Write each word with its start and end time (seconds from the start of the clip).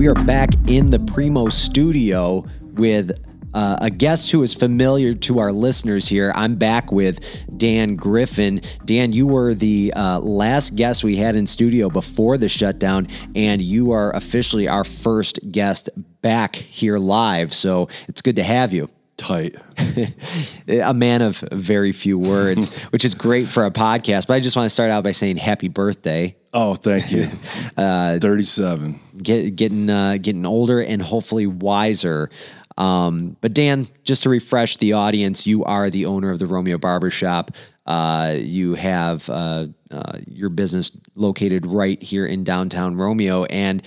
We 0.00 0.08
are 0.08 0.14
back 0.14 0.48
in 0.66 0.88
the 0.88 0.96
Preemo 0.96 1.52
studio 1.52 2.46
with 2.72 3.12
uh, 3.52 3.76
a 3.82 3.90
guest 3.90 4.30
who 4.30 4.42
is 4.42 4.54
familiar 4.54 5.14
to 5.16 5.40
our 5.40 5.52
listeners 5.52 6.08
here. 6.08 6.32
I'm 6.34 6.54
back 6.54 6.90
with 6.90 7.20
Dan 7.58 7.96
Griffin. 7.96 8.62
Dan, 8.86 9.12
you 9.12 9.26
were 9.26 9.52
the 9.52 9.92
uh, 9.94 10.20
last 10.20 10.74
guest 10.74 11.04
we 11.04 11.16
had 11.16 11.36
in 11.36 11.46
studio 11.46 11.90
before 11.90 12.38
the 12.38 12.48
shutdown, 12.48 13.08
and 13.36 13.60
you 13.60 13.92
are 13.92 14.16
officially 14.16 14.68
our 14.68 14.84
first 14.84 15.38
guest 15.52 15.90
back 16.22 16.56
here 16.56 16.96
live. 16.96 17.52
So 17.52 17.90
it's 18.08 18.22
good 18.22 18.36
to 18.36 18.42
have 18.42 18.72
you. 18.72 18.88
Tight. 19.18 19.56
a 20.66 20.94
man 20.94 21.20
of 21.20 21.40
very 21.52 21.92
few 21.92 22.18
words, 22.18 22.74
which 22.84 23.04
is 23.04 23.12
great 23.12 23.48
for 23.48 23.66
a 23.66 23.70
podcast. 23.70 24.28
But 24.28 24.32
I 24.36 24.40
just 24.40 24.56
want 24.56 24.64
to 24.64 24.70
start 24.70 24.90
out 24.90 25.04
by 25.04 25.12
saying 25.12 25.36
happy 25.36 25.68
birthday. 25.68 26.36
Oh, 26.52 26.74
thank 26.74 27.12
you. 27.12 27.28
uh, 27.76 28.18
Thirty-seven. 28.18 28.98
Get, 29.18 29.56
getting 29.56 29.88
uh, 29.88 30.18
getting 30.20 30.46
older 30.46 30.82
and 30.82 31.00
hopefully 31.00 31.46
wiser. 31.46 32.30
Um, 32.76 33.36
but 33.40 33.52
Dan, 33.52 33.86
just 34.04 34.22
to 34.22 34.30
refresh 34.30 34.78
the 34.78 34.94
audience, 34.94 35.46
you 35.46 35.64
are 35.64 35.90
the 35.90 36.06
owner 36.06 36.30
of 36.30 36.38
the 36.38 36.46
Romeo 36.46 36.78
Barbershop. 36.78 37.50
Uh, 37.86 38.36
you 38.38 38.74
have 38.74 39.28
uh, 39.28 39.66
uh, 39.90 40.18
your 40.26 40.48
business 40.48 40.90
located 41.14 41.66
right 41.66 42.02
here 42.02 42.24
in 42.26 42.42
downtown 42.44 42.96
Romeo, 42.96 43.44
and 43.44 43.82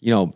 you 0.00 0.12
know 0.12 0.34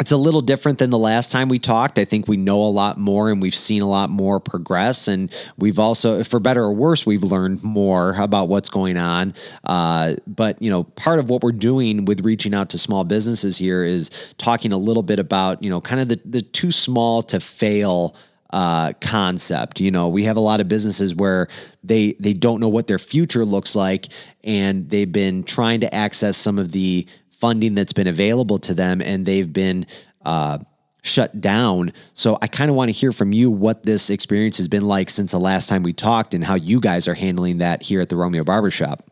it's 0.00 0.12
a 0.12 0.16
little 0.16 0.40
different 0.40 0.78
than 0.78 0.88
the 0.88 0.98
last 0.98 1.30
time 1.30 1.50
we 1.50 1.58
talked. 1.58 1.98
I 1.98 2.06
think 2.06 2.26
we 2.26 2.38
know 2.38 2.62
a 2.62 2.72
lot 2.72 2.96
more 2.96 3.30
and 3.30 3.40
we've 3.40 3.54
seen 3.54 3.82
a 3.82 3.88
lot 3.88 4.08
more 4.08 4.40
progress. 4.40 5.08
And 5.08 5.30
we've 5.58 5.78
also, 5.78 6.24
for 6.24 6.40
better 6.40 6.62
or 6.62 6.72
worse, 6.72 7.04
we've 7.04 7.22
learned 7.22 7.62
more 7.62 8.14
about 8.14 8.48
what's 8.48 8.70
going 8.70 8.96
on. 8.96 9.34
Uh, 9.62 10.16
but, 10.26 10.60
you 10.62 10.70
know, 10.70 10.84
part 10.84 11.18
of 11.18 11.28
what 11.28 11.42
we're 11.42 11.52
doing 11.52 12.06
with 12.06 12.24
reaching 12.24 12.54
out 12.54 12.70
to 12.70 12.78
small 12.78 13.04
businesses 13.04 13.58
here 13.58 13.84
is 13.84 14.10
talking 14.38 14.72
a 14.72 14.78
little 14.78 15.02
bit 15.02 15.18
about, 15.18 15.62
you 15.62 15.68
know, 15.68 15.82
kind 15.82 16.00
of 16.00 16.08
the, 16.08 16.18
the 16.24 16.40
too 16.40 16.72
small 16.72 17.22
to 17.24 17.38
fail 17.38 18.16
uh, 18.52 18.94
concept. 19.00 19.80
You 19.80 19.90
know, 19.90 20.08
we 20.08 20.24
have 20.24 20.36
a 20.36 20.40
lot 20.40 20.60
of 20.60 20.68
businesses 20.68 21.14
where 21.14 21.48
they 21.84 22.14
they 22.18 22.32
don't 22.32 22.60
know 22.60 22.68
what 22.68 22.88
their 22.88 22.98
future 22.98 23.44
looks 23.44 23.76
like, 23.76 24.08
and 24.42 24.88
they've 24.88 25.10
been 25.10 25.44
trying 25.44 25.80
to 25.80 25.94
access 25.94 26.36
some 26.36 26.58
of 26.58 26.72
the 26.72 27.06
funding 27.40 27.74
that's 27.74 27.92
been 27.92 28.06
available 28.06 28.58
to 28.60 28.74
them 28.74 29.00
and 29.00 29.24
they've 29.24 29.52
been 29.52 29.86
uh, 30.24 30.58
shut 31.02 31.40
down. 31.40 31.92
So 32.14 32.38
I 32.40 32.46
kind 32.46 32.70
of 32.70 32.76
want 32.76 32.88
to 32.88 32.92
hear 32.92 33.12
from 33.12 33.32
you 33.32 33.50
what 33.50 33.82
this 33.82 34.10
experience 34.10 34.58
has 34.58 34.68
been 34.68 34.86
like 34.86 35.10
since 35.10 35.32
the 35.32 35.40
last 35.40 35.68
time 35.68 35.82
we 35.82 35.92
talked 35.92 36.34
and 36.34 36.44
how 36.44 36.54
you 36.54 36.80
guys 36.80 37.08
are 37.08 37.14
handling 37.14 37.58
that 37.58 37.82
here 37.82 38.00
at 38.00 38.08
the 38.08 38.16
Romeo 38.16 38.44
Barbershop. 38.44 39.10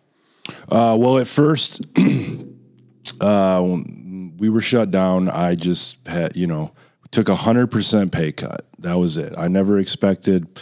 Uh, 0.69 0.97
well, 0.99 1.19
at 1.19 1.27
first, 1.27 1.87
uh, 3.21 3.77
we 4.39 4.49
were 4.49 4.61
shut 4.61 4.91
down. 4.91 5.29
I 5.29 5.55
just 5.55 6.07
had, 6.07 6.37
you 6.37 6.47
know, 6.47 6.73
took 7.11 7.29
a 7.29 7.37
hundred 7.37 7.71
percent 7.71 8.13
pay 8.13 8.33
cut. 8.33 8.67
That 8.79 8.95
was 8.95 9.17
it. 9.17 9.35
I 9.37 9.49
never 9.49 9.79
expected 9.79 10.61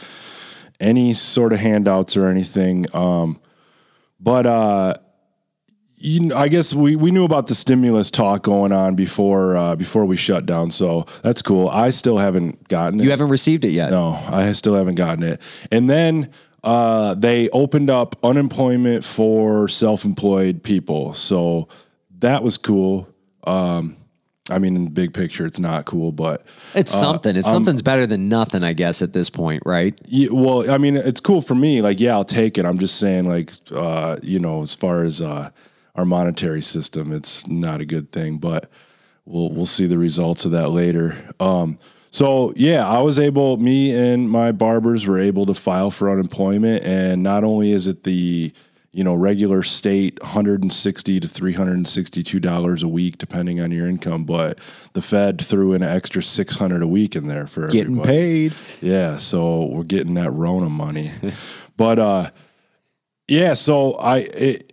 any 0.80 1.14
sort 1.14 1.52
of 1.52 1.58
handouts 1.58 2.16
or 2.16 2.26
anything. 2.26 2.86
Um, 2.94 3.40
but, 4.20 4.46
uh, 4.46 4.96
you 5.98 6.20
know, 6.20 6.36
I 6.36 6.48
guess 6.48 6.74
we, 6.74 6.94
we 6.96 7.10
knew 7.10 7.24
about 7.24 7.46
the 7.46 7.54
stimulus 7.54 8.10
talk 8.10 8.42
going 8.42 8.72
on 8.72 8.94
before 8.94 9.56
uh, 9.56 9.76
before 9.76 10.04
we 10.04 10.16
shut 10.16 10.46
down, 10.46 10.70
so 10.70 11.06
that's 11.22 11.42
cool. 11.42 11.68
I 11.68 11.90
still 11.90 12.18
haven't 12.18 12.68
gotten 12.68 13.00
it. 13.00 13.04
You 13.04 13.10
haven't 13.10 13.30
received 13.30 13.64
it 13.64 13.70
yet. 13.70 13.90
No, 13.90 14.12
I 14.26 14.52
still 14.52 14.74
haven't 14.74 14.96
gotten 14.96 15.24
it. 15.24 15.40
And 15.72 15.88
then 15.88 16.30
uh, 16.62 17.14
they 17.14 17.48
opened 17.50 17.90
up 17.90 18.16
unemployment 18.22 19.04
for 19.04 19.68
self-employed 19.68 20.62
people, 20.62 21.14
so 21.14 21.68
that 22.18 22.42
was 22.42 22.58
cool. 22.58 23.08
Um, 23.44 23.96
I 24.48 24.58
mean, 24.58 24.76
in 24.76 24.84
the 24.84 24.90
big 24.90 25.12
picture, 25.12 25.44
it's 25.44 25.58
not 25.58 25.86
cool, 25.86 26.12
but 26.12 26.46
it's 26.74 26.94
uh, 26.94 27.00
something. 27.00 27.36
It's 27.36 27.48
um, 27.48 27.54
something's 27.54 27.82
better 27.82 28.06
than 28.06 28.28
nothing, 28.28 28.62
I 28.62 28.74
guess, 28.74 29.02
at 29.02 29.12
this 29.12 29.28
point, 29.28 29.62
right? 29.66 29.98
Yeah, 30.04 30.28
well, 30.30 30.70
I 30.70 30.78
mean, 30.78 30.96
it's 30.96 31.20
cool 31.20 31.42
for 31.42 31.54
me. 31.54 31.80
Like, 31.82 32.00
yeah, 32.00 32.12
I'll 32.12 32.24
take 32.24 32.58
it. 32.58 32.64
I'm 32.64 32.78
just 32.78 32.98
saying, 32.98 33.24
like, 33.24 33.52
uh, 33.72 34.18
you 34.22 34.38
know, 34.38 34.62
as 34.62 34.72
far 34.72 35.04
as 35.04 35.20
uh, 35.20 35.50
our 35.96 36.04
monetary 36.04 36.62
system. 36.62 37.12
It's 37.12 37.46
not 37.46 37.80
a 37.80 37.84
good 37.84 38.12
thing, 38.12 38.38
but 38.38 38.70
we'll 39.24 39.50
we'll 39.50 39.66
see 39.66 39.86
the 39.86 39.98
results 39.98 40.44
of 40.44 40.52
that 40.52 40.70
later. 40.70 41.18
Um, 41.40 41.78
so 42.10 42.52
yeah, 42.56 42.86
I 42.86 43.00
was 43.00 43.18
able. 43.18 43.56
Me 43.56 43.94
and 43.94 44.30
my 44.30 44.52
barbers 44.52 45.06
were 45.06 45.18
able 45.18 45.46
to 45.46 45.54
file 45.54 45.90
for 45.90 46.10
unemployment, 46.10 46.84
and 46.84 47.22
not 47.22 47.44
only 47.44 47.72
is 47.72 47.86
it 47.88 48.04
the 48.04 48.52
you 48.96 49.04
know 49.04 49.14
regular 49.14 49.62
state 49.62 50.18
160 50.22 51.20
to 51.20 51.28
362 51.28 52.40
dollars 52.40 52.82
a 52.82 52.88
week 52.88 53.18
depending 53.18 53.60
on 53.60 53.70
your 53.70 53.86
income 53.86 54.24
but 54.24 54.58
the 54.94 55.02
fed 55.02 55.38
threw 55.38 55.74
in 55.74 55.82
an 55.82 55.88
extra 55.94 56.22
600 56.22 56.82
a 56.82 56.86
week 56.86 57.14
in 57.14 57.28
there 57.28 57.46
for 57.46 57.68
getting 57.68 57.98
everybody. 57.98 58.08
paid 58.08 58.54
yeah 58.80 59.18
so 59.18 59.66
we're 59.66 59.82
getting 59.82 60.14
that 60.14 60.30
rona 60.30 60.70
money 60.70 61.10
but 61.76 61.98
uh 61.98 62.30
yeah 63.28 63.52
so 63.52 63.92
i 63.94 64.20
it, 64.20 64.72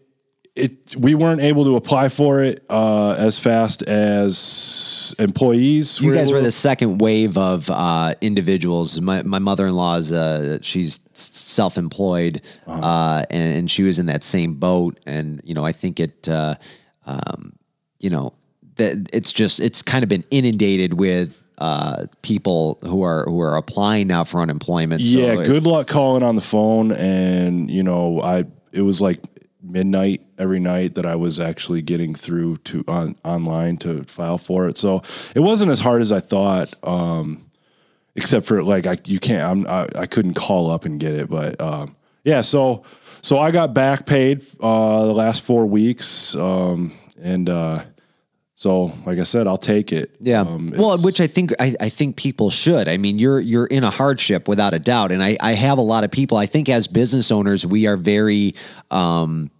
it 0.55 0.95
we 0.95 1.15
weren't 1.15 1.41
able 1.41 1.63
to 1.63 1.75
apply 1.75 2.09
for 2.09 2.43
it 2.43 2.63
uh, 2.69 3.15
as 3.17 3.39
fast 3.39 3.81
as 3.83 5.15
employees. 5.17 5.99
You 5.99 6.13
guys 6.13 6.31
were 6.31 6.41
the 6.41 6.51
second 6.51 6.99
wave 6.99 7.37
of 7.37 7.69
uh, 7.69 8.13
individuals. 8.21 9.01
My 9.01 9.23
my 9.23 9.39
mother 9.39 9.65
in 9.65 9.75
law 9.75 9.95
is 9.95 10.11
uh, 10.11 10.59
she's 10.61 10.99
self 11.13 11.77
employed, 11.77 12.41
uh-huh. 12.67 12.81
Uh, 12.81 13.25
and, 13.29 13.57
and, 13.57 13.71
she 13.71 13.83
was 13.83 13.99
in 13.99 14.07
that 14.07 14.23
same 14.23 14.55
boat. 14.55 14.99
And 15.05 15.41
you 15.43 15.53
know, 15.53 15.65
I 15.65 15.71
think 15.71 15.99
it, 15.99 16.27
uh, 16.27 16.55
um, 17.05 17.53
you 17.99 18.09
know, 18.09 18.33
that 18.75 19.09
it's 19.11 19.31
just 19.31 19.59
it's 19.59 19.81
kind 19.81 20.03
of 20.03 20.09
been 20.09 20.23
inundated 20.29 20.99
with 20.99 21.39
uh, 21.57 22.05
people 22.21 22.77
who 22.83 23.01
are 23.01 23.23
who 23.25 23.41
are 23.41 23.55
applying 23.55 24.05
now 24.05 24.23
for 24.23 24.39
unemployment. 24.39 25.01
Yeah, 25.01 25.35
good 25.35 25.65
luck 25.65 25.87
calling 25.87 26.21
on 26.21 26.35
the 26.35 26.41
phone, 26.41 26.91
and 26.91 27.71
you 27.71 27.81
know, 27.81 28.21
I 28.21 28.45
it 28.71 28.81
was 28.81 29.01
like 29.01 29.19
midnight 29.63 30.21
every 30.37 30.59
night 30.59 30.95
that 30.95 31.05
I 31.05 31.15
was 31.15 31.39
actually 31.39 31.81
getting 31.81 32.13
through 32.13 32.57
to 32.57 32.83
on 32.87 33.15
online 33.23 33.77
to 33.77 34.03
file 34.03 34.37
for 34.37 34.67
it. 34.67 34.77
So 34.77 35.01
it 35.33 35.39
wasn't 35.39 35.71
as 35.71 35.79
hard 35.79 36.01
as 36.01 36.11
I 36.11 36.19
thought. 36.19 36.73
Um, 36.83 37.45
except 38.15 38.45
for 38.45 38.63
like 38.63 38.85
I 38.85 38.97
you 39.05 39.19
can't 39.19 39.41
I'm 39.41 39.67
I, 39.67 40.01
I 40.01 40.05
couldn't 40.05 40.35
call 40.35 40.69
up 40.69 40.85
and 40.85 40.99
get 40.99 41.13
it, 41.13 41.29
but 41.29 41.59
um, 41.59 41.95
yeah. 42.23 42.41
So 42.41 42.83
so 43.21 43.39
I 43.39 43.51
got 43.51 43.73
back 43.73 44.05
paid 44.05 44.43
uh, 44.59 45.05
the 45.05 45.13
last 45.13 45.43
four 45.43 45.65
weeks, 45.65 46.35
um, 46.35 46.93
and 47.21 47.49
uh, 47.49 47.83
so, 48.63 48.93
like 49.05 49.19
I 49.19 49.23
said, 49.23 49.45
I'll 49.45 49.57
take 49.57 49.91
it. 49.91 50.15
Yeah. 50.21 50.39
Um, 50.39 50.73
well, 50.77 50.97
which 50.97 51.19
I 51.19 51.27
think 51.27 51.51
I, 51.59 51.75
I, 51.81 51.89
think 51.89 52.15
people 52.15 52.49
should. 52.49 52.87
I 52.87 52.95
mean, 52.95 53.19
you're 53.19 53.41
you're 53.41 53.65
in 53.65 53.83
a 53.83 53.89
hardship 53.89 54.47
without 54.47 54.73
a 54.73 54.79
doubt, 54.79 55.11
and 55.11 55.21
I, 55.21 55.35
I 55.41 55.51
have 55.53 55.77
a 55.77 55.81
lot 55.81 56.05
of 56.05 56.11
people. 56.11 56.37
I 56.37 56.45
think 56.45 56.69
as 56.69 56.87
business 56.87 57.29
owners, 57.29 57.65
we 57.65 57.87
are 57.87 57.97
very 57.97 58.55
um, 58.89 59.51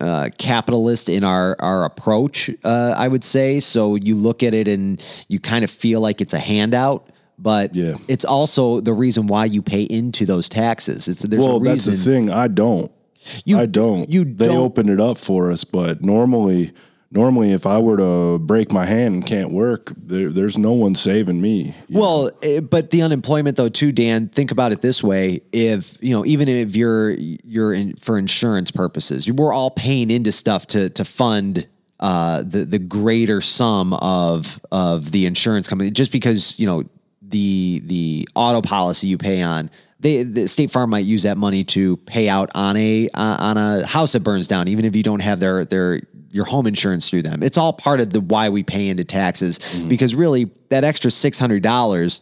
uh, 0.00 0.30
capitalist 0.38 1.08
in 1.08 1.24
our 1.24 1.56
our 1.58 1.84
approach. 1.84 2.50
Uh, 2.64 2.94
I 2.96 3.08
would 3.08 3.24
say 3.24 3.60
so. 3.60 3.94
You 3.94 4.14
look 4.14 4.42
at 4.42 4.54
it 4.54 4.68
and 4.68 5.02
you 5.28 5.38
kind 5.38 5.64
of 5.64 5.70
feel 5.70 6.00
like 6.00 6.20
it's 6.20 6.34
a 6.34 6.38
handout. 6.38 7.08
But 7.38 7.74
yeah. 7.74 7.94
it's 8.06 8.26
also 8.26 8.80
the 8.80 8.92
reason 8.92 9.26
why 9.26 9.46
you 9.46 9.62
pay 9.62 9.84
into 9.84 10.26
those 10.26 10.48
taxes. 10.48 11.08
It's 11.08 11.22
there's 11.22 11.42
well, 11.42 11.58
that's 11.58 11.86
the 11.86 11.96
thing. 11.96 12.30
I 12.30 12.48
don't. 12.48 12.92
You, 13.44 13.58
I 13.58 13.66
don't. 13.66 14.10
You 14.10 14.24
they 14.24 14.46
don't. 14.46 14.56
open 14.56 14.88
it 14.88 15.00
up 15.00 15.18
for 15.18 15.50
us, 15.50 15.64
but 15.64 16.02
normally 16.02 16.72
normally 17.10 17.52
if 17.52 17.66
I 17.66 17.78
were 17.78 17.96
to 17.96 18.38
break 18.38 18.72
my 18.72 18.86
hand 18.86 19.14
and 19.14 19.26
can't 19.26 19.50
work, 19.50 19.92
there, 19.96 20.30
there's 20.30 20.56
no 20.56 20.72
one 20.72 20.94
saving 20.94 21.40
me. 21.40 21.74
Well, 21.88 22.30
eh, 22.42 22.60
but 22.60 22.90
the 22.90 23.02
unemployment 23.02 23.56
though 23.56 23.68
too, 23.68 23.92
Dan, 23.92 24.28
think 24.28 24.50
about 24.50 24.72
it 24.72 24.80
this 24.80 25.02
way. 25.02 25.42
If, 25.52 25.98
you 26.00 26.12
know, 26.12 26.24
even 26.24 26.48
if 26.48 26.76
you're, 26.76 27.10
you're 27.10 27.72
in 27.72 27.96
for 27.96 28.18
insurance 28.18 28.70
purposes, 28.70 29.30
we're 29.30 29.52
all 29.52 29.70
paying 29.70 30.10
into 30.10 30.32
stuff 30.32 30.66
to, 30.68 30.90
to 30.90 31.04
fund 31.04 31.66
uh, 31.98 32.42
the, 32.42 32.64
the 32.64 32.78
greater 32.78 33.40
sum 33.40 33.92
of, 33.94 34.60
of 34.72 35.10
the 35.10 35.26
insurance 35.26 35.68
company, 35.68 35.90
just 35.90 36.12
because, 36.12 36.58
you 36.58 36.66
know, 36.66 36.84
the, 37.22 37.82
the 37.84 38.28
auto 38.34 38.62
policy 38.62 39.06
you 39.06 39.18
pay 39.18 39.42
on, 39.42 39.70
they, 40.00 40.22
the 40.22 40.48
State 40.48 40.70
Farm 40.70 40.90
might 40.90 41.04
use 41.04 41.24
that 41.24 41.36
money 41.36 41.62
to 41.64 41.98
pay 41.98 42.28
out 42.28 42.50
on 42.54 42.76
a 42.76 43.08
uh, 43.10 43.36
on 43.38 43.56
a 43.56 43.86
house 43.86 44.12
that 44.12 44.20
burns 44.20 44.48
down, 44.48 44.66
even 44.68 44.84
if 44.84 44.96
you 44.96 45.02
don't 45.02 45.20
have 45.20 45.40
their 45.40 45.64
their 45.64 46.00
your 46.32 46.44
home 46.44 46.66
insurance 46.66 47.08
through 47.08 47.22
them. 47.22 47.42
It's 47.42 47.58
all 47.58 47.72
part 47.72 48.00
of 48.00 48.10
the 48.10 48.20
why 48.20 48.48
we 48.48 48.62
pay 48.62 48.88
into 48.88 49.04
taxes 49.04 49.58
mm-hmm. 49.58 49.88
because 49.88 50.14
really 50.14 50.50
that 50.70 50.84
extra 50.84 51.10
six 51.10 51.38
hundred 51.38 51.62
dollars. 51.62 52.20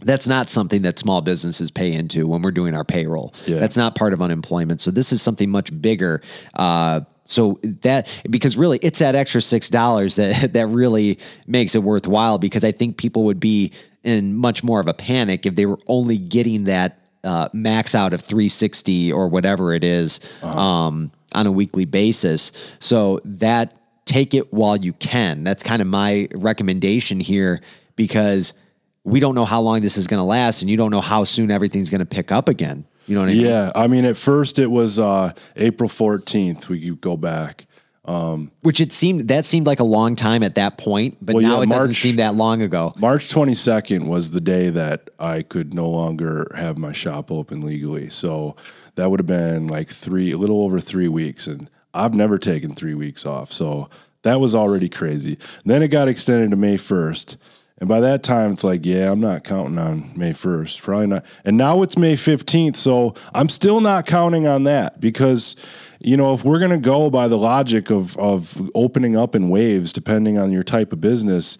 That's 0.00 0.26
not 0.26 0.50
something 0.50 0.82
that 0.82 0.98
small 0.98 1.20
businesses 1.20 1.70
pay 1.70 1.92
into 1.92 2.26
when 2.26 2.42
we're 2.42 2.50
doing 2.50 2.74
our 2.74 2.82
payroll. 2.82 3.32
Yeah. 3.46 3.60
That's 3.60 3.76
not 3.76 3.94
part 3.94 4.12
of 4.12 4.20
unemployment. 4.20 4.80
So 4.80 4.90
this 4.90 5.12
is 5.12 5.22
something 5.22 5.48
much 5.48 5.70
bigger. 5.80 6.20
Uh, 6.52 7.02
so 7.24 7.60
that 7.62 8.08
because 8.28 8.56
really 8.56 8.80
it's 8.82 8.98
that 8.98 9.14
extra 9.14 9.40
six 9.40 9.68
dollars 9.68 10.16
that 10.16 10.52
that 10.52 10.66
really 10.66 11.18
makes 11.46 11.74
it 11.74 11.82
worthwhile 11.82 12.38
because 12.38 12.64
I 12.64 12.72
think 12.72 12.96
people 12.96 13.24
would 13.24 13.40
be 13.40 13.72
in 14.04 14.34
much 14.34 14.62
more 14.62 14.78
of 14.78 14.86
a 14.86 14.94
panic 14.94 15.46
if 15.46 15.56
they 15.56 15.66
were 15.66 15.80
only 15.88 16.18
getting 16.18 16.64
that 16.64 17.00
uh, 17.24 17.48
max 17.52 17.94
out 17.94 18.12
of 18.12 18.20
360 18.20 19.12
or 19.12 19.28
whatever 19.28 19.74
it 19.74 19.82
is. 19.82 20.20
Uh-huh. 20.42 20.58
Um, 20.58 21.10
on 21.34 21.46
a 21.46 21.52
weekly 21.52 21.84
basis. 21.84 22.52
So 22.78 23.20
that 23.24 23.74
take 24.04 24.34
it 24.34 24.52
while 24.52 24.76
you 24.76 24.92
can. 24.92 25.44
That's 25.44 25.62
kind 25.62 25.82
of 25.82 25.88
my 25.88 26.28
recommendation 26.34 27.20
here 27.20 27.60
because 27.96 28.54
we 29.02 29.20
don't 29.20 29.34
know 29.34 29.44
how 29.44 29.60
long 29.60 29.82
this 29.82 29.96
is 29.96 30.06
going 30.06 30.20
to 30.20 30.24
last 30.24 30.62
and 30.62 30.70
you 30.70 30.76
don't 30.76 30.90
know 30.90 31.00
how 31.00 31.24
soon 31.24 31.50
everything's 31.50 31.90
going 31.90 32.00
to 32.00 32.06
pick 32.06 32.32
up 32.32 32.48
again. 32.48 32.86
You 33.06 33.14
know 33.14 33.22
what 33.22 33.30
I 33.30 33.34
mean? 33.34 33.44
Yeah, 33.44 33.72
I 33.74 33.86
mean, 33.86 34.06
at 34.06 34.16
first 34.16 34.58
it 34.58 34.70
was 34.70 34.98
uh, 34.98 35.32
April 35.56 35.90
14th. 35.90 36.68
We 36.68 36.80
could 36.80 37.00
go 37.00 37.16
back. 37.16 37.66
Um, 38.06 38.50
Which 38.60 38.80
it 38.80 38.92
seemed 38.92 39.28
that 39.28 39.46
seemed 39.46 39.66
like 39.66 39.80
a 39.80 39.84
long 39.84 40.14
time 40.14 40.42
at 40.42 40.56
that 40.56 40.76
point, 40.76 41.16
but 41.22 41.34
Well, 41.36 41.42
now 41.42 41.56
yeah, 41.56 41.62
it 41.62 41.70
doesn't 41.70 41.88
March- 41.88 42.00
seem 42.02 42.16
that 42.16 42.34
long 42.34 42.60
ago. 42.60 42.92
March 42.98 43.28
22nd 43.28 44.06
was 44.06 44.30
the 44.30 44.40
day 44.42 44.68
that 44.70 45.08
I 45.18 45.40
could 45.42 45.72
no 45.72 45.88
longer 45.88 46.50
have 46.54 46.76
my 46.76 46.92
shop 46.92 47.30
open 47.32 47.62
legally. 47.62 48.10
So 48.10 48.56
that 48.96 49.10
would 49.10 49.20
have 49.20 49.26
been 49.26 49.68
like 49.68 49.88
three, 49.88 50.32
a 50.32 50.36
little 50.36 50.62
over 50.62 50.80
three 50.80 51.08
weeks. 51.08 51.46
And 51.46 51.70
I've 51.94 52.12
never 52.14 52.38
taken 52.38 52.74
three 52.74 52.94
weeks 52.94 53.24
off. 53.24 53.52
So 53.52 53.88
that 54.22 54.38
was 54.38 54.54
already 54.54 54.88
crazy. 54.90 55.38
Then 55.64 55.82
it 55.82 55.88
got 55.88 56.08
extended 56.08 56.50
to 56.50 56.56
May 56.56 56.76
1st. 56.76 57.36
And 57.78 57.88
by 57.88 58.00
that 58.00 58.22
time, 58.22 58.52
it's 58.52 58.62
like, 58.64 58.86
yeah, 58.86 59.10
I'm 59.10 59.20
not 59.20 59.42
counting 59.44 59.78
on 59.78 60.12
May 60.14 60.32
1st. 60.32 60.80
Probably 60.82 61.08
not. 61.08 61.24
And 61.44 61.56
now 61.56 61.82
it's 61.82 61.98
May 61.98 62.14
15th. 62.14 62.76
So 62.76 63.14
I'm 63.34 63.48
still 63.48 63.80
not 63.80 64.06
counting 64.06 64.46
on 64.46 64.62
that 64.64 65.00
because, 65.00 65.56
you 66.04 66.18
know, 66.18 66.34
if 66.34 66.44
we're 66.44 66.58
going 66.58 66.70
to 66.70 66.78
go 66.78 67.08
by 67.08 67.28
the 67.28 67.38
logic 67.38 67.90
of, 67.90 68.16
of 68.18 68.70
opening 68.74 69.16
up 69.16 69.34
in 69.34 69.48
waves, 69.48 69.92
depending 69.92 70.38
on 70.38 70.52
your 70.52 70.62
type 70.62 70.92
of 70.92 71.00
business, 71.00 71.56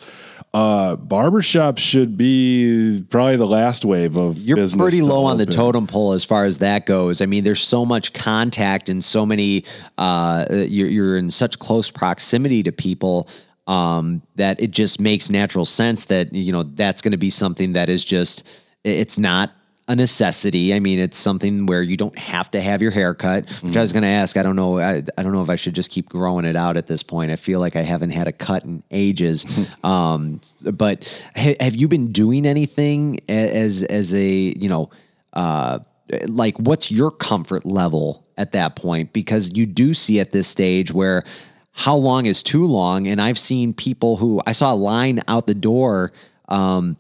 uh, 0.53 0.97
barbershops 0.97 1.79
should 1.79 2.17
be 2.17 3.05
probably 3.09 3.37
the 3.37 3.47
last 3.47 3.85
wave 3.85 4.17
of 4.17 4.37
You're 4.39 4.69
pretty 4.69 5.01
low 5.01 5.25
on 5.25 5.39
the 5.39 5.47
totem 5.47 5.87
pole 5.87 6.13
as 6.13 6.25
far 6.25 6.45
as 6.45 6.59
that 6.59 6.85
goes. 6.85 7.23
I 7.23 7.27
mean, 7.27 7.43
there's 7.43 7.63
so 7.63 7.87
much 7.87 8.13
contact 8.13 8.89
and 8.89 9.03
so 9.03 9.25
many. 9.25 9.65
Uh, 9.97 10.45
you're, 10.51 10.89
you're 10.89 11.17
in 11.17 11.31
such 11.31 11.59
close 11.59 11.91
proximity 11.91 12.63
to 12.65 12.71
people 12.73 13.29
um, 13.67 14.23
that 14.37 14.61
it 14.61 14.71
just 14.71 15.01
makes 15.01 15.31
natural 15.31 15.65
sense 15.65 16.05
that 16.05 16.33
you 16.35 16.53
know 16.53 16.65
that's 16.65 17.01
going 17.01 17.13
to 17.13 17.19
be 17.19 17.31
something 17.31 17.73
that 17.73 17.89
is 17.89 18.05
just. 18.05 18.45
It's 18.85 19.19
not 19.19 19.53
a 19.87 19.95
necessity. 19.95 20.73
I 20.73 20.79
mean, 20.81 20.99
it's 20.99 21.19
something 21.19 21.67
where 21.67 21.83
you 21.83 21.97
don't 21.97 22.17
have 22.19 22.51
to 22.53 22.61
have 22.61 22.81
your 22.81 22.91
hair 22.91 23.15
cut. 23.15 23.49
Which 23.63 23.77
I 23.77 23.83
was 23.83 23.93
going 23.93 24.03
to 24.03 24.09
ask. 24.09 24.37
I 24.37 24.43
don't 24.43 24.57
know. 24.57 24.79
I, 24.79 25.03
I 25.19 25.23
don't 25.23 25.33
know 25.33 25.43
if 25.43 25.51
I 25.51 25.57
should 25.57 25.75
just 25.75 25.91
keep 25.91 26.09
growing 26.09 26.47
it 26.47 26.57
out 26.57 26.77
at 26.77 26.87
this 26.87 27.03
point. 27.03 27.31
I 27.31 27.37
feel 27.37 27.61
like 27.61 27.77
I 27.77 27.83
haven't 27.83 28.11
had 28.11 28.27
a 28.27 28.33
cut 28.33 28.65
in 28.65 28.83
ages. 28.91 29.45
um, 29.85 30.41
but 30.65 31.05
ha- 31.37 31.57
have 31.61 31.77
you 31.77 31.89
been 31.89 32.13
doing 32.13 32.47
anything 32.47 33.21
as 33.29 33.83
as 33.83 34.15
a 34.15 34.25
you 34.25 34.69
know? 34.69 34.91
Uh, 35.33 35.81
like 36.27 36.57
what's 36.59 36.91
your 36.91 37.11
comfort 37.11 37.65
level 37.65 38.25
at 38.37 38.53
that 38.53 38.77
point 38.77 39.13
because 39.13 39.51
you 39.55 39.67
do 39.67 39.95
see 39.95 40.21
at 40.21 40.33
this 40.33 40.47
stage 40.47 40.93
where 40.93 41.25
how 41.73 41.97
long 41.97 42.27
is 42.27 42.43
too 42.43 42.67
long 42.67 43.07
and 43.07 43.23
i've 43.23 43.39
seen 43.39 43.73
people 43.73 44.17
who 44.17 44.41
i 44.47 44.53
saw 44.53 44.73
a 44.73 44.77
line 44.77 45.23
out 45.29 45.47
the 45.47 45.55
door 45.55 46.13
um, 46.49 46.97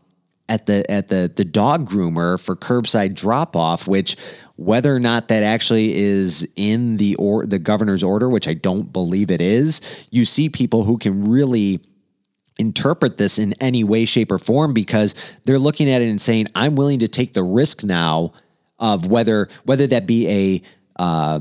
at 0.49 0.67
the 0.67 0.88
at 0.91 1.08
the 1.08 1.32
the 1.35 1.44
dog 1.44 1.88
groomer 1.88 2.41
for 2.41 2.55
curbside 2.55 3.14
drop 3.14 3.56
off 3.56 3.87
which 3.88 4.17
whether 4.56 4.94
or 4.94 5.00
not 5.00 5.29
that 5.29 5.43
actually 5.43 5.94
is 5.94 6.46
in 6.55 6.99
the 6.99 7.17
or 7.17 7.46
the 7.46 7.58
governor's 7.58 8.02
order 8.02 8.29
which 8.29 8.46
i 8.46 8.55
don't 8.55 8.93
believe 8.93 9.31
it 9.31 9.41
is 9.41 9.81
you 10.11 10.25
see 10.25 10.49
people 10.49 10.85
who 10.85 10.99
can 10.99 11.29
really 11.29 11.81
interpret 12.58 13.19
this 13.19 13.38
in 13.38 13.52
any 13.55 13.82
way, 13.85 14.05
shape, 14.05 14.31
or 14.31 14.38
form 14.38 14.73
because 14.73 15.14
they're 15.44 15.58
looking 15.58 15.91
at 15.91 16.02
it 16.02 16.08
and 16.08 16.20
saying, 16.20 16.46
"I'm 16.55 16.76
willing 16.76 17.00
to 17.00 17.08
take 17.08 17.35
the 17.35 17.43
risk 17.43 17.82
now 17.82 18.32
of 18.79 19.06
whether 19.06 19.49
whether 19.64 19.87
that 19.88 20.06
be 20.06 20.29
a 20.29 20.62
uh, 21.02 21.41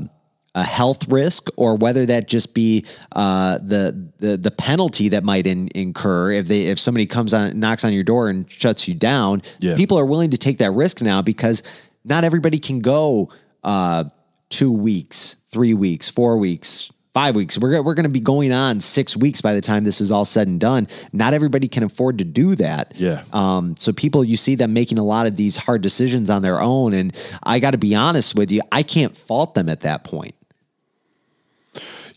a 0.54 0.62
health 0.62 1.08
risk 1.08 1.48
or 1.56 1.74
whether 1.74 2.06
that 2.06 2.28
just 2.28 2.54
be 2.54 2.84
uh, 3.12 3.58
the 3.58 4.08
the 4.18 4.36
the 4.36 4.50
penalty 4.50 5.08
that 5.08 5.24
might 5.24 5.46
in, 5.46 5.68
incur 5.74 6.30
if 6.30 6.46
they 6.46 6.66
if 6.66 6.78
somebody 6.78 7.06
comes 7.06 7.34
on 7.34 7.58
knocks 7.58 7.84
on 7.84 7.92
your 7.92 8.04
door 8.04 8.28
and 8.28 8.50
shuts 8.50 8.86
you 8.86 8.94
down. 8.94 9.42
Yeah. 9.58 9.76
People 9.76 9.98
are 9.98 10.06
willing 10.06 10.30
to 10.30 10.38
take 10.38 10.58
that 10.58 10.70
risk 10.70 11.00
now 11.00 11.22
because 11.22 11.62
not 12.04 12.24
everybody 12.24 12.58
can 12.58 12.80
go 12.80 13.30
uh, 13.64 14.04
two 14.50 14.70
weeks, 14.70 15.36
three 15.50 15.74
weeks, 15.74 16.08
four 16.08 16.36
weeks, 16.38 16.90
five 17.14 17.34
weeks. 17.34 17.56
We're, 17.56 17.82
we're 17.82 17.94
going 17.94 18.04
to 18.04 18.10
be 18.10 18.20
going 18.20 18.52
on 18.52 18.80
six 18.80 19.16
weeks 19.16 19.40
by 19.40 19.54
the 19.54 19.60
time 19.60 19.84
this 19.84 20.00
is 20.00 20.10
all 20.10 20.24
said 20.24 20.48
and 20.48 20.60
done. 20.60 20.86
Not 21.12 21.32
everybody 21.32 21.68
can 21.68 21.82
afford 21.82 22.18
to 22.18 22.24
do 22.24 22.54
that. 22.56 22.92
Yeah. 22.96 23.22
Um, 23.32 23.76
so 23.78 23.92
people, 23.92 24.22
you 24.22 24.36
see 24.36 24.54
them 24.54 24.72
making 24.72 24.98
a 24.98 25.04
lot 25.04 25.26
of 25.26 25.36
these 25.36 25.56
hard 25.56 25.80
decisions 25.80 26.28
on 26.28 26.42
their 26.42 26.60
own. 26.60 26.92
And 26.92 27.16
I 27.42 27.58
got 27.58 27.70
to 27.70 27.78
be 27.78 27.94
honest 27.94 28.34
with 28.34 28.52
you, 28.52 28.60
I 28.70 28.82
can't 28.82 29.16
fault 29.16 29.54
them 29.54 29.68
at 29.68 29.80
that 29.80 30.04
point. 30.04 30.34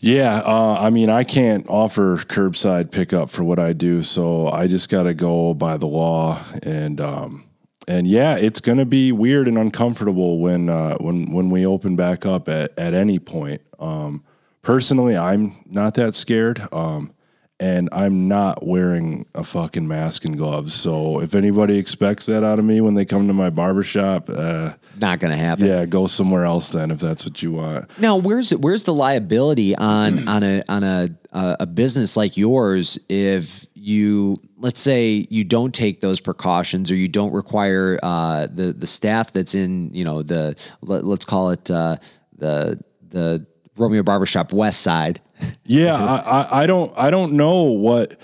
Yeah, 0.00 0.42
uh, 0.44 0.76
I 0.80 0.90
mean, 0.90 1.10
I 1.10 1.24
can't 1.24 1.66
offer 1.68 2.18
curbside 2.18 2.90
pickup 2.92 3.30
for 3.30 3.42
what 3.42 3.58
I 3.58 3.72
do, 3.72 4.02
so 4.02 4.48
I 4.48 4.68
just 4.68 4.88
got 4.88 5.04
to 5.04 5.14
go 5.14 5.54
by 5.54 5.76
the 5.76 5.86
law, 5.86 6.40
and 6.62 7.00
um, 7.00 7.44
and 7.88 8.06
yeah, 8.06 8.36
it's 8.36 8.60
to 8.78 8.84
be 8.84 9.10
weird 9.10 9.48
and 9.48 9.58
uncomfortable 9.58 10.38
when 10.38 10.68
uh, 10.68 10.96
when 10.98 11.32
when 11.32 11.50
we 11.50 11.66
open 11.66 11.96
back 11.96 12.24
up 12.26 12.48
at 12.48 12.78
at 12.78 12.94
any 12.94 13.18
point. 13.18 13.60
Um, 13.80 14.22
personally, 14.62 15.16
I'm 15.16 15.56
not 15.66 15.94
that 15.94 16.14
scared, 16.14 16.66
um, 16.72 17.12
and 17.60 17.88
I'm 17.92 18.28
not 18.28 18.64
wearing 18.66 19.26
a 19.34 19.42
fucking 19.42 19.86
mask 19.88 20.24
and 20.24 20.36
gloves. 20.38 20.74
So 20.74 21.20
if 21.20 21.34
anybody 21.34 21.78
expects 21.78 22.26
that 22.26 22.44
out 22.44 22.58
of 22.58 22.64
me 22.64 22.80
when 22.80 22.94
they 22.94 23.04
come 23.04 23.26
to 23.26 23.34
my 23.34 23.50
barbershop, 23.50 24.30
uh, 24.30 24.72
Not 24.98 25.18
going 25.18 25.32
to 25.32 25.36
happen. 25.36 25.66
yeah, 25.66 25.84
go 25.84 26.06
somewhere 26.06 26.44
else 26.44 26.68
then 26.70 26.90
if 26.90 27.00
that's 27.00 27.24
what 27.24 27.42
you 27.42 27.52
want. 27.52 27.90
Now, 27.98 28.16
where's 28.16 28.50
where's 28.50 28.84
the 28.84 28.94
liability 28.94 29.74
on 29.76 30.28
on 30.28 30.42
a 30.42 30.62
on 30.68 30.84
a 30.84 31.08
a 31.32 31.66
business 31.66 32.16
like 32.16 32.36
yours 32.36 32.98
if 33.08 33.66
you 33.74 34.36
let's 34.56 34.80
say 34.80 35.26
you 35.30 35.44
don't 35.44 35.72
take 35.74 36.00
those 36.00 36.20
precautions 36.20 36.90
or 36.90 36.94
you 36.94 37.06
don't 37.06 37.32
require 37.32 37.98
uh, 38.02 38.46
the 38.46 38.72
the 38.72 38.86
staff 38.86 39.32
that's 39.32 39.54
in 39.54 39.92
you 39.94 40.04
know 40.04 40.22
the 40.22 40.56
let, 40.80 41.04
us 41.04 41.24
call 41.24 41.50
it 41.50 41.70
uh, 41.70 41.96
the 42.36 42.82
the 43.08 43.46
Romeo 43.76 44.02
Barbershop 44.02 44.52
West 44.52 44.80
Side. 44.80 45.20
Yeah, 45.64 45.94
I, 45.94 46.16
I, 46.16 46.62
I 46.62 46.66
don't 46.66 46.92
I 46.96 47.10
don't 47.10 47.34
know 47.34 47.62
what 47.62 48.20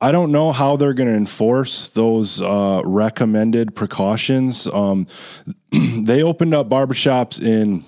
I 0.00 0.12
don't 0.12 0.32
know 0.32 0.52
how 0.52 0.76
they're 0.76 0.92
going 0.92 1.08
to 1.08 1.16
enforce 1.16 1.88
those 1.88 2.42
uh, 2.42 2.82
recommended 2.84 3.74
precautions. 3.74 4.66
Um, 4.66 5.06
they 5.72 6.22
opened 6.22 6.54
up 6.54 6.68
barbershops 6.68 7.42
in 7.42 7.84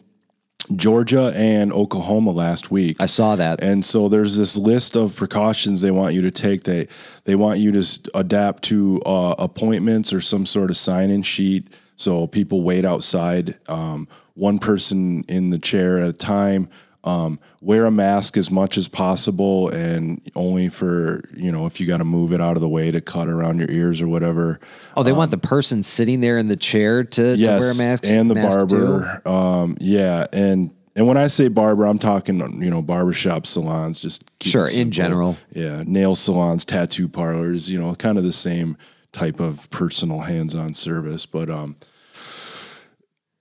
Georgia 0.75 1.32
and 1.37 1.73
Oklahoma 1.73 2.31
last 2.31 2.70
week. 2.70 2.96
I 3.00 3.06
saw 3.06 3.37
that. 3.37 3.62
And 3.62 3.84
so 3.84 4.08
there's 4.08 4.37
this 4.37 4.56
list 4.56 4.96
of 4.96 5.14
precautions 5.14 5.81
they 5.81 5.90
want 5.90 6.14
you 6.14 6.23
to 6.23 6.31
take. 6.31 6.64
They 6.64 6.88
they 7.25 7.35
want 7.35 7.61
you 7.61 7.71
to 7.73 8.11
adapt 8.14 8.64
to 8.64 9.00
uh, 9.04 9.35
appointments 9.38 10.12
or 10.12 10.21
some 10.21 10.47
sort 10.47 10.71
of 10.71 10.76
sign-in 10.76 11.23
sheet. 11.23 11.68
So 11.97 12.26
people 12.26 12.62
wait 12.62 12.85
outside, 12.85 13.59
um, 13.68 14.09
one 14.35 14.59
person 14.59 15.25
in 15.28 15.50
the 15.50 15.59
chair 15.59 15.99
at 15.99 16.09
a 16.09 16.12
time. 16.12 16.68
Um, 17.06 17.38
wear 17.60 17.86
a 17.86 17.90
mask 17.92 18.36
as 18.36 18.50
much 18.50 18.76
as 18.76 18.88
possible, 18.88 19.68
and 19.68 20.20
only 20.34 20.68
for 20.68 21.22
you 21.34 21.52
know 21.52 21.64
if 21.64 21.80
you 21.80 21.86
got 21.86 21.98
to 21.98 22.04
move 22.04 22.32
it 22.32 22.40
out 22.40 22.56
of 22.56 22.60
the 22.60 22.68
way 22.68 22.90
to 22.90 23.00
cut 23.00 23.28
around 23.28 23.60
your 23.60 23.70
ears 23.70 24.02
or 24.02 24.08
whatever. 24.08 24.58
Oh, 24.96 25.04
they 25.04 25.12
want 25.12 25.30
the 25.30 25.38
person 25.38 25.84
sitting 25.84 26.20
there 26.20 26.36
in 26.36 26.48
the 26.48 26.56
chair 26.56 27.04
to, 27.04 27.36
to 27.36 27.46
wear 27.60 27.70
a 27.70 27.76
mask 27.76 28.04
and 28.06 28.28
the 28.28 28.34
mask 28.34 28.68
barber. 28.68 29.22
Um, 29.25 29.76
yeah, 29.80 30.26
and 30.32 30.72
and 30.96 31.06
when 31.06 31.16
I 31.16 31.28
say 31.28 31.46
barber, 31.46 31.86
I'm 31.86 32.00
talking 32.00 32.60
you 32.60 32.70
know 32.70 32.82
barbershop 32.82 33.46
salons. 33.46 34.00
Just 34.00 34.25
Sure, 34.42 34.68
in 34.68 34.90
general. 34.90 35.36
Yeah, 35.54 35.84
nail 35.86 36.16
salons, 36.16 36.64
tattoo 36.64 37.06
parlors. 37.06 37.70
You 37.70 37.78
know, 37.78 37.94
kind 37.94 38.18
of 38.18 38.25
the 38.25 38.32
same 38.32 38.76
type 39.12 39.38
of 39.38 39.70
personal 39.70 40.20
hands-on 40.20 40.75
service, 40.75 41.25
but 41.25 41.48
um. 41.50 41.76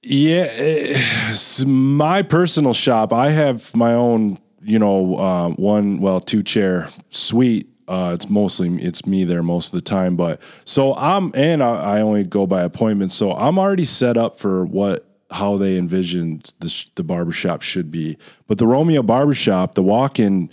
Yeah, 0.08 0.48
eh, 0.52 0.94
s- 1.30 1.66
my 1.66 2.22
personal 2.22 2.74
shop. 2.74 3.12
I 3.12 3.32
have 3.32 3.76
my 3.76 3.94
own, 3.94 4.38
you 4.62 4.78
know, 4.78 5.16
uh, 5.18 5.50
one 5.50 6.00
well, 6.00 6.20
two 6.20 6.44
chair 6.44 6.90
suite. 7.10 7.68
Uh, 7.88 8.12
it's 8.14 8.30
mostly 8.30 8.82
it's 8.84 9.06
me 9.08 9.24
there 9.24 9.42
most 9.44 9.68
of 9.68 9.72
the 9.74 9.82
time, 9.82 10.16
but 10.16 10.42
so 10.64 10.96
I'm 10.96 11.32
and 11.36 11.64
I, 11.64 11.98
I 11.98 12.02
only 12.02 12.24
go 12.24 12.46
by 12.46 12.62
appointment. 12.62 13.14
So 13.14 13.32
I'm 13.34 13.58
already 13.58 13.86
set 13.86 14.16
up 14.16 14.38
for 14.38 14.66
what 14.66 15.08
how 15.32 15.58
they 15.58 15.76
envisioned 15.78 16.54
the 16.60 16.86
the 16.96 17.04
barbershop 17.04 17.64
should 17.64 17.90
be. 17.92 18.18
But 18.48 18.60
the 18.60 18.68
Romeo 18.68 19.02
barbershop, 19.02 19.74
the 19.74 19.84
walk-in 19.84 20.52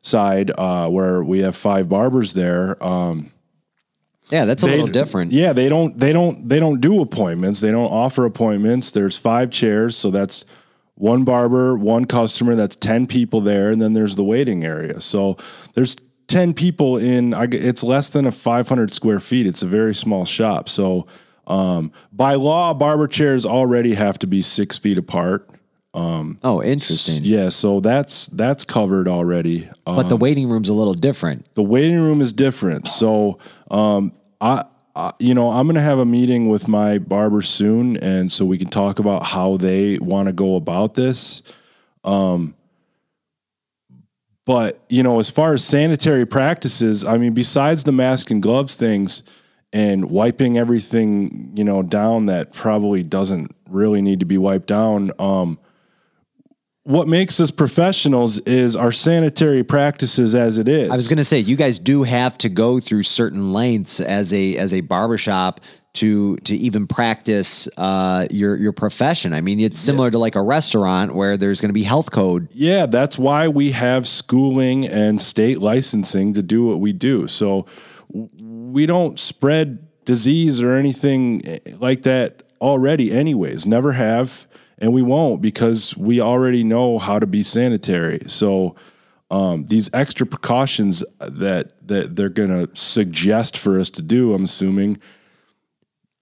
side, 0.00 0.50
uh, 0.56 0.88
where 0.88 1.22
we 1.22 1.40
have 1.40 1.56
five 1.56 1.90
barbers 1.90 2.32
there. 2.32 2.82
Um, 2.82 3.30
Yeah, 4.30 4.44
that's 4.44 4.62
a 4.62 4.66
they- 4.66 4.72
little 4.72 4.88
different. 4.88 5.32
Yeah, 5.32 5.52
they 5.52 5.68
don't 5.68 5.98
they 5.98 6.12
don't 6.12 6.48
they 6.48 6.58
don't 6.58 6.80
do 6.80 7.00
appointments. 7.00 7.60
They 7.60 7.70
don't 7.70 7.90
offer 7.90 8.24
appointments. 8.24 8.90
There's 8.90 9.18
five 9.18 9.50
chairs, 9.50 9.96
so 9.96 10.10
that's 10.10 10.44
one 10.96 11.24
barber, 11.24 11.76
one 11.76 12.04
customer, 12.04 12.54
that's 12.54 12.76
10 12.76 13.08
people 13.08 13.40
there 13.40 13.70
and 13.70 13.82
then 13.82 13.94
there's 13.94 14.14
the 14.14 14.22
waiting 14.22 14.64
area. 14.64 15.00
So 15.00 15.36
there's 15.74 15.96
10 16.28 16.54
people 16.54 16.96
in 16.98 17.34
it's 17.52 17.82
less 17.82 18.10
than 18.10 18.26
a 18.26 18.30
500 18.32 18.94
square 18.94 19.20
feet. 19.20 19.46
It's 19.46 19.62
a 19.62 19.66
very 19.66 19.94
small 19.94 20.24
shop. 20.24 20.68
So 20.68 21.06
um, 21.46 21.92
by 22.12 22.34
law 22.34 22.72
barber 22.74 23.08
chairs 23.08 23.44
already 23.44 23.94
have 23.94 24.18
to 24.20 24.26
be 24.26 24.40
6 24.40 24.78
feet 24.78 24.96
apart. 24.96 25.50
Um, 25.94 26.38
oh, 26.42 26.60
interesting. 26.62 27.22
Yeah, 27.22 27.50
so 27.50 27.78
that's 27.78 28.26
that's 28.28 28.64
covered 28.64 29.06
already. 29.06 29.68
Um, 29.86 29.94
But 29.94 30.08
the 30.08 30.16
waiting 30.16 30.48
room's 30.48 30.68
a 30.68 30.74
little 30.74 30.94
different. 30.94 31.46
the 31.54 31.62
waiting 31.62 32.00
room 32.00 32.20
is 32.20 32.32
different. 32.32 32.88
So, 32.88 33.38
um, 33.74 34.12
I, 34.40 34.64
I, 34.94 35.12
you 35.18 35.34
know, 35.34 35.50
I'm 35.50 35.66
going 35.66 35.74
to 35.74 35.80
have 35.80 35.98
a 35.98 36.04
meeting 36.04 36.48
with 36.48 36.68
my 36.68 36.98
barber 36.98 37.42
soon, 37.42 37.96
and 37.96 38.30
so 38.30 38.44
we 38.44 38.56
can 38.56 38.68
talk 38.68 39.00
about 39.00 39.24
how 39.24 39.56
they 39.56 39.98
want 39.98 40.26
to 40.28 40.32
go 40.32 40.54
about 40.54 40.94
this. 40.94 41.42
Um, 42.04 42.54
but 44.46 44.80
you 44.88 45.02
know, 45.02 45.18
as 45.18 45.28
far 45.28 45.54
as 45.54 45.64
sanitary 45.64 46.24
practices, 46.24 47.04
I 47.04 47.18
mean, 47.18 47.34
besides 47.34 47.82
the 47.82 47.90
mask 47.90 48.30
and 48.30 48.40
gloves 48.40 48.76
things 48.76 49.24
and 49.72 50.04
wiping 50.04 50.56
everything, 50.56 51.50
you 51.56 51.64
know, 51.64 51.82
down 51.82 52.26
that 52.26 52.52
probably 52.52 53.02
doesn't 53.02 53.56
really 53.68 54.02
need 54.02 54.20
to 54.20 54.26
be 54.26 54.38
wiped 54.38 54.68
down. 54.68 55.10
Um, 55.18 55.58
what 56.84 57.08
makes 57.08 57.40
us 57.40 57.50
professionals 57.50 58.38
is 58.40 58.76
our 58.76 58.92
sanitary 58.92 59.64
practices 59.64 60.34
as 60.34 60.58
it 60.58 60.68
is. 60.68 60.90
I 60.90 60.96
was 60.96 61.08
going 61.08 61.18
to 61.18 61.24
say 61.24 61.38
you 61.38 61.56
guys 61.56 61.78
do 61.78 62.02
have 62.02 62.36
to 62.38 62.48
go 62.48 62.78
through 62.78 63.04
certain 63.04 63.52
lengths 63.52 64.00
as 64.00 64.32
a 64.32 64.56
as 64.56 64.72
a 64.74 64.82
barbershop 64.82 65.60
to 65.94 66.36
to 66.38 66.56
even 66.56 66.86
practice 66.86 67.68
uh, 67.78 68.26
your 68.30 68.56
your 68.56 68.72
profession. 68.72 69.32
I 69.32 69.40
mean, 69.40 69.60
it's 69.60 69.78
similar 69.78 70.10
to 70.10 70.18
like 70.18 70.34
a 70.34 70.42
restaurant 70.42 71.14
where 71.14 71.36
there's 71.36 71.60
going 71.60 71.70
to 71.70 71.74
be 71.74 71.84
health 71.84 72.10
code. 72.10 72.48
Yeah, 72.52 72.86
that's 72.86 73.16
why 73.16 73.48
we 73.48 73.70
have 73.70 74.06
schooling 74.06 74.86
and 74.86 75.22
state 75.22 75.60
licensing 75.60 76.34
to 76.34 76.42
do 76.42 76.66
what 76.66 76.80
we 76.80 76.92
do. 76.92 77.28
So 77.28 77.64
we 78.12 78.86
don't 78.86 79.18
spread 79.18 79.88
disease 80.04 80.60
or 80.60 80.74
anything 80.74 81.46
eh, 81.48 81.58
like 81.78 82.02
that 82.02 82.42
already, 82.60 83.12
anyways. 83.12 83.64
Never 83.64 83.92
have, 83.92 84.46
and 84.78 84.92
we 84.92 85.02
won't 85.02 85.40
because 85.40 85.96
we 85.96 86.20
already 86.20 86.64
know 86.64 86.98
how 86.98 87.18
to 87.18 87.26
be 87.26 87.42
sanitary. 87.42 88.20
So 88.26 88.76
um, 89.30 89.64
these 89.66 89.90
extra 89.92 90.26
precautions 90.26 91.04
that 91.18 91.86
that 91.86 92.16
they're 92.16 92.28
gonna 92.28 92.68
suggest 92.74 93.56
for 93.56 93.80
us 93.80 93.90
to 93.90 94.02
do, 94.02 94.34
I'm 94.34 94.44
assuming. 94.44 95.00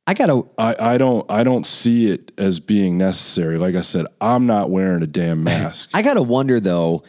I 0.04 0.14
got 0.14 0.26
to 0.26 0.50
I, 0.59 0.94
I 0.94 0.99
don't 0.99 1.30
I 1.30 1.44
don't 1.44 1.64
see 1.64 2.11
it 2.11 2.32
as 2.37 2.59
being 2.59 2.99
necessary. 2.99 3.56
Like 3.56 3.76
I 3.76 3.82
said, 3.82 4.06
I'm 4.21 4.47
not 4.47 4.68
wearing 4.68 5.02
a 5.02 5.06
damn 5.06 5.44
mask. 5.44 5.90
I 5.94 6.02
got 6.02 6.14
to 6.14 6.23
wonder 6.23 6.59
though, 6.59 7.04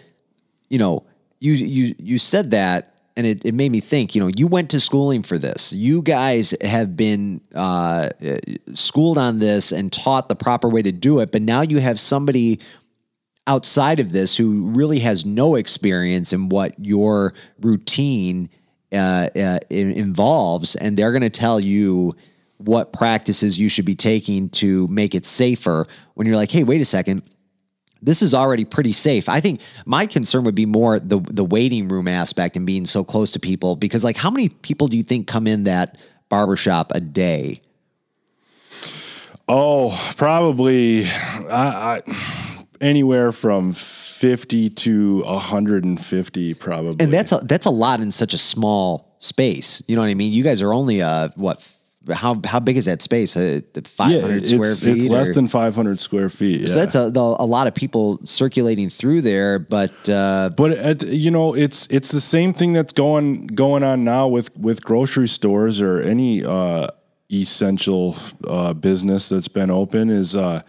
you 0.70 0.78
know, 0.78 1.06
you 1.40 1.54
you 1.54 1.96
you 1.98 2.20
said 2.20 2.52
that 2.52 2.93
and 3.16 3.28
it, 3.28 3.46
it 3.46 3.54
made 3.54 3.72
me 3.72 3.80
think, 3.80 4.16
you 4.16 4.22
know, 4.22 4.32
you 4.36 4.48
went 4.48 4.70
to 4.72 4.80
schooling 4.80 5.24
for 5.24 5.38
this. 5.38 5.72
You 5.72 6.02
guys 6.02 6.54
have 6.62 6.96
been 6.96 7.42
uh, 7.54 8.10
schooled 8.74 9.18
on 9.18 9.40
this 9.40 9.72
and 9.72 9.92
taught 9.92 10.30
the 10.30 10.36
proper 10.36 10.68
way 10.68 10.82
to 10.82 10.92
do 10.92 11.20
it, 11.20 11.32
but 11.32 11.42
now 11.42 11.62
you 11.62 11.80
have 11.80 12.00
somebody 12.00 12.60
outside 13.46 14.00
of 14.00 14.12
this 14.12 14.36
who 14.36 14.68
really 14.70 15.00
has 15.00 15.26
no 15.26 15.56
experience 15.56 16.34
in 16.34 16.50
what 16.50 16.74
your 16.80 17.34
routine 17.60 18.50
uh, 18.92 19.30
uh, 19.36 19.60
involves, 19.70 20.76
and 20.76 20.98
they're 20.98 21.12
going 21.12 21.22
to 21.22 21.30
tell 21.30 21.60
you 21.60 22.16
what 22.58 22.94
practices 22.94 23.60
you 23.60 23.68
should 23.68 23.86
be 23.86 23.96
taking 23.96 24.50
to 24.50 24.88
make 24.88 25.14
it 25.14 25.26
safer. 25.26 25.86
When 26.14 26.26
you're 26.26 26.38
like, 26.38 26.52
hey, 26.52 26.64
wait 26.64 26.80
a 26.80 26.86
second, 26.86 27.24
this 28.06 28.22
is 28.22 28.34
already 28.34 28.66
pretty 28.66 28.94
safe. 28.94 29.30
I 29.30 29.40
think 29.40 29.62
my 29.86 30.06
concern 30.06 30.44
would 30.44 30.56
be 30.56 30.66
more 30.66 31.00
the 31.00 31.20
the 31.20 31.44
waiting 31.46 31.88
room 31.88 32.08
aspect 32.08 32.56
and 32.56 32.66
being 32.66 32.86
so 32.86 33.04
close 33.04 33.32
to 33.32 33.40
people 33.40 33.76
because 33.76 34.04
like 34.04 34.18
how 34.18 34.30
many 34.30 34.50
people 34.50 34.88
do 34.88 34.98
you 34.98 35.04
think 35.04 35.28
come 35.28 35.48
in 35.48 35.64
that 35.64 35.98
barbershop 36.30 36.92
a 36.94 37.00
day? 37.00 37.62
Oh, 39.48 40.14
probably 40.16 41.06
I, 41.06 41.98
I, 41.98 42.02
anywhere 42.80 43.32
from 43.32 43.74
50 43.74 44.70
to 44.70 45.24
150 45.24 46.54
probably. 46.54 47.04
And 47.04 47.14
that's 47.14 47.32
a, 47.32 47.40
that's 47.44 47.66
a 47.66 47.72
lot 47.72 48.00
in 48.00 48.12
such 48.12 48.34
a 48.34 48.38
small 48.38 49.16
space. 49.20 49.84
You 49.88 49.96
know 49.96 50.02
what 50.02 50.10
I 50.10 50.14
mean? 50.14 50.32
You 50.32 50.44
guys 50.44 50.62
are 50.62 50.74
only 50.74 51.02
uh 51.02 51.30
what 51.36 51.68
how 52.12 52.42
how 52.44 52.60
big 52.60 52.78
is 52.78 52.86
that 52.86 53.02
space? 53.02 53.38
Uh, 53.38 53.62
yeah, 53.74 53.82
500 53.86 54.48
square 54.48 54.72
it's, 54.72 54.80
feet. 54.82 54.98
it's 54.98 55.08
less 55.08 55.30
or- 55.30 55.34
than 55.34 55.48
500 55.48 56.00
square 56.02 56.30
feet. 56.30 56.62
Yeah. 56.62 56.68
so 56.68 56.74
that's 56.76 56.96
a, 56.96 57.10
the, 57.10 57.20
a 57.20 57.46
lot 57.46 57.68
of 57.68 57.76
people 57.76 58.20
circulating 58.26 58.90
through 58.90 59.22
there, 59.22 59.60
but 59.60 60.10
uh, 60.10 60.50
but 60.56 60.72
at, 60.72 61.04
you 61.04 61.32
know, 61.32 61.54
it's 61.54 61.88
it's 61.88 62.12
the 62.12 62.20
same 62.22 62.54
thing 62.54 62.74
that's 62.74 62.94
going 62.94 63.48
going 63.48 63.84
on 63.84 64.04
now 64.04 64.28
with 64.28 64.56
with 64.58 64.84
grocery 64.84 65.28
stores 65.28 65.82
or 65.82 66.02
any 66.02 66.44
uh, 66.44 66.88
essential 67.32 68.16
uh, 68.48 68.74
business 68.74 69.30
that's 69.30 69.48
been 69.48 69.72
open. 69.72 70.10
Is 70.10 70.36
uh, 70.36 70.62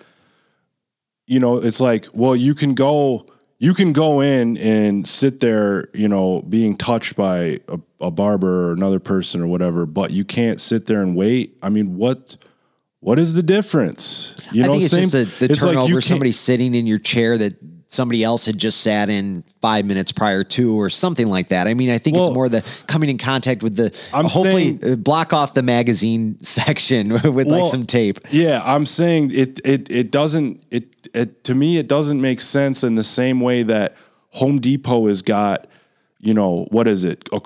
you 1.26 1.40
know, 1.40 1.56
it's 1.56 1.80
like, 1.80 2.06
well, 2.12 2.36
you 2.36 2.54
can 2.54 2.74
go 2.74 3.26
you 3.64 3.72
can 3.72 3.94
go 3.94 4.20
in 4.20 4.58
and 4.58 5.08
sit 5.08 5.40
there, 5.40 5.88
you 5.94 6.06
know, 6.06 6.42
being 6.42 6.76
touched 6.76 7.16
by 7.16 7.60
a, 7.68 7.78
a 7.98 8.10
barber 8.10 8.68
or 8.68 8.72
another 8.72 9.00
person 9.00 9.40
or 9.40 9.46
whatever, 9.46 9.86
but 9.86 10.10
you 10.10 10.22
can't 10.22 10.60
sit 10.60 10.84
there 10.84 11.00
and 11.00 11.16
wait. 11.16 11.56
I 11.62 11.70
mean, 11.70 11.96
what 11.96 12.36
what 13.00 13.18
is 13.18 13.32
the 13.32 13.42
difference? 13.42 14.34
You 14.52 14.64
I 14.64 14.66
know, 14.66 14.72
think 14.72 14.84
it's 14.84 14.92
same- 14.92 15.08
just 15.08 15.38
the, 15.40 15.46
the 15.48 15.54
like 15.54 15.62
turnover. 15.62 15.92
can't- 15.92 16.04
somebody 16.04 16.32
sitting 16.32 16.74
in 16.74 16.86
your 16.86 16.98
chair 16.98 17.38
that 17.38 17.54
somebody 17.94 18.22
else 18.24 18.44
had 18.44 18.58
just 18.58 18.80
sat 18.80 19.08
in 19.08 19.44
five 19.62 19.86
minutes 19.86 20.12
prior 20.12 20.44
to, 20.44 20.78
or 20.78 20.90
something 20.90 21.28
like 21.28 21.48
that. 21.48 21.66
I 21.66 21.74
mean, 21.74 21.90
I 21.90 21.98
think 21.98 22.16
Well- 22.16 22.26
it's 22.26 22.34
more 22.34 22.48
the 22.48 22.62
coming 22.86 23.08
in 23.08 23.16
contact 23.18 23.62
with 23.62 23.76
the. 23.76 23.96
I'm 24.12 24.24
hopefully, 24.26 24.78
saying- 24.78 24.92
uh, 24.92 24.96
block 24.96 25.32
off 25.32 25.54
the 25.54 25.62
magazine 25.62 26.38
section 26.42 27.10
with 27.12 27.24
Well, 27.46 27.62
like 27.62 27.70
some 27.70 27.86
tape. 27.86 28.18
Yeah, 28.30 28.60
I'm 28.64 28.84
saying 28.84 29.30
it 29.32 29.60
it 29.64 29.90
it 29.90 30.10
doesn't 30.10 30.62
it 30.70 31.08
it 31.14 31.44
to 31.44 31.54
me 31.54 31.78
it 31.78 31.88
doesn't 31.88 32.20
make 32.20 32.40
sense 32.40 32.82
in 32.84 32.96
the 32.96 33.04
same 33.04 33.40
way 33.40 33.62
that 33.62 33.96
Home 34.30 34.60
Depot 34.60 35.06
has 35.08 35.22
got 35.22 35.66
you 36.20 36.34
know 36.34 36.66
what 36.70 36.88
is 36.88 37.04
it 37.04 37.28
a 37.32 37.40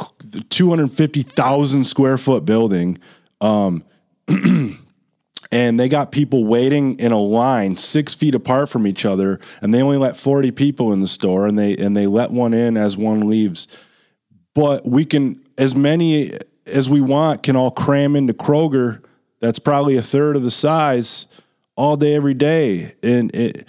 250,000 0.50 1.84
square 1.84 2.16
foot 2.18 2.44
building 2.44 2.98
um 3.40 3.82
and 5.50 5.80
they 5.80 5.88
got 5.88 6.12
people 6.12 6.44
waiting 6.44 6.98
in 6.98 7.12
a 7.12 7.18
line 7.18 7.76
6 7.76 8.14
feet 8.14 8.34
apart 8.34 8.68
from 8.68 8.86
each 8.86 9.04
other 9.04 9.40
and 9.62 9.72
they 9.72 9.82
only 9.82 9.96
let 9.96 10.16
40 10.16 10.50
people 10.52 10.92
in 10.92 11.00
the 11.00 11.08
store 11.08 11.46
and 11.46 11.58
they 11.58 11.76
and 11.76 11.96
they 11.96 12.06
let 12.06 12.30
one 12.30 12.54
in 12.54 12.76
as 12.76 12.96
one 12.96 13.28
leaves 13.28 13.66
but 14.54 14.86
we 14.86 15.04
can 15.04 15.40
as 15.56 15.74
many 15.74 16.32
as 16.66 16.88
we 16.90 17.00
want 17.00 17.42
can 17.42 17.56
all 17.56 17.70
cram 17.70 18.16
into 18.16 18.32
Kroger. 18.32 19.02
That's 19.40 19.58
probably 19.58 19.96
a 19.96 20.02
third 20.02 20.36
of 20.36 20.42
the 20.42 20.50
size 20.50 21.26
all 21.76 21.96
day, 21.96 22.14
every 22.14 22.34
day, 22.34 22.94
and 23.02 23.34
it, 23.34 23.68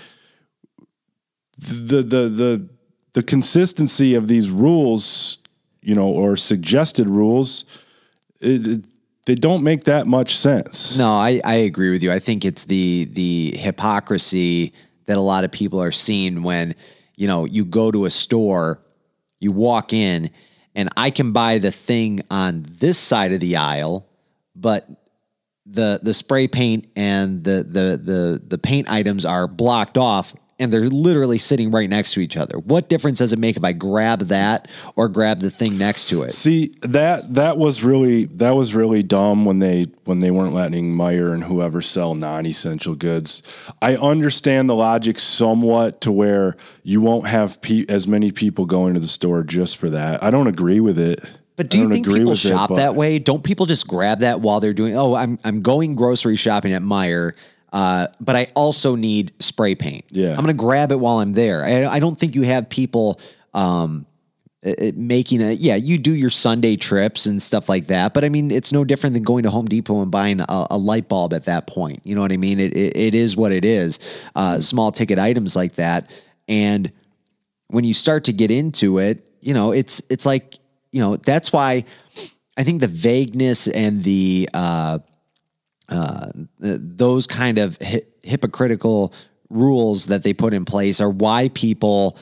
the 1.58 2.02
the 2.02 2.28
the 2.30 2.70
the 3.14 3.24
consistency 3.24 4.16
of 4.16 4.28
these 4.28 4.50
rules, 4.50 5.38
you 5.82 5.94
know, 5.94 6.08
or 6.08 6.36
suggested 6.36 7.08
rules, 7.08 7.66
it, 8.40 8.68
it, 8.68 8.86
they 9.26 9.36
don't 9.36 9.64
make 9.64 9.84
that 9.86 10.08
much 10.08 10.36
sense. 10.36 10.98
No, 10.98 11.10
I, 11.10 11.42
I 11.44 11.56
agree 11.56 11.92
with 11.92 12.04
you. 12.04 12.12
I 12.12 12.20
think 12.20 12.46
it's 12.46 12.66
the 12.66 13.06
the 13.12 13.56
hypocrisy 13.58 14.74
that 15.06 15.18
a 15.18 15.22
lot 15.22 15.44
of 15.44 15.52
people 15.52 15.82
are 15.82 15.92
seeing 15.92 16.44
when 16.44 16.76
you 17.16 17.28
know 17.28 17.46
you 17.46 17.66
go 17.66 17.92
to 17.92 18.06
a 18.06 18.10
store, 18.10 18.82
you 19.40 19.52
walk 19.52 19.94
in, 19.94 20.30
and 20.76 20.90
I 20.98 21.10
can 21.10 21.32
buy 21.32 21.58
the 21.60 21.72
thing 21.72 22.22
on 22.32 22.66
this 22.80 22.98
side 22.98 23.34
of 23.34 23.40
the 23.40 23.58
aisle, 23.58 24.08
but 24.56 24.88
the 25.66 26.00
the 26.02 26.14
spray 26.14 26.48
paint 26.48 26.90
and 26.96 27.44
the 27.44 27.64
the 27.64 27.98
the 27.98 28.42
the 28.48 28.58
paint 28.58 28.90
items 28.90 29.26
are 29.26 29.48
blocked 29.48 29.98
off 29.98 30.34
and 30.60 30.74
they're 30.74 30.90
literally 30.90 31.38
sitting 31.38 31.72
right 31.72 31.90
next 31.90 32.14
to 32.14 32.20
each 32.20 32.36
other. 32.36 32.60
What 32.60 32.90
difference 32.90 33.20
does 33.20 33.32
it 33.34 33.40
make 33.40 33.56
if 33.56 33.64
I 33.64 33.72
grab 33.72 34.20
that 34.28 34.70
or 34.96 35.08
grab 35.08 35.40
the 35.40 35.50
thing 35.50 35.78
next 35.78 36.10
to 36.10 36.24
it? 36.24 36.34
See 36.34 36.74
that 36.82 37.34
that 37.34 37.58
was 37.58 37.84
really 37.84 38.26
that 38.26 38.56
was 38.56 38.74
really 38.74 39.02
dumb 39.02 39.46
when 39.46 39.60
they 39.60 39.88
when 40.04 40.20
they 40.20 40.32
weren't 40.32 40.54
letting 40.54 40.94
Meijer 40.94 41.34
and 41.34 41.44
whoever 41.44 41.82
sell 41.82 42.14
non-essential 42.14 42.96
goods. 42.96 43.42
I 43.82 43.96
understand 43.96 44.70
the 44.70 44.76
logic 44.76 45.18
somewhat 45.20 46.02
to 46.02 46.12
where 46.12 46.58
you 46.84 47.02
won't 47.02 47.28
have 47.28 47.62
pe- 47.62 47.86
as 47.88 48.08
many 48.08 48.32
people 48.32 48.66
going 48.66 48.94
to 48.96 49.00
the 49.00 49.08
store 49.08 49.44
just 49.44 49.78
for 49.78 49.90
that. 49.92 50.22
I 50.22 50.30
don't 50.30 50.48
agree 50.48 50.80
with 50.80 51.00
it. 51.00 51.24
But 51.56 51.70
do 51.70 51.78
you 51.78 51.90
think 51.90 52.08
people 52.08 52.32
with 52.32 52.46
it, 52.46 52.48
shop 52.48 52.74
that 52.76 52.96
way? 52.96 53.20
Don't 53.20 53.44
people 53.44 53.66
just 53.66 53.86
grab 53.86 54.20
that 54.20 54.40
while 54.40 54.62
they're 54.62 54.74
doing? 54.74 54.96
Oh, 54.96 55.14
I'm 55.14 55.38
I'm 55.44 55.62
going 55.62 55.96
grocery 55.96 56.38
shopping 56.38 56.72
at 56.72 56.82
Meijer, 56.82 57.34
uh, 57.74 58.08
but 58.20 58.36
I 58.36 58.48
also 58.56 58.96
need 58.96 59.32
spray 59.40 59.76
paint. 59.76 60.06
Yeah. 60.10 60.30
I'm 60.32 60.36
going 60.38 60.48
to 60.48 60.54
grab 60.54 60.92
it 60.92 61.00
while 61.00 61.20
I'm 61.20 61.34
there. 61.34 61.64
I, 61.64 61.86
I 61.86 62.00
don't 62.00 62.18
think 62.20 62.36
you 62.36 62.42
have 62.44 62.70
people 62.70 63.20
um, 63.54 64.06
it- 64.62 64.80
it 64.80 64.98
making 64.98 65.42
a 65.42 65.52
yeah. 65.54 65.76
You 65.76 65.98
do 65.98 66.14
your 66.14 66.30
Sunday 66.30 66.76
trips 66.76 67.26
and 67.26 67.42
stuff 67.42 67.70
like 67.70 67.88
that, 67.88 68.14
but 68.14 68.24
I 68.26 68.30
mean, 68.30 68.52
it's 68.52 68.74
no 68.74 68.84
different 68.84 69.14
than 69.14 69.24
going 69.24 69.44
to 69.44 69.50
Home 69.50 69.68
Depot 69.68 70.02
and 70.02 70.12
buying 70.12 70.42
a, 70.42 70.68
a 70.72 70.78
light 70.78 71.08
bulb 71.08 71.34
at 71.34 71.46
that 71.46 71.66
point. 71.68 72.02
You 72.04 72.14
know 72.16 72.22
what 72.22 72.32
I 72.34 72.38
mean? 72.38 72.60
It 72.60 72.74
it, 72.76 72.98
it 72.98 73.16
is 73.16 73.38
what 73.38 73.52
it 73.54 73.64
is. 73.64 74.00
Uh, 74.36 74.60
small 74.60 74.92
ticket 74.92 75.18
items 75.18 75.56
like 75.56 75.76
that, 75.76 76.12
and 76.50 76.92
when 77.68 77.86
you 77.86 77.94
start 77.94 78.26
to 78.26 78.34
get 78.34 78.52
into 78.52 78.98
it, 78.98 79.26
you 79.42 79.54
know, 79.54 79.72
it's 79.72 80.02
it's 80.10 80.26
like, 80.26 80.60
you 80.92 81.00
know, 81.00 81.16
that's 81.16 81.54
why 81.54 81.86
I 82.58 82.64
think 82.66 82.82
the 82.82 82.88
vagueness 82.88 83.68
and 83.70 84.04
the 84.04 84.50
uh, 84.54 85.00
uh, 85.90 86.30
those 86.60 87.28
kind 87.28 87.58
of 87.58 87.78
hi- 87.82 88.04
hypocritical 88.24 89.14
rules 89.50 90.08
that 90.08 90.24
they 90.24 90.34
put 90.34 90.54
in 90.54 90.66
place 90.66 91.02
are 91.02 91.10
why 91.10 91.50
people 91.50 92.18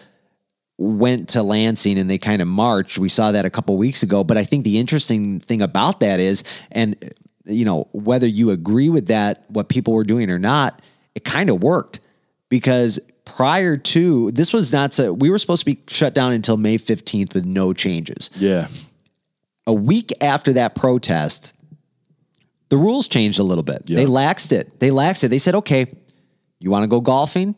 went 0.78 1.30
to 1.30 1.44
Lansing 1.44 1.98
and 1.98 2.10
they 2.10 2.18
kind 2.18 2.42
of 2.42 2.48
marched. 2.48 2.98
We 2.98 3.10
saw 3.10 3.32
that 3.32 3.46
a 3.46 3.50
couple 3.50 3.78
weeks 3.78 4.04
ago. 4.04 4.24
But 4.24 4.38
I 4.38 4.44
think 4.44 4.64
the 4.64 4.78
interesting 4.78 5.40
thing 5.40 5.62
about 5.62 6.00
that 6.02 6.20
is, 6.20 6.44
and 6.72 7.14
you 7.46 7.66
know, 7.66 7.88
whether 7.92 8.28
you 8.28 8.52
agree 8.52 8.90
with 8.90 9.08
that, 9.08 9.46
what 9.50 9.70
people 9.70 9.94
were 9.94 10.04
doing 10.04 10.30
or 10.30 10.40
not, 10.40 10.82
it 11.16 11.24
kind 11.24 11.50
of 11.50 11.64
worked 11.64 12.00
because 12.50 13.00
prior 13.26 13.76
to 13.76 14.32
this 14.32 14.54
was 14.54 14.72
not 14.72 14.94
so 14.94 15.12
we 15.12 15.30
were 15.30 15.38
supposed 15.38 15.62
to 15.62 15.66
be 15.66 15.82
shut 15.88 16.14
down 16.14 16.32
until 16.32 16.58
May 16.58 16.78
15th 16.78 17.34
with 17.34 17.46
no 17.46 17.74
changes. 17.74 18.30
Yeah. 18.36 18.68
A 19.66 19.74
week 19.74 20.14
after 20.22 20.54
that 20.54 20.76
protest, 20.76 21.52
the 22.70 22.78
rules 22.78 23.08
changed 23.08 23.40
a 23.40 23.44
little 23.44 23.64
bit. 23.64 23.84
Yeah. 23.86 23.98
They 23.98 24.06
laxed 24.06 24.52
it. 24.52 24.80
They 24.80 24.90
laxed 24.90 25.24
it. 25.24 25.30
They 25.30 25.38
said, 25.40 25.56
okay, 25.56 25.88
you 26.60 26.70
want 26.72 26.84
to 26.84 26.88
go 26.88 27.02
golfing? 27.02 27.56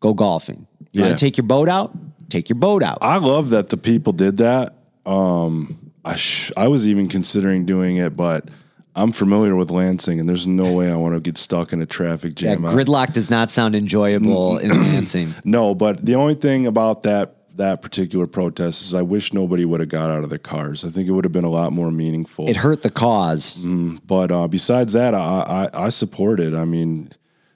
Go 0.00 0.14
golfing. 0.14 0.66
You 0.92 1.00
Yeah. 1.00 1.06
want 1.08 1.18
to 1.18 1.24
take 1.24 1.36
your 1.36 1.46
boat 1.46 1.68
out? 1.68 1.92
Take 2.28 2.48
your 2.48 2.58
boat 2.58 2.82
out. 2.82 2.98
I 3.00 3.16
love 3.18 3.50
that 3.50 3.68
the 3.70 3.76
people 3.76 4.12
did 4.12 4.38
that. 4.38 4.74
Um, 5.04 5.90
I 6.04 6.14
sh- 6.16 6.52
I 6.56 6.68
was 6.68 6.86
even 6.86 7.08
considering 7.08 7.66
doing 7.66 7.96
it, 7.96 8.16
but 8.16 8.48
I'm 8.94 9.12
familiar 9.12 9.56
with 9.56 9.70
Lansing, 9.70 10.20
and 10.20 10.28
there's 10.28 10.46
no 10.46 10.72
way 10.72 10.90
I 10.90 10.96
want 10.96 11.14
to 11.14 11.20
get 11.20 11.38
stuck 11.38 11.72
in 11.72 11.80
a 11.82 11.86
traffic 11.86 12.34
jam. 12.34 12.64
I- 12.64 12.74
gridlock 12.74 13.12
does 13.12 13.30
not 13.30 13.50
sound 13.50 13.74
enjoyable 13.74 14.58
in 14.58 14.70
Lansing. 14.70 15.34
no, 15.44 15.74
but 15.74 16.04
the 16.04 16.14
only 16.14 16.34
thing 16.34 16.66
about 16.66 17.02
that 17.02 17.36
that 17.56 17.82
particular 17.82 18.26
protest 18.26 18.82
is 18.82 18.94
I 18.94 19.02
wish 19.02 19.32
nobody 19.32 19.64
would 19.64 19.80
have 19.80 19.88
got 19.88 20.10
out 20.10 20.24
of 20.24 20.30
their 20.30 20.38
cars. 20.38 20.84
I 20.84 20.88
think 20.88 21.08
it 21.08 21.12
would 21.12 21.24
have 21.24 21.32
been 21.32 21.44
a 21.44 21.50
lot 21.50 21.72
more 21.72 21.90
meaningful. 21.90 22.48
It 22.48 22.56
hurt 22.56 22.82
the 22.82 22.90
cause. 22.90 23.58
but 24.06 24.30
uh, 24.30 24.48
besides 24.48 24.92
that, 24.94 25.14
I, 25.14 25.68
I 25.74 25.84
I 25.86 25.88
support 25.90 26.40
it. 26.40 26.54
I 26.54 26.64
mean, 26.64 27.10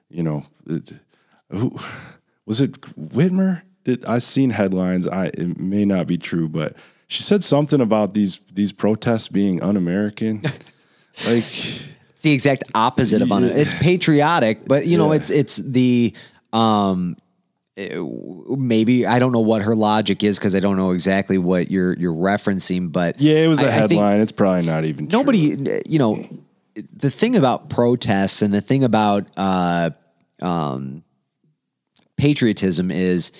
you 0.08 0.22
know, 0.22 0.44
it, 0.68 0.92
who 1.50 1.78
was 2.46 2.60
it? 2.60 2.80
Whitmer? 2.98 3.62
Did 3.84 4.04
I 4.04 4.18
seen 4.18 4.50
headlines? 4.50 5.06
I 5.08 5.26
it 5.26 5.58
may 5.58 5.84
not 5.84 6.06
be 6.06 6.18
true, 6.18 6.48
but 6.48 6.76
she 7.08 7.22
said 7.22 7.44
something 7.44 7.80
about 7.80 8.14
these 8.14 8.40
these 8.52 8.72
protests 8.72 9.28
being 9.28 9.62
un-American. 9.62 10.40
like, 11.26 11.44
It's 12.10 12.22
the 12.22 12.32
exact 12.32 12.64
opposite 12.74 13.22
of 13.22 13.30
un- 13.30 13.44
it's 13.44 13.74
patriotic, 13.74 14.66
but 14.66 14.86
you 14.86 14.98
know, 14.98 15.12
Yeah. 15.12 15.18
it's 15.20 15.30
it's 15.30 15.56
the 15.58 16.12
um 16.52 17.16
maybe 17.76 19.06
I 19.06 19.18
don't 19.18 19.32
know 19.32 19.40
what 19.40 19.62
her 19.62 19.74
logic 19.76 20.24
is 20.24 20.38
because 20.38 20.54
I 20.54 20.60
don't 20.60 20.76
know 20.76 20.92
exactly 20.92 21.38
what 21.38 21.70
you're 21.70 21.92
you're 21.94 22.14
referencing, 22.14 22.90
but 22.90 23.20
yeah, 23.20 23.38
it 23.44 23.48
was 23.48 23.60
a 23.62 23.66
I- 23.66 23.68
I 23.68 23.72
headline. 23.72 24.20
it's 24.20 24.32
probably 24.32 24.62
not 24.66 24.84
even 24.84 25.08
true. 25.08 25.18
nobody 25.18 25.82
you 25.86 25.98
know 25.98 26.26
the 26.94 27.10
thing 27.10 27.36
about 27.36 27.68
protests 27.68 28.42
and 28.42 28.52
the 28.52 28.60
thing 28.60 28.84
about 28.84 29.26
uh 29.36 29.90
um 30.42 31.02
patriotism 32.16 32.90
is 32.90 33.30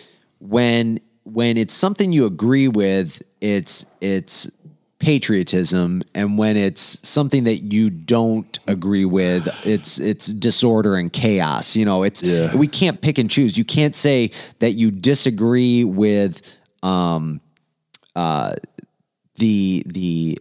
when 0.40 1.00
when 1.24 1.56
it's 1.56 1.74
something 1.74 2.12
you 2.12 2.26
agree 2.26 2.68
with 2.68 3.22
it's 3.40 3.86
it's 4.00 4.50
patriotism 4.98 6.02
and 6.14 6.38
when 6.38 6.56
it's 6.56 7.06
something 7.06 7.44
that 7.44 7.72
you 7.72 7.90
don't 7.90 8.58
agree 8.66 9.04
with 9.04 9.46
it's 9.66 9.98
it's 9.98 10.26
disorder 10.26 10.96
and 10.96 11.12
chaos 11.12 11.76
you 11.76 11.84
know 11.84 12.02
it's 12.02 12.22
Yeah. 12.22 12.56
we 12.56 12.66
can't 12.66 13.00
pick 13.02 13.18
and 13.18 13.30
choose 13.30 13.58
you 13.58 13.64
can't 13.64 13.94
say 13.94 14.30
that 14.60 14.72
you 14.72 14.90
disagree 14.90 15.84
with 15.84 16.40
um 16.82 17.40
the 18.14 19.82
the 19.86 20.38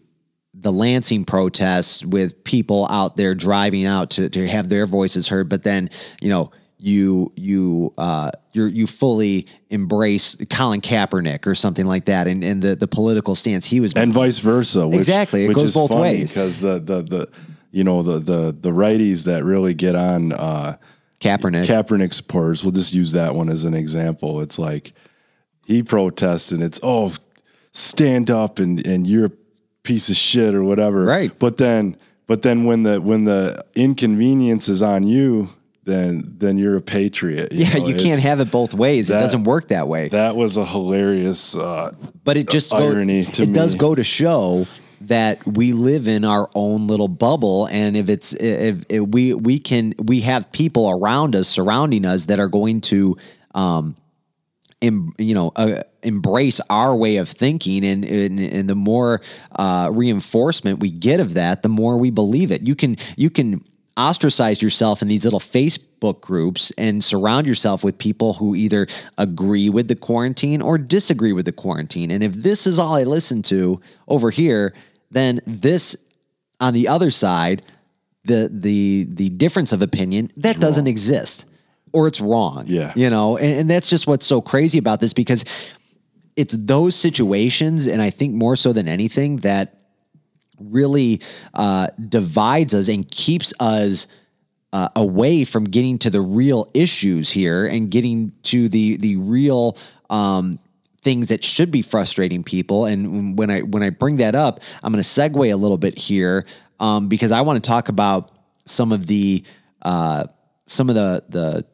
the 0.53 0.71
Lansing 0.71 1.25
protests 1.25 2.03
with 2.03 2.43
people 2.43 2.87
out 2.89 3.17
there 3.17 3.35
driving 3.35 3.85
out 3.85 4.09
to 4.11 4.29
to 4.29 4.47
have 4.47 4.69
their 4.69 4.85
voices 4.85 5.27
heard, 5.27 5.49
but 5.49 5.63
then 5.63 5.89
you 6.21 6.29
know 6.29 6.51
you 6.77 7.31
you 7.35 7.93
uh 7.97 8.31
you 8.51 8.65
you 8.65 8.87
fully 8.87 9.47
embrace 9.69 10.35
Colin 10.49 10.81
Kaepernick 10.81 11.47
or 11.47 11.55
something 11.55 11.85
like 11.85 12.05
that, 12.05 12.27
and 12.27 12.43
and 12.43 12.61
the 12.61 12.75
the 12.75 12.87
political 12.87 13.35
stance 13.35 13.65
he 13.65 13.79
was 13.79 13.93
and 13.93 14.13
vice 14.13 14.39
versa. 14.39 14.87
Which, 14.87 14.97
Exactly. 14.97 15.45
It 15.45 15.49
which 15.49 15.55
goes 15.55 15.69
is 15.69 15.75
both 15.75 15.89
funny 15.89 16.01
ways. 16.01 16.31
because 16.31 16.61
the 16.61 16.79
the 16.79 17.01
the 17.01 17.29
you 17.71 17.83
know 17.83 18.03
the 18.03 18.19
the 18.19 18.55
the 18.59 18.71
righties 18.71 19.25
that 19.25 19.43
really 19.43 19.73
get 19.73 19.95
on 19.95 20.31
uh, 20.31 20.77
Kaepernick. 21.21 21.65
Kaepernick 21.65 22.13
supporters. 22.13 22.63
We'll 22.63 22.71
just 22.71 22.93
use 22.93 23.13
that 23.13 23.35
one 23.35 23.49
as 23.49 23.63
an 23.63 23.73
example. 23.73 24.41
It's 24.41 24.59
like 24.59 24.93
he 25.65 25.81
protests 25.81 26.51
and 26.51 26.61
it's 26.61 26.79
oh 26.83 27.13
stand 27.71 28.29
up 28.29 28.59
and 28.59 28.85
and 28.85 29.07
you're 29.07 29.25
a 29.25 29.31
piece 29.83 30.09
of 30.09 30.15
shit 30.15 30.53
or 30.53 30.63
whatever. 30.63 31.05
Right. 31.05 31.31
But 31.39 31.57
then 31.57 31.97
but 32.27 32.41
then 32.41 32.65
when 32.65 32.83
the 32.83 33.01
when 33.01 33.25
the 33.25 33.63
inconvenience 33.75 34.67
is 34.67 34.81
on 34.81 35.03
you, 35.07 35.49
then 35.85 36.33
then 36.37 36.57
you're 36.57 36.75
a 36.75 36.81
patriot. 36.81 37.51
yeah, 37.51 37.77
know? 37.77 37.87
you 37.87 37.95
can't 37.95 38.19
have 38.19 38.39
it 38.39 38.51
both 38.51 38.73
ways. 38.73 39.09
it 39.09 39.13
doesn't 39.13 39.43
work 39.43 39.69
that 39.69 39.87
way. 39.87 40.09
that 40.09 40.35
was 40.35 40.57
a 40.57 40.65
hilarious 40.65 41.55
uh, 41.55 41.93
but 42.23 42.37
it 42.37 42.49
just 42.49 42.73
irony 42.73 43.23
go, 43.23 43.31
to 43.31 43.43
it 43.43 43.53
does 43.53 43.75
go 43.75 43.95
to 43.95 44.03
show 44.03 44.67
that 45.01 45.45
we 45.45 45.73
live 45.73 46.07
in 46.07 46.25
our 46.25 46.49
own 46.55 46.87
little 46.87 47.07
bubble 47.07 47.67
and 47.67 47.95
if 47.95 48.09
it's 48.09 48.33
if, 48.33 48.83
if 48.89 49.01
we 49.01 49.33
we 49.33 49.59
can 49.59 49.93
we 50.03 50.21
have 50.21 50.51
people 50.51 50.89
around 50.89 51.35
us 51.35 51.47
surrounding 51.47 52.05
us 52.05 52.25
that 52.25 52.39
are 52.39 52.47
going 52.47 52.81
to 52.81 53.15
um 53.53 53.95
em, 54.81 55.13
you 55.17 55.35
know 55.35 55.51
uh, 55.55 55.83
embrace 56.01 56.59
our 56.69 56.95
way 56.95 57.17
of 57.17 57.29
thinking 57.29 57.85
and 57.85 58.03
and, 58.05 58.39
and 58.39 58.69
the 58.69 58.75
more 58.75 59.21
uh, 59.51 59.89
reinforcement 59.93 60.79
we 60.79 60.89
get 60.89 61.19
of 61.19 61.35
that 61.35 61.61
the 61.61 61.69
more 61.69 61.97
we 61.97 62.09
believe 62.09 62.51
it 62.51 62.61
you 62.63 62.75
can 62.75 62.95
you 63.15 63.29
can 63.29 63.63
ostracize 63.97 64.61
yourself 64.61 65.01
in 65.01 65.07
these 65.07 65.23
little 65.23 65.39
Facebook 65.39 66.21
groups 66.21 66.71
and 66.77 67.03
surround 67.03 67.47
yourself 67.47 67.83
with 67.83 67.97
people 67.97 68.33
who 68.33 68.53
either 68.55 68.87
agree 69.17 69.69
with 69.69 69.87
the 69.87 69.95
quarantine 69.95 70.61
or 70.61 70.77
disagree 70.77 71.31
with 71.33 71.45
the 71.45 71.51
quarantine. 71.53 72.11
And 72.11 72.23
if 72.23 72.33
this 72.33 72.67
is 72.67 72.77
all 72.77 72.95
I 72.95 73.03
listen 73.03 73.41
to 73.43 73.79
over 74.07 74.29
here 74.31 74.73
then 75.11 75.39
this 75.45 75.95
on 76.59 76.73
the 76.73 76.87
other 76.87 77.09
side 77.11 77.65
the 78.25 78.49
the 78.51 79.05
the 79.09 79.29
difference 79.29 79.71
of 79.71 79.81
opinion 79.81 80.31
that 80.37 80.59
doesn't 80.59 80.87
exist 80.87 81.45
or 81.93 82.07
it's 82.07 82.19
wrong 82.19 82.65
Yeah. 82.67 82.91
you 82.95 83.09
know? 83.09 83.37
And, 83.37 83.61
and 83.61 83.69
that's 83.69 83.87
just 83.87 84.07
what's 84.07 84.25
so 84.25 84.41
crazy 84.41 84.77
about 84.77 84.99
this 84.99 85.13
because 85.13 85.45
it's 86.35 86.53
those 86.57 86.95
situations 86.95 87.87
and 87.87 88.01
i 88.01 88.09
think 88.09 88.33
more 88.33 88.55
so 88.57 88.73
than 88.73 88.87
anything 88.89 89.37
that 89.37 89.74
really 90.59 91.21
uh, 91.53 91.87
divides 92.09 92.73
us 92.73 92.87
and 92.87 93.09
keeps 93.09 93.53
us 93.59 94.07
uh, 94.73 94.89
away 94.95 95.45
from 95.45 95.63
getting 95.63 95.97
to 95.99 96.09
the 96.09 96.21
real 96.21 96.69
issues 96.73 97.31
here 97.31 97.65
and 97.65 97.89
getting 97.89 98.33
to 98.43 98.67
the 98.67 98.97
the 98.97 99.15
real 99.15 99.77
um, 100.09 100.59
things 101.01 101.29
that 101.29 101.43
should 101.43 101.71
be 101.71 101.81
frustrating 101.81 102.43
people. 102.43 102.85
And 102.85 103.37
when 103.37 103.49
I 103.49 103.61
when 103.61 103.83
I 103.83 103.91
bring 103.91 104.17
that 104.17 104.35
up, 104.35 104.59
I'm 104.83 104.91
going 104.91 105.01
to 105.01 105.07
segue 105.07 105.53
a 105.53 105.55
little 105.55 105.77
bit 105.77 105.97
here 105.97 106.45
um, 106.79 107.07
because 107.07 107.31
I 107.31 107.41
want 107.41 107.63
to 107.63 107.67
talk 107.67 107.87
about 107.89 108.31
some 108.65 108.91
of 108.91 109.07
the 109.07 109.43
uh, 109.83 110.25
some 110.65 110.89
of 110.89 110.95
the 110.95 111.23
the 111.29 111.65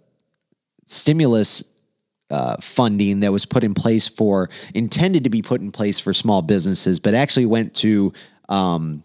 stimulus 0.85 1.63
uh, 2.29 2.57
funding 2.61 3.21
that 3.21 3.31
was 3.31 3.45
put 3.45 3.63
in 3.63 3.73
place 3.73 4.07
for 4.07 4.49
intended 4.73 5.23
to 5.23 5.29
be 5.29 5.41
put 5.41 5.61
in 5.61 5.71
place 5.71 5.99
for 5.99 6.13
small 6.13 6.41
businesses, 6.41 6.99
but 6.99 7.13
actually 7.13 7.45
went 7.45 7.73
to 7.75 8.13
um, 8.51 9.03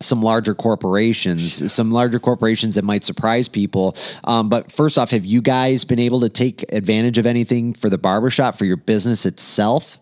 some 0.00 0.20
larger 0.20 0.54
corporations, 0.54 1.72
some 1.72 1.90
larger 1.90 2.18
corporations 2.18 2.74
that 2.74 2.84
might 2.84 3.04
surprise 3.04 3.48
people. 3.48 3.96
Um, 4.24 4.48
but 4.48 4.70
first 4.70 4.98
off, 4.98 5.10
have 5.10 5.24
you 5.24 5.40
guys 5.40 5.84
been 5.84 6.00
able 6.00 6.20
to 6.20 6.28
take 6.28 6.70
advantage 6.72 7.16
of 7.16 7.26
anything 7.26 7.74
for 7.74 7.88
the 7.88 7.98
barbershop 7.98 8.56
for 8.56 8.64
your 8.64 8.76
business 8.76 9.24
itself? 9.24 10.00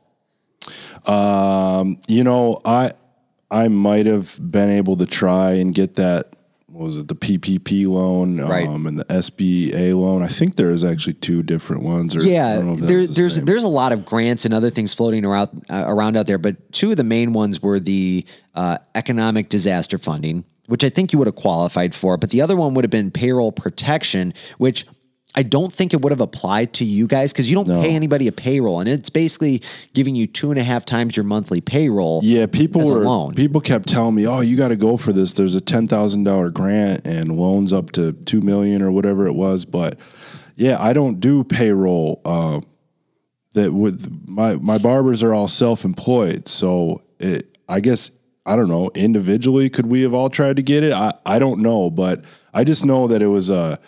Um, 1.06 2.00
you 2.08 2.24
know, 2.24 2.60
I 2.64 2.92
I 3.50 3.68
might 3.68 4.06
have 4.06 4.38
been 4.40 4.70
able 4.70 4.96
to 4.96 5.06
try 5.06 5.52
and 5.52 5.74
get 5.74 5.96
that. 5.96 6.36
What 6.72 6.84
was 6.84 6.96
it 6.96 7.08
the 7.08 7.14
PPP 7.14 7.86
loan 7.86 8.40
Right. 8.40 8.66
um, 8.66 8.86
and 8.86 8.98
the 8.98 9.04
SBA 9.04 9.94
loan? 9.94 10.22
I 10.22 10.26
think 10.28 10.56
there 10.56 10.70
is 10.70 10.82
actually 10.82 11.12
two 11.14 11.42
different 11.42 11.82
ones. 11.82 12.16
Or 12.16 12.22
Yeah, 12.22 12.56
don't 12.56 12.66
know 12.66 12.72
if 12.74 12.80
that 12.80 12.86
there, 12.86 13.06
the 13.06 13.12
there's 13.12 13.36
same. 13.36 13.44
there's 13.44 13.64
a 13.64 13.68
lot 13.68 13.92
of 13.92 14.06
grants 14.06 14.46
and 14.46 14.54
other 14.54 14.70
things 14.70 14.94
floating 14.94 15.24
around 15.26 15.66
uh, 15.68 15.84
around 15.86 16.16
out 16.16 16.26
there, 16.26 16.38
but 16.38 16.72
two 16.72 16.90
of 16.90 16.96
the 16.96 17.04
main 17.04 17.34
ones 17.34 17.60
were 17.62 17.78
the 17.78 18.24
uh, 18.54 18.78
economic 18.94 19.50
disaster 19.50 19.98
funding, 19.98 20.44
which 20.66 20.82
I 20.82 20.88
think 20.88 21.12
you 21.12 21.18
would 21.18 21.28
have 21.28 21.34
qualified 21.36 21.94
for, 21.94 22.16
but 22.16 22.30
the 22.30 22.40
other 22.40 22.56
one 22.56 22.72
would 22.72 22.84
have 22.84 22.90
been 22.90 23.10
payroll 23.10 23.52
protection, 23.52 24.32
which 24.56 24.86
I 25.34 25.42
don't 25.42 25.72
think 25.72 25.94
it 25.94 26.02
would 26.02 26.12
have 26.12 26.20
applied 26.20 26.74
to 26.74 26.84
you 26.84 27.06
guys 27.06 27.32
because 27.32 27.48
you 27.48 27.54
don't 27.54 27.80
pay 27.80 27.94
anybody 27.94 28.28
a 28.28 28.32
payroll, 28.32 28.80
and 28.80 28.88
it's 28.88 29.08
basically 29.08 29.62
giving 29.94 30.14
you 30.14 30.26
two 30.26 30.50
and 30.50 30.60
a 30.60 30.62
half 30.62 30.84
times 30.84 31.16
your 31.16 31.24
monthly 31.24 31.60
payroll. 31.60 32.20
Yeah, 32.22 32.46
people 32.46 32.86
were 32.88 33.00
loan. 33.00 33.34
people 33.34 33.60
kept 33.60 33.88
telling 33.88 34.14
me, 34.14 34.26
"Oh, 34.26 34.40
you 34.40 34.56
got 34.56 34.68
to 34.68 34.76
go 34.76 34.96
for 34.98 35.12
this. 35.12 35.32
There's 35.32 35.54
a 35.54 35.60
ten 35.60 35.88
thousand 35.88 36.24
dollar 36.24 36.50
grant 36.50 37.06
and 37.06 37.38
loans 37.38 37.72
up 37.72 37.92
to 37.92 38.12
two 38.12 38.42
million 38.42 38.82
or 38.82 38.90
whatever 38.92 39.26
it 39.26 39.32
was." 39.32 39.64
But 39.64 39.98
yeah, 40.56 40.76
I 40.80 40.92
don't 40.92 41.18
do 41.18 41.44
payroll. 41.44 42.20
Uh, 42.24 42.60
that 43.54 43.72
with 43.72 44.22
my 44.26 44.56
my 44.56 44.78
barbers 44.78 45.22
are 45.22 45.32
all 45.32 45.48
self 45.48 45.84
employed, 45.84 46.48
so 46.48 47.02
it, 47.18 47.56
I 47.68 47.80
guess 47.80 48.10
I 48.44 48.56
don't 48.56 48.68
know. 48.68 48.90
Individually, 48.94 49.70
could 49.70 49.86
we 49.86 50.02
have 50.02 50.12
all 50.12 50.28
tried 50.28 50.56
to 50.56 50.62
get 50.62 50.84
it? 50.84 50.92
I 50.92 51.14
I 51.24 51.38
don't 51.38 51.60
know, 51.60 51.90
but 51.90 52.24
I 52.52 52.64
just 52.64 52.84
know 52.84 53.08
that 53.08 53.22
it 53.22 53.28
was 53.28 53.48
a 53.50 53.78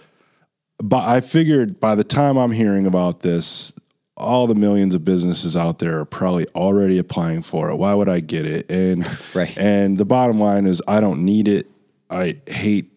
but 0.79 1.09
I 1.09 1.21
figured 1.21 1.79
by 1.81 1.95
the 1.95 2.05
time 2.05 2.37
I'm 2.37 2.53
hearing 2.53 2.87
about 2.87 3.21
this, 3.21 3.73
all 4.17 4.47
the 4.47 4.55
millions 4.55 4.95
of 4.95 5.05
businesses 5.05 5.57
out 5.57 5.79
there 5.81 5.99
are 6.01 6.05
probably 6.05 6.47
already 6.55 6.99
applying 6.99 7.43
for 7.43 7.71
it. 7.71 7.77
Why 7.77 7.95
would 7.95 8.09
I 8.09 8.21
get 8.21 8.47
it? 8.47 8.71
And 8.71 9.07
Right. 9.35 9.57
and 9.59 9.99
the 9.99 10.05
bottom 10.05 10.39
line 10.39 10.67
is 10.67 10.81
I 10.87 11.01
don't 11.01 11.25
need 11.25 11.49
it. 11.49 11.69
I 12.11 12.37
hate 12.47 12.93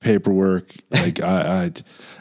paperwork. 0.00 0.72
Like 0.90 1.20
I, 1.22 1.64
I 1.64 1.72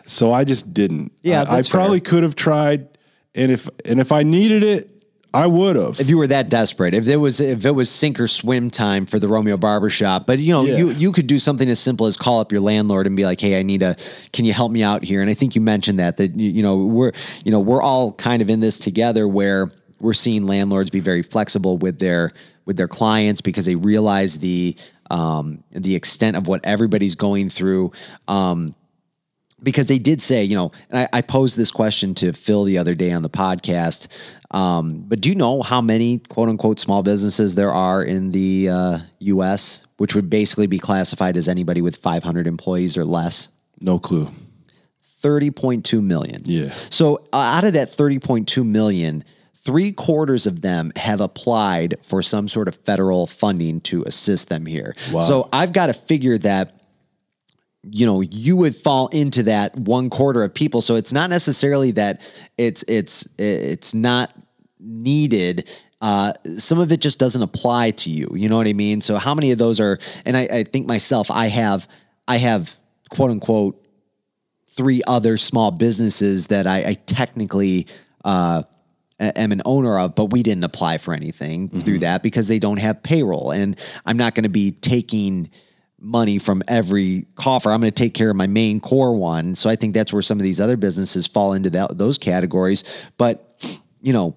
so 0.05 0.31
I 0.31 0.43
just 0.45 0.73
didn't. 0.73 1.11
Yeah, 1.23 1.43
I, 1.43 1.57
I 1.57 1.61
probably 1.63 1.99
fair. 1.99 2.09
could 2.11 2.23
have 2.23 2.35
tried, 2.35 2.87
and 3.35 3.51
if 3.51 3.69
and 3.85 3.99
if 3.99 4.11
I 4.13 4.23
needed 4.23 4.63
it, 4.63 4.96
I 5.37 5.45
would 5.47 5.75
have. 5.75 5.99
if 5.99 6.09
you 6.09 6.17
were 6.17 6.27
that 6.27 6.49
desperate, 6.49 6.93
if 6.93 7.07
it 7.07 7.17
was 7.17 7.39
if 7.39 7.65
it 7.65 7.71
was 7.71 7.89
sink 7.89 8.19
or 8.19 8.27
swim 8.27 8.69
time 8.69 9.05
for 9.05 9.19
the 9.19 9.27
Romeo 9.27 9.55
Barbershop, 9.57 10.25
but 10.25 10.39
you 10.39 10.51
know, 10.53 10.63
Yeah. 10.65 10.77
you 10.77 10.89
you 10.91 11.11
could 11.11 11.27
do 11.27 11.37
something 11.39 11.69
as 11.69 11.79
simple 11.79 12.07
as 12.07 12.17
call 12.17 12.39
up 12.39 12.51
your 12.51 12.61
landlord 12.61 13.05
and 13.07 13.15
be 13.15 13.23
like, 13.25 13.39
"Hey, 13.39 13.59
I 13.59 13.63
need 13.63 13.83
a 13.83 13.95
can 14.33 14.45
you 14.45 14.53
help 14.53 14.71
me 14.71 14.81
out 14.83 15.03
here?" 15.03 15.21
And 15.21 15.29
I 15.29 15.33
think 15.35 15.55
you 15.55 15.61
mentioned 15.61 15.99
that 15.99 16.17
that 16.17 16.35
you, 16.35 16.49
you 16.49 16.63
know, 16.63 16.77
we're 16.77 17.11
you 17.45 17.51
know, 17.51 17.59
we're 17.59 17.81
all 17.81 18.13
kind 18.13 18.41
of 18.41 18.49
in 18.49 18.59
this 18.61 18.79
together 18.79 19.27
where 19.27 19.69
we're 19.99 20.13
seeing 20.13 20.45
landlords 20.45 20.89
be 20.89 20.99
very 20.99 21.23
flexible 21.23 21.77
with 21.77 21.99
their 21.99 22.31
with 22.65 22.77
their 22.77 22.87
clients 22.87 23.41
because 23.41 23.65
they 23.65 23.75
realize 23.75 24.39
the 24.39 24.75
um 25.09 25.63
the 25.71 25.95
extent 25.95 26.35
of 26.35 26.47
what 26.47 26.61
everybody's 26.63 27.15
going 27.15 27.49
through. 27.49 27.91
Um 28.27 28.75
because 29.63 29.87
they 29.87 29.99
did 29.99 30.21
say, 30.21 30.43
you 30.43 30.55
know, 30.55 30.71
and 30.89 30.99
I, 30.99 31.17
I 31.17 31.21
posed 31.21 31.57
this 31.57 31.71
question 31.71 32.13
to 32.15 32.33
Phil 32.33 32.63
the 32.63 32.77
other 32.77 32.95
day 32.95 33.11
on 33.11 33.23
the 33.23 33.29
podcast. 33.29 34.07
Um, 34.51 35.03
but 35.07 35.19
do 35.19 35.29
you 35.29 35.35
know 35.35 35.61
how 35.61 35.81
many 35.81 36.19
quote 36.19 36.49
unquote 36.49 36.79
small 36.79 37.03
businesses 37.03 37.55
there 37.55 37.73
are 37.73 38.03
in 38.03 38.31
the 38.31 38.69
uh, 38.69 38.99
U.S., 39.19 39.83
which 39.97 40.15
would 40.15 40.29
basically 40.29 40.67
be 40.67 40.79
classified 40.79 41.37
as 41.37 41.47
anybody 41.47 41.81
with 41.81 41.97
500 41.97 42.47
employees 42.47 42.97
or 42.97 43.03
less? 43.03 43.49
no 43.81 43.99
clue. 43.99 44.29
30.2 45.21 46.03
million. 46.03 46.41
Yeah. 46.45 46.73
So 46.89 47.17
uh, 47.33 47.37
out 47.37 47.63
of 47.63 47.73
that 47.73 47.89
30.2 47.89 48.65
million, 48.65 49.23
three 49.65 49.91
quarters 49.91 50.45
of 50.45 50.61
them 50.61 50.91
have 50.95 51.21
applied 51.21 51.95
for 52.03 52.21
some 52.21 52.47
sort 52.47 52.67
of 52.67 52.75
federal 52.75 53.27
funding 53.27 53.81
to 53.81 54.03
assist 54.03 54.49
them 54.49 54.65
here. 54.65 54.95
Wow. 55.11 55.21
So 55.21 55.49
I've 55.51 55.73
got 55.73 55.87
to 55.87 55.93
figure 55.93 56.37
that 56.39 56.76
you 57.83 58.05
know 58.05 58.21
you 58.21 58.55
would 58.57 58.75
fall 58.75 59.07
into 59.07 59.43
that 59.43 59.75
one 59.77 60.09
quarter 60.09 60.43
of 60.43 60.53
people. 60.53 60.81
So 60.81 60.95
it's 60.95 61.13
not 61.13 61.29
necessarily 61.29 61.91
that 61.91 62.21
it's 62.57 62.83
it's 62.87 63.27
it's 63.37 63.93
not 63.93 64.33
needed. 64.79 65.69
Uh, 65.99 66.33
some 66.57 66.79
of 66.79 66.91
it 66.91 67.01
just 67.01 67.17
doesn't 67.17 67.41
apply 67.41 67.91
to 67.91 68.09
you. 68.11 68.29
You 68.33 68.49
know 68.49 68.57
what 68.57 68.67
i 68.67 68.73
mean? 68.73 69.01
So 69.01 69.17
how 69.17 69.33
many 69.33 69.51
of 69.51 69.57
those 69.57 69.79
are 69.79 69.99
and 70.25 70.37
i, 70.37 70.41
I 70.41 70.63
think 70.63 70.85
myself 70.85 71.31
i 71.31 71.47
have 71.47 71.87
i 72.27 72.37
have 72.37 72.75
quote 73.09 73.31
unquote 73.31 73.83
three 74.77 75.01
other 75.07 75.37
small 75.37 75.71
businesses 75.71 76.47
that 76.47 76.67
I, 76.67 76.89
I 76.89 76.93
technically 76.93 77.87
uh, 78.23 78.61
am 79.19 79.51
an 79.51 79.63
owner 79.65 79.97
of, 79.97 80.13
but 80.13 80.25
we 80.25 80.43
didn't 80.43 80.63
apply 80.63 80.99
for 80.99 81.15
anything 81.15 81.69
through 81.81 81.99
that 81.99 82.21
because 82.21 82.47
they 82.47 82.59
don't 82.59 82.77
have 82.77 83.01
payroll. 83.01 83.49
And 83.49 83.75
I'm 84.05 84.17
not 84.17 84.35
going 84.35 84.43
to 84.43 84.49
be 84.49 84.71
taking 84.71 85.49
money 85.99 86.37
from 86.37 86.63
every 86.67 87.25
coffer. 87.35 87.71
I'm 87.71 87.81
going 87.81 87.91
to 87.91 88.03
take 88.03 88.13
care 88.13 88.29
of 88.29 88.35
my 88.35 88.47
main 88.47 88.79
core 88.79 89.15
one. 89.15 89.55
So 89.55 89.69
I 89.69 89.75
think 89.75 89.93
that's 89.93 90.13
where 90.13 90.21
some 90.21 90.39
of 90.39 90.43
these 90.43 90.61
other 90.61 90.77
businesses 90.77 91.27
fall 91.27 91.53
into 91.53 91.69
that, 91.71 91.97
those 91.97 92.17
categories. 92.17 92.83
But, 93.17 93.79
you 94.01 94.13
know, 94.13 94.35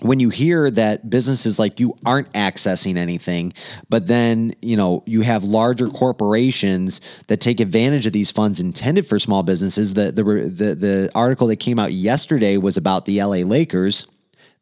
when 0.00 0.18
you 0.18 0.28
hear 0.28 0.70
that 0.72 1.08
businesses 1.08 1.58
like 1.58 1.78
you 1.78 1.96
aren't 2.04 2.30
accessing 2.32 2.96
anything, 2.96 3.52
but 3.88 4.06
then 4.08 4.54
you 4.60 4.76
know 4.76 5.02
you 5.06 5.20
have 5.20 5.44
larger 5.44 5.88
corporations 5.88 7.00
that 7.28 7.40
take 7.40 7.60
advantage 7.60 8.04
of 8.04 8.12
these 8.12 8.30
funds 8.30 8.58
intended 8.58 9.06
for 9.06 9.18
small 9.18 9.42
businesses. 9.42 9.94
The 9.94 10.10
the 10.10 10.24
the, 10.24 10.74
the 10.74 11.10
article 11.14 11.46
that 11.46 11.56
came 11.56 11.78
out 11.78 11.92
yesterday 11.92 12.56
was 12.56 12.76
about 12.76 13.04
the 13.04 13.22
LA 13.22 13.46
Lakers. 13.46 14.06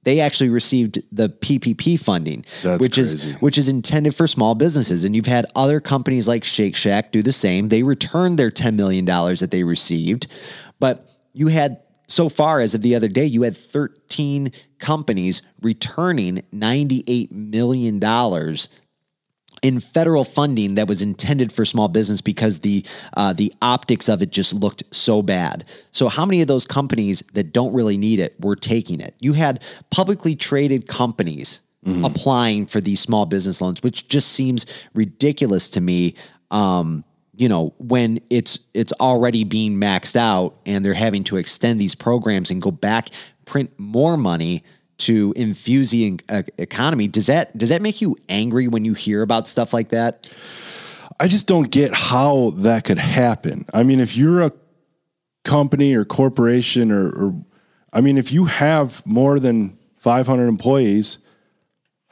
They 0.05 0.21
actually 0.21 0.51
received 0.51 1.01
the 1.13 1.29
PPP 1.29 1.99
funding, 1.99 2.45
That's 2.63 2.81
which 2.81 2.95
crazy. 2.95 3.31
is 3.31 3.37
which 3.41 3.57
is 3.57 3.69
intended 3.69 4.15
for 4.17 4.27
small 4.27 4.55
businesses. 4.55 5.05
And 5.05 5.15
you've 5.15 5.27
had 5.27 5.47
other 5.55 5.81
companies 5.81 6.27
like 6.27 6.43
Shake 6.45 6.75
Shack 6.75 7.13
do 7.13 7.23
the 7.23 7.33
same. 7.33 7.69
They 7.69 7.83
returned 7.83 8.39
their 8.39 8.51
$10 8.51 8.75
million 8.75 9.05
that 9.05 9.49
they 9.51 9.63
received. 9.63 10.27
But 10.81 11.09
you 11.35 11.47
had, 11.49 11.81
so 12.09 12.29
far 12.29 12.61
as 12.61 12.75
of 12.75 12.83
the 12.83 12.95
other 12.97 13.09
day, 13.09 13.25
you 13.25 13.43
had 13.43 13.57
13 13.57 14.51
companies 14.81 15.41
returning 15.61 16.43
$98 16.53 17.31
million 17.31 18.01
in 19.63 19.81
federal 19.81 20.25
funding 20.25 20.75
that 20.75 20.89
was 20.89 21.01
intended 21.01 21.53
for 21.53 21.65
small 21.65 21.89
business 21.89 22.21
because 22.21 22.61
the 22.61 22.85
uh, 23.17 23.33
the 23.33 23.53
optics 23.63 24.09
of 24.09 24.21
it 24.23 24.31
just 24.31 24.53
looked 24.53 24.83
so 24.91 25.23
bad. 25.23 25.65
So 25.93 26.09
how 26.09 26.27
many 26.27 26.43
of 26.43 26.49
those 26.49 26.65
companies 26.65 27.23
that 27.33 27.53
don't 27.53 27.73
really 27.73 27.97
need 27.97 28.19
it 28.19 28.39
were 28.41 28.57
taking 28.57 29.01
it? 29.01 29.15
You 29.21 29.33
had 29.33 29.63
publicly 29.91 30.37
traded 30.37 30.89
companies 30.89 31.63
applying 32.05 32.67
for 32.67 32.81
these 32.81 33.01
small 33.01 33.27
business 33.27 33.61
loans, 33.61 33.83
which 33.83 34.07
just 34.09 34.33
seems 34.33 34.67
ridiculous 34.95 35.69
to 35.71 35.81
me. 35.81 36.15
Um, 36.51 37.05
you 37.35 37.49
know, 37.49 37.75
when 37.79 38.21
it's 38.31 38.59
it's 38.75 38.93
already 39.01 39.43
being 39.43 39.75
maxed 39.75 40.17
out 40.17 40.57
and 40.67 40.85
they're 40.85 40.95
having 40.95 41.25
to 41.25 41.39
extend 41.39 41.81
these 41.81 41.95
programs 41.95 42.51
and 42.51 42.61
go 42.61 42.71
back 42.71 43.09
print 43.45 43.71
more 43.79 44.17
money 44.17 44.63
to 45.07 45.33
infuse 45.37 45.91
the 45.91 46.21
uh, 46.29 46.43
economy. 46.59 47.09
Does 47.09 47.27
that 47.27 47.57
does 47.57 47.69
that 47.71 47.83
make 47.83 48.01
you 48.01 48.17
angry 48.29 48.69
when 48.69 48.85
you 48.85 48.95
hear 48.95 49.23
about 49.23 49.49
stuff 49.49 49.73
like 49.73 49.91
that? 49.91 50.31
I 51.21 51.29
just 51.29 51.47
don't 51.47 51.71
get 51.71 51.95
how 51.95 52.51
that 52.59 52.85
could 52.85 52.99
happen. 52.99 53.67
I 53.73 53.83
mean, 53.83 54.01
if 54.01 54.17
you're 54.17 54.43
a 54.43 54.53
company 55.45 55.95
or 55.95 56.05
corporation 56.05 56.91
or, 56.91 57.11
or 57.11 57.45
I 57.93 58.01
mean, 58.01 58.19
if 58.19 58.33
you 58.33 58.47
have 58.47 59.05
more 59.07 59.39
than 59.39 59.79
500 59.99 60.49
employees, 60.49 61.19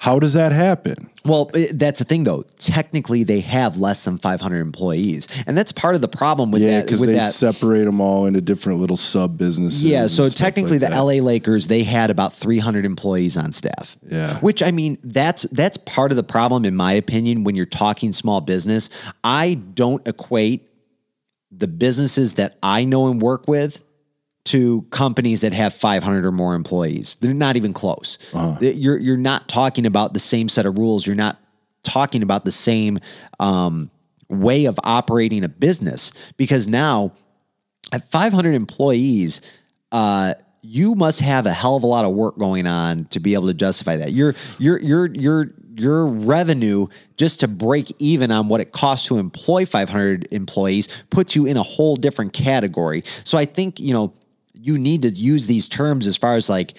how 0.02 0.18
does 0.18 0.32
that 0.32 0.50
happen? 0.50 1.10
Well, 1.26 1.50
that's 1.74 1.98
the 1.98 2.06
thing 2.06 2.24
though. 2.24 2.44
Technically, 2.58 3.22
they 3.22 3.40
have 3.40 3.76
less 3.76 4.02
than 4.04 4.16
500 4.16 4.60
employees, 4.60 5.28
and 5.46 5.58
that's 5.58 5.72
part 5.72 5.94
of 5.94 6.00
the 6.00 6.08
problem 6.08 6.50
with 6.50 6.62
Yeah, 6.62 6.78
that. 6.78 6.86
because 6.86 7.00
With 7.00 7.10
they 7.10 7.16
that, 7.16 7.34
separate 7.34 7.84
them 7.84 8.00
all 8.00 8.24
into 8.24 8.40
different 8.40 8.80
little 8.80 8.96
sub 8.96 9.36
businesses. 9.36 9.84
yeah. 9.84 10.06
So 10.06 10.30
technically, 10.30 10.78
like 10.78 10.88
the 10.88 10.96
that. 10.96 10.98
LA 11.02 11.22
Lakers 11.22 11.66
they 11.66 11.82
had 11.82 12.08
about 12.08 12.32
300 12.32 12.86
employees 12.86 13.36
on 13.36 13.52
staff. 13.52 13.98
Yeah. 14.10 14.38
Which 14.38 14.62
I 14.62 14.70
mean, 14.70 14.96
that's 15.04 15.42
that's 15.52 15.76
part 15.76 16.12
of 16.12 16.16
the 16.16 16.22
problem, 16.22 16.64
in 16.64 16.74
my 16.74 16.94
opinion, 16.94 17.44
when 17.44 17.54
you're 17.54 17.66
talking 17.66 18.14
small 18.14 18.40
business. 18.40 18.88
I 19.22 19.54
don't 19.74 20.06
equate 20.08 20.66
the 21.52 21.68
businesses 21.68 22.34
that 22.34 22.56
I 22.62 22.84
know 22.86 23.08
and 23.08 23.20
work 23.20 23.46
with 23.48 23.84
to 24.44 24.82
companies 24.90 25.42
that 25.42 25.52
have 25.52 25.74
500 25.74 26.24
or 26.24 26.32
more 26.32 26.54
employees. 26.54 27.16
They're 27.20 27.34
not 27.34 27.56
even 27.56 27.72
close. 27.72 28.18
Th- 28.58 28.74
You're 28.76 28.98
you're 28.98 29.16
not 29.16 29.48
talking 29.48 29.86
about 29.86 30.14
the 30.14 30.20
same 30.20 30.48
set 30.48 30.66
of 30.66 30.78
rules. 30.78 31.06
You're 31.06 31.16
not 31.16 31.38
talking 31.82 32.22
about 32.22 32.44
the 32.44 32.52
same 32.52 32.98
um, 33.38 33.90
way 34.28 34.64
of 34.64 34.78
operating 34.82 35.44
a 35.44 35.48
business 35.48 36.12
because 36.36 36.68
now 36.68 37.12
at 37.92 38.10
500 38.10 38.54
employees, 38.54 39.40
uh, 39.92 40.34
you 40.62 40.94
must 40.94 41.20
have 41.20 41.46
a 41.46 41.52
hell 41.52 41.76
of 41.76 41.82
a 41.82 41.86
lot 41.86 42.04
of 42.04 42.12
work 42.12 42.38
going 42.38 42.66
on 42.66 43.04
to 43.06 43.20
be 43.20 43.34
able 43.34 43.46
to 43.48 43.54
justify 43.54 43.96
that. 43.96 44.12
Your 44.12 44.34
your 44.58 44.78
your 44.80 45.06
your 45.06 45.52
your 45.76 46.06
revenue 46.06 46.86
just 47.16 47.40
to 47.40 47.48
break 47.48 47.90
even 47.98 48.30
on 48.30 48.48
what 48.48 48.60
it 48.60 48.72
costs 48.72 49.06
to 49.06 49.16
employ 49.18 49.64
500 49.64 50.28
employees 50.30 50.88
puts 51.08 51.34
you 51.34 51.46
in 51.46 51.56
a 51.56 51.62
whole 51.62 51.96
different 51.96 52.32
category. 52.34 53.02
So 53.24 53.38
I 53.38 53.46
think 53.46 53.80
you 53.80 53.94
know 53.94 54.12
you 54.60 54.78
need 54.78 55.02
to 55.02 55.10
use 55.10 55.46
these 55.46 55.68
terms 55.68 56.06
as 56.06 56.16
far 56.16 56.34
as 56.34 56.48
like 56.48 56.74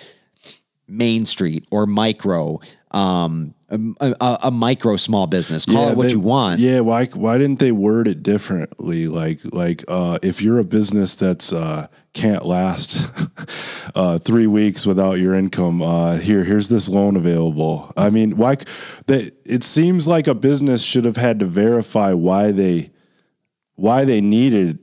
Main 0.88 1.26
Street 1.26 1.66
or 1.72 1.86
micro, 1.86 2.60
um, 2.92 3.56
a, 3.70 3.80
a, 4.20 4.38
a 4.44 4.52
micro 4.52 4.98
small 4.98 5.26
business. 5.26 5.66
Call 5.66 5.90
it 5.90 5.96
what 5.98 6.08
they- 6.08 6.14
you 6.14 6.20
want. 6.20 6.60
Yeah, 6.60 6.82
why 6.82 7.06
why 7.06 7.38
didn't 7.38 7.60
they 7.60 7.72
word 7.72 8.08
it 8.10 8.22
differently? 8.22 9.08
Like 9.08 9.40
like 9.54 9.86
uh, 9.88 10.20
if 10.22 10.42
you're 10.42 10.60
a 10.60 10.66
business 10.66 11.16
that's 11.16 11.54
uh, 11.54 11.88
can't 12.14 12.46
last 12.46 13.08
uh, 13.96 14.18
three 14.18 14.48
weeks 14.48 14.86
without 14.86 15.14
your 15.14 15.34
income, 15.34 15.82
uh, 15.82 16.18
here 16.18 16.44
here's 16.44 16.68
this 16.68 16.90
loan 16.90 17.16
available. 17.16 17.94
I 17.96 18.10
mean, 18.10 18.36
why? 18.36 18.58
They, 19.08 19.32
it 19.46 19.64
seems 19.64 20.08
like 20.10 20.28
a 20.28 20.36
business 20.36 20.84
should 20.84 21.06
have 21.06 21.18
had 21.18 21.40
to 21.40 21.46
verify 21.46 22.12
why 22.12 22.52
they 22.52 22.92
why 23.76 24.04
they 24.04 24.20
needed 24.20 24.80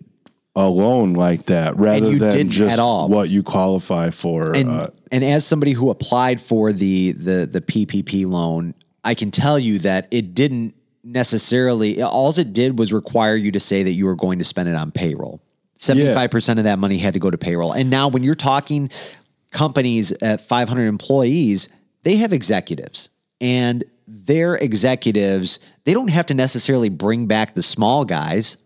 a 0.59 0.69
loan 0.69 1.13
like 1.13 1.47
that 1.47 1.77
rather 1.77 2.17
than 2.17 2.51
just 2.51 2.75
at 2.75 2.79
all. 2.81 3.09
what 3.09 3.29
you 3.29 3.43
qualify 3.43 4.11
for. 4.11 4.55
and 4.55 4.69
uh, 4.69 4.89
and 5.13 5.23
as 5.25 5.47
somebody 5.47 5.73
who 5.73 5.91
applied 5.91 6.41
for 6.41 6.73
the 6.73 7.13
the 7.13 7.47
the 7.47 7.61
PPP 7.61 8.27
loan, 8.27 8.75
I 9.05 9.15
can 9.15 9.31
tell 9.31 9.59
you 9.59 9.79
that 9.81 10.09
it 10.11 10.35
didn't 10.35 10.75
necessarily. 11.05 12.03
All 12.03 12.37
it 12.37 12.53
did 12.53 12.79
was 12.79 12.93
require 12.93 13.37
you 13.37 13.53
to 13.53 13.61
say 13.61 13.85
that 13.85 13.93
you 13.93 14.07
were 14.07 14.17
going 14.17 14.39
to 14.39 14.45
spend 14.45 14.69
it 14.69 14.75
on 14.75 14.91
payroll. 14.91 15.41
Seventy 15.77 16.13
five 16.13 16.31
percent 16.33 16.59
of 16.59 16.65
that 16.65 16.81
money 16.81 16.99
had 16.99 17.15
to 17.15 17.21
go 17.21 17.31
to 17.31 17.39
payroll. 17.39 17.73
And 17.73 17.89
now, 17.89 18.09
when 18.09 18.25
you're 18.25 18.35
talking 18.35 18.91
companies 19.53 20.13
at 20.13 20.43
500 20.43 20.87
employees, 20.87 21.69
they 22.03 22.17
have 22.17 22.33
executives, 22.33 23.09
and 23.41 23.85
their 24.07 24.57
executives 24.57 25.59
they 25.85 25.95
don't 25.95 26.09
have 26.09 26.27
to 26.27 26.35
necessarily 26.35 26.89
bring 26.89 27.27
back 27.27 27.55
the 27.55 27.63
small 27.63 28.05
guys. 28.05 28.57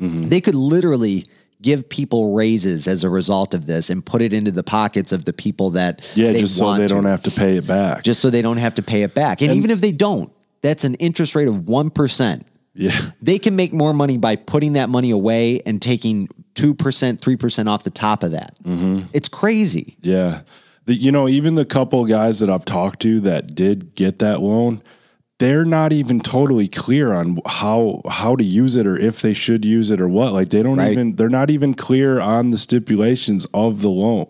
They 0.00 0.40
could 0.40 0.54
literally 0.54 1.26
give 1.62 1.86
people 1.88 2.32
raises 2.34 2.88
as 2.88 3.04
a 3.04 3.10
result 3.10 3.52
of 3.52 3.66
this 3.66 3.90
and 3.90 4.04
put 4.04 4.22
it 4.22 4.32
into 4.32 4.50
the 4.50 4.62
pockets 4.62 5.12
of 5.12 5.26
the 5.26 5.32
people 5.34 5.70
that 5.70 6.00
Yeah, 6.14 6.32
they 6.32 6.40
just 6.40 6.56
so 6.56 6.74
they 6.74 6.82
to, 6.82 6.88
don't 6.88 7.04
have 7.04 7.22
to 7.24 7.30
pay 7.30 7.56
it 7.58 7.66
back. 7.66 8.02
just 8.02 8.20
so 8.20 8.30
they 8.30 8.40
don't 8.40 8.56
have 8.56 8.74
to 8.76 8.82
pay 8.82 9.02
it 9.02 9.12
back. 9.14 9.42
And, 9.42 9.52
even 9.52 9.70
if 9.70 9.82
they 9.82 9.92
don't, 9.92 10.32
that's 10.62 10.84
an 10.84 10.94
interest 10.94 11.34
rate 11.34 11.48
of 11.48 11.68
one 11.68 11.90
percent. 11.90 12.46
yeah. 12.74 12.98
They 13.20 13.38
can 13.38 13.56
make 13.56 13.74
more 13.74 13.92
money 13.92 14.16
by 14.16 14.36
putting 14.36 14.72
that 14.72 14.88
money 14.88 15.10
away 15.10 15.60
and 15.66 15.82
taking 15.82 16.28
two 16.54 16.72
percent, 16.72 17.20
three 17.20 17.36
percent 17.36 17.68
off 17.68 17.84
the 17.84 17.90
top 17.90 18.22
of 18.22 18.30
that. 18.30 18.56
Mm-hmm. 18.64 19.08
It's 19.12 19.28
crazy. 19.28 19.98
Yeah. 20.00 20.40
The, 20.86 20.94
you 20.94 21.12
know, 21.12 21.28
even 21.28 21.56
the 21.56 21.66
couple 21.66 22.02
guys 22.06 22.38
that 22.40 22.48
I've 22.48 22.64
talked 22.64 23.00
to 23.02 23.20
that 23.20 23.54
did 23.54 23.94
get 23.94 24.18
that 24.20 24.40
loan, 24.40 24.82
they're 25.40 25.64
not 25.64 25.92
even 25.92 26.20
totally 26.20 26.68
clear 26.68 27.12
on 27.12 27.40
how 27.46 28.02
how 28.08 28.36
to 28.36 28.44
use 28.44 28.76
it 28.76 28.86
or 28.86 28.96
if 28.96 29.22
they 29.22 29.32
should 29.32 29.64
use 29.64 29.90
it 29.90 30.00
or 30.00 30.06
what. 30.08 30.32
Like 30.32 30.50
they 30.50 30.62
don't 30.62 30.76
Right. 30.76 30.92
even 30.92 31.16
they're 31.16 31.28
not 31.28 31.50
even 31.50 31.74
clear 31.74 32.20
on 32.20 32.50
the 32.50 32.58
stipulations 32.58 33.46
of 33.52 33.80
the 33.80 33.88
loan. 33.90 34.26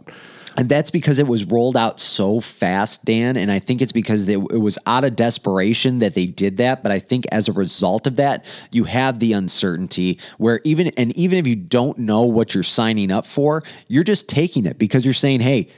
And 0.56 0.68
that's 0.68 0.90
because 0.90 1.18
it 1.18 1.26
was 1.26 1.44
rolled 1.44 1.76
out 1.76 2.00
so 2.00 2.40
fast, 2.40 3.04
Dan. 3.04 3.36
And 3.36 3.50
I 3.50 3.60
think 3.60 3.80
it's 3.80 3.92
because 3.92 4.26
they, 4.26 4.34
it 4.34 4.60
was 4.60 4.78
out 4.86 5.04
of 5.04 5.14
desperation 5.16 6.00
that 6.00 6.14
they 6.14 6.26
did 6.26 6.56
that. 6.58 6.82
But 6.82 6.92
I 6.92 6.98
think 6.98 7.24
as 7.30 7.48
a 7.48 7.52
result 7.52 8.06
of 8.06 8.16
that, 8.16 8.44
you 8.70 8.84
have 8.84 9.20
the 9.20 9.32
uncertainty 9.32 10.18
where 10.38 10.60
even, 10.64 10.88
and 10.96 11.16
even 11.16 11.38
if 11.38 11.46
you 11.46 11.54
don't 11.56 11.98
know 11.98 12.22
what 12.22 12.52
you're 12.52 12.64
signing 12.64 13.10
up 13.12 13.26
for, 13.26 13.62
you're 13.86 14.04
just 14.04 14.28
taking 14.28 14.66
it 14.66 14.76
because 14.76 15.04
you're 15.04 15.14
saying, 15.14 15.40
hey, 15.40 15.68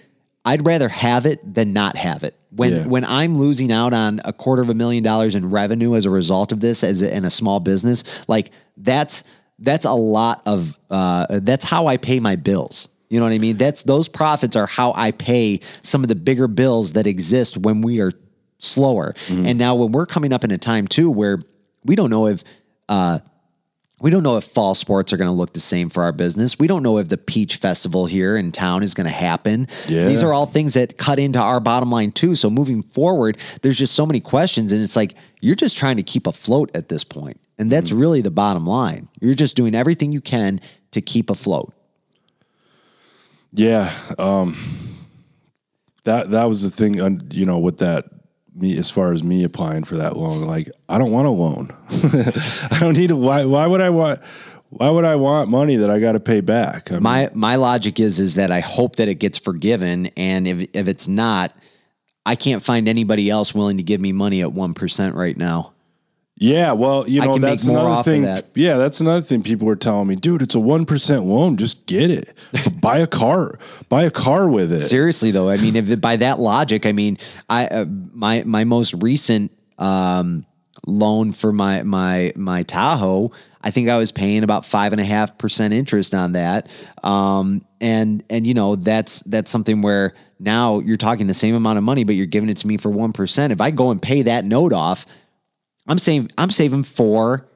I'd 0.45 0.67
rather 0.67 0.89
have 0.89 1.25
it 1.27 1.55
than 1.55 1.73
not 1.73 1.97
have 1.97 2.25
it. 2.25 2.35
When 2.51 2.73
Yeah. 2.73 2.87
when 2.87 3.05
I'm 3.05 3.39
losing 3.39 3.71
out 3.71 3.93
on 3.93 4.21
a 4.25 4.33
quarter 4.33 4.61
of 4.63 4.69
a 4.71 4.75
million 4.75 5.05
dollars 5.05 5.35
in 5.35 5.51
revenue 5.51 5.95
as 5.95 6.05
a 6.05 6.11
result 6.11 6.53
of 6.53 6.61
this 6.61 6.83
as 6.85 7.01
a, 7.03 7.15
in 7.15 7.25
a 7.25 7.31
small 7.31 7.61
business, 7.61 8.05
like 8.29 8.51
that's 8.77 9.23
that's 9.59 9.85
a 9.85 9.93
lot 9.93 10.43
of 10.47 10.79
uh, 10.91 11.41
that's 11.43 11.65
how 11.65 11.87
I 11.87 11.97
pay 11.97 12.19
my 12.21 12.37
bills. 12.37 12.89
You 13.09 13.21
know 13.21 13.27
what 13.27 13.33
I 13.35 13.39
mean? 13.39 13.57
That's 13.59 13.83
those 13.85 14.09
profits 14.09 14.57
are 14.57 14.67
how 14.67 14.93
I 14.97 15.13
pay 15.13 15.61
some 15.83 16.03
of 16.03 16.09
the 16.09 16.15
bigger 16.15 16.49
bills 16.49 16.93
that 16.93 17.07
exist 17.07 17.57
when 17.59 17.83
we 17.83 18.01
are 18.01 18.13
slower. 18.59 19.15
And 19.29 19.59
now 19.59 19.75
when 19.75 19.93
we're 19.93 20.07
coming 20.07 20.33
up 20.33 20.45
in 20.45 20.51
a 20.51 20.59
time 20.59 20.89
too 20.89 21.11
where 21.11 21.41
we 21.85 21.95
don't 21.95 22.11
know 22.11 22.27
if 22.27 22.43
uh, 22.89 23.19
we 24.03 24.11
don't 24.11 24.25
know 24.25 24.37
if 24.37 24.45
fall 24.45 24.75
sports 24.75 25.12
are 25.12 25.17
going 25.17 25.29
to 25.29 25.35
look 25.35 25.53
the 25.53 25.61
same 25.61 25.88
for 25.88 26.03
our 26.03 26.11
business. 26.11 26.59
We 26.59 26.67
don't 26.67 26.83
know 26.83 26.99
if 26.99 27.09
the 27.09 27.17
Peach 27.17 27.57
Festival 27.57 28.07
here 28.07 28.37
in 28.37 28.51
town 28.51 28.83
is 28.83 28.95
going 28.95 29.07
to 29.07 29.11
happen. 29.11 29.69
Yeah. 29.88 30.09
These 30.09 30.25
are 30.25 30.33
all 30.33 30.45
things 30.45 30.75
that 30.75 30.99
cut 30.99 31.21
into 31.21 31.38
our 31.38 31.61
bottom 31.61 31.91
line 31.91 32.11
too. 32.11 32.35
So 32.35 32.51
moving 32.51 32.83
forward, 32.83 33.38
there's 33.62 33.79
just 33.79 33.95
so 33.95 34.05
many 34.05 34.19
questions, 34.19 34.73
and 34.73 34.83
it's 34.83 34.97
like 34.97 35.15
you're 35.41 35.55
just 35.55 35.77
trying 35.77 35.97
to 35.97 36.03
keep 36.03 36.27
afloat 36.27 36.71
at 36.75 36.88
this 36.88 37.05
point, 37.05 37.41
and 37.59 37.71
that's 37.71 37.93
really 37.93 38.21
the 38.21 38.31
bottom 38.31 38.67
line. 38.67 39.09
You're 39.21 39.35
just 39.35 39.57
doing 39.57 39.75
everything 39.75 40.11
you 40.11 40.21
can 40.21 40.61
to 40.91 41.01
keep 41.01 41.31
afloat. 41.31 41.73
Yeah, 43.53 43.95
um, 44.19 44.57
that 46.05 46.31
that 46.31 46.45
was 46.45 46.62
the 46.62 46.71
thing. 46.71 46.95
You 47.31 47.47
know, 47.47 47.59
with 47.59 47.79
that 47.79 48.07
me 48.55 48.77
as 48.77 48.91
far 48.91 49.12
as 49.12 49.23
me 49.23 49.45
applying 49.45 49.85
for 49.85 49.97
that 49.97 50.17
loan, 50.17 50.43
like 50.43 50.71
I 50.88 50.99
don't 50.99 51.11
want 51.11 51.27
a 51.27 51.31
loan. 51.31 51.75
I 52.71 52.79
don't 52.81 52.97
need 52.97 53.11
a. 53.11 53.17
Why? 53.17 53.45
Why 53.45 53.67
would 53.67 53.81
I 53.81 53.91
want? 53.91 54.21
Why 54.71 54.88
would 54.88 55.05
I 55.05 55.17
want 55.17 55.51
money 55.51 55.77
that 55.77 55.91
I 55.91 56.01
got 56.01 56.12
to 56.12 56.21
pay 56.21 56.41
back? 56.41 56.91
I 56.91 56.95
mean, 56.95 57.03
My 57.03 57.31
my 57.35 57.57
logic 57.57 58.01
is 58.01 58.19
is 58.19 58.37
that 58.37 58.51
I 58.51 58.61
hope 58.61 58.97
that 58.97 59.09
it 59.09 59.17
gets 59.17 59.38
forgiven, 59.38 60.07
and 60.17 60.49
if 60.49 60.69
if 60.73 60.88
it's 60.88 61.09
not, 61.09 61.55
I 62.25 62.37
can't 62.37 62.62
find 62.62 62.88
anybody 62.88 63.29
else 63.29 63.55
willing 63.55 63.77
to 63.77 63.83
give 63.83 64.01
me 64.01 64.12
money 64.12 64.41
at 64.43 64.53
one 64.53 64.75
percent 64.75 65.15
right 65.15 65.37
now. 65.37 65.72
Yeah, 66.37 66.73
well, 66.73 67.09
you 67.09 67.21
know, 67.21 67.38
that's 67.38 67.66
another 67.66 68.03
thing. 68.03 68.23
that. 68.23 68.47
Yeah, 68.55 68.77
that's 68.77 69.01
another 69.01 69.23
thing 69.23 69.42
people 69.42 69.66
were 69.66 69.77
telling 69.77 70.09
me, 70.09 70.16
dude. 70.16 70.42
It's 70.42 70.55
a 70.55 70.61
one 70.61 70.87
percent 70.87 71.25
loan. 71.25 71.57
Just 71.57 71.87
get 71.87 72.11
it. 72.11 72.37
buy 72.81 72.99
a 72.99 73.07
car. 73.07 73.59
Buy 73.88 74.05
a 74.05 74.11
car 74.11 74.49
with 74.49 74.73
it. 74.73 74.81
Seriously 74.81 75.31
though, 75.31 75.49
I 75.49 75.59
mean, 75.59 75.77
if 75.77 76.01
by 76.01 76.16
that 76.16 76.38
logic, 76.38 76.87
I 76.87 76.92
mean, 76.92 77.18
I 77.49 77.66
uh, 77.66 77.85
my 77.85 78.42
my 78.45 78.64
most 78.64 78.95
recent 78.95 79.53
um, 79.79 80.47
loan 80.87 81.33
for 81.33 81.53
my 81.53 81.83
my 81.83 82.33
my 82.35 82.62
Tahoe, 82.62 83.31
I 83.62 83.71
think 83.71 83.88
I 83.88 83.97
was 83.97 84.11
paying 84.11 84.42
about 84.42 84.64
five 84.64 84.92
and 84.92 85.01
a 85.01 85.05
half 85.05 85.38
percent 85.38 85.73
interest 85.73 86.14
on 86.14 86.33
that, 86.33 86.68
um, 87.03 87.62
and 87.81 88.25
and 88.29 88.47
you 88.47 88.55
know 88.55 88.75
that's 88.75 89.21
that's 89.21 89.51
something 89.51 89.83
where 89.83 90.14
now 90.40 90.81
you're 90.81 90.97
talking 90.97 91.29
the 91.29 91.35
same 91.35 91.55
amount 91.55 91.79
of 91.79 91.85
money, 91.85 92.05
but 92.05 92.14
you're 92.16 92.27
giving 92.27 92.49
it 92.49 92.57
to 92.59 92.66
me 92.66 92.77
for 92.77 92.90
one 92.90 93.12
percent. 93.12 93.53
If 93.53 93.61
I 93.61 93.71
go 93.71 93.90
and 93.90 94.03
pay 94.03 94.23
that 94.23 94.45
note 94.45 94.73
off, 94.73 95.07
I'm 95.87 95.99
saving 95.99 96.31
I'm 96.38 96.51
saving 96.51 96.85
four 96.85 97.47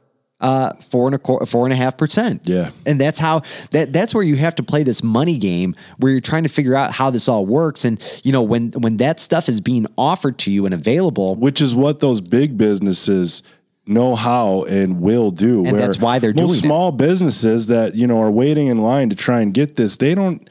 uh 0.40 0.74
four 0.90 1.06
and 1.06 1.14
a 1.14 1.18
quarter 1.18 1.46
four 1.46 1.64
and 1.64 1.72
a 1.72 1.76
half 1.76 1.96
percent. 1.96 2.42
Yeah. 2.44 2.70
And 2.84 3.00
that's 3.00 3.18
how 3.18 3.42
that 3.70 3.92
that's 3.92 4.14
where 4.14 4.24
you 4.24 4.36
have 4.36 4.54
to 4.56 4.62
play 4.62 4.82
this 4.82 5.02
money 5.02 5.38
game 5.38 5.74
where 5.98 6.12
you're 6.12 6.20
trying 6.20 6.42
to 6.42 6.48
figure 6.48 6.74
out 6.74 6.92
how 6.92 7.10
this 7.10 7.28
all 7.28 7.46
works. 7.46 7.84
And 7.84 8.02
you 8.22 8.32
know, 8.32 8.42
when 8.42 8.72
when 8.72 8.98
that 8.98 9.20
stuff 9.20 9.48
is 9.48 9.60
being 9.60 9.86
offered 9.96 10.38
to 10.38 10.50
you 10.50 10.66
and 10.66 10.74
available, 10.74 11.36
which 11.36 11.60
is 11.60 11.74
what 11.74 12.00
those 12.00 12.20
big 12.20 12.58
businesses 12.58 13.42
know 13.86 14.16
how 14.16 14.64
and 14.64 15.00
will 15.00 15.30
do. 15.30 15.64
And 15.64 15.78
that's 15.78 15.98
why 15.98 16.18
they're 16.18 16.32
doing 16.32 16.50
it. 16.50 16.54
small 16.54 16.92
businesses 16.92 17.68
that 17.68 17.94
you 17.94 18.06
know 18.06 18.20
are 18.20 18.30
waiting 18.30 18.66
in 18.66 18.82
line 18.82 19.10
to 19.10 19.16
try 19.16 19.40
and 19.40 19.54
get 19.54 19.76
this. 19.76 19.96
They 19.96 20.14
don't. 20.14 20.48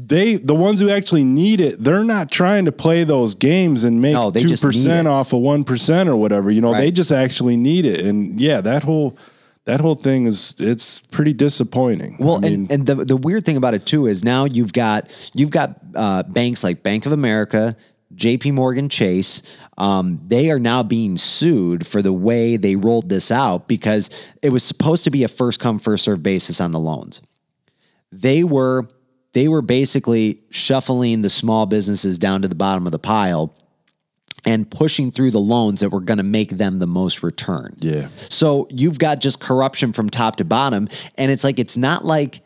They 0.00 0.36
the 0.36 0.54
ones 0.54 0.80
who 0.80 0.88
actually 0.90 1.24
need 1.24 1.60
it. 1.60 1.82
They're 1.82 2.04
not 2.04 2.30
trying 2.30 2.66
to 2.66 2.72
play 2.72 3.02
those 3.02 3.34
games 3.34 3.82
and 3.82 4.00
make 4.00 4.12
No, 4.12 4.30
they 4.30 4.42
two 4.42 4.48
just 4.48 4.62
need 4.62 4.68
percent 4.68 5.08
off 5.08 5.32
of 5.32 5.40
one 5.40 5.64
percent 5.64 6.08
or 6.08 6.16
whatever. 6.16 6.52
You 6.52 6.60
know, 6.60 6.72
they 6.72 6.84
Right. 6.84 6.94
just 6.94 7.10
actually 7.10 7.56
need 7.56 7.84
it. 7.84 8.06
And 8.06 8.40
yeah, 8.40 8.60
that 8.60 8.84
whole 8.84 9.16
that 9.64 9.80
whole 9.80 9.96
thing 9.96 10.26
is 10.28 10.54
it's 10.60 11.00
pretty 11.10 11.32
disappointing. 11.32 12.16
Well, 12.20 12.36
I 12.36 12.40
mean, 12.40 12.52
and, 12.52 12.70
and 12.70 12.86
the 12.86 13.04
the 13.04 13.16
weird 13.16 13.44
thing 13.44 13.56
about 13.56 13.74
it 13.74 13.86
too 13.86 14.06
is 14.06 14.22
now 14.22 14.44
you've 14.44 14.72
got 14.72 15.10
you've 15.34 15.50
got 15.50 15.80
uh, 15.96 16.22
banks 16.22 16.62
like 16.62 16.84
Bank 16.84 17.04
of 17.04 17.10
America, 17.10 17.76
J.P. 18.14 18.52
Morgan 18.52 18.88
Chase. 18.88 19.42
Um, 19.78 20.20
they 20.28 20.48
are 20.52 20.60
now 20.60 20.84
being 20.84 21.18
sued 21.18 21.84
for 21.88 22.02
the 22.02 22.12
way 22.12 22.56
they 22.56 22.76
rolled 22.76 23.08
this 23.08 23.32
out 23.32 23.66
because 23.66 24.10
it 24.42 24.50
was 24.50 24.62
supposed 24.62 25.02
to 25.04 25.10
be 25.10 25.24
a 25.24 25.28
first 25.28 25.58
come 25.58 25.80
first 25.80 26.04
serve 26.04 26.22
basis 26.22 26.60
on 26.60 26.70
the 26.70 26.78
loans. 26.80 27.20
They 28.12 28.44
were 28.44 28.88
they 29.38 29.46
were 29.46 29.62
basically 29.62 30.42
shuffling 30.50 31.22
the 31.22 31.30
small 31.30 31.64
businesses 31.64 32.18
down 32.18 32.42
to 32.42 32.48
the 32.48 32.56
bottom 32.56 32.86
of 32.86 32.90
the 32.90 32.98
pile 32.98 33.54
and 34.44 34.68
pushing 34.68 35.12
through 35.12 35.30
the 35.30 35.38
loans 35.38 35.78
that 35.78 35.90
were 35.90 36.00
going 36.00 36.18
to 36.18 36.24
make 36.24 36.50
them 36.50 36.80
the 36.80 36.88
most 36.88 37.22
return. 37.22 37.76
Yeah. 37.78 38.08
So 38.30 38.66
you've 38.68 38.98
got 38.98 39.20
just 39.20 39.38
corruption 39.38 39.92
from 39.92 40.10
top 40.10 40.34
to 40.36 40.44
bottom. 40.44 40.88
And 41.16 41.30
it's 41.30 41.44
like, 41.44 41.60
it's 41.60 41.76
not 41.76 42.04
like 42.04 42.40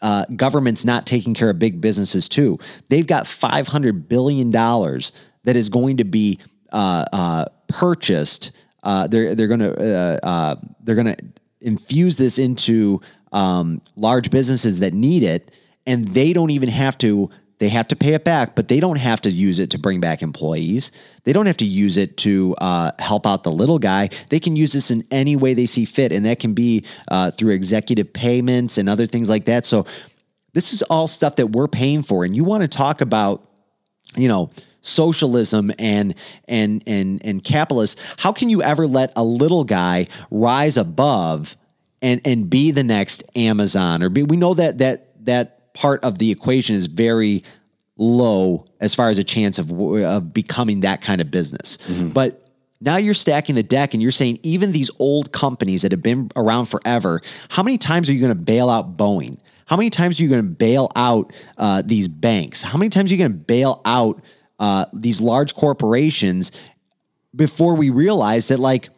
uh, 0.00 0.24
government's 0.36 0.86
not 0.86 1.06
taking 1.06 1.34
care 1.34 1.50
of 1.50 1.58
big 1.58 1.82
businesses 1.82 2.30
too. 2.30 2.58
They've 2.88 3.06
got 3.06 3.24
$500 3.24 4.08
billion 4.08 4.50
that 4.50 5.54
is 5.54 5.68
going 5.68 5.98
to 5.98 6.04
be 6.04 6.38
uh, 6.72 7.04
uh, 7.12 7.44
purchased. 7.68 8.52
Uh, 8.82 9.06
they're 9.06 9.34
they're 9.34 9.48
going 9.48 9.60
to 9.60 9.74
uh, 9.76 10.26
uh, 10.26 10.56
they're 10.82 10.94
going 10.94 11.14
to 11.14 11.24
infuse 11.60 12.16
this 12.16 12.38
into 12.38 13.02
um, 13.32 13.82
large 13.96 14.30
businesses 14.30 14.80
that 14.80 14.94
need 14.94 15.22
it, 15.22 15.50
and 15.88 16.06
they 16.08 16.32
don't 16.32 16.50
even 16.50 16.68
have 16.68 16.96
to 16.98 17.30
they 17.58 17.68
have 17.70 17.88
to 17.88 17.96
pay 17.96 18.14
it 18.14 18.24
back, 18.24 18.54
but 18.54 18.68
they 18.68 18.78
don't 18.78 18.98
have 18.98 19.20
to 19.22 19.30
use 19.30 19.58
it 19.58 19.70
to 19.70 19.78
bring 19.78 19.98
back 19.98 20.22
employees. 20.22 20.92
They 21.24 21.32
don't 21.32 21.46
have 21.46 21.56
to 21.56 21.64
use 21.64 21.96
it 21.96 22.16
to 22.18 22.54
uh, 22.58 22.92
help 23.00 23.26
out 23.26 23.42
the 23.42 23.50
little 23.50 23.80
guy. 23.80 24.10
They 24.28 24.38
can 24.38 24.54
use 24.54 24.72
this 24.72 24.92
in 24.92 25.04
any 25.10 25.34
way 25.34 25.54
they 25.54 25.66
see 25.66 25.84
fit, 25.84 26.12
and 26.12 26.24
that 26.24 26.38
can 26.38 26.54
be 26.54 26.84
uh, 27.08 27.32
through 27.32 27.54
executive 27.54 28.12
payments 28.12 28.78
and 28.78 28.88
other 28.88 29.06
things 29.06 29.28
like 29.28 29.46
that. 29.46 29.66
So, 29.66 29.86
this 30.52 30.72
is 30.72 30.82
all 30.82 31.08
stuff 31.08 31.36
that 31.36 31.48
we're 31.48 31.68
paying 31.68 32.02
for. 32.02 32.24
And 32.24 32.34
you 32.34 32.44
want 32.44 32.62
to 32.62 32.68
talk 32.68 33.00
about, 33.00 33.48
you 34.16 34.28
know, 34.28 34.50
socialism 34.80 35.72
and 35.78 36.14
and 36.46 36.82
and 36.86 37.20
and 37.24 37.42
capitalists. 37.42 38.00
How 38.18 38.32
can 38.32 38.50
you 38.50 38.62
ever 38.62 38.86
let 38.86 39.12
a 39.16 39.24
little 39.24 39.64
guy 39.64 40.06
rise 40.30 40.76
above 40.76 41.56
and 42.00 42.20
and 42.24 42.48
be 42.48 42.70
the 42.70 42.84
next 42.84 43.24
Amazon 43.34 44.02
or 44.02 44.10
be? 44.10 44.22
We 44.22 44.36
know 44.36 44.54
that 44.54 44.78
that 44.78 45.24
that 45.24 45.57
part 45.78 46.02
of 46.04 46.18
the 46.18 46.32
equation 46.32 46.74
is 46.74 46.86
very 46.86 47.44
low 47.96 48.64
as 48.80 48.94
far 48.94 49.10
as 49.10 49.18
a 49.18 49.24
chance 49.24 49.58
of, 49.58 49.70
of 49.70 50.34
becoming 50.34 50.80
that 50.80 51.00
kind 51.00 51.20
of 51.20 51.30
business. 51.30 51.78
But 52.10 52.50
now 52.80 52.96
you're 52.96 53.14
stacking 53.14 53.54
the 53.54 53.62
deck 53.62 53.94
and 53.94 54.02
you're 54.02 54.10
saying 54.10 54.40
even 54.42 54.72
these 54.72 54.90
old 54.98 55.32
companies 55.32 55.82
that 55.82 55.92
have 55.92 56.02
been 56.02 56.30
around 56.34 56.66
forever, 56.66 57.22
how 57.48 57.62
many 57.62 57.78
times 57.78 58.08
are 58.08 58.12
you 58.12 58.20
going 58.20 58.36
to 58.36 58.44
bail 58.44 58.68
out 58.68 58.96
Boeing? 58.96 59.38
How 59.66 59.76
many 59.76 59.90
times 59.90 60.18
are 60.18 60.22
you 60.24 60.28
going 60.28 60.42
to 60.42 60.50
bail 60.50 60.90
out 60.96 61.32
uh, 61.58 61.82
these 61.84 62.08
banks? 62.08 62.62
How 62.62 62.76
many 62.76 62.88
times 62.88 63.10
are 63.10 63.14
you 63.14 63.18
going 63.18 63.38
to 63.38 63.44
bail 63.44 63.80
out 63.84 64.20
uh, 64.58 64.86
these 64.92 65.20
large 65.20 65.54
corporations 65.54 66.50
before 67.36 67.74
we 67.74 67.90
realize 67.90 68.48
that 68.48 68.58
like 68.58 68.88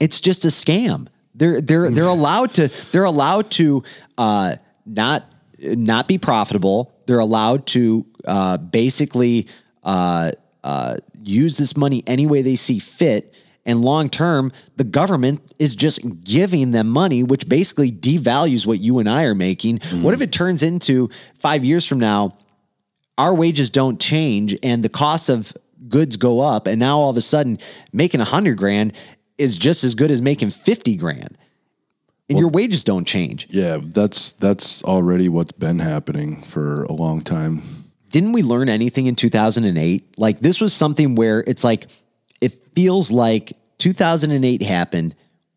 it's 0.00 0.20
just 0.20 0.46
a 0.46 0.48
scam. 0.48 1.08
They're 1.34 1.60
they're 1.60 1.90
they're 1.90 2.06
allowed 2.06 2.54
to 2.54 2.68
they're 2.90 3.04
allowed 3.04 3.50
to 3.52 3.82
uh, 4.16 4.56
not 4.86 5.30
not 5.60 6.08
be 6.08 6.18
profitable. 6.18 6.92
They're 7.06 7.18
allowed 7.18 7.66
to 7.68 8.06
uh, 8.26 8.56
basically 8.58 9.48
uh, 9.82 10.32
uh, 10.64 10.96
use 11.22 11.56
this 11.56 11.76
money 11.76 12.02
any 12.06 12.26
way 12.26 12.42
they 12.42 12.56
see 12.56 12.78
fit, 12.78 13.34
And 13.64 13.82
long 13.82 14.08
term, 14.08 14.52
the 14.76 14.84
government 14.84 15.54
is 15.58 15.74
just 15.74 16.00
giving 16.24 16.72
them 16.72 16.88
money, 16.88 17.22
which 17.22 17.48
basically 17.48 17.92
devalues 17.92 18.66
what 18.66 18.80
you 18.80 18.98
and 18.98 19.08
I 19.08 19.24
are 19.24 19.34
making. 19.34 19.80
What 20.02 20.14
if 20.14 20.22
it 20.22 20.32
turns 20.32 20.62
into 20.62 21.08
five 21.38 21.64
years 21.64 21.84
from 21.86 22.00
now, 22.00 22.36
our 23.18 23.34
wages 23.34 23.70
don't 23.70 24.00
change 24.00 24.56
and 24.62 24.82
the 24.82 24.88
cost 24.88 25.28
of 25.28 25.52
goods 25.88 26.16
go 26.16 26.40
up, 26.40 26.66
and 26.66 26.78
now 26.78 26.98
all 26.98 27.10
of 27.10 27.16
a 27.16 27.22
sudden 27.22 27.58
making 27.92 28.20
a 28.20 28.24
hundred 28.24 28.56
grand 28.56 28.92
is 29.38 29.56
just 29.56 29.84
as 29.84 29.94
good 29.94 30.10
as 30.10 30.20
making 30.20 30.50
50 30.50 30.96
grand. 30.96 31.36
And 32.30 32.38
your 32.38 32.48
wages 32.48 32.84
don't 32.84 33.04
change. 33.06 33.46
Yeah, 33.50 33.78
that's 33.80 34.32
that's 34.32 34.82
already 34.84 35.28
what's 35.28 35.52
been 35.52 35.80
happening 35.80 36.42
for 36.42 36.84
a 36.84 36.92
long 36.92 37.20
time. 37.22 37.62
didn't 38.10 38.32
we 38.32 38.42
learn 38.42 38.68
anything 38.68 39.06
in 39.06 39.14
2008? 39.14 40.18
Like 40.18 40.40
this 40.40 40.60
was 40.60 40.72
something 40.72 41.14
where 41.14 41.40
it's 41.46 41.64
like 41.64 41.88
it 42.40 42.74
feels 42.74 43.10
like 43.12 43.52
2008 43.78 44.62
happened. 44.62 45.14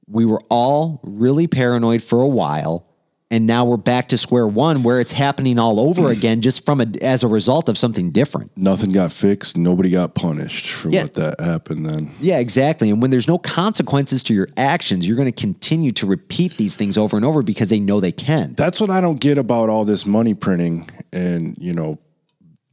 We 0.07 0.25
were 0.25 0.41
all 0.49 0.99
really 1.03 1.47
paranoid 1.47 2.03
for 2.03 2.21
a 2.21 2.27
while, 2.27 2.85
and 3.31 3.47
now 3.47 3.65
we're 3.65 3.77
back 3.77 4.09
to 4.09 4.17
square 4.17 4.47
one 4.47 4.83
where 4.83 4.99
it's 4.99 5.11
happening 5.11 5.57
all 5.57 5.79
over 5.79 6.09
again, 6.11 6.41
just 6.41 6.65
from 6.65 6.81
a 6.81 6.85
as 7.01 7.23
a 7.23 7.27
result 7.27 7.69
of 7.69 7.77
something 7.77 8.11
different. 8.11 8.51
Nothing 8.57 8.91
got 8.91 9.11
fixed. 9.11 9.57
Nobody 9.57 9.89
got 9.89 10.13
punished 10.15 10.67
for 10.71 10.89
Yeah. 10.89 11.03
what 11.03 11.13
that 11.15 11.39
happened 11.39 11.85
then. 11.85 12.11
Yeah, 12.19 12.39
exactly. 12.39 12.89
And 12.89 13.01
when 13.01 13.11
there's 13.11 13.27
no 13.27 13.37
consequences 13.37 14.23
to 14.25 14.33
your 14.33 14.49
actions, 14.57 15.07
you're 15.07 15.17
going 15.17 15.31
to 15.31 15.41
continue 15.41 15.91
to 15.91 16.05
repeat 16.05 16.57
these 16.57 16.75
things 16.75 16.97
over 16.97 17.15
and 17.17 17.25
over 17.25 17.41
because 17.41 17.69
they 17.69 17.79
know 17.79 17.99
they 17.99 18.11
can. 18.11 18.53
That's 18.53 18.79
what 18.79 18.89
I 18.89 19.01
don't 19.01 19.19
get 19.19 19.37
about 19.37 19.69
all 19.69 19.85
this 19.85 20.05
money 20.05 20.33
printing 20.33 20.89
and, 21.11 21.57
you 21.59 21.73
know, 21.73 21.97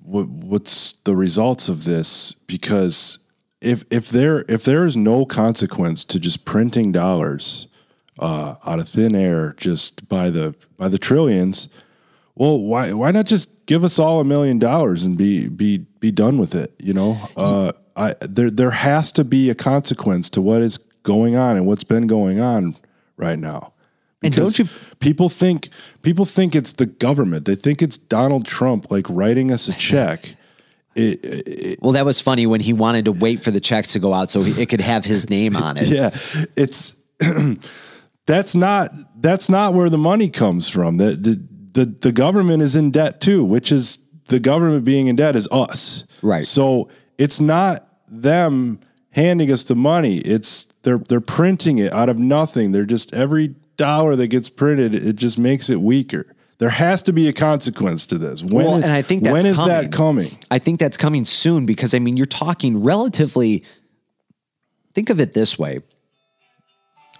what 0.03 0.29
what's 0.29 0.93
the 1.05 1.15
results 1.15 1.69
of 1.69 1.85
this 1.85 2.35
because 2.49 3.19
if 3.61 3.85
if 3.91 4.09
there 4.09 4.45
if 4.49 4.65
there 4.65 4.85
is 4.85 4.97
no 4.97 5.25
consequence 5.25 6.03
to 6.05 6.19
just 6.19 6.45
printing 6.45 6.91
dollars 6.91 7.69
uh, 8.21 8.55
out 8.65 8.79
of 8.79 8.89
thin 8.89 9.15
air 9.17 9.55
just 9.57 10.09
by 10.09 10.31
the 10.31 10.55
by 10.77 10.87
the 10.89 10.99
trillions, 10.99 11.69
well, 12.37 12.59
why 12.59 12.93
why 12.93 13.11
not 13.11 13.27
just 13.27 13.67
give 13.67 13.83
us 13.83 13.99
all 13.99 14.21
a 14.21 14.25
million 14.25 14.59
dollars 14.59 15.05
and 15.05 15.17
be 15.19 15.49
be 15.49 15.79
be 15.99 16.11
done 16.13 16.39
with 16.39 16.55
it? 16.55 16.73
You 16.79 16.93
know, 16.93 17.19
uh, 17.37 17.73
I 17.97 18.15
there 18.21 18.51
there 18.51 18.71
has 18.71 19.11
to 19.13 19.25
be 19.25 19.51
a 19.51 19.55
consequence 19.55 20.31
to 20.31 20.41
what 20.43 20.63
is 20.63 20.79
going 21.03 21.35
on 21.37 21.57
and 21.57 21.67
what's 21.67 21.85
been 21.85 22.07
going 22.07 22.41
on 22.41 22.77
right 23.17 23.39
now. 23.39 23.73
And 24.23 24.35
don't 24.35 24.59
you- 24.59 24.69
people 24.99 25.31
think 25.31 25.71
people 26.03 26.27
think 26.27 26.55
it's 26.55 26.75
the 26.75 26.85
government. 26.87 27.47
They 27.47 27.55
think 27.55 27.81
it's 27.81 27.97
Donald 27.97 28.45
Trump 28.45 28.91
like 28.91 29.07
writing 29.09 29.51
us 29.51 29.69
a 29.69 29.73
check. 29.89 30.35
It, 30.95 31.25
it, 31.25 31.79
Well, 31.81 31.93
that 31.93 32.05
was 32.05 32.21
funny 32.21 32.47
when 32.47 32.61
he 32.61 32.73
wanted 32.73 33.05
to 33.07 33.13
wait 33.13 33.43
for 33.45 33.51
the 33.53 33.61
checks 33.61 33.93
to 33.93 33.99
go 34.01 34.13
out 34.13 34.29
so 34.29 34.43
he, 34.43 34.61
it 34.61 34.69
could 34.69 34.81
have 34.81 35.05
his 35.05 35.31
name 35.31 35.57
on 35.57 35.77
it. 35.77 35.87
yeah, 35.99 36.11
it's 36.57 36.95
that's 38.27 38.55
not 38.55 38.93
that's 39.23 39.49
not 39.49 39.75
where 39.75 39.91
the 39.91 39.99
money 39.99 40.31
comes 40.31 40.69
from. 40.69 40.97
The, 40.99 41.17
the 41.17 41.43
the 41.73 41.85
the 41.87 42.13
government 42.13 42.63
is 42.63 42.77
in 42.77 42.91
debt 42.91 43.21
too, 43.21 43.45
which 43.45 43.73
is 43.73 43.99
the 44.27 44.41
government 44.41 44.85
being 44.85 45.09
in 45.09 45.17
debt 45.17 45.37
is 45.37 45.49
us. 45.51 46.05
Right. 46.23 46.45
So 46.45 46.89
it's 47.19 47.41
not 47.41 47.87
them 48.09 48.81
handing 49.11 49.51
us 49.51 49.65
the 49.65 49.75
money. 49.75 50.19
It's 50.19 50.67
they're 50.83 50.99
they're 50.99 51.21
printing 51.21 51.79
it 51.79 51.93
out 51.93 52.09
of 52.09 52.19
nothing. 52.19 52.73
They're 52.73 52.85
just 52.85 53.13
every 53.13 53.55
dollar 53.81 54.15
that 54.15 54.29
gets 54.29 54.51
printed, 54.51 54.95
it 54.95 55.17
just 55.17 55.39
makes 55.39 55.71
it 55.71 55.81
weaker. 55.81 56.27
There 56.59 56.69
has 56.69 57.01
to 57.05 57.13
be 57.15 57.27
a 57.29 57.33
consequence 57.33 58.05
to 58.07 58.19
this. 58.19 58.43
When 58.43 58.67
Well, 58.67 58.75
and 58.75 58.93
I 58.93 59.01
think 59.01 59.23
that's 59.23 59.33
when 59.33 59.47
is 59.47 59.57
coming. 59.57 59.69
that 59.75 59.93
coming? 59.93 60.29
I 60.51 60.59
think 60.59 60.79
that's 60.79 60.99
coming 60.99 61.25
soon 61.25 61.65
because 61.65 61.95
I 61.95 61.99
mean, 61.99 62.19
you're 62.19 62.27
talking 62.27 62.83
relatively. 62.83 63.65
Think 64.93 65.09
of 65.09 65.19
it 65.19 65.33
this 65.33 65.59
way. 65.59 65.81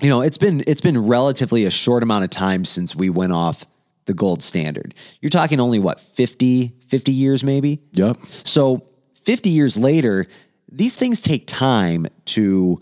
You 0.01 0.09
know, 0.09 0.23
it's 0.23 0.39
been 0.39 0.65
it's 0.67 0.81
been 0.81 1.07
relatively 1.07 1.65
a 1.65 1.71
short 1.71 2.03
amount 2.03 2.25
of 2.25 2.31
time 2.31 2.65
since 2.65 2.97
we 2.97 3.11
went 3.11 3.33
off 3.33 3.67
the 4.07 4.15
gold 4.15 4.43
standard. 4.43 4.95
You're 5.21 5.31
talking 5.31 5.61
only 5.61 5.79
what 5.79 6.01
50 6.01 6.73
50 6.89 7.13
years 7.13 7.45
maybe? 7.45 7.81
Yep. 7.93 8.19
So 8.45 8.87
50 9.25 9.51
years 9.51 9.77
later, 9.77 10.27
these 10.71 10.97
things 10.97 11.21
take 11.21 11.47
time 11.47 12.07
to, 12.27 12.81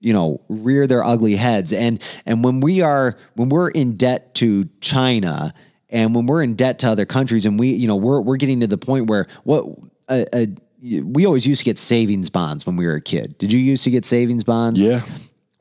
you 0.00 0.12
know, 0.12 0.40
rear 0.48 0.86
their 0.86 1.04
ugly 1.04 1.36
heads. 1.36 1.72
And 1.72 2.02
and 2.26 2.44
when 2.44 2.60
we 2.60 2.82
are 2.82 3.16
when 3.34 3.48
we're 3.48 3.70
in 3.70 3.94
debt 3.94 4.34
to 4.36 4.68
China 4.80 5.54
and 5.90 6.14
when 6.14 6.26
we're 6.26 6.42
in 6.42 6.54
debt 6.54 6.78
to 6.80 6.90
other 6.90 7.06
countries 7.06 7.46
and 7.46 7.58
we, 7.58 7.68
you 7.70 7.88
know, 7.88 7.96
we're 7.96 8.20
we're 8.20 8.36
getting 8.36 8.60
to 8.60 8.66
the 8.66 8.78
point 8.78 9.08
where 9.08 9.26
what 9.44 9.64
a, 10.08 10.26
a 10.34 10.48
we 10.80 11.26
always 11.26 11.46
used 11.46 11.60
to 11.60 11.64
get 11.64 11.78
savings 11.78 12.30
bonds 12.30 12.66
when 12.66 12.76
we 12.76 12.86
were 12.86 12.94
a 12.94 13.00
kid. 13.00 13.36
Did 13.38 13.52
you 13.52 13.58
used 13.58 13.84
to 13.84 13.90
get 13.90 14.04
savings 14.04 14.44
bonds? 14.44 14.80
Yeah. 14.80 15.02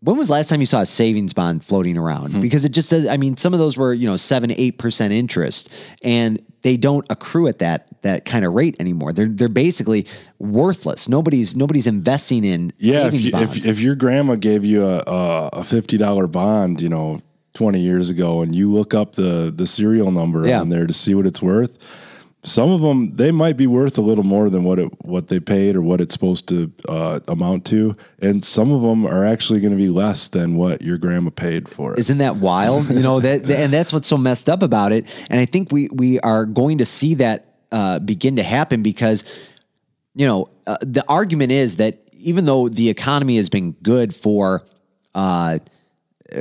When 0.01 0.15
was 0.15 0.27
the 0.27 0.35
last 0.35 0.49
time 0.49 0.59
you 0.59 0.67
saw 0.67 0.81
a 0.81 0.85
savings 0.85 1.33
bond 1.33 1.63
floating 1.65 1.97
around? 1.97 2.33
Hmm. 2.33 2.39
Because 2.41 2.65
it 2.65 2.71
just 2.71 2.87
says, 2.87 3.07
I 3.07 3.17
mean, 3.17 3.35
some 3.35 3.53
of 3.53 3.59
those 3.59 3.77
were, 3.77 3.93
you 3.93 4.07
know, 4.07 4.15
seven, 4.15 4.51
eight 4.51 4.77
percent 4.77 5.11
interest, 5.11 5.71
and 6.03 6.39
they 6.61 6.77
don't 6.77 7.05
accrue 7.09 7.47
at 7.47 7.59
that 7.59 7.87
that 8.03 8.23
kind 8.25 8.45
of 8.45 8.53
rate 8.53 8.75
anymore. 8.79 9.11
They're 9.11 9.27
they're 9.27 9.49
basically 9.49 10.05
worthless. 10.39 11.09
Nobody's 11.09 11.55
nobody's 11.55 11.87
investing 11.87 12.45
in 12.45 12.73
Yeah, 12.77 12.97
if, 12.97 13.03
savings 13.13 13.25
you, 13.25 13.31
bonds. 13.31 13.57
if 13.57 13.65
if 13.65 13.79
your 13.79 13.95
grandma 13.95 14.35
gave 14.35 14.63
you 14.63 14.85
a 14.85 14.99
a, 14.99 15.47
a 15.53 15.63
fifty 15.63 15.97
dollar 15.97 16.27
bond, 16.27 16.79
you 16.81 16.89
know, 16.89 17.21
twenty 17.53 17.81
years 17.81 18.09
ago, 18.11 18.41
and 18.41 18.55
you 18.55 18.71
look 18.71 18.93
up 18.93 19.13
the 19.13 19.51
the 19.55 19.65
serial 19.65 20.11
number 20.11 20.47
Yeah. 20.47 20.61
on 20.61 20.69
there 20.69 20.85
to 20.85 20.93
see 20.93 21.15
what 21.15 21.25
it's 21.25 21.41
worth, 21.41 21.75
some 22.47 22.71
of 22.71 22.81
them 22.81 23.15
they 23.15 23.31
might 23.31 23.57
be 23.57 23.67
worth 23.67 23.97
a 23.97 24.01
little 24.01 24.23
more 24.23 24.49
than 24.49 24.63
what 24.63 24.79
it 24.79 24.89
what 25.05 25.27
they 25.27 25.39
paid 25.39 25.75
or 25.75 25.81
what 25.81 25.99
it's 25.99 26.13
supposed 26.13 26.47
to 26.47 26.71
uh, 26.87 27.19
amount 27.27 27.65
to, 27.65 27.95
and 28.19 28.43
some 28.45 28.71
of 28.71 28.81
them 28.81 29.05
are 29.05 29.25
actually 29.25 29.59
going 29.59 29.71
to 29.71 29.77
be 29.77 29.89
less 29.89 30.29
than 30.29 30.55
what 30.55 30.81
your 30.81 30.97
grandma 30.97 31.29
paid 31.29 31.67
for 31.67 31.93
it. 31.93 31.99
Isn't 31.99 32.19
that 32.19 32.37
wild? 32.37 32.89
You 32.89 33.01
know 33.01 33.19
that, 33.19 33.49
and 33.49 33.71
that's 33.71 33.91
what's 33.91 34.07
so 34.07 34.17
messed 34.17 34.49
up 34.49 34.63
about 34.63 34.91
it. 34.91 35.05
And 35.29 35.39
I 35.39 35.45
think 35.45 35.71
we 35.71 35.89
we 35.91 36.19
are 36.21 36.45
going 36.45 36.77
to 36.77 36.85
see 36.85 37.15
that 37.15 37.47
uh, 37.71 37.99
begin 37.99 38.37
to 38.37 38.43
happen 38.43 38.81
because, 38.81 39.23
you 40.15 40.25
know, 40.25 40.47
uh, 40.65 40.77
the 40.81 41.03
argument 41.07 41.51
is 41.51 41.77
that 41.77 41.99
even 42.13 42.45
though 42.45 42.69
the 42.69 42.89
economy 42.89 43.37
has 43.37 43.49
been 43.49 43.73
good 43.73 44.15
for, 44.15 44.65
uh, 45.13 45.59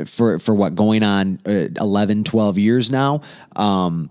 for 0.05 0.38
for 0.38 0.55
what 0.55 0.75
going 0.75 1.03
on 1.03 1.40
uh, 1.47 1.69
11, 1.81 2.25
12 2.25 2.59
years 2.59 2.90
now, 2.90 3.23
um, 3.55 4.11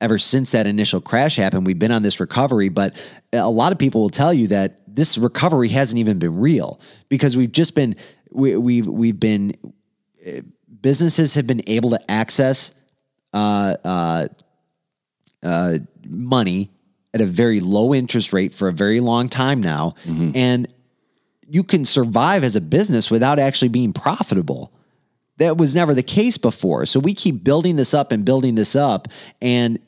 ever 0.00 0.18
since 0.18 0.52
that 0.52 0.66
initial 0.66 1.00
crash 1.00 1.36
happened, 1.36 1.66
we've 1.66 1.78
been 1.78 1.92
on 1.92 2.02
this 2.02 2.20
recovery. 2.20 2.68
But 2.68 2.94
a 3.32 3.50
lot 3.50 3.72
of 3.72 3.78
people 3.78 4.00
will 4.00 4.10
tell 4.10 4.32
you 4.32 4.48
that 4.48 4.80
this 4.86 5.18
recovery 5.18 5.68
hasn't 5.68 5.98
even 5.98 6.18
been 6.18 6.38
real 6.38 6.80
because 7.08 7.36
we've 7.36 7.52
just 7.52 7.74
been 7.74 7.96
we, 8.30 8.56
we've 8.56 8.86
we've 8.86 9.20
been 9.20 9.54
businesses 10.80 11.34
have 11.34 11.46
been 11.46 11.62
able 11.66 11.90
to 11.90 12.10
access 12.10 12.72
uh, 13.32 13.76
uh, 13.84 14.28
uh, 15.42 15.78
money 16.06 16.70
at 17.12 17.20
a 17.20 17.26
very 17.26 17.60
low 17.60 17.92
interest 17.92 18.32
rate 18.32 18.54
for 18.54 18.68
a 18.68 18.72
very 18.72 19.00
long 19.00 19.28
time 19.28 19.60
now, 19.60 19.94
and 20.34 20.68
you 21.48 21.64
can 21.64 21.84
survive 21.84 22.44
as 22.44 22.56
a 22.56 22.60
business 22.60 23.10
without 23.10 23.38
actually 23.38 23.68
being 23.68 23.92
profitable. 23.92 24.72
That 25.38 25.56
was 25.56 25.74
never 25.74 25.94
the 25.94 26.02
case 26.02 26.38
before. 26.38 26.86
So 26.86 27.00
we 27.00 27.14
keep 27.14 27.42
building 27.42 27.76
this 27.76 27.94
up 27.94 28.12
and 28.12 28.24
building 28.24 28.54
this 28.54 28.76
up, 28.76 29.08
and 29.40 29.78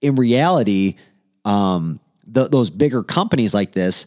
in 0.00 0.16
reality, 0.16 0.96
um, 1.44 2.00
th- 2.32 2.50
those 2.50 2.70
bigger 2.70 3.02
companies 3.02 3.54
like 3.54 3.72
this, 3.72 4.06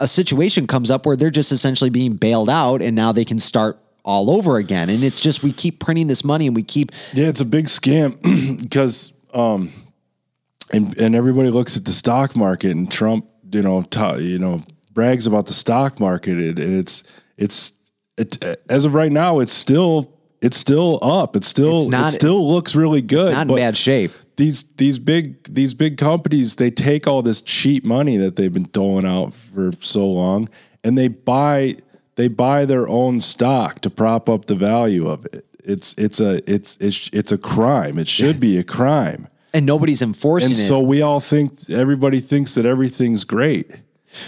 a 0.00 0.08
situation 0.08 0.66
comes 0.66 0.90
up 0.90 1.06
where 1.06 1.16
they're 1.16 1.30
just 1.30 1.52
essentially 1.52 1.90
being 1.90 2.14
bailed 2.14 2.48
out, 2.48 2.82
and 2.82 2.94
now 2.94 3.12
they 3.12 3.24
can 3.24 3.38
start 3.38 3.78
all 4.04 4.30
over 4.30 4.56
again. 4.56 4.88
And 4.88 5.02
it's 5.02 5.20
just 5.20 5.42
we 5.42 5.52
keep 5.52 5.80
printing 5.80 6.06
this 6.06 6.24
money, 6.24 6.46
and 6.46 6.54
we 6.54 6.62
keep 6.62 6.92
Yeah, 7.12 7.28
it's 7.28 7.40
a 7.40 7.44
big 7.44 7.66
scam 7.66 8.60
because 8.62 9.12
um 9.34 9.70
and 10.72 10.96
and 10.98 11.14
everybody 11.14 11.50
looks 11.50 11.76
at 11.76 11.84
the 11.84 11.92
stock 11.92 12.36
market 12.36 12.70
and 12.70 12.90
Trump, 12.90 13.26
you 13.52 13.62
know, 13.62 13.82
ta 13.82 14.14
you 14.14 14.38
know, 14.38 14.62
brags 14.92 15.26
about 15.26 15.46
the 15.46 15.52
stock 15.52 16.00
market 16.00 16.38
and 16.38 16.58
it's 16.58 17.02
it's 17.36 17.72
it 18.16 18.62
as 18.68 18.84
of 18.84 18.94
right 18.94 19.12
now 19.12 19.40
it's 19.40 19.52
still 19.52 20.17
it's 20.40 20.56
still 20.56 20.98
up. 21.02 21.36
It's 21.36 21.48
still 21.48 21.78
It's 21.82 21.88
not- 21.88 22.08
it 22.10 22.12
still 22.12 22.48
looks 22.52 22.74
really 22.74 23.00
good. 23.02 23.32
not 23.32 23.48
in 23.48 23.56
bad 23.56 23.76
shape. 23.76 24.12
These 24.36 24.64
these 24.76 24.98
big 25.00 25.42
these 25.52 25.74
big 25.74 25.96
companies 25.96 26.56
they 26.56 26.70
take 26.70 27.06
all 27.08 27.22
this 27.22 27.40
cheap 27.40 27.84
money 27.84 28.16
that 28.18 28.36
they've 28.36 28.52
been 28.52 28.68
doling 28.72 29.04
out 29.04 29.34
for 29.34 29.72
so 29.80 30.06
long 30.08 30.48
and 30.84 30.96
they 30.96 31.08
buy 31.08 31.74
they 32.14 32.28
buy 32.28 32.64
their 32.64 32.88
own 32.88 33.20
stock 33.20 33.80
to 33.80 33.90
prop 33.90 34.28
up 34.28 34.46
the 34.46 34.54
value 34.54 35.08
of 35.08 35.26
it. 35.26 35.44
It's 35.64 35.94
it's 35.98 36.20
a 36.20 36.40
it's 36.50 36.78
it's 36.80 37.10
it's 37.12 37.32
a 37.32 37.38
crime. 37.38 37.98
It 37.98 38.06
should 38.08 38.38
be 38.38 38.58
a 38.58 38.64
crime. 38.64 39.26
And 39.52 39.66
nobody's 39.66 40.02
enforcing 40.02 40.50
And 40.50 40.58
it. 40.58 40.62
so 40.68 40.78
we 40.80 41.02
all 41.02 41.20
think 41.20 41.68
everybody 41.70 42.20
thinks 42.20 42.54
that 42.54 42.64
everything's 42.64 43.24
great. 43.24 43.70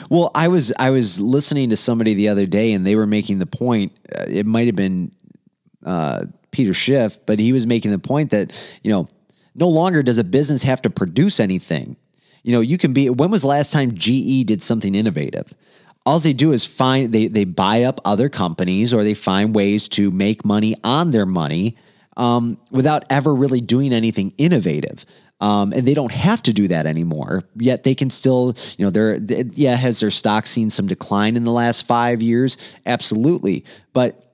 Well, 0.08 0.30
I 0.34 0.48
was 0.48 0.72
I 0.78 0.90
was 0.90 1.20
listening 1.20 1.70
to 1.70 1.76
somebody 1.76 2.14
the 2.14 2.28
other 2.28 2.46
day, 2.46 2.72
and 2.72 2.86
they 2.86 2.96
were 2.96 3.06
making 3.06 3.38
the 3.38 3.46
point. 3.46 3.92
Uh, 4.14 4.24
it 4.28 4.44
might 4.44 4.66
have 4.66 4.76
been 4.76 5.12
uh, 5.84 6.24
Peter 6.50 6.74
Schiff, 6.74 7.18
but 7.26 7.38
he 7.38 7.52
was 7.52 7.66
making 7.66 7.90
the 7.90 7.98
point 7.98 8.30
that 8.30 8.52
you 8.82 8.90
know 8.90 9.08
no 9.54 9.68
longer 9.68 10.02
does 10.02 10.18
a 10.18 10.24
business 10.24 10.62
have 10.62 10.82
to 10.82 10.90
produce 10.90 11.40
anything. 11.40 11.96
You 12.42 12.52
know, 12.52 12.60
you 12.60 12.78
can 12.78 12.92
be. 12.92 13.10
When 13.10 13.30
was 13.30 13.44
last 13.44 13.72
time 13.72 13.92
GE 13.94 14.46
did 14.46 14.62
something 14.62 14.94
innovative? 14.94 15.54
all 16.06 16.18
they 16.18 16.32
do 16.32 16.52
is 16.52 16.64
find 16.64 17.12
they 17.12 17.26
they 17.26 17.44
buy 17.44 17.84
up 17.84 18.00
other 18.04 18.28
companies 18.28 18.92
or 18.94 19.04
they 19.04 19.14
find 19.14 19.54
ways 19.54 19.88
to 19.88 20.10
make 20.10 20.44
money 20.44 20.74
on 20.82 21.10
their 21.10 21.26
money 21.26 21.76
um, 22.16 22.58
without 22.70 23.04
ever 23.10 23.34
really 23.34 23.60
doing 23.60 23.92
anything 23.92 24.32
innovative. 24.38 25.04
Um, 25.40 25.72
and 25.72 25.86
they 25.86 25.94
don't 25.94 26.12
have 26.12 26.42
to 26.42 26.52
do 26.52 26.68
that 26.68 26.84
anymore. 26.84 27.42
Yet 27.56 27.84
they 27.84 27.94
can 27.94 28.10
still, 28.10 28.54
you 28.76 28.84
know, 28.84 28.90
they're, 28.90 29.18
they, 29.18 29.44
yeah, 29.54 29.74
has 29.74 30.00
their 30.00 30.10
stock 30.10 30.46
seen 30.46 30.68
some 30.68 30.86
decline 30.86 31.34
in 31.34 31.44
the 31.44 31.52
last 31.52 31.86
five 31.86 32.20
years? 32.20 32.58
Absolutely. 32.84 33.64
But 33.94 34.29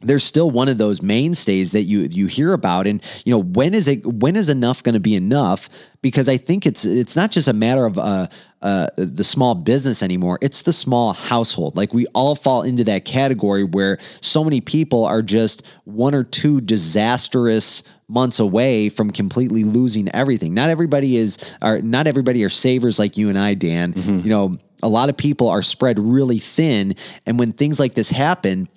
they're 0.00 0.18
still 0.18 0.50
one 0.50 0.68
of 0.68 0.78
those 0.78 1.02
mainstays 1.02 1.72
that 1.72 1.82
you 1.82 2.00
you 2.10 2.26
hear 2.26 2.52
about. 2.52 2.86
And 2.86 3.02
you 3.24 3.32
know 3.32 3.42
when 3.42 3.74
is 3.74 3.88
it 3.88 4.06
when 4.06 4.36
is 4.36 4.48
enough 4.48 4.82
going 4.82 4.94
to 4.94 5.00
be 5.00 5.16
enough? 5.16 5.68
Because 6.00 6.28
i 6.28 6.36
think 6.36 6.66
it's 6.66 6.84
it's 6.84 7.16
not 7.16 7.30
just 7.32 7.48
a 7.48 7.52
matter 7.52 7.84
of 7.84 7.98
uh, 7.98 8.28
uh, 8.62 8.88
the 8.96 9.24
small 9.24 9.54
business 9.54 10.02
anymore. 10.02 10.38
It's 10.40 10.62
the 10.62 10.72
small 10.72 11.12
household. 11.12 11.76
Like 11.76 11.92
we 11.92 12.06
all 12.14 12.34
fall 12.34 12.62
into 12.62 12.84
that 12.84 13.04
category 13.04 13.64
where 13.64 13.98
so 14.20 14.44
many 14.44 14.60
people 14.60 15.04
are 15.04 15.22
just 15.22 15.64
one 15.84 16.14
or 16.14 16.22
two 16.22 16.60
disastrous 16.60 17.82
months 18.08 18.38
away 18.38 18.88
from 18.88 19.10
completely 19.10 19.64
losing 19.64 20.08
everything. 20.14 20.54
Not 20.54 20.70
everybody 20.70 21.16
is 21.16 21.38
are 21.60 21.80
not 21.80 22.06
everybody 22.06 22.44
are 22.44 22.48
savers 22.48 22.98
like 22.98 23.16
you 23.16 23.28
and 23.28 23.38
i 23.38 23.54
dan. 23.54 23.94
You 24.24 24.30
know 24.30 24.58
a 24.82 24.88
lot 24.88 25.08
of 25.08 25.16
people 25.16 25.48
are 25.48 25.62
spread 25.62 25.98
really 25.98 26.38
thin. 26.38 26.94
And 27.26 27.38
when 27.38 27.52
things 27.52 27.80
like 27.80 27.94
this 27.94 28.10
happen 28.10 28.68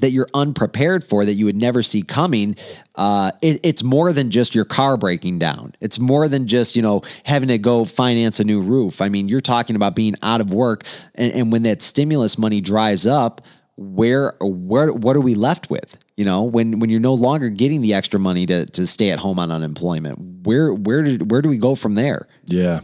that 0.00 0.10
you're 0.10 0.28
unprepared 0.34 1.04
for 1.04 1.24
that 1.24 1.34
you 1.34 1.44
would 1.44 1.56
never 1.56 1.82
see 1.82 2.02
coming 2.02 2.56
uh, 2.96 3.32
it, 3.42 3.60
it's 3.62 3.82
more 3.82 4.12
than 4.12 4.30
just 4.30 4.54
your 4.54 4.64
car 4.64 4.96
breaking 4.96 5.38
down. 5.38 5.74
It's 5.80 5.98
more 5.98 6.28
than 6.28 6.46
just 6.46 6.76
you 6.76 6.82
know 6.82 7.02
having 7.24 7.48
to 7.48 7.58
go 7.58 7.84
finance 7.84 8.40
a 8.40 8.44
new 8.44 8.60
roof. 8.60 9.00
I 9.00 9.08
mean 9.08 9.28
you're 9.28 9.40
talking 9.40 9.76
about 9.76 9.94
being 9.94 10.14
out 10.22 10.40
of 10.40 10.52
work 10.52 10.84
and, 11.14 11.32
and 11.32 11.52
when 11.52 11.64
that 11.64 11.82
stimulus 11.82 12.38
money 12.38 12.60
dries 12.60 13.06
up 13.06 13.40
where 13.76 14.36
where 14.40 14.92
what 14.92 15.16
are 15.16 15.20
we 15.20 15.34
left 15.34 15.70
with? 15.70 15.98
You 16.16 16.24
know 16.24 16.42
when 16.42 16.78
when 16.78 16.90
you're 16.90 17.00
no 17.00 17.14
longer 17.14 17.48
getting 17.48 17.82
the 17.82 17.94
extra 17.94 18.20
money 18.20 18.46
to 18.46 18.66
to 18.66 18.86
stay 18.86 19.10
at 19.10 19.18
home 19.18 19.38
on 19.38 19.50
unemployment 19.50 20.34
where 20.44 20.72
where 20.72 21.02
did 21.02 21.30
where 21.30 21.42
do 21.42 21.48
we 21.48 21.58
go 21.58 21.74
from 21.74 21.94
there? 21.94 22.28
Yeah, 22.46 22.80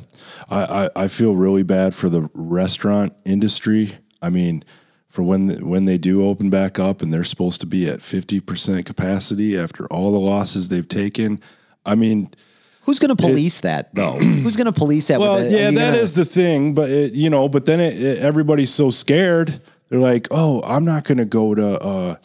I, 0.49 0.65
I, 0.87 0.91
I 1.05 1.09
feel 1.09 1.35
really 1.35 1.63
bad 1.63 1.95
for 1.95 2.09
the 2.09 2.29
restaurant 2.35 3.13
industry. 3.25 3.99
I 4.23 4.31
mean, 4.31 4.65
for 5.11 5.23
when 5.23 5.69
when 5.69 5.85
they 5.85 5.99
do 5.99 6.25
open 6.27 6.49
back 6.51 6.79
up 6.79 7.03
and 7.03 7.13
they're 7.13 7.25
supposed 7.25 7.61
to 7.61 7.67
be 7.67 7.89
at 7.89 8.01
fifty 8.01 8.41
percent 8.41 8.87
capacity 8.87 9.59
after 9.59 9.87
all 9.89 10.11
the 10.13 10.19
losses 10.21 10.69
they've 10.69 10.89
taken. 10.89 11.41
I 11.85 11.95
mean, 11.97 12.31
who's 12.85 12.99
going 12.99 13.15
to 13.15 13.21
police 13.23 13.61
that 13.61 13.95
though 13.95 14.19
who's 14.21 14.57
going 14.57 14.67
to 14.67 14.73
police 14.73 15.09
that 15.09 15.21
well, 15.21 15.43
yeah, 15.43 15.71
that 15.71 15.75
gonna- 15.75 15.97
is 15.97 16.15
the 16.15 16.25
thing. 16.25 16.75
But 16.75 16.91
it, 16.91 17.13
you 17.15 17.29
know, 17.29 17.49
but 17.49 17.67
then 17.67 17.81
it, 17.81 18.01
it, 18.01 18.19
everybody's 18.19 18.73
so 18.73 18.91
scared. 18.91 19.61
They're 19.89 19.99
like, 19.99 20.29
oh, 20.31 20.63
I'm 20.63 20.85
not 20.85 21.03
going 21.05 21.19
to 21.19 21.25
go 21.25 21.55
to. 21.55 21.81
Uh, 21.81 22.17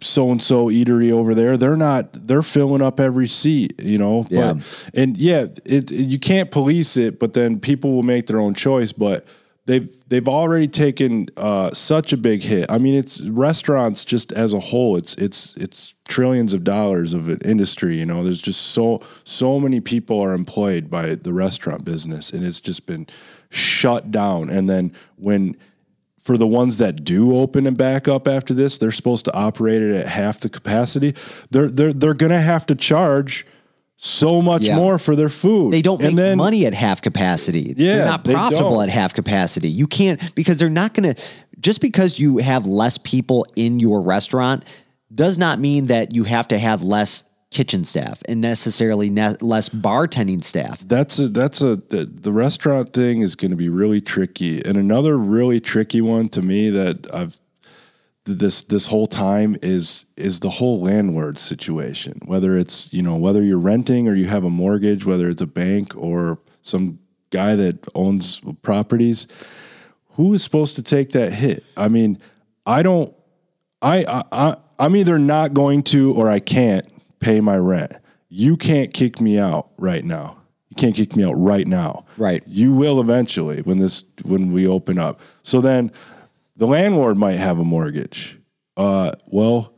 so 0.00 0.30
and 0.30 0.40
so 0.42 0.68
eatery 0.68 1.10
over 1.10 1.34
there 1.34 1.56
they're 1.56 1.76
not 1.76 2.28
they're 2.28 2.42
filling 2.44 2.80
up 2.80 3.00
every 3.00 3.26
seat 3.26 3.74
you 3.82 3.98
know 3.98 4.24
Yeah. 4.30 4.52
but 4.52 4.90
and 4.94 5.16
yeah 5.16 5.46
it, 5.64 5.90
it- 5.90 5.90
you 5.90 6.16
can't 6.20 6.52
police 6.52 6.96
it 6.96 7.18
but 7.18 7.32
then 7.32 7.58
people 7.58 7.92
will 7.92 8.04
make 8.04 8.26
their 8.28 8.38
own 8.38 8.54
choice 8.54 8.92
but 8.92 9.26
they've 9.66 9.88
they've 10.08 10.28
already 10.28 10.68
taken 10.68 11.28
uh, 11.36 11.70
such 11.72 12.12
a 12.12 12.16
big 12.16 12.42
hit 12.42 12.70
i 12.70 12.78
mean 12.78 12.94
it's 12.94 13.20
restaurants 13.22 14.04
just 14.04 14.32
as 14.32 14.52
a 14.52 14.60
whole 14.60 14.96
it's 14.96 15.14
it's 15.14 15.54
it's 15.56 15.94
trillions 16.08 16.52
of 16.52 16.64
dollars 16.64 17.12
of 17.12 17.28
an 17.28 17.38
industry 17.44 17.96
you 17.96 18.06
know 18.06 18.22
there's 18.22 18.42
just 18.42 18.60
so 18.68 19.00
so 19.24 19.58
many 19.58 19.80
people 19.80 20.20
are 20.20 20.34
employed 20.34 20.90
by 20.90 21.14
the 21.14 21.32
restaurant 21.32 21.84
business 21.84 22.30
and 22.30 22.44
it's 22.44 22.60
just 22.60 22.86
been 22.86 23.06
shut 23.50 24.10
down 24.10 24.50
and 24.50 24.68
then 24.68 24.92
when 25.16 25.56
for 26.24 26.38
the 26.38 26.46
ones 26.46 26.78
that 26.78 27.04
do 27.04 27.36
open 27.36 27.66
and 27.66 27.76
back 27.76 28.08
up 28.08 28.26
after 28.26 28.54
this, 28.54 28.78
they're 28.78 28.90
supposed 28.90 29.26
to 29.26 29.34
operate 29.34 29.82
it 29.82 29.94
at 29.94 30.06
half 30.06 30.40
the 30.40 30.48
capacity. 30.48 31.14
They're 31.50 31.68
they're 31.68 31.92
they're 31.92 32.14
gonna 32.14 32.40
have 32.40 32.64
to 32.66 32.74
charge 32.74 33.46
so 33.96 34.42
much 34.42 34.62
Yeah. 34.62 34.76
more 34.76 34.98
for 34.98 35.16
their 35.16 35.28
food. 35.28 35.72
They 35.72 35.82
don't 35.82 36.00
make 36.00 36.16
then, 36.16 36.36
money 36.36 36.66
at 36.66 36.74
half 36.74 37.00
capacity. 37.00 37.74
Yeah, 37.76 37.96
they're 37.96 38.04
not 38.04 38.24
profitable 38.24 38.70
don't. 38.72 38.84
at 38.84 38.90
half 38.90 39.14
capacity. 39.14 39.70
You 39.70 39.86
can't 39.86 40.34
because 40.34 40.58
they're 40.58 40.68
not 40.68 40.94
going 40.94 41.14
to. 41.14 41.22
Just 41.60 41.80
because 41.80 42.18
you 42.18 42.38
have 42.38 42.66
less 42.66 42.98
people 42.98 43.46
in 43.56 43.80
your 43.80 44.02
restaurant 44.02 44.64
does 45.14 45.38
not 45.38 45.60
mean 45.60 45.86
that 45.86 46.14
you 46.14 46.24
have 46.24 46.48
to 46.48 46.58
have 46.58 46.82
less 46.82 47.24
kitchen 47.50 47.84
staff 47.84 48.20
and 48.28 48.40
necessarily 48.40 49.08
ne- 49.08 49.36
less 49.40 49.68
bartending 49.68 50.42
staff. 50.42 50.80
That's 50.86 51.20
a 51.20 51.28
that's 51.28 51.62
a 51.62 51.76
the, 51.76 52.04
the 52.04 52.32
restaurant 52.32 52.92
thing 52.92 53.22
is 53.22 53.36
going 53.36 53.52
to 53.52 53.56
be 53.56 53.68
really 53.68 54.00
tricky. 54.00 54.62
And 54.64 54.76
another 54.76 55.16
really 55.16 55.60
tricky 55.60 56.00
one 56.00 56.28
to 56.30 56.42
me 56.42 56.68
that 56.70 57.06
I've 57.14 57.40
this 58.24 58.62
this 58.62 58.86
whole 58.86 59.06
time 59.06 59.56
is 59.62 60.06
is 60.16 60.40
the 60.40 60.50
whole 60.50 60.80
landlord 60.80 61.38
situation. 61.38 62.20
Whether 62.24 62.56
it's 62.56 62.92
you 62.92 63.02
know 63.02 63.16
whether 63.16 63.42
you're 63.42 63.58
renting 63.58 64.08
or 64.08 64.14
you 64.14 64.26
have 64.26 64.44
a 64.44 64.50
mortgage, 64.50 65.04
whether 65.04 65.28
it's 65.28 65.42
a 65.42 65.46
bank 65.46 65.94
or 65.96 66.38
some 66.62 66.98
guy 67.30 67.54
that 67.56 67.86
owns 67.94 68.40
properties, 68.62 69.26
who 70.10 70.32
is 70.32 70.42
supposed 70.42 70.76
to 70.76 70.82
take 70.82 71.10
that 71.12 71.32
hit? 71.32 71.64
I 71.76 71.88
mean, 71.88 72.18
I 72.66 72.82
don't. 72.82 73.14
I, 73.82 74.04
I, 74.04 74.22
I 74.32 74.56
I'm 74.78 74.96
either 74.96 75.18
not 75.18 75.52
going 75.52 75.82
to 75.84 76.12
or 76.14 76.30
I 76.30 76.40
can't 76.40 76.86
pay 77.20 77.40
my 77.40 77.56
rent. 77.56 77.92
You 78.28 78.56
can't 78.56 78.92
kick 78.92 79.20
me 79.20 79.38
out 79.38 79.68
right 79.76 80.04
now. 80.04 80.38
You 80.70 80.76
can't 80.76 80.94
kick 80.96 81.14
me 81.14 81.24
out 81.24 81.34
right 81.34 81.66
now. 81.66 82.04
Right. 82.16 82.42
You 82.46 82.72
will 82.72 83.00
eventually 83.00 83.60
when 83.62 83.78
this 83.78 84.04
when 84.24 84.52
we 84.52 84.66
open 84.66 84.98
up. 84.98 85.20
So 85.42 85.60
then 85.60 85.92
the 86.56 86.66
landlord 86.66 87.16
might 87.16 87.36
have 87.36 87.58
a 87.58 87.64
mortgage. 87.64 88.38
Uh 88.76 89.12
well, 89.26 89.72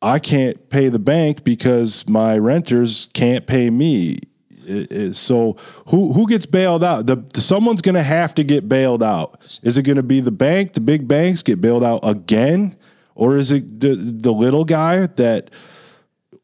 I 0.00 0.18
can't 0.18 0.68
pay 0.68 0.88
the 0.88 0.98
bank 0.98 1.44
because 1.44 2.08
my 2.08 2.36
renters 2.38 3.08
can't 3.12 3.46
pay 3.46 3.70
me. 3.70 4.18
It- 4.66 4.92
it- 4.92 5.16
so 5.16 5.56
who 5.88 6.12
who 6.12 6.26
gets 6.28 6.46
bailed 6.46 6.84
out? 6.84 7.06
The, 7.06 7.18
someone's 7.40 7.82
going 7.82 7.94
to 7.96 8.02
have 8.02 8.34
to 8.36 8.44
get 8.44 8.68
bailed 8.68 9.02
out. 9.02 9.40
Is 9.62 9.76
it 9.76 9.82
going 9.82 9.96
to 9.96 10.02
be 10.04 10.20
the 10.20 10.30
bank? 10.30 10.74
The 10.74 10.80
big 10.80 11.06
banks 11.08 11.42
get 11.42 11.60
bailed 11.60 11.82
out 11.84 12.00
again, 12.04 12.76
or 13.16 13.36
is 13.38 13.50
it 13.52 13.80
the 13.80 13.94
the 13.96 14.32
little 14.32 14.64
guy 14.64 15.06
that, 15.06 15.50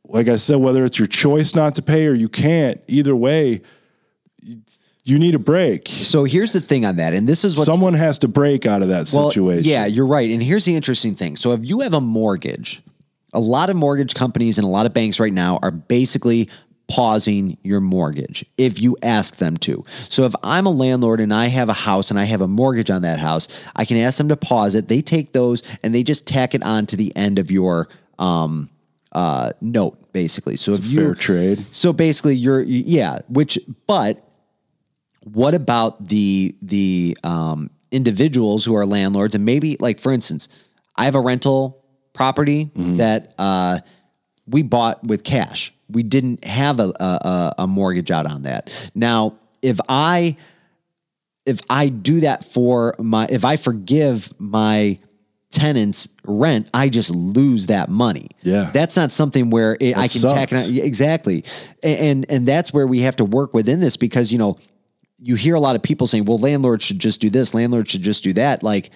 like 0.04 0.26
I 0.28 0.34
said, 0.36 0.56
whether 0.56 0.84
it's 0.84 0.98
your 0.98 1.06
choice 1.08 1.54
not 1.54 1.74
to 1.76 1.82
pay 1.82 2.06
or 2.06 2.14
you 2.14 2.28
can't, 2.28 2.80
either 2.88 3.14
way, 3.14 3.62
you- 5.12 5.18
need 5.18 5.34
a 5.34 5.38
break. 5.38 5.88
So 5.88 6.24
here's 6.24 6.52
the 6.52 6.60
thing 6.60 6.84
on 6.84 6.96
that, 6.96 7.12
and 7.12 7.28
this 7.28 7.44
is 7.44 7.56
what 7.56 7.66
Someone 7.66 7.94
has 7.94 8.18
to 8.20 8.28
break 8.28 8.66
out 8.66 8.82
of 8.82 8.88
that 8.88 9.10
Well, 9.12 9.30
situation. 9.30 9.64
Yeah, 9.68 9.86
you're 9.86 10.06
right. 10.06 10.30
And 10.30 10.42
here's 10.42 10.64
the 10.64 10.74
interesting 10.74 11.14
thing. 11.14 11.36
So 11.36 11.52
if 11.52 11.60
you 11.62 11.80
have 11.80 11.94
a 11.94 12.00
mortgage, 12.00 12.82
a 13.32 13.40
lot 13.40 13.70
of 13.70 13.76
mortgage 13.76 14.14
companies 14.14 14.58
and 14.58 14.66
a 14.66 14.70
lot 14.70 14.86
of 14.86 14.94
banks 14.94 15.18
right 15.20 15.32
now 15.32 15.58
are 15.62 15.70
basically 15.70 16.48
pausing 16.88 17.58
your 17.62 17.80
mortgage 17.80 18.44
if 18.56 18.80
you 18.80 18.96
ask 19.02 19.36
them 19.36 19.58
to. 19.58 19.84
So 20.08 20.24
if 20.24 20.34
I'm 20.42 20.64
a 20.66 20.70
landlord 20.70 21.20
and 21.20 21.34
I 21.34 21.48
have 21.48 21.68
a 21.68 21.74
house 21.74 22.10
and 22.10 22.18
I 22.18 22.24
have 22.24 22.40
a 22.40 22.48
mortgage 22.48 22.90
on 22.90 23.02
that 23.02 23.18
house, 23.18 23.46
I 23.76 23.84
can 23.84 23.98
ask 23.98 24.16
them 24.16 24.28
to 24.30 24.36
pause 24.36 24.74
it. 24.74 24.88
They 24.88 25.02
take 25.02 25.32
those 25.32 25.62
and 25.82 25.94
they 25.94 26.02
just 26.02 26.26
tack 26.26 26.54
it 26.54 26.62
on 26.62 26.86
to 26.86 26.96
the 26.96 27.14
end 27.14 27.38
of 27.38 27.50
your 27.50 27.88
um 28.18 28.70
uh 29.12 29.52
note 29.60 30.12
basically. 30.12 30.56
So 30.56 30.72
if 30.72 30.86
you 30.88 30.96
fair 30.96 31.14
trade. 31.14 31.66
So 31.70 31.92
basically 31.92 32.36
you're 32.36 32.62
yeah, 32.62 33.18
which 33.28 33.58
but 33.86 34.24
what 35.32 35.54
about 35.54 36.08
the 36.08 36.54
the 36.62 37.16
um, 37.24 37.70
individuals 37.90 38.64
who 38.64 38.74
are 38.76 38.86
landlords? 38.86 39.34
And 39.34 39.44
maybe 39.44 39.76
like 39.80 40.00
for 40.00 40.12
instance 40.12 40.48
i 40.96 41.04
have 41.04 41.14
a 41.14 41.20
rental 41.20 41.84
property 42.12 42.70
that 42.74 43.32
uh, 43.38 43.78
we 44.46 44.62
bought 44.62 45.04
with 45.04 45.22
cash. 45.22 45.72
We 45.88 46.02
didn't 46.02 46.44
have 46.44 46.80
a, 46.80 46.92
a, 46.98 47.54
a- 47.58 47.66
mortgage 47.68 48.10
out 48.10 48.26
on 48.26 48.42
that. 48.42 48.70
Now 48.94 49.36
if 49.62 49.78
i 49.88 50.36
if 51.46 51.60
i 51.70 51.88
do 51.88 52.20
that 52.20 52.44
for 52.44 52.94
my 52.98 53.26
if 53.30 53.44
i 53.44 53.56
forgive 53.56 54.32
my 54.38 54.98
tenants 55.50 56.08
rent 56.24 56.68
i 56.74 56.88
just 56.88 57.10
lose 57.10 57.66
that 57.68 57.88
money. 57.88 58.28
Yeah. 58.42 58.70
that's 58.72 58.96
not 58.96 59.12
something 59.12 59.50
where 59.50 59.76
it, 59.80 59.96
i 59.96 60.08
can 60.08 60.20
tack 60.22 60.52
it 60.52 60.58
sucks. 60.58 60.68
on 60.68 60.76
exactly. 60.76 61.44
And, 61.82 61.98
and 62.00 62.26
and 62.30 62.46
that's 62.48 62.72
where 62.72 62.86
we 62.86 63.00
have 63.00 63.16
to 63.16 63.24
work 63.24 63.54
within 63.54 63.80
this 63.80 63.96
because 63.96 64.30
you 64.32 64.38
know 64.38 64.58
you 65.20 65.34
hear 65.34 65.54
a 65.54 65.60
lot 65.60 65.74
of 65.76 65.82
people 65.82 66.06
saying 66.06 66.24
well 66.24 66.38
landlords 66.38 66.84
should 66.84 66.98
just 66.98 67.20
do 67.20 67.28
this 67.30 67.54
landlords 67.54 67.90
should 67.90 68.02
just 68.02 68.22
do 68.22 68.32
that 68.32 68.62
like 68.62 68.90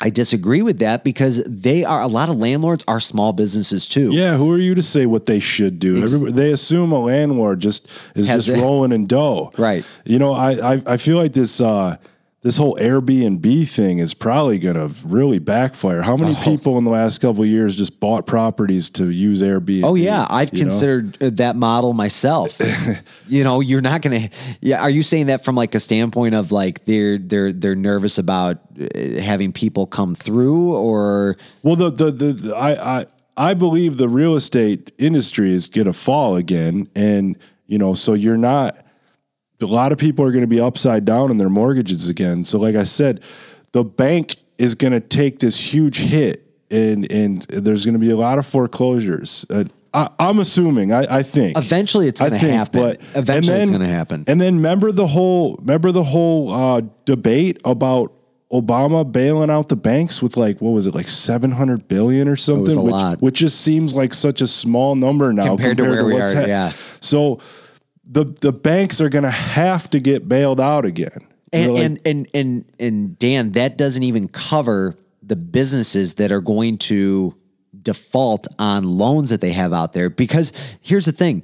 i 0.00 0.10
disagree 0.10 0.62
with 0.62 0.78
that 0.80 1.04
because 1.04 1.42
they 1.44 1.84
are 1.84 2.02
a 2.02 2.06
lot 2.06 2.28
of 2.28 2.36
landlords 2.36 2.84
are 2.88 3.00
small 3.00 3.32
businesses 3.32 3.88
too 3.88 4.12
Yeah, 4.12 4.36
who 4.36 4.50
are 4.50 4.58
you 4.58 4.74
to 4.74 4.82
say 4.82 5.06
what 5.06 5.26
they 5.26 5.38
should 5.40 5.78
do? 5.78 6.02
Everybody, 6.02 6.32
they 6.32 6.50
assume 6.52 6.92
a 6.92 6.98
landlord 6.98 7.60
just 7.60 7.88
is 8.14 8.26
Has 8.28 8.46
just 8.46 8.58
a- 8.58 8.60
rolling 8.62 8.92
in 8.92 9.06
dough. 9.06 9.52
Right. 9.58 9.84
You 10.04 10.18
know, 10.18 10.32
I, 10.34 10.74
I 10.74 10.82
I 10.86 10.96
feel 10.96 11.16
like 11.16 11.32
this 11.32 11.60
uh 11.60 11.96
this 12.42 12.56
whole 12.56 12.76
Airbnb 12.76 13.68
thing 13.68 14.00
is 14.00 14.14
probably 14.14 14.58
going 14.58 14.74
to 14.74 14.90
really 15.06 15.38
backfire. 15.38 16.02
How 16.02 16.16
many 16.16 16.34
Oh. 16.36 16.42
people 16.42 16.76
in 16.76 16.84
the 16.84 16.90
last 16.90 17.20
couple 17.20 17.42
of 17.44 17.48
years 17.48 17.76
just 17.76 18.00
bought 18.00 18.26
properties 18.26 18.90
to 18.90 19.10
use 19.10 19.42
Airbnb? 19.42 19.84
Oh 19.84 19.94
yeah, 19.94 20.26
I've 20.28 20.50
you 20.52 20.64
know? 20.64 20.70
considered 20.70 21.22
uh, 21.22 21.30
that 21.34 21.54
model 21.54 21.92
myself. 21.92 22.60
you 23.28 23.44
know, 23.44 23.60
you're 23.60 23.80
not 23.80 24.02
gonna. 24.02 24.28
Yeah, 24.60 24.80
are 24.82 24.90
you 24.90 25.04
saying 25.04 25.26
that 25.26 25.44
from 25.44 25.54
like 25.54 25.74
a 25.76 25.80
standpoint 25.80 26.34
of 26.34 26.50
like 26.50 26.84
they're 26.84 27.16
they're 27.18 27.52
they're 27.52 27.76
nervous 27.76 28.18
about 28.18 28.58
uh, 28.80 29.20
having 29.20 29.52
people 29.52 29.86
come 29.86 30.16
through, 30.16 30.74
or 30.74 31.36
Well, 31.62 31.76
the 31.76 31.90
the, 31.90 32.10
the, 32.10 32.32
the 32.32 32.56
I, 32.56 33.00
I 33.00 33.06
I 33.36 33.54
believe 33.54 33.98
the 33.98 34.08
real 34.08 34.34
estate 34.34 34.90
industry 34.98 35.54
is 35.54 35.68
going 35.68 35.86
to 35.86 35.92
fall 35.92 36.34
again, 36.36 36.88
and 36.96 37.36
you 37.68 37.78
know, 37.78 37.94
so 37.94 38.14
you're 38.14 38.36
not. 38.36 38.84
A 39.62 39.66
lot 39.66 39.92
of 39.92 39.98
people 39.98 40.24
are 40.24 40.30
going 40.32 40.42
to 40.42 40.46
be 40.48 40.60
upside 40.60 41.04
down 41.04 41.30
in 41.30 41.38
their 41.38 41.48
mortgages 41.48 42.08
again. 42.08 42.44
So, 42.44 42.58
like 42.58 42.74
I 42.74 42.84
said, 42.84 43.22
the 43.72 43.84
bank 43.84 44.36
is 44.58 44.74
going 44.74 44.92
to 44.92 45.00
take 45.00 45.38
this 45.38 45.58
huge 45.58 45.98
hit, 45.98 46.46
and 46.70 47.10
and 47.10 47.42
there's 47.42 47.84
going 47.84 47.94
to 47.94 48.00
be 48.00 48.10
a 48.10 48.16
lot 48.16 48.38
of 48.38 48.46
foreclosures. 48.46 49.46
Uh, 49.50 49.64
I, 49.94 50.08
I'm 50.18 50.38
assuming. 50.38 50.92
I, 50.92 51.18
I 51.18 51.22
think 51.22 51.58
Eventually 51.58 52.08
it's 52.08 52.20
gonna 52.20 52.38
happen. 52.38 52.80
But, 52.80 53.00
Eventually 53.14 53.54
and 53.54 53.62
it's 53.62 53.70
then- 53.70 53.80
gonna 53.80 53.90
happen. 53.92 54.24
And 54.26 54.40
then 54.40 54.56
remember 54.56 54.90
the 54.90 55.06
whole 55.06 55.56
remember 55.56 55.92
the 55.92 56.02
whole 56.02 56.50
uh, 56.52 56.82
debate 57.04 57.60
about 57.64 58.12
Obama 58.50 59.10
bailing 59.10 59.50
out 59.50 59.68
the 59.68 59.76
banks 59.76 60.22
with 60.22 60.36
like 60.36 60.60
what 60.60 60.70
was 60.70 60.86
it 60.86 60.94
like 60.94 61.08
700 61.08 61.88
billion 61.88 62.28
or 62.28 62.36
something 62.36 62.76
a 62.76 62.82
which 62.82 62.92
lot. 62.92 63.22
which 63.22 63.34
just 63.36 63.60
seems 63.60 63.94
like 63.94 64.12
such 64.12 64.40
a 64.42 64.46
small 64.46 64.94
number 64.94 65.32
now 65.32 65.48
Compared 65.56 65.78
to 65.78 65.84
where 65.84 66.04
we 66.04 66.14
what's 66.14 66.34
are, 66.34 66.46
yeah. 66.46 66.72
So 67.00 67.40
the 68.12 68.24
the 68.40 68.52
banks 68.52 69.00
are 69.00 69.08
going 69.08 69.24
to 69.24 69.30
have 69.30 69.88
to 69.90 70.00
get 70.00 70.28
bailed 70.28 70.60
out 70.60 70.84
again. 70.84 71.26
and 71.52 71.74
like- 71.74 71.84
and, 71.84 72.00
and 72.04 72.30
and 72.34 72.64
and 72.78 73.18
Dan, 73.18 73.52
that 73.52 73.76
doesn't 73.76 74.02
even 74.02 74.28
cover 74.28 74.94
the 75.22 75.36
businesses 75.36 76.14
that 76.14 76.30
are 76.30 76.40
going 76.40 76.76
to 76.76 77.34
default 77.80 78.46
on 78.58 78.84
loans 78.84 79.30
that 79.30 79.40
they 79.40 79.52
have 79.52 79.72
out 79.72 79.92
there. 79.94 80.10
Because 80.10 80.52
here's 80.82 81.06
the 81.06 81.12
thing: 81.12 81.42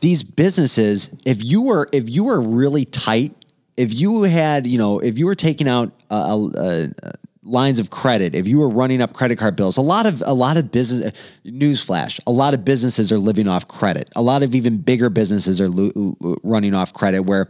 these 0.00 0.22
businesses, 0.22 1.10
if 1.26 1.44
you 1.44 1.60
were 1.62 1.88
if 1.92 2.08
you 2.08 2.24
were 2.24 2.40
really 2.40 2.86
tight, 2.86 3.34
if 3.76 3.92
you 3.92 4.22
had 4.22 4.66
you 4.66 4.78
know 4.78 4.98
if 4.98 5.18
you 5.18 5.26
were 5.26 5.34
taking 5.34 5.68
out 5.68 5.92
a, 6.10 6.14
uh, 6.14 6.86
uh, 7.02 7.12
lines 7.42 7.78
of 7.78 7.90
credit, 7.90 8.34
if 8.34 8.46
you 8.46 8.58
were 8.58 8.68
running 8.68 9.02
up 9.02 9.12
credit 9.12 9.36
card 9.36 9.56
bills, 9.56 9.76
a 9.76 9.82
lot 9.82 10.06
of 10.06 10.22
a 10.24 10.34
lot 10.34 10.56
of 10.56 10.70
business 10.70 11.12
newsflash, 11.44 12.20
a 12.26 12.30
lot 12.30 12.54
of 12.54 12.64
businesses 12.64 13.10
are 13.10 13.18
living 13.18 13.48
off 13.48 13.66
credit. 13.68 14.10
A 14.16 14.22
lot 14.22 14.42
of 14.42 14.54
even 14.54 14.78
bigger 14.78 15.10
businesses 15.10 15.60
are 15.60 15.68
lo- 15.68 15.92
lo- 15.94 16.36
running 16.42 16.74
off 16.74 16.92
credit 16.92 17.22
where 17.22 17.46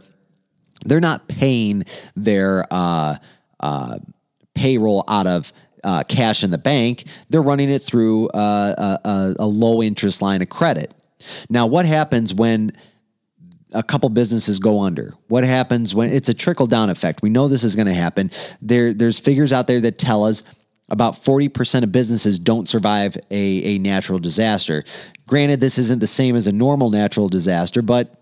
they're 0.85 0.99
not 0.99 1.27
paying 1.27 1.83
their 2.15 2.65
uh, 2.71 3.17
uh, 3.59 3.99
payroll 4.55 5.03
out 5.07 5.27
of 5.27 5.53
uh, 5.83 6.03
cash 6.03 6.43
in 6.43 6.51
the 6.51 6.57
bank. 6.57 7.05
They're 7.29 7.41
running 7.41 7.69
it 7.69 7.83
through 7.83 8.29
uh, 8.29 8.99
a, 9.03 9.09
a, 9.09 9.35
a 9.39 9.47
low 9.47 9.81
interest 9.83 10.21
line 10.21 10.41
of 10.41 10.49
credit. 10.49 10.95
Now, 11.49 11.67
what 11.67 11.85
happens 11.85 12.33
when 12.33 12.73
a 13.73 13.83
couple 13.83 14.09
businesses 14.09 14.59
go 14.59 14.81
under? 14.81 15.13
What 15.27 15.43
happens 15.43 15.93
when 15.93 16.11
it's 16.11 16.29
a 16.29 16.33
trickle 16.33 16.67
down 16.67 16.89
effect? 16.89 17.21
We 17.21 17.29
know 17.29 17.47
this 17.47 17.63
is 17.63 17.75
going 17.75 17.87
to 17.87 17.93
happen. 17.93 18.31
There, 18.61 18.93
there's 18.93 19.19
figures 19.19 19.51
out 19.51 19.67
there 19.67 19.81
that 19.81 19.97
tell 19.97 20.23
us 20.23 20.43
about 20.89 21.15
40% 21.15 21.83
of 21.83 21.91
businesses 21.91 22.39
don't 22.39 22.67
survive 22.67 23.17
a, 23.31 23.75
a 23.75 23.77
natural 23.79 24.19
disaster. 24.19 24.83
Granted, 25.27 25.59
this 25.59 25.77
isn't 25.77 25.99
the 25.99 26.07
same 26.07 26.35
as 26.35 26.47
a 26.47 26.51
normal 26.51 26.89
natural 26.89 27.29
disaster, 27.29 27.81
but 27.81 28.19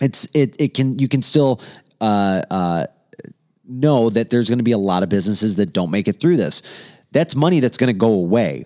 it's 0.00 0.26
it 0.32 0.56
it 0.58 0.72
can 0.74 0.98
you 0.98 1.08
can 1.08 1.20
still 1.20 1.60
uh, 2.00 2.42
uh, 2.50 2.86
know 3.66 4.08
that 4.10 4.30
there's 4.30 4.48
going 4.48 4.58
to 4.58 4.64
be 4.64 4.72
a 4.72 4.78
lot 4.78 5.02
of 5.02 5.08
businesses 5.08 5.56
that 5.56 5.72
don't 5.72 5.90
make 5.90 6.08
it 6.08 6.20
through 6.20 6.36
this. 6.36 6.62
That's 7.12 7.34
money 7.34 7.60
that's 7.60 7.76
going 7.76 7.88
to 7.88 7.98
go 7.98 8.12
away 8.12 8.64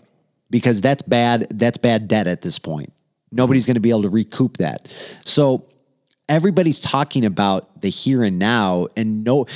because 0.50 0.80
that's 0.80 1.02
bad. 1.02 1.48
That's 1.50 1.78
bad 1.78 2.08
debt 2.08 2.26
at 2.26 2.42
this 2.42 2.58
point. 2.58 2.92
Nobody's 3.32 3.66
going 3.66 3.74
to 3.74 3.80
be 3.80 3.90
able 3.90 4.02
to 4.02 4.10
recoup 4.10 4.58
that. 4.58 4.94
So 5.24 5.66
everybody's 6.28 6.80
talking 6.80 7.24
about 7.24 7.80
the 7.80 7.88
here 7.88 8.22
and 8.22 8.38
now 8.38 8.88
and 8.96 9.24
no 9.24 9.46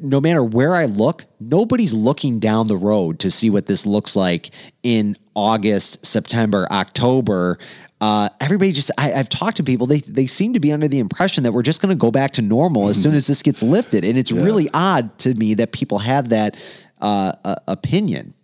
no 0.00 0.20
matter 0.20 0.42
where 0.42 0.74
I 0.74 0.84
look, 0.84 1.24
nobody's 1.40 1.92
looking 1.92 2.38
down 2.38 2.68
the 2.68 2.76
road 2.76 3.18
to 3.20 3.30
see 3.30 3.50
what 3.50 3.66
this 3.66 3.86
looks 3.86 4.14
like 4.14 4.50
in 4.82 5.16
August, 5.34 6.04
September, 6.04 6.66
October. 6.70 7.58
Uh, 8.00 8.28
everybody 8.40 8.72
just 8.72 8.90
I, 8.98 9.12
I've 9.14 9.28
talked 9.28 9.56
to 9.58 9.62
people, 9.62 9.86
they 9.86 10.00
they 10.00 10.26
seem 10.26 10.52
to 10.54 10.60
be 10.60 10.72
under 10.72 10.88
the 10.88 10.98
impression 10.98 11.44
that 11.44 11.52
we're 11.52 11.62
just 11.62 11.80
gonna 11.80 11.94
go 11.96 12.10
back 12.10 12.32
to 12.32 12.42
normal 12.42 12.88
as 12.88 13.00
soon 13.00 13.14
as 13.14 13.26
this 13.26 13.42
gets 13.42 13.62
lifted. 13.62 14.04
And 14.04 14.18
it's 14.18 14.32
really 14.32 14.68
odd 14.74 15.16
to 15.20 15.34
me 15.34 15.54
that 15.54 15.72
people 15.72 15.98
have 16.00 16.28
that 16.30 16.56
uh, 17.00 17.32
uh, 17.44 17.54
opinion. 17.68 18.34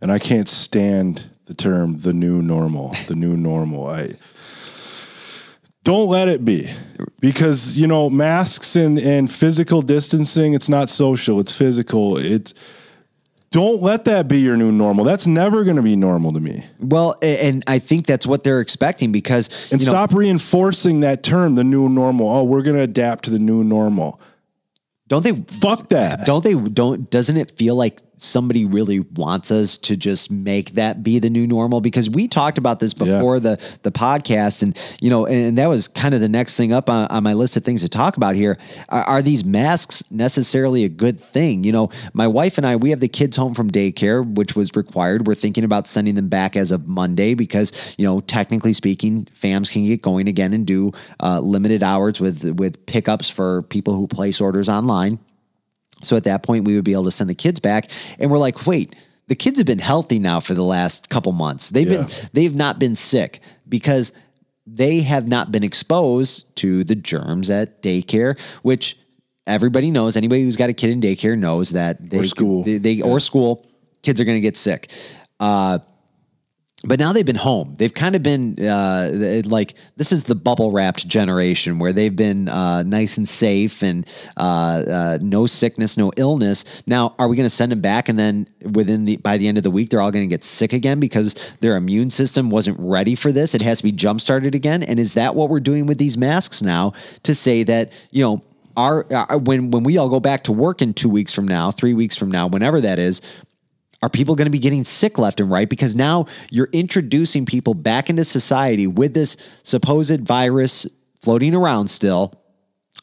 and 0.00 0.10
I 0.12 0.18
can't 0.18 0.48
stand 0.48 1.30
the 1.46 1.54
term 1.54 2.00
the 2.00 2.12
new 2.12 2.40
normal. 2.42 2.94
The 3.08 3.14
new 3.14 3.36
normal. 3.36 3.86
I 3.88 4.12
don't 5.84 6.08
let 6.08 6.28
it 6.28 6.44
be 6.44 6.70
because 7.20 7.78
you 7.78 7.86
know 7.86 8.10
masks 8.10 8.74
and 8.74 8.98
and 8.98 9.30
physical 9.30 9.82
distancing. 9.82 10.54
It's 10.54 10.68
not 10.68 10.88
social. 10.88 11.38
It's 11.38 11.52
physical. 11.52 12.16
It's 12.16 12.52
don't 13.52 13.80
let 13.80 14.04
that 14.06 14.26
be 14.26 14.40
your 14.40 14.56
new 14.56 14.72
normal. 14.72 15.04
That's 15.04 15.28
never 15.28 15.62
going 15.62 15.76
to 15.76 15.82
be 15.82 15.94
normal 15.94 16.32
to 16.32 16.40
me. 16.40 16.66
Well, 16.80 17.14
and 17.22 17.62
I 17.68 17.78
think 17.78 18.04
that's 18.04 18.26
what 18.26 18.42
they're 18.42 18.60
expecting 18.60 19.12
because 19.12 19.70
And 19.70 19.80
you 19.80 19.86
know, 19.86 19.92
stop 19.92 20.12
reinforcing 20.12 21.00
that 21.00 21.22
term, 21.22 21.54
the 21.54 21.62
new 21.62 21.88
normal. 21.88 22.28
Oh, 22.28 22.42
we're 22.42 22.62
going 22.62 22.76
to 22.76 22.82
adapt 22.82 23.26
to 23.26 23.30
the 23.30 23.38
new 23.38 23.62
normal. 23.62 24.20
don't 25.06 25.22
they 25.22 25.32
Fuck 25.32 25.90
that. 25.90 26.26
don't 26.26 26.42
they 26.42 26.54
don't 26.54 27.08
doesn't 27.10 27.36
it 27.36 27.56
feel 27.56 27.76
like 27.76 28.00
somebody 28.24 28.64
really 28.64 29.00
wants 29.00 29.50
us 29.50 29.78
to 29.78 29.96
just 29.96 30.30
make 30.30 30.72
that 30.72 31.02
be 31.02 31.18
the 31.18 31.30
new 31.30 31.46
normal 31.46 31.80
because 31.80 32.08
we 32.08 32.26
talked 32.26 32.58
about 32.58 32.80
this 32.80 32.94
before 32.94 33.38
the 33.40 33.60
the 33.82 33.92
podcast 33.92 34.62
and 34.62 34.78
you 35.00 35.10
know 35.10 35.26
and, 35.26 35.46
and 35.46 35.58
that 35.58 35.68
was 35.68 35.88
kind 35.88 36.14
of 36.14 36.20
the 36.20 36.28
next 36.28 36.56
thing 36.56 36.72
up 36.72 36.88
on, 36.88 37.06
on 37.08 37.22
my 37.22 37.32
list 37.32 37.56
of 37.56 37.64
things 37.64 37.82
to 37.82 37.88
talk 37.88 38.16
about 38.16 38.34
here. 38.34 38.58
Are, 38.88 39.04
are 39.04 39.22
these 39.22 39.44
masks 39.44 40.02
necessarily 40.10 40.84
a 40.84 40.88
good 40.88 41.20
thing? 41.20 41.64
You 41.64 41.72
know 41.72 41.90
my 42.12 42.26
wife 42.26 42.58
and 42.58 42.66
I 42.66 42.76
we 42.76 42.90
have 42.90 43.00
the 43.00 43.08
kids 43.08 43.36
home 43.36 43.54
from 43.54 43.70
daycare 43.70 44.24
which 44.24 44.56
was 44.56 44.74
required. 44.74 45.26
We're 45.26 45.34
thinking 45.34 45.64
about 45.64 45.86
sending 45.86 46.14
them 46.14 46.28
back 46.28 46.56
as 46.56 46.70
of 46.70 46.88
Monday 46.88 47.34
because 47.34 47.72
you 47.98 48.04
know 48.04 48.20
technically 48.20 48.72
speaking 48.72 49.26
fams 49.38 49.70
can 49.70 49.84
get 49.84 50.02
going 50.02 50.28
again 50.28 50.54
and 50.54 50.66
do 50.66 50.92
uh, 51.20 51.40
limited 51.40 51.82
hours 51.82 52.20
with 52.20 52.58
with 52.58 52.84
pickups 52.86 53.28
for 53.28 53.62
people 53.62 53.94
who 53.94 54.06
place 54.06 54.40
orders 54.40 54.68
online 54.68 55.18
so 56.04 56.16
at 56.16 56.24
that 56.24 56.42
point, 56.42 56.64
we 56.64 56.74
would 56.74 56.84
be 56.84 56.92
able 56.92 57.04
to 57.04 57.10
send 57.10 57.28
the 57.30 57.34
kids 57.34 57.60
back. 57.60 57.90
And 58.18 58.30
we're 58.30 58.38
like, 58.38 58.66
wait, 58.66 58.94
the 59.28 59.34
kids 59.34 59.58
have 59.58 59.66
been 59.66 59.78
healthy 59.78 60.18
now 60.18 60.40
for 60.40 60.54
the 60.54 60.62
last 60.62 61.08
couple 61.08 61.32
months. 61.32 61.70
They've 61.70 61.88
been 61.88 62.08
they've 62.32 62.54
not 62.54 62.78
been 62.78 62.96
sick 62.96 63.40
because 63.68 64.12
they 64.66 65.00
have 65.00 65.28
not 65.28 65.52
been 65.52 65.62
exposed 65.64 66.54
to 66.56 66.84
the 66.84 66.94
germs 66.94 67.50
at 67.50 67.82
daycare, 67.82 68.38
which 68.62 68.96
everybody 69.46 69.90
knows. 69.90 70.16
Anybody 70.16 70.42
who's 70.42 70.56
got 70.56 70.70
a 70.70 70.72
kid 70.74 70.90
in 70.90 71.00
daycare 71.00 71.36
knows 71.38 71.70
that 71.70 72.10
they 72.10 72.18
school. 72.24 72.62
they, 72.64 72.78
they- 72.78 73.02
or 73.02 73.20
school 73.20 73.66
kids 74.02 74.20
are 74.20 74.24
going 74.24 74.36
to 74.36 74.40
get 74.42 74.56
sick. 74.56 74.90
Uh, 75.40 75.78
but 76.84 76.98
now 76.98 77.12
they've 77.12 77.24
been 77.24 77.34
home. 77.34 77.74
They've 77.78 77.92
kind 77.92 78.14
of 78.14 78.22
been 78.22 78.56
uh, 78.60 79.42
like 79.44 79.74
this 79.96 80.12
is 80.12 80.24
the 80.24 80.34
bubble 80.34 80.70
wrapped 80.70 81.08
generation 81.08 81.78
where 81.78 81.92
they've 81.92 82.14
been 82.14 82.48
uh, 82.48 82.82
nice 82.82 83.16
and 83.16 83.28
safe 83.28 83.82
and 83.82 84.06
uh, 84.36 84.84
uh, 84.86 85.18
no 85.20 85.46
sickness, 85.46 85.96
no 85.96 86.12
illness. 86.16 86.64
Now, 86.86 87.14
are 87.18 87.28
we 87.28 87.36
going 87.36 87.48
to 87.48 87.54
send 87.54 87.72
them 87.72 87.80
back 87.80 88.08
and 88.08 88.18
then 88.18 88.48
within 88.72 89.06
the 89.06 89.16
by 89.16 89.38
the 89.38 89.48
end 89.48 89.56
of 89.56 89.64
the 89.64 89.70
week 89.70 89.90
they're 89.90 90.00
all 90.00 90.12
going 90.12 90.28
to 90.28 90.32
get 90.32 90.44
sick 90.44 90.72
again 90.72 91.00
because 91.00 91.34
their 91.60 91.76
immune 91.76 92.10
system 92.10 92.50
wasn't 92.50 92.78
ready 92.78 93.14
for 93.14 93.32
this? 93.32 93.54
It 93.54 93.62
has 93.62 93.78
to 93.78 93.84
be 93.84 93.92
jump 93.92 94.20
started 94.20 94.54
again. 94.54 94.82
And 94.82 95.00
is 95.00 95.14
that 95.14 95.34
what 95.34 95.48
we're 95.48 95.60
doing 95.60 95.86
with 95.86 95.98
these 95.98 96.18
masks 96.18 96.62
now 96.62 96.92
to 97.22 97.34
say 97.34 97.62
that 97.64 97.92
you 98.10 98.22
know? 98.22 98.42
Our, 98.76 99.06
our 99.14 99.38
when 99.38 99.70
when 99.70 99.84
we 99.84 99.98
all 99.98 100.08
go 100.08 100.18
back 100.18 100.42
to 100.44 100.52
work 100.52 100.82
in 100.82 100.94
two 100.94 101.08
weeks 101.08 101.32
from 101.32 101.46
now, 101.46 101.70
three 101.70 101.94
weeks 101.94 102.16
from 102.16 102.28
now, 102.28 102.48
whenever 102.48 102.80
that 102.80 102.98
is, 102.98 103.20
are 104.04 104.10
people 104.10 104.34
going 104.34 104.44
to 104.44 104.50
be 104.50 104.58
getting 104.58 104.84
sick 104.84 105.16
left 105.16 105.40
and 105.40 105.50
right? 105.50 105.66
Because 105.66 105.94
now 105.94 106.26
you're 106.50 106.68
introducing 106.72 107.46
people 107.46 107.72
back 107.72 108.10
into 108.10 108.22
society 108.22 108.86
with 108.86 109.14
this 109.14 109.38
supposed 109.62 110.20
virus 110.20 110.86
floating 111.22 111.54
around 111.54 111.88
still, 111.88 112.34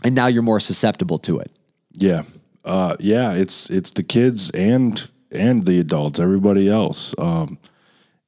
and 0.03 0.13
now 0.13 0.27
you're 0.27 0.43
more 0.43 0.59
susceptible 0.59 1.17
to 1.17 1.39
it. 1.39 1.51
Yeah. 1.93 2.21
Uh, 2.63 2.95
yeah, 2.99 3.33
it's 3.33 3.67
it's 3.71 3.89
the 3.89 4.03
kids 4.03 4.51
and 4.51 5.09
and 5.31 5.65
the 5.65 5.79
adults, 5.79 6.19
everybody 6.19 6.69
else. 6.69 7.15
Um, 7.17 7.57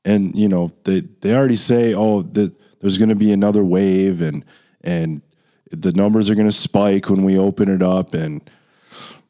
and 0.03 0.33
you 0.33 0.49
know, 0.49 0.71
they 0.83 1.01
they 1.21 1.35
already 1.35 1.55
say, 1.55 1.93
oh, 1.93 2.23
that 2.23 2.55
there's 2.79 2.97
going 2.97 3.09
to 3.09 3.15
be 3.15 3.31
another 3.31 3.63
wave, 3.63 4.19
and 4.21 4.43
and 4.81 5.21
the 5.69 5.91
numbers 5.91 6.27
are 6.31 6.35
going 6.35 6.47
to 6.47 6.51
spike 6.51 7.07
when 7.07 7.23
we 7.23 7.37
open 7.37 7.69
it 7.69 7.83
up, 7.83 8.15
and 8.15 8.41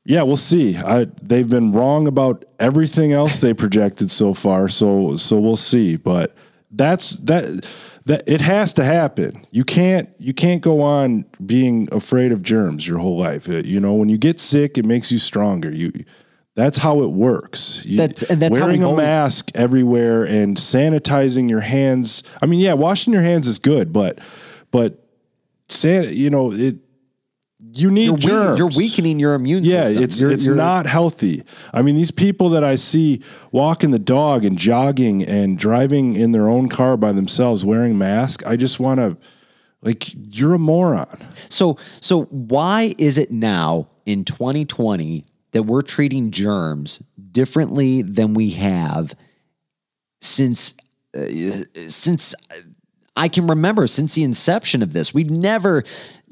yeah, 0.05 0.21
we'll 0.23 0.35
see. 0.35 0.77
I 0.77 1.05
they've 1.21 1.47
been 1.49 1.71
wrong 1.71 2.07
about 2.07 2.45
everything 2.59 3.13
else 3.13 3.39
they 3.39 3.53
projected 3.53 4.11
so 4.11 4.33
far, 4.33 4.67
so 4.69 5.15
so 5.15 5.39
we'll 5.39 5.55
see. 5.57 5.95
But 5.95 6.35
that's 6.71 7.11
that 7.19 7.67
that 8.05 8.23
it 8.27 8.41
has 8.41 8.73
to 8.73 8.83
happen. 8.83 9.45
You 9.51 9.63
can't 9.63 10.09
you 10.19 10.33
can't 10.33 10.61
go 10.61 10.81
on 10.81 11.25
being 11.45 11.87
afraid 11.91 12.31
of 12.31 12.41
germs 12.41 12.85
your 12.87 12.97
whole 12.99 13.17
life. 13.17 13.47
You 13.47 13.79
know, 13.79 13.93
when 13.93 14.09
you 14.09 14.17
get 14.17 14.39
sick, 14.39 14.77
it 14.77 14.85
makes 14.85 15.11
you 15.11 15.19
stronger. 15.19 15.71
You 15.71 15.91
that's 16.55 16.77
how 16.77 17.01
it 17.01 17.07
works. 17.11 17.83
You, 17.83 17.97
That's- 17.97 18.21
and 18.23 18.39
that's 18.39 18.51
wearing 18.51 18.81
we've 18.81 18.83
a 18.83 18.89
always- 18.89 19.05
mask 19.07 19.49
everywhere 19.55 20.23
and 20.25 20.55
sanitizing 20.55 21.49
your 21.49 21.61
hands. 21.61 22.21
I 22.43 22.45
mean, 22.45 22.59
yeah, 22.59 22.73
washing 22.73 23.11
your 23.11 23.23
hands 23.23 23.47
is 23.47 23.57
good, 23.57 23.91
but 23.91 24.19
but 24.69 25.03
san, 25.69 26.13
you 26.13 26.29
know, 26.29 26.51
it 26.51 26.75
you 27.71 27.89
need 27.89 28.05
You're, 28.05 28.13
weak- 28.13 28.21
germs. 28.21 28.59
you're 28.59 28.67
weakening 28.75 29.19
your 29.19 29.33
immune 29.35 29.63
Yeah, 29.63 29.85
system. 29.85 30.03
it's 30.03 30.19
You're- 30.21 30.33
it's 30.33 30.45
you're- 30.45 30.57
not 30.57 30.85
healthy. 30.85 31.43
I 31.73 31.81
mean, 31.81 31.95
these 31.95 32.11
people 32.11 32.49
that 32.49 32.63
I 32.63 32.75
see 32.75 33.21
walking 33.51 33.91
the 33.91 33.99
dog 33.99 34.45
and 34.45 34.57
jogging 34.57 35.23
and 35.23 35.57
driving 35.57 36.15
in 36.15 36.31
their 36.31 36.49
own 36.49 36.69
car 36.69 36.97
by 36.97 37.11
themselves 37.13 37.63
wearing 37.65 37.97
masks, 37.97 38.43
I 38.45 38.55
just 38.57 38.79
want 38.79 38.99
to 38.99 39.17
like 39.81 40.11
you're 40.37 40.53
a 40.53 40.59
moron. 40.59 41.17
So 41.49 41.77
so 42.01 42.23
why 42.25 42.93
is 42.97 43.17
it 43.17 43.31
now 43.31 43.87
in 44.05 44.23
2020 44.23 45.25
that 45.51 45.63
we're 45.63 45.81
treating 45.81 46.31
germs 46.31 47.01
differently 47.31 48.01
than 48.01 48.33
we 48.33 48.51
have 48.51 49.13
since 50.21 50.73
uh, 51.17 51.25
since 51.87 52.33
I 53.15 53.27
can 53.27 53.45
remember 53.47 53.85
since 53.87 54.15
the 54.15 54.23
inception 54.23 54.81
of 54.81 54.93
this. 54.93 55.13
We've 55.13 55.29
never 55.29 55.83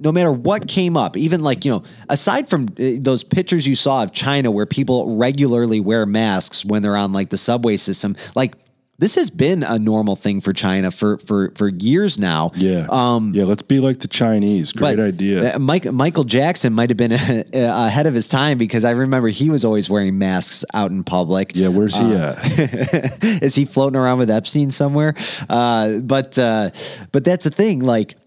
no 0.02 0.12
matter 0.12 0.32
what 0.32 0.68
came 0.68 0.98
up, 0.98 1.16
even 1.16 1.42
like, 1.42 1.64
you 1.64 1.72
know, 1.72 1.84
aside 2.10 2.50
from 2.50 2.64
uh, 2.80 2.98
those 3.00 3.24
pictures 3.24 3.68
you 3.68 3.76
saw 3.76 4.04
of 4.04 4.12
China 4.12 4.52
where 4.52 4.66
people 4.66 5.16
regularly 5.16 5.80
wear 5.80 6.06
masks 6.06 6.66
when 6.66 6.82
they're 6.82 6.98
on 6.98 7.14
like 7.14 7.30
the 7.30 7.38
subway 7.38 7.78
system, 7.78 8.16
like 8.36 8.56
this 9.02 9.16
has 9.16 9.32
been 9.32 9.64
a 9.64 9.80
normal 9.80 10.16
thing 10.16 10.42
for 10.42 10.54
China 10.54 10.92
for 10.92 11.18
for 11.18 11.52
for 11.56 11.70
years 11.70 12.20
now. 12.20 12.52
Yeah, 12.54 12.86
um, 12.90 13.34
yeah. 13.34 13.46
Let's 13.46 13.64
be 13.64 13.80
like 13.80 14.00
the 14.00 14.08
Chinese. 14.08 14.72
Great 14.74 15.00
idea. 15.00 15.56
uh, 15.56 15.60
Mike, 15.60 15.92
Michael 15.92 16.24
Jackson 16.24 16.72
might 16.74 16.92
have 16.92 16.98
been 16.98 17.12
ahead 17.54 18.06
of 18.06 18.14
his 18.14 18.30
time 18.30 18.60
because 18.60 18.86
I 18.86 18.92
remember 18.92 19.30
he 19.30 19.50
was 19.50 19.66
always 19.66 19.90
wearing 19.90 20.20
masks 20.20 20.64
out 20.76 20.92
in 20.92 21.04
public. 21.04 21.54
yeah, 21.56 21.70
where's 21.70 21.96
he 21.96 22.14
uh, 22.14 22.36
at? 22.36 23.24
Is 23.42 23.56
he 23.56 23.66
floating 23.66 23.98
around 23.98 24.20
with 24.20 24.30
Epstein 24.30 24.70
somewhere? 24.70 25.16
Uh, 25.50 25.98
but 25.98 26.38
uh, 26.38 26.70
but 27.12 27.26
that's 27.26 27.46
the 27.46 27.52
thing. 27.52 27.80
Like, 27.80 28.18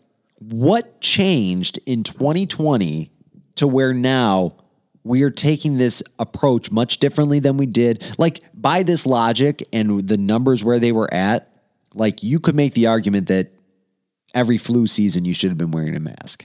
what 0.51 1.01
changed 1.01 1.79
in 1.87 2.03
2020 2.03 3.11
to 3.57 3.67
where 3.67 3.93
now 3.93 4.57
we 5.03 5.23
are 5.23 5.31
taking 5.31 5.79
this 5.79 6.03
approach 6.19 6.71
much 6.71 6.99
differently 6.99 7.39
than 7.39 7.57
we 7.57 7.67
did? 7.67 8.03
Like, 8.19 8.43
by 8.55 8.83
this 8.83 9.07
logic 9.07 9.63
and 9.73 10.07
the 10.07 10.17
numbers 10.17 10.65
where 10.65 10.79
they 10.79 10.93
were 10.93 11.13
at, 11.13 11.51
like 11.95 12.23
you 12.23 12.41
could 12.41 12.55
make 12.55 12.75
the 12.75 12.87
argument 12.87 13.29
that 13.29 13.53
every 14.35 14.59
flu 14.59 14.87
season 14.87 15.25
you 15.25 15.33
should 15.33 15.51
have 15.51 15.59
been 15.59 15.71
wearing 15.71 15.95
a 15.95 16.01
mask. 16.01 16.45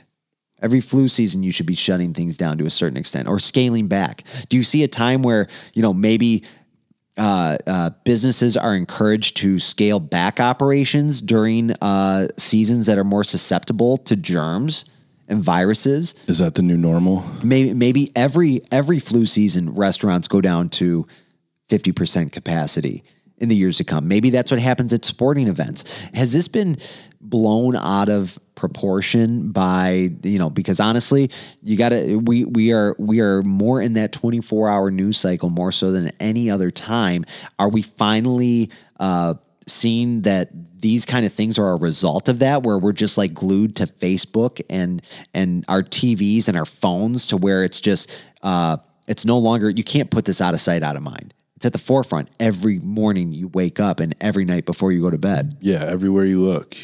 Every 0.62 0.82
flu 0.82 1.08
season 1.08 1.42
you 1.42 1.52
should 1.52 1.66
be 1.66 1.76
shutting 1.76 2.14
things 2.14 2.38
down 2.38 2.58
to 2.58 2.66
a 2.66 2.70
certain 2.70 2.98
extent 2.98 3.28
or 3.28 3.40
scaling 3.40 3.88
back. 3.88 4.24
Do 4.50 4.58
you 4.58 4.64
see 4.64 4.84
a 4.84 4.88
time 4.88 5.24
where, 5.24 5.48
you 5.74 5.82
know, 5.82 5.94
maybe 5.94 6.44
uh, 7.20 7.58
uh, 7.68 7.90
businesses 8.06 8.58
are 8.58 8.74
encouraged 8.74 9.38
to 9.38 9.60
scale 9.60 10.00
back 10.00 10.40
operations 10.40 11.22
during 11.22 11.72
uh, 11.82 12.30
seasons 12.38 12.86
that 12.86 12.98
are 12.98 13.04
more 13.04 13.24
susceptible 13.24 13.98
to 13.98 14.16
germs 14.16 14.86
and 15.28 15.44
viruses? 15.44 16.16
Is 16.28 16.40
that 16.40 16.56
the 16.56 16.62
new 16.62 16.78
normal? 16.78 17.24
Maybe, 17.44 17.74
maybe 17.74 18.12
every 18.16 18.62
every 18.72 19.00
flu 19.00 19.26
season, 19.26 19.76
restaurants 19.76 20.28
go 20.28 20.42
down 20.42 20.70
to 20.70 21.06
fifty 21.68 21.92
percent 21.92 22.32
capacity 22.32 23.04
in 23.40 23.50
the 23.50 23.56
years 23.56 23.78
to 23.78 23.84
come. 23.84 24.08
Maybe 24.08 24.30
that's 24.30 24.52
what 24.52 24.60
happens 24.60 24.94
at 24.94 25.06
sporting 25.06 25.48
events. 25.48 25.84
Has 26.14 26.34
this 26.34 26.48
been 26.48 26.78
blown 27.22 27.76
out 27.76 28.10
of 28.10 28.40
proportion 28.56 29.52
by 29.52 30.12
you 30.24 30.40
know? 30.40 30.50
Because 30.50 30.80
honestly, 30.80 31.32
you 31.64 31.78
got 31.78 31.90
to 31.90 32.18
we 32.18 32.46
we 32.46 32.72
are 32.72 32.96
we 33.00 33.22
are 33.22 33.42
more 33.44 33.82
in 33.82 33.94
that 33.94 34.12
twenty 34.12 34.42
four 34.42 34.70
hour 34.70 34.92
news 34.92 35.18
cycle 35.18 35.50
more 35.50 35.72
so 35.72 35.92
than 35.92 36.10
any 36.20 36.50
other 36.50 36.72
time. 36.72 37.26
Are 37.58 37.70
we 37.70 37.82
finally? 37.82 38.70
Uh, 39.00 39.36
seeing 39.70 40.24
that 40.24 40.50
these 40.82 41.06
kind 41.06 41.26
of 41.26 41.34
things 41.34 41.60
are 41.60 41.72
a 41.72 41.76
result 41.76 42.28
of 42.28 42.40
that 42.40 42.64
where 42.64 42.78
we're 42.78 42.92
just 42.92 43.18
like 43.18 43.34
glued 43.34 43.76
to 43.76 43.86
Facebook 43.86 44.62
and 44.70 45.02
and 45.34 45.64
our 45.68 45.84
TVs 45.84 46.48
and 46.48 46.58
our 46.58 46.66
phones 46.66 47.28
to 47.28 47.38
where 47.38 47.64
it's 47.64 47.80
just 47.80 48.10
uh 48.42 48.78
it's 49.08 49.26
no 49.26 49.38
longer 49.38 49.70
you 49.70 49.84
can't 49.84 50.10
put 50.10 50.26
this 50.26 50.42
out 50.42 50.54
of 50.54 50.62
sight 50.62 50.84
out 50.84 50.96
of 50.96 51.04
mind. 51.04 51.34
It's 51.60 51.66
at 51.66 51.74
the 51.74 51.78
forefront 51.78 52.30
every 52.40 52.80
morning 52.80 53.34
you 53.34 53.50
wake 53.50 53.82
up 53.82 54.00
and 54.00 54.16
every 54.22 54.46
night 54.46 54.66
before 54.66 54.94
you 54.94 55.02
go 55.02 55.10
to 55.10 55.18
bed. 55.18 55.58
Yeah, 55.60 55.84
everywhere 55.84 56.24
you 56.24 56.42
look. 56.42 56.78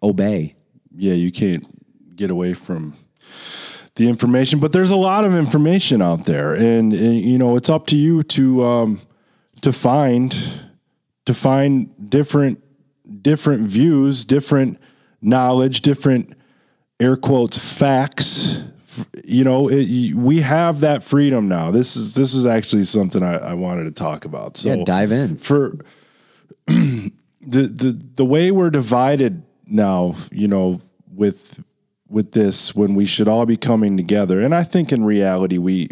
Obey. 0.00 0.54
yeah, 0.94 1.14
you 1.14 1.32
can't 1.32 1.66
get 2.14 2.30
away 2.30 2.54
from 2.54 2.94
the 3.96 4.08
information, 4.08 4.60
but 4.60 4.70
there's 4.70 4.92
a 4.92 4.96
lot 4.96 5.24
of 5.24 5.34
information 5.34 6.00
out 6.00 6.26
there, 6.26 6.54
and, 6.54 6.92
and 6.92 7.20
you 7.20 7.38
know 7.38 7.56
it's 7.56 7.68
up 7.68 7.88
to 7.88 7.96
you 7.96 8.22
to 8.22 8.64
um, 8.64 9.00
to 9.62 9.72
find 9.72 10.36
to 11.24 11.34
find 11.34 11.92
different 12.08 12.62
different 13.20 13.66
views, 13.66 14.24
different 14.24 14.78
knowledge, 15.20 15.80
different 15.80 16.34
air 17.00 17.16
quotes 17.16 17.58
facts. 17.58 18.60
You 19.24 19.44
know, 19.44 19.68
it, 19.68 20.14
we 20.14 20.40
have 20.40 20.80
that 20.80 21.02
freedom 21.02 21.48
now. 21.48 21.70
This 21.70 21.96
is 21.96 22.14
this 22.14 22.34
is 22.34 22.46
actually 22.46 22.84
something 22.84 23.22
I, 23.22 23.36
I 23.36 23.54
wanted 23.54 23.84
to 23.84 23.90
talk 23.90 24.24
about. 24.24 24.56
So 24.56 24.70
Yeah, 24.70 24.82
dive 24.84 25.12
in. 25.12 25.36
for 25.36 25.78
the 26.66 27.12
the 27.40 28.00
the 28.16 28.24
way 28.24 28.50
we're 28.50 28.70
divided 28.70 29.42
now, 29.66 30.14
you 30.30 30.48
know, 30.48 30.80
with 31.12 31.62
with 32.08 32.32
this 32.32 32.74
when 32.74 32.94
we 32.94 33.04
should 33.06 33.28
all 33.28 33.46
be 33.46 33.56
coming 33.56 33.96
together. 33.96 34.40
And 34.40 34.54
I 34.54 34.62
think 34.62 34.92
in 34.92 35.04
reality 35.04 35.58
we 35.58 35.88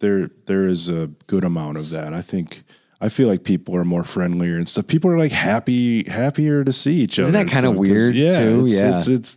there 0.00 0.30
there 0.46 0.66
is 0.66 0.88
a 0.88 1.08
good 1.26 1.44
amount 1.44 1.78
of 1.78 1.90
that. 1.90 2.12
I 2.12 2.20
think 2.22 2.62
I 3.00 3.08
feel 3.08 3.28
like 3.28 3.42
people 3.44 3.74
are 3.76 3.84
more 3.84 4.04
friendlier 4.04 4.56
and 4.56 4.68
stuff. 4.68 4.86
People 4.86 5.10
are 5.10 5.18
like 5.18 5.32
happy 5.32 6.04
happier 6.08 6.64
to 6.64 6.72
see 6.72 7.00
each 7.00 7.18
other. 7.18 7.28
Isn't 7.30 7.46
that 7.46 7.50
stuff, 7.50 7.64
'cause, 7.64 7.76
weird, 7.76 8.14
yeah, 8.14 8.38
too? 8.40 8.64
It's, 8.64 8.72
Yeah. 8.74 8.98
It's, 8.98 9.08
it's 9.08 9.36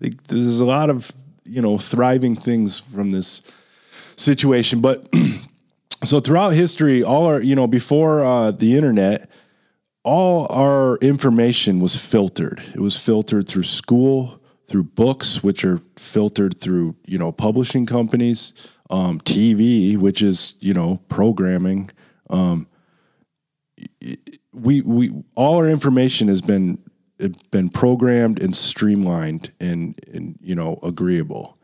I 0.00 0.04
think 0.06 0.24
there's 0.24 0.58
a 0.60 0.64
lot 0.64 0.90
of, 0.90 1.12
you 1.44 1.62
know, 1.62 1.78
thriving 1.78 2.36
things 2.36 2.80
from 2.80 3.10
this 3.10 3.42
situation, 4.16 4.80
but 4.80 5.08
so 6.04 6.20
throughout 6.20 6.50
history, 6.50 7.02
all 7.02 7.26
our, 7.26 7.40
you 7.40 7.54
know, 7.54 7.66
before 7.66 8.24
uh, 8.24 8.50
the 8.50 8.76
internet, 8.76 9.28
all 10.04 10.46
our 10.50 10.96
information 10.96 11.80
was 11.80 11.94
filtered. 11.96 12.62
It 12.74 12.80
was 12.80 12.96
filtered 12.96 13.48
through 13.48 13.62
school, 13.64 14.40
through 14.66 14.84
books, 14.84 15.42
which 15.42 15.64
are 15.64 15.80
filtered 15.96 16.58
through, 16.58 16.96
you 17.06 17.18
know, 17.18 17.30
publishing 17.30 17.86
companies, 17.86 18.54
um, 18.90 19.20
TV, 19.20 19.96
which 19.96 20.22
is, 20.22 20.54
you 20.60 20.74
know, 20.74 21.00
programming. 21.08 21.90
Um, 22.30 22.66
we, 24.52 24.80
we, 24.80 25.12
all 25.34 25.58
our 25.58 25.68
information 25.68 26.28
has 26.28 26.42
been, 26.42 26.78
been 27.50 27.68
programmed 27.68 28.40
and 28.40 28.54
streamlined 28.54 29.52
and, 29.60 29.98
and, 30.12 30.38
you 30.42 30.54
know, 30.54 30.78
agreeable 30.82 31.58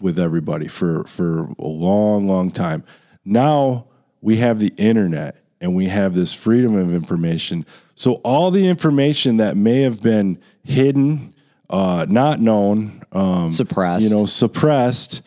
with 0.00 0.18
everybody 0.18 0.68
for 0.68 1.04
for 1.04 1.48
a 1.58 1.66
long 1.66 2.28
long 2.28 2.50
time. 2.50 2.84
Now 3.24 3.86
we 4.20 4.36
have 4.36 4.60
the 4.60 4.72
internet 4.76 5.42
and 5.60 5.74
we 5.74 5.88
have 5.88 6.14
this 6.14 6.34
freedom 6.34 6.76
of 6.76 6.92
information. 6.92 7.64
So 7.94 8.14
all 8.16 8.50
the 8.50 8.68
information 8.68 9.38
that 9.38 9.56
may 9.56 9.80
have 9.82 10.02
been 10.02 10.38
hidden 10.62 11.34
uh, 11.70 12.06
not 12.08 12.40
known 12.40 13.02
um, 13.12 13.50
Suppressed. 13.50 14.02
you 14.02 14.10
know 14.10 14.26
suppressed 14.26 15.22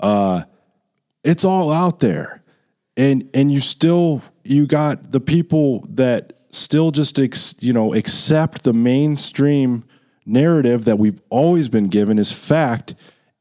uh, 0.00 0.42
it's 1.24 1.44
all 1.44 1.72
out 1.72 2.00
there. 2.00 2.42
And 2.96 3.28
and 3.34 3.52
you 3.52 3.60
still 3.60 4.22
you 4.44 4.66
got 4.66 5.10
the 5.10 5.20
people 5.20 5.84
that 5.90 6.35
still 6.56 6.90
just 6.90 7.18
ex, 7.18 7.54
you 7.60 7.72
know 7.72 7.94
accept 7.94 8.62
the 8.62 8.72
mainstream 8.72 9.84
narrative 10.24 10.84
that 10.84 10.98
we've 10.98 11.20
always 11.30 11.68
been 11.68 11.88
given 11.88 12.18
as 12.18 12.32
fact 12.32 12.94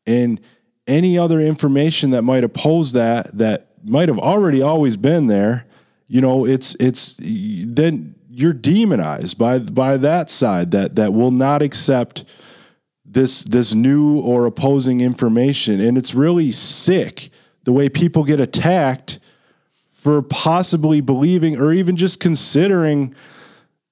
and 0.05 0.39
any 0.87 1.17
other 1.17 1.39
information 1.39 2.11
that 2.11 2.21
might 2.21 2.43
oppose 2.43 2.91
that 2.91 3.35
that 3.37 3.69
might 3.83 4.07
have 4.07 4.19
already 4.19 4.61
always 4.61 4.97
been 4.97 5.27
there 5.27 5.65
you 6.07 6.21
know 6.21 6.45
it's 6.45 6.75
it's 6.79 7.15
then 7.19 8.13
you're 8.29 8.53
demonized 8.53 9.37
by 9.37 9.57
by 9.59 9.97
that 9.97 10.29
side 10.29 10.71
that 10.71 10.95
that 10.95 11.13
will 11.13 11.31
not 11.31 11.61
accept 11.61 12.25
this 13.15 13.43
this 13.45 13.73
new 13.73 14.19
or 14.19 14.45
opposing 14.45 15.01
information. 15.01 15.79
And 15.79 15.97
it's 15.97 16.13
really 16.13 16.51
sick 16.51 17.29
the 17.63 17.71
way 17.71 17.89
people 17.89 18.23
get 18.23 18.39
attacked 18.39 19.19
for 20.05 20.21
possibly 20.21 21.01
believing 21.01 21.59
or 21.59 21.73
even 21.73 21.97
just 21.97 22.19
considering 22.19 23.15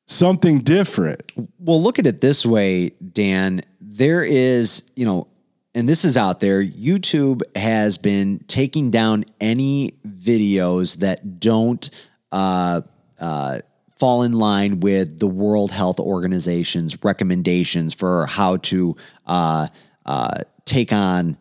something 0.05 0.59
different 0.59 1.31
Well, 1.57 1.81
look 1.81 1.97
at 1.97 2.05
it 2.05 2.21
this 2.21 2.45
way, 2.45 2.89
Dan. 2.89 3.61
There 3.81 4.23
is, 4.23 4.83
you 4.95 5.07
know, 5.07 5.27
and 5.73 5.89
this 5.89 6.05
is 6.05 6.15
out 6.15 6.39
there. 6.39 6.63
YouTube 6.63 7.41
has 7.57 7.97
been 7.97 8.37
taking 8.47 8.91
down 8.91 9.25
any 9.41 9.97
videos 10.07 10.97
that 10.97 11.39
don't 11.39 11.89
uh, 12.31 12.81
uh, 13.19 13.61
fall 13.97 14.21
in 14.21 14.33
line 14.33 14.81
with 14.81 15.17
the 15.17 15.25
World 15.27 15.71
Health 15.71 15.99
Organization's 15.99 17.03
recommendations 17.03 17.91
for 17.95 18.27
how 18.27 18.57
to 18.57 18.95
uh, 19.25 19.67
uh, 20.05 20.41
take 20.65 20.93
on 20.93 21.37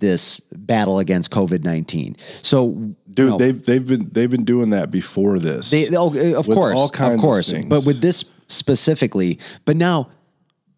this 0.00 0.40
battle 0.52 0.98
against 0.98 1.30
COVID 1.30 1.64
nineteen. 1.64 2.16
So, 2.42 2.70
Dude, 2.70 3.18
you 3.18 3.26
know, 3.26 3.38
they've 3.38 3.64
they've 3.64 3.86
been 3.86 4.08
they've 4.10 4.30
been 4.30 4.44
doing 4.44 4.70
that 4.70 4.90
before 4.90 5.38
this. 5.38 5.70
they, 5.70 5.88
oh, 5.96 6.14
uh, 6.14 6.38
of 6.38 6.46
course, 6.46 6.76
all 6.76 6.88
kinds 6.88 7.14
of 7.14 7.20
of 7.20 7.24
course, 7.24 7.50
things. 7.50 7.66
but 7.66 7.86
with 7.86 8.00
this 8.00 8.24
specifically, 8.48 9.38
but 9.64 9.76
now 9.76 10.10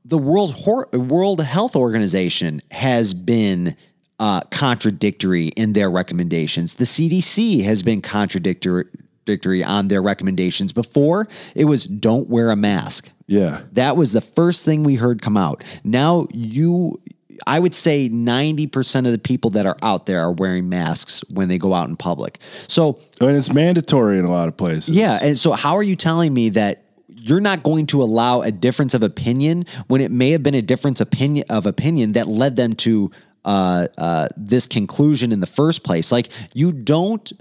the 0.04 0.18
World 0.18 0.52
Hor- 0.52 0.88
World 0.92 1.40
Health 1.40 1.76
Organization 1.76 2.60
has 2.70 3.14
been 3.14 3.76
uh, 4.18 4.40
contradictory 4.50 5.46
in 5.48 5.72
their 5.72 5.90
recommendations. 5.90 6.76
The 6.76 6.84
CDC 6.84 7.62
has 7.64 7.82
been 7.82 8.02
contradictory 8.02 8.84
contradictory 9.24 9.62
on 9.62 9.86
their 9.88 10.02
recommendations. 10.02 10.72
Before 10.72 11.28
it 11.54 11.64
was 11.66 11.84
don't 11.84 12.28
wear 12.28 12.50
a 12.50 12.56
mask. 12.56 13.10
yeah. 13.28 13.60
That 13.72 13.96
was 13.96 14.12
the 14.12 14.20
first 14.20 14.64
thing 14.64 14.82
we 14.82 14.96
heard 14.96 15.22
come 15.22 15.36
out. 15.36 15.62
Now 15.84 16.26
you 16.32 17.00
I 17.46 17.58
would 17.58 17.74
say 17.74 18.08
90% 18.08 19.06
of 19.06 19.12
the 19.12 19.18
people 19.18 19.50
that 19.50 19.66
are 19.66 19.76
out 19.82 20.06
there 20.06 20.20
are 20.20 20.32
wearing 20.32 20.68
masks 20.68 21.22
when 21.30 21.48
they 21.48 21.58
go 21.58 21.74
out 21.74 21.88
in 21.88 21.96
public. 21.96 22.38
So 22.68 22.98
And 23.20 23.36
it's 23.36 23.52
mandatory 23.52 24.18
in 24.18 24.24
a 24.24 24.30
lot 24.30 24.48
of 24.48 24.56
places. 24.56 24.94
yeah, 24.94 25.18
and 25.22 25.38
so 25.38 25.52
how 25.52 25.76
are 25.76 25.82
you 25.82 25.96
telling 25.96 26.32
me 26.34 26.50
that 26.50 26.84
you're 27.08 27.40
not 27.40 27.62
going 27.62 27.86
to 27.86 28.02
allow 28.02 28.42
a 28.42 28.50
difference 28.50 28.94
of 28.94 29.02
opinion 29.02 29.64
when 29.86 30.00
it 30.00 30.10
may 30.10 30.30
have 30.30 30.42
been 30.42 30.54
a 30.54 30.62
difference 30.62 31.00
opinion 31.00 31.46
of 31.48 31.66
opinion 31.66 32.12
that 32.12 32.26
led 32.26 32.56
them 32.56 32.74
to 32.74 33.10
uh, 33.44 33.86
uh, 33.98 34.28
this 34.36 34.66
conclusion 34.66 35.32
in 35.32 35.40
the 35.40 35.46
first 35.46 35.84
place? 35.84 36.10
Like 36.12 36.28
you 36.54 36.72
don't 36.72 37.32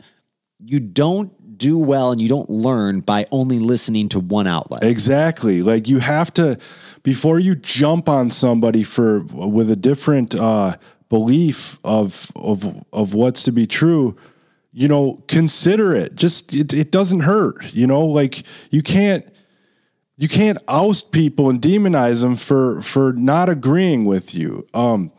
you 0.64 0.80
don't 0.80 1.34
do 1.62 1.78
well 1.78 2.12
and 2.12 2.20
you 2.20 2.28
don't 2.28 2.50
learn 2.50 3.02
by 3.02 3.28
only 3.32 3.60
listening 3.60 4.10
to 4.10 4.20
one 4.20 4.48
outlet. 4.48 4.84
Exactly. 4.84 5.62
Like 5.62 5.88
you 5.88 6.00
have 6.00 6.34
to 6.34 6.58
before 7.04 7.40
you 7.40 7.56
jump 7.56 8.10
on 8.10 8.32
somebody 8.32 8.84
for 8.84 9.22
with 9.22 9.70
a 9.70 9.76
different 9.76 10.36
uh, 10.36 10.76
belief 11.08 11.80
of 11.84 12.32
of 12.36 12.84
of 12.92 13.14
what's 13.14 13.44
to 13.44 13.52
be 13.52 13.68
true. 13.68 14.18
You 14.74 14.88
know, 14.88 15.24
consider 15.28 15.94
it. 15.94 16.16
Just 16.16 16.54
it, 16.54 16.74
it 16.74 16.92
doesn't 16.92 17.22
hurt. 17.22 17.74
You 17.74 17.86
know, 17.86 18.06
like 18.08 18.44
you 18.72 18.82
can't 18.82 19.26
you 20.18 20.28
can't 20.28 20.58
oust 20.68 21.12
people 21.12 21.50
and 21.50 21.62
demonize 21.62 22.22
them 22.22 22.36
for 22.36 22.82
for 22.82 23.14
not 23.14 23.50
agreeing 23.50 24.06
with 24.06 24.34
you. 24.34 24.68
Um, 24.74 25.12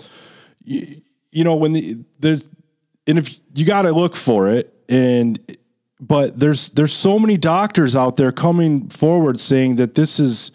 you, 0.64 1.03
you 1.30 1.45
know 1.45 1.55
when 1.55 1.72
the 1.72 2.05
there's 2.18 2.51
and 3.07 3.18
if 3.18 3.38
you 3.55 3.64
got 3.64 3.82
to 3.82 3.93
look 3.93 4.16
for 4.16 4.49
it 4.49 4.74
and 4.88 5.38
but 6.03 6.38
there's 6.38 6.70
there's 6.70 6.92
so 6.92 7.18
many 7.18 7.36
doctors 7.36 7.94
out 7.94 8.16
there 8.16 8.32
coming 8.32 8.88
forward 8.88 9.40
saying 9.40 9.76
that 9.76 9.94
this 9.94 10.18
is 10.18 10.50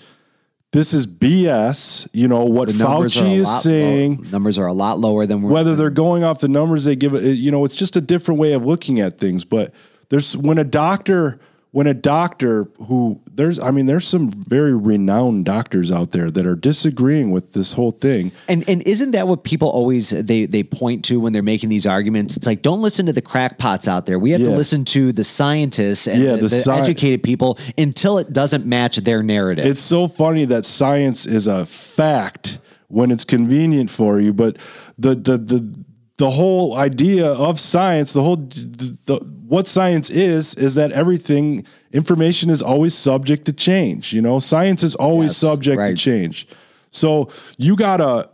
this 0.74 0.94
is 0.94 1.08
BS. 1.08 2.08
You 2.12 2.28
know 2.28 2.44
what 2.44 2.68
Fauci 2.70 3.38
is 3.38 3.62
saying. 3.62 4.18
low- 4.18 4.30
numbers 4.32 4.60
are 4.60 4.68
a 4.68 4.74
lot 4.74 5.00
lower 5.00 5.26
than 5.26 5.42
we're 5.42 5.52
Whether 5.52 5.76
they're 5.76 5.90
going 5.90 6.26
off 6.26 6.42
the 6.42 6.50
numbers 6.50 6.84
they 6.84 6.98
give, 6.98 7.14
it, 7.14 7.38
you 7.38 7.50
know, 7.50 7.64
it's 7.64 7.76
just 7.76 7.96
a 7.96 8.02
different 8.02 8.40
way 8.42 8.52
of 8.52 8.66
looking 8.66 9.00
at 9.00 9.18
things. 9.18 9.46
But 9.46 9.74
there's 10.10 10.36
when 10.36 10.58
a 10.58 10.66
doctor, 10.66 11.40
when 11.78 11.86
a 11.86 11.94
doctor 11.94 12.68
who 12.88 13.22
there's, 13.32 13.60
I 13.60 13.70
mean, 13.70 13.86
there's 13.86 14.08
some 14.08 14.30
very 14.30 14.76
renowned 14.76 15.46
doctors 15.46 15.92
out 15.92 16.10
there 16.10 16.32
that 16.32 16.48
are 16.48 16.56
disagreeing 16.56 17.30
with 17.30 17.54
this 17.54 17.72
whole 17.74 17.92
thing. 17.92 18.32
And 18.48 18.68
and 18.68 18.82
isn't 18.82 19.12
that 19.12 19.28
what 19.28 19.44
people 19.44 19.70
always 19.70 20.10
they 20.10 20.48
they 20.48 20.64
point 20.64 21.06
to 21.06 21.20
when 21.20 21.34
they're 21.34 21.44
making 21.44 21.70
these 21.70 21.86
arguments? 21.86 22.36
It's 22.36 22.48
like 22.48 22.64
don't 22.64 22.82
listen 22.82 23.06
to 23.06 23.14
the 23.14 23.22
crackpots 23.22 23.88
out 23.88 24.08
there. 24.08 24.18
We 24.18 24.32
have 24.32 24.44
to 24.44 24.50
listen 24.50 24.86
to 24.86 25.12
the 25.12 25.24
scientists 25.24 26.08
and 26.08 26.24
Yeah, 26.24 26.32
the, 26.32 26.38
the 26.38 26.48
the 26.48 26.60
sci- 26.62 26.80
educated 26.80 27.22
people 27.22 27.60
until 27.78 28.18
it 28.18 28.34
doesn't 28.34 28.66
match 28.66 28.98
their 28.98 29.22
narrative. 29.22 29.68
It's 29.68 29.84
so 29.84 30.08
funny 30.08 30.46
that 30.46 30.66
science 30.66 31.28
is 31.28 31.46
a 31.46 31.64
fact 31.64 32.58
when 32.88 33.12
it's 33.12 33.24
convenient 33.24 33.92
for 33.92 34.20
you, 34.20 34.34
but 34.34 34.58
the 34.98 35.14
the 35.14 35.38
the 35.38 35.86
the 36.18 36.30
whole 36.32 36.76
idea 36.76 37.28
of 37.28 37.60
science, 37.60 38.14
the 38.14 38.24
whole 38.24 38.38
the, 38.38 38.98
the, 39.06 39.16
what 39.48 39.68
science 39.68 40.10
is, 40.10 40.56
is 40.56 40.76
that 40.76 40.92
everything 40.92 41.66
information 41.92 42.50
is 42.50 42.62
always 42.62 42.96
subject 42.96 43.46
to 43.46 43.54
change. 43.54 44.14
You 44.14 44.22
know, 44.22 44.40
science 44.40 44.84
is 44.84 44.96
always 44.96 45.30
Yes, 45.30 45.38
subject 45.38 45.78
right. 45.78 45.90
to 45.90 45.96
change. 45.96 46.48
So 46.92 47.30
you 47.58 47.76
got 47.76 48.02
a 48.02 48.30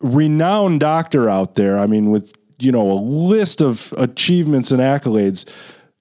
renowned 0.00 0.80
doctor 0.80 1.28
out 1.28 1.54
there. 1.54 1.78
I 1.78 1.86
mean, 1.86 2.10
with 2.10 2.32
you 2.58 2.72
know 2.72 2.90
a 2.90 3.00
list 3.00 3.62
of 3.62 3.94
achievements 3.96 4.70
and 4.70 4.80
accolades 4.80 5.48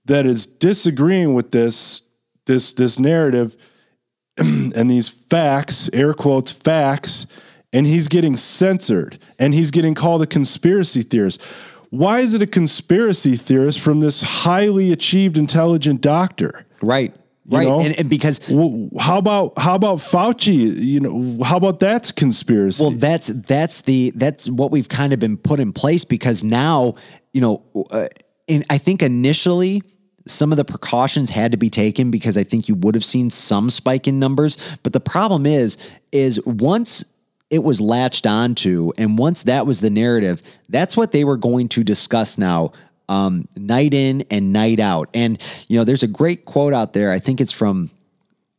that 0.05 0.25
is 0.25 0.45
disagreeing 0.45 1.33
with 1.33 1.51
this 1.51 2.01
this 2.45 2.73
this 2.73 2.97
narrative 2.97 3.55
and 4.37 4.89
these 4.89 5.09
facts, 5.09 5.89
air 5.93 6.13
quotes, 6.13 6.51
facts, 6.51 7.27
and 7.73 7.85
he's 7.85 8.07
getting 8.07 8.35
censored 8.37 9.19
and 9.37 9.53
he's 9.53 9.71
getting 9.71 9.93
called 9.93 10.21
a 10.21 10.27
conspiracy 10.27 11.01
theorist. 11.01 11.41
Why 11.89 12.19
is 12.19 12.33
it 12.33 12.41
a 12.41 12.47
conspiracy 12.47 13.35
theorist 13.35 13.79
from 13.79 13.99
this 13.99 14.21
highly 14.21 14.91
achieved, 14.91 15.37
intelligent 15.37 16.01
doctor? 16.01 16.65
right. 16.81 17.13
You 17.13 17.19
Right. 17.51 17.67
And, 17.67 17.99
and 17.99 18.09
because 18.09 18.39
Well, 18.47 18.89
how 18.99 19.17
about 19.17 19.57
how 19.57 19.73
about 19.73 19.97
Fauci? 19.97 20.75
You 20.77 20.99
know, 20.99 21.43
how 21.43 21.57
about 21.57 21.79
that's 21.79 22.11
conspiracy? 22.11 22.83
Well, 22.83 22.91
that's 22.91 23.27
that's 23.27 23.81
the 23.81 24.11
that's 24.13 24.47
what 24.47 24.69
we've 24.69 24.87
kind 24.87 25.13
of 25.13 25.19
been 25.19 25.35
put 25.35 25.59
in 25.59 25.73
place 25.73 26.05
because 26.05 26.43
now 26.43 26.93
you 27.33 27.41
know, 27.41 27.63
uh, 27.89 28.07
and 28.47 28.65
I 28.69 28.77
think 28.77 29.01
initially 29.01 29.81
some 30.27 30.51
of 30.51 30.57
the 30.57 30.65
precautions 30.65 31.31
had 31.31 31.51
to 31.51 31.57
be 31.57 31.71
taken 31.71 32.11
because 32.11 32.37
I 32.37 32.43
think 32.43 32.69
you 32.69 32.75
would 32.75 32.93
have 32.93 33.05
seen 33.05 33.31
some 33.31 33.71
spike 33.71 34.07
in 34.07 34.19
numbers. 34.19 34.57
But 34.83 34.93
the 34.93 34.99
problem 34.99 35.47
is, 35.47 35.77
is 36.11 36.39
once 36.45 37.03
it 37.49 37.63
was 37.63 37.81
latched 37.81 38.27
onto, 38.27 38.91
and 38.97 39.17
once 39.17 39.43
that 39.43 39.65
was 39.65 39.81
the 39.81 39.89
narrative, 39.89 40.41
that's 40.69 40.95
what 40.95 41.11
they 41.11 41.23
were 41.23 41.37
going 41.37 41.69
to 41.69 41.83
discuss 41.83 42.37
now. 42.37 42.71
Um, 43.07 43.47
night 43.55 43.95
in 43.95 44.23
and 44.29 44.53
night 44.53 44.79
out. 44.79 45.09
And, 45.15 45.41
you 45.67 45.79
know, 45.79 45.83
there's 45.83 46.03
a 46.03 46.07
great 46.07 46.45
quote 46.45 46.75
out 46.75 46.93
there. 46.93 47.11
I 47.11 47.17
think 47.17 47.41
it's 47.41 47.51
from 47.51 47.89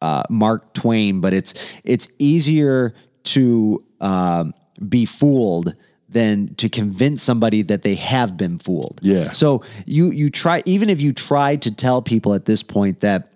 uh, 0.03 0.25
Mark 0.29 0.75
Twain, 0.75 1.21
but 1.21 1.33
it's 1.33 1.55
it's 1.85 2.09
easier 2.19 2.93
to 3.25 3.85
um, 4.01 4.55
be 4.89 5.05
fooled 5.05 5.75
than 6.09 6.55
to 6.57 6.69
convince 6.69 7.23
somebody 7.23 7.63
that 7.63 7.83
they 7.83 7.95
have 7.95 8.37
been 8.37 8.59
fooled. 8.59 8.99
Yeah. 9.03 9.31
So 9.33 9.63
you 9.87 10.11
you 10.11 10.31
try 10.31 10.63
even 10.67 10.91
if 10.91 11.01
you 11.01 11.13
try 11.13 11.57
to 11.57 11.73
tell 11.73 12.03
people 12.03 12.35
at 12.35 12.47
this 12.47 12.63
point 12.63 13.01
that 13.01 13.33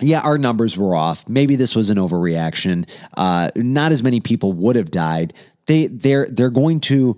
yeah, 0.00 0.20
our 0.20 0.38
numbers 0.38 0.76
were 0.76 0.94
off. 0.94 1.28
Maybe 1.28 1.56
this 1.56 1.74
was 1.76 1.90
an 1.90 1.96
overreaction. 1.98 2.88
Uh, 3.16 3.50
not 3.56 3.92
as 3.92 4.02
many 4.02 4.20
people 4.20 4.52
would 4.52 4.76
have 4.76 4.90
died. 4.90 5.32
They 5.66 5.86
they're 5.86 6.26
they're 6.26 6.50
going 6.50 6.80
to 6.80 7.16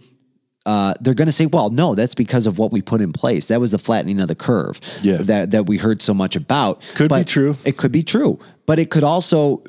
uh, 0.65 0.95
they're 1.01 1.15
going 1.15 1.27
to 1.27 1.33
say, 1.33 1.47
well, 1.47 1.71
no, 1.71 1.95
that's 1.97 2.15
because 2.15 2.47
of 2.47 2.57
what 2.59 2.71
we 2.71 2.81
put 2.83 3.01
in 3.01 3.13
place. 3.13 3.47
That 3.47 3.61
was 3.61 3.73
the 3.73 3.79
flattening 3.79 4.21
of 4.21 4.29
the 4.29 4.37
curve 4.37 4.81
Yeah. 5.03 5.17
that, 5.23 5.51
that 5.51 5.67
we 5.67 5.77
heard 5.77 6.01
so 6.01 6.15
much 6.15 6.37
about. 6.37 6.83
Could 6.95 7.11
be 7.13 7.25
true. 7.25 7.57
It 7.65 7.77
could 7.79 7.91
be 7.91 8.05
true, 8.05 8.39
but 8.65 8.79
it 8.79 8.89
could 8.89 9.03
also 9.03 9.65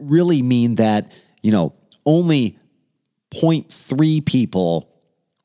really 0.00 0.42
mean 0.42 0.74
that, 0.76 1.12
you 1.44 1.52
know, 1.52 1.74
only 2.04 2.58
0.3 3.34 4.24
people 4.24 4.88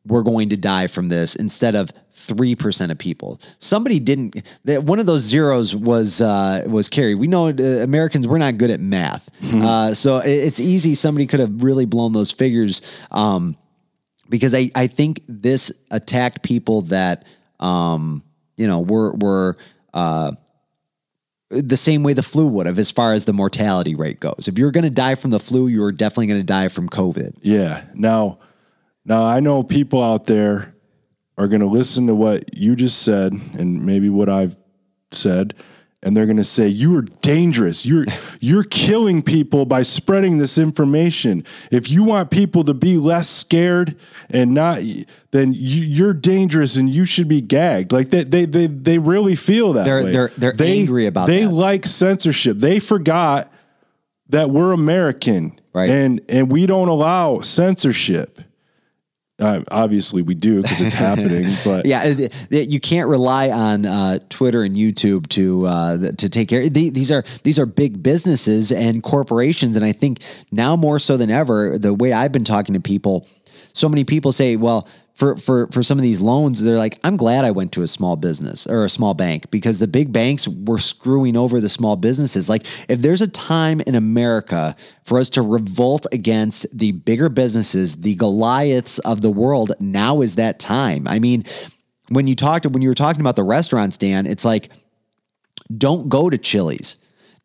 were 0.06 0.24
going 0.24 0.50
to 0.50 0.58
die 0.58 0.88
from 0.88 1.10
this 1.10 1.36
instead 1.36 1.76
of 1.76 1.92
3% 2.16 2.92
of 2.92 2.98
people. 2.98 3.40
Somebody 3.60 4.00
didn't 4.00 4.44
that 4.66 4.84
one 4.84 5.00
of 5.00 5.06
those 5.06 5.22
zeros 5.22 5.76
was 5.76 6.22
uh 6.22 6.66
was 6.68 6.88
carried. 6.88 7.16
We 7.16 7.28
know 7.28 7.48
uh, 7.48 7.84
Americans 7.84 8.28
we're 8.28 8.38
not 8.38 8.58
good 8.58 8.70
at 8.70 8.80
math. 8.80 9.30
Uh 9.54 9.94
so 9.94 10.18
it, 10.20 10.30
it's 10.30 10.60
easy 10.60 10.96
somebody 10.96 11.26
could 11.26 11.40
have 11.40 11.64
really 11.64 11.86
blown 11.86 12.14
those 12.14 12.32
figures 12.32 12.82
um 13.12 13.56
because 14.30 14.54
I 14.54 14.70
I 14.76 14.88
think 14.88 15.22
this 15.28 15.72
attacked 15.90 16.44
people 16.44 16.84
that 16.84 17.26
um 17.60 18.24
you 18.58 18.68
know 18.68 18.80
were 18.80 19.14
were 19.14 19.58
uh 19.94 20.34
the 21.50 21.78
same 21.78 22.04
way 22.04 22.14
the 22.14 22.24
flu 22.24 22.48
would 22.48 22.66
have 22.66 22.80
as 22.80 22.92
far 22.92 23.14
as 23.14 23.26
the 23.26 23.34
mortality 23.34 23.94
rate 23.94 24.20
goes. 24.20 24.48
If 24.48 24.58
you're 24.58 24.72
going 24.72 24.86
to 24.86 24.90
die 24.90 25.16
from 25.16 25.32
the 25.32 25.40
flu, 25.40 25.68
you're 25.68 25.92
definitely 25.92 26.28
going 26.28 26.40
to 26.40 26.46
die 26.46 26.70
from 26.70 26.88
COVID. 26.88 27.36
Yeah. 27.42 27.84
Now, 27.94 28.40
now 29.06 29.24
I 29.24 29.40
know 29.40 29.64
people 29.64 30.02
out 30.04 30.26
there 30.26 30.74
are 31.38 31.48
going 31.48 31.62
to 31.62 31.68
listen 31.68 32.08
to 32.08 32.16
what 32.16 32.56
you 32.58 32.76
just 32.76 33.02
said 33.02 33.34
and 33.34 33.86
maybe 33.86 34.10
what 34.10 34.30
I've 34.30 34.56
said 35.12 35.54
and 36.04 36.18
they're 36.18 36.26
going 36.26 36.38
to 36.38 36.44
say 36.44 36.68
you 36.68 36.96
are 36.98 37.04
dangerous. 37.04 37.86
You're 37.86 38.06
you're 38.40 38.64
killing 38.64 39.22
people 39.22 39.66
by 39.68 39.84
spreading 39.84 40.40
this 40.40 40.58
information. 40.58 41.46
If 41.70 41.92
you 41.92 42.04
want 42.04 42.32
people 42.32 42.64
to 42.64 42.74
be 42.74 42.98
less 42.98 43.30
scared 43.30 43.96
and 44.32 44.54
not 44.56 44.80
then 45.30 45.54
you, 45.54 45.84
you're 45.84 46.14
dangerous 46.16 46.76
and 46.76 46.90
you 46.90 47.06
should 47.06 47.28
be 47.28 47.40
gagged. 47.40 47.92
Like 47.92 48.10
they 48.10 48.24
they 48.24 48.46
they, 48.46 48.66
they 48.66 48.98
really 48.98 49.36
feel 49.36 49.74
that 49.74 49.86
They're- 49.86 50.04
way. 50.04 50.12
they're- 50.12 50.32
they're 50.38 50.54
they, 50.54 50.80
angry 50.80 51.06
about 51.06 51.28
They 51.28 51.44
that. 51.44 51.52
like 51.52 51.86
censorship. 51.86 52.58
They 52.58 52.80
forgot 52.80 53.52
that 54.30 54.50
we're 54.50 54.72
American, 54.72 55.60
Right. 55.74 55.90
And 55.90 56.20
and 56.30 56.52
we 56.52 56.66
don't 56.66 56.88
allow 56.90 57.42
censorship. 57.42 58.40
Uh, 59.42 59.64
obviously, 59.72 60.22
we 60.22 60.36
do 60.36 60.62
because 60.62 60.80
it's 60.80 60.94
happening. 61.10 61.48
But 61.66 61.86
Yeah, 61.86 62.04
uh, 62.04 62.28
you 62.58 62.80
can't 62.80 63.10
rely 63.10 63.50
on 63.50 63.86
uh, 63.86 64.20
Twitter 64.30 64.64
and 64.64 64.76
YouTube 64.76 65.28
to 65.30 65.66
uh, 65.66 66.12
to 66.12 66.30
take 66.30 66.48
care. 66.50 66.70
the- 66.70 66.90
These 66.92 67.12
are 67.12 67.24
these 67.44 67.58
are 67.60 67.66
big 67.66 68.04
businesses 68.04 68.72
and 68.72 69.02
corporations, 69.02 69.76
and 69.76 69.84
I 69.84 69.92
think 69.94 70.20
now 70.52 70.76
more 70.76 71.00
so 71.00 71.18
than 71.18 71.32
ever, 71.32 71.78
the 71.78 71.94
way 71.94 72.14
I've 72.14 72.32
been 72.32 72.44
talking 72.46 72.74
to 72.74 72.80
people, 72.80 73.28
so 73.74 73.90
many 73.90 74.04
people 74.04 74.32
say, 74.32 74.56
"Well, 74.58 74.88
for 75.22 75.38
for 75.38 75.68
for 75.68 75.84
some 75.84 76.00
of 76.00 76.02
these 76.02 76.20
loans, 76.20 76.64
they're 76.64 76.80
like, 76.80 76.98
I'm 77.04 77.16
glad 77.16 77.46
I 77.46 77.52
went 77.52 77.72
to 77.74 77.84
a 77.84 77.88
small 77.88 78.16
business 78.16 78.66
or 78.66 78.84
a 78.84 78.90
small 78.90 79.14
bank 79.14 79.52
because 79.52 79.78
the 79.78 79.88
big 79.88 80.12
banks 80.12 80.48
were 80.48 80.80
screwing 80.80 81.38
over 81.38 81.62
the 81.62 81.70
small 81.70 81.96
businesses. 81.96 82.50
Like, 82.50 82.66
if 82.90 83.04
there's 83.04 83.22
a 83.22 83.28
time 83.28 83.82
in 83.82 83.94
America 83.94 84.76
for 85.04 85.20
us 85.20 85.30
to 85.32 85.44
revolt 85.44 86.08
against 86.12 86.66
the 86.76 86.94
bigger 86.94 87.30
businesses, 87.30 87.98
the 87.98 88.16
Goliaths 88.16 88.98
of 88.98 89.22
the 89.22 89.30
world, 89.30 89.74
now 89.80 90.22
is 90.22 90.38
that 90.38 90.58
time. 90.58 91.08
I 91.08 91.20
mean, 91.20 91.46
when 92.10 92.26
you 92.26 92.34
talked 92.34 92.66
when 92.66 92.82
you 92.82 92.90
were 92.90 92.96
talking 92.96 93.22
about 93.22 93.36
the 93.36 93.44
restaurants, 93.44 93.98
Dan, 93.98 94.26
it's 94.26 94.44
like 94.44 94.72
don't 95.72 96.10
go 96.10 96.32
to 96.32 96.38
Chili's. 96.40 96.98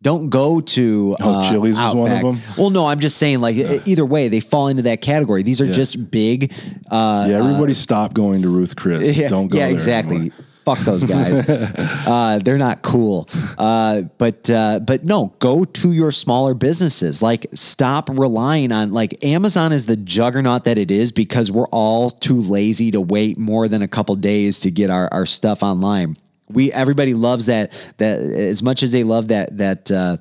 Don't 0.03 0.29
go 0.29 0.61
to 0.61 1.17
Oh, 1.21 1.41
uh, 1.41 1.51
Chili's 1.51 1.79
is 1.79 1.95
one 1.95 2.13
of 2.13 2.23
them? 2.23 2.41
Well, 2.57 2.71
no, 2.71 2.87
I'm 2.87 3.01
just 3.01 3.17
saying, 3.17 3.41
like 3.41 3.57
either 3.57 4.05
way, 4.05 4.29
they 4.29 4.41
fall 4.41 4.69
into 4.69 4.83
that 4.83 5.01
category. 5.01 5.43
These 5.43 5.61
are 5.61 5.73
just 5.73 6.11
big. 6.11 6.53
Uh, 6.91 7.27
yeah, 7.29 7.39
everybody 7.39 7.75
stop 7.75 8.13
going 8.15 8.43
to 8.43 8.49
Ruth 8.49 8.77
Chris. 8.77 9.17
yeah, 9.19 9.29
Don't 9.29 9.49
go 9.49 9.57
there. 9.59 9.69
yeah, 9.69 9.73
exactly. 9.73 10.17
anymore. 10.17 10.39
Fuck 10.67 10.79
those 10.81 11.05
guys. 11.05 11.49
uh, 12.09 12.41
they're 12.43 12.59
not 12.59 12.83
cool. 12.83 13.29
Uh, 13.57 14.03
but 14.19 14.51
uh, 14.51 14.81
but 14.81 15.05
no, 15.05 15.33
go 15.39 15.65
to 15.65 15.93
your 15.93 16.11
smaller 16.11 16.55
businesses. 16.55 17.23
Like 17.23 17.47
stop 17.55 18.11
relying 18.11 18.73
on 18.73 18.93
like 18.93 19.25
Amazon 19.25 19.73
is 19.73 19.87
the 19.87 19.97
juggernaut 19.97 20.65
that 20.65 20.77
it 20.77 20.91
is 20.91 21.13
because 21.13 21.53
we're 21.53 21.69
all 21.69 22.11
too 22.11 22.41
lazy 22.41 22.91
to 22.91 23.01
wait 23.01 23.39
more 23.39 23.69
than 23.69 23.81
a 23.81 23.89
couple 23.89 24.17
days 24.17 24.59
to 24.61 24.73
get 24.73 24.91
our, 24.91 25.09
our 25.13 25.25
stuff 25.25 25.63
online. 25.63 26.17
We 26.49 26.73
everybody 26.73 27.15
loves 27.15 27.47
that 27.47 27.73
that 27.99 28.19
as 28.21 28.63
much 28.63 28.83
as 28.83 28.93
they 28.93 29.05
love 29.05 29.29
that 29.29 29.57
that 29.59 29.91
uh, 29.91 30.17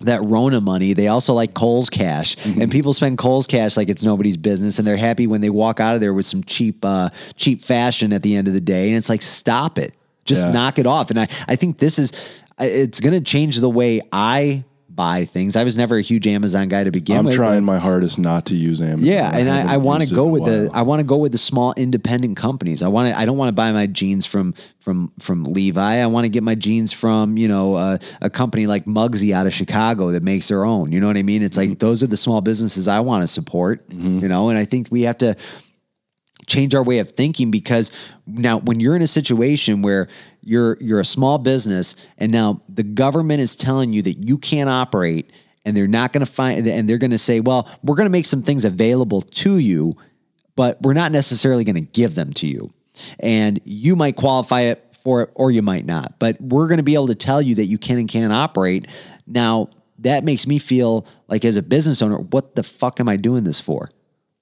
that 0.00 0.22
Rona 0.22 0.60
money. 0.60 0.92
They 0.92 1.08
also 1.08 1.34
like 1.34 1.54
Kohl's 1.54 1.90
cash, 1.90 2.36
and 2.44 2.70
people 2.70 2.92
spend 2.92 3.18
Kohl's 3.18 3.46
cash 3.48 3.76
like 3.76 3.88
it's 3.88 4.04
nobody's 4.04 4.36
business, 4.36 4.78
and 4.78 4.86
they're 4.86 4.96
happy 4.96 5.26
when 5.26 5.40
they 5.40 5.50
walk 5.50 5.80
out 5.80 5.96
of 5.96 6.00
there 6.00 6.14
with 6.14 6.24
some 6.26 6.44
cheap, 6.44 6.84
uh, 6.84 7.08
cheap 7.34 7.64
fashion 7.64 8.12
at 8.12 8.22
the 8.22 8.36
end 8.36 8.46
of 8.46 8.54
the 8.54 8.60
day. 8.60 8.88
And 8.88 8.96
it's 8.96 9.08
like, 9.08 9.22
stop 9.22 9.76
it, 9.76 9.96
just 10.24 10.46
Yeah. 10.46 10.52
knock 10.52 10.78
it 10.78 10.86
off. 10.86 11.10
And 11.10 11.18
I, 11.18 11.26
I 11.48 11.56
think 11.56 11.78
this 11.78 11.98
is, 11.98 12.12
it's 12.60 13.00
going 13.00 13.14
to 13.14 13.20
change 13.20 13.58
the 13.58 13.68
way 13.68 14.00
I 14.12 14.62
buy 14.98 15.24
things. 15.24 15.54
I 15.56 15.62
was 15.62 15.76
never 15.76 15.96
a 15.96 16.02
huge 16.02 16.26
Amazon 16.26 16.66
guy 16.68 16.82
to 16.82 16.90
begin 16.90 17.24
with. 17.24 17.32
I'm 17.34 17.36
trying 17.36 17.64
my 17.64 17.78
hardest 17.78 18.18
not 18.18 18.46
to 18.46 18.56
use 18.56 18.80
Amazon. 18.80 19.06
Yeah, 19.06 19.30
and 19.32 19.48
I, 19.48 19.74
I 19.74 19.76
want 19.78 20.06
to 20.06 20.12
go 20.14 20.26
with 20.26 20.44
the. 20.44 20.68
I 20.74 20.82
want 20.82 20.98
to 21.00 21.04
go 21.04 21.16
with 21.18 21.30
the 21.32 21.38
small 21.38 21.72
independent 21.76 22.36
companies. 22.36 22.82
I 22.82 22.88
want 22.88 23.14
to 23.14 23.18
I 23.18 23.24
don't 23.24 23.38
want 23.38 23.48
to 23.48 23.52
buy 23.54 23.70
my 23.72 23.86
jeans 23.86 24.26
from 24.26 24.54
from 24.80 25.12
from 25.20 25.44
Levi. 25.44 25.94
I 26.02 26.06
want 26.06 26.24
to 26.24 26.28
get 26.28 26.42
my 26.42 26.56
jeans 26.56 26.92
from 26.92 27.36
you 27.38 27.46
know 27.48 27.74
uh, 27.76 27.98
a 28.20 28.28
company 28.28 28.66
like 28.66 28.84
Mugsy 28.86 29.32
out 29.32 29.46
of 29.46 29.54
Chicago 29.54 30.10
that 30.10 30.22
makes 30.24 30.48
their 30.48 30.64
own. 30.66 30.90
You 30.92 30.98
know 31.00 31.06
what 31.06 31.16
I 31.16 31.22
mean? 31.22 31.42
It's 31.42 31.56
Mm-hmm. 31.56 31.70
like 31.70 31.78
those 31.78 32.02
are 32.02 32.08
the 32.08 32.16
small 32.16 32.40
businesses 32.40 32.88
I 32.88 33.00
want 33.00 33.22
to 33.22 33.28
support. 33.28 33.84
You 33.90 34.28
know, 34.28 34.48
and 34.50 34.58
I 34.58 34.64
think 34.64 34.88
we 34.90 35.02
have 35.02 35.18
to 35.18 35.36
change 36.48 36.74
our 36.74 36.82
way 36.82 36.98
of 36.98 37.10
thinking 37.10 37.50
because 37.50 37.92
now 38.26 38.58
when 38.58 38.80
you're 38.80 38.96
in 38.96 39.02
a 39.02 39.06
situation 39.06 39.82
where 39.82 40.08
you're 40.42 40.76
you're 40.80 41.00
a 41.00 41.04
small 41.04 41.38
business 41.38 41.94
and 42.16 42.32
now 42.32 42.60
the 42.68 42.82
government 42.82 43.40
is 43.40 43.54
telling 43.54 43.92
you 43.92 44.02
that 44.02 44.14
you 44.14 44.38
can't 44.38 44.68
operate 44.68 45.30
and 45.64 45.76
they're 45.76 45.86
not 45.86 46.12
going 46.12 46.24
to 46.24 46.30
find 46.30 46.66
and 46.66 46.88
they're 46.88 46.98
going 46.98 47.10
to 47.10 47.18
say 47.18 47.40
well 47.40 47.68
we're 47.84 47.96
going 47.96 48.06
to 48.06 48.10
make 48.10 48.26
some 48.26 48.42
things 48.42 48.64
available 48.64 49.22
to 49.22 49.58
you 49.58 49.94
but 50.56 50.80
we're 50.82 50.94
not 50.94 51.12
necessarily 51.12 51.62
going 51.62 51.76
to 51.76 51.92
give 51.92 52.16
them 52.16 52.32
to 52.32 52.48
you. 52.48 52.72
And 53.20 53.60
you 53.64 53.94
might 53.94 54.16
qualify 54.16 54.62
it 54.62 54.84
for 55.04 55.22
it 55.22 55.30
or 55.36 55.52
you 55.52 55.62
might 55.62 55.86
not 55.86 56.18
but 56.18 56.40
we're 56.40 56.66
going 56.66 56.78
to 56.78 56.82
be 56.82 56.94
able 56.94 57.06
to 57.06 57.14
tell 57.14 57.40
you 57.40 57.54
that 57.56 57.66
you 57.66 57.78
can 57.78 57.98
and 57.98 58.08
can't 58.08 58.32
operate. 58.32 58.86
Now 59.26 59.68
that 60.00 60.24
makes 60.24 60.46
me 60.46 60.58
feel 60.58 61.06
like 61.28 61.44
as 61.44 61.56
a 61.56 61.62
business 61.62 62.02
owner 62.02 62.18
what 62.18 62.54
the 62.54 62.62
fuck 62.62 63.00
am 63.00 63.08
i 63.08 63.16
doing 63.16 63.44
this 63.44 63.60
for 63.60 63.90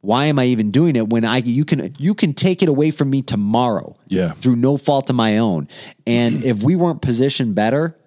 why 0.06 0.26
am 0.26 0.38
I 0.38 0.44
even 0.46 0.70
doing 0.70 0.94
it 0.94 1.08
when 1.08 1.24
I 1.24 1.38
you 1.38 1.64
can 1.64 1.94
you 1.98 2.14
can 2.14 2.32
take 2.32 2.62
it 2.62 2.68
away 2.68 2.92
from 2.92 3.10
me 3.10 3.22
tomorrow? 3.22 3.96
Yeah. 4.06 4.30
Through 4.30 4.56
no 4.56 4.76
fault 4.76 5.10
of 5.10 5.16
my 5.16 5.38
own. 5.38 5.66
And 6.06 6.44
if 6.44 6.62
we 6.62 6.76
weren't 6.76 7.02
positioned 7.02 7.56
better, 7.56 7.98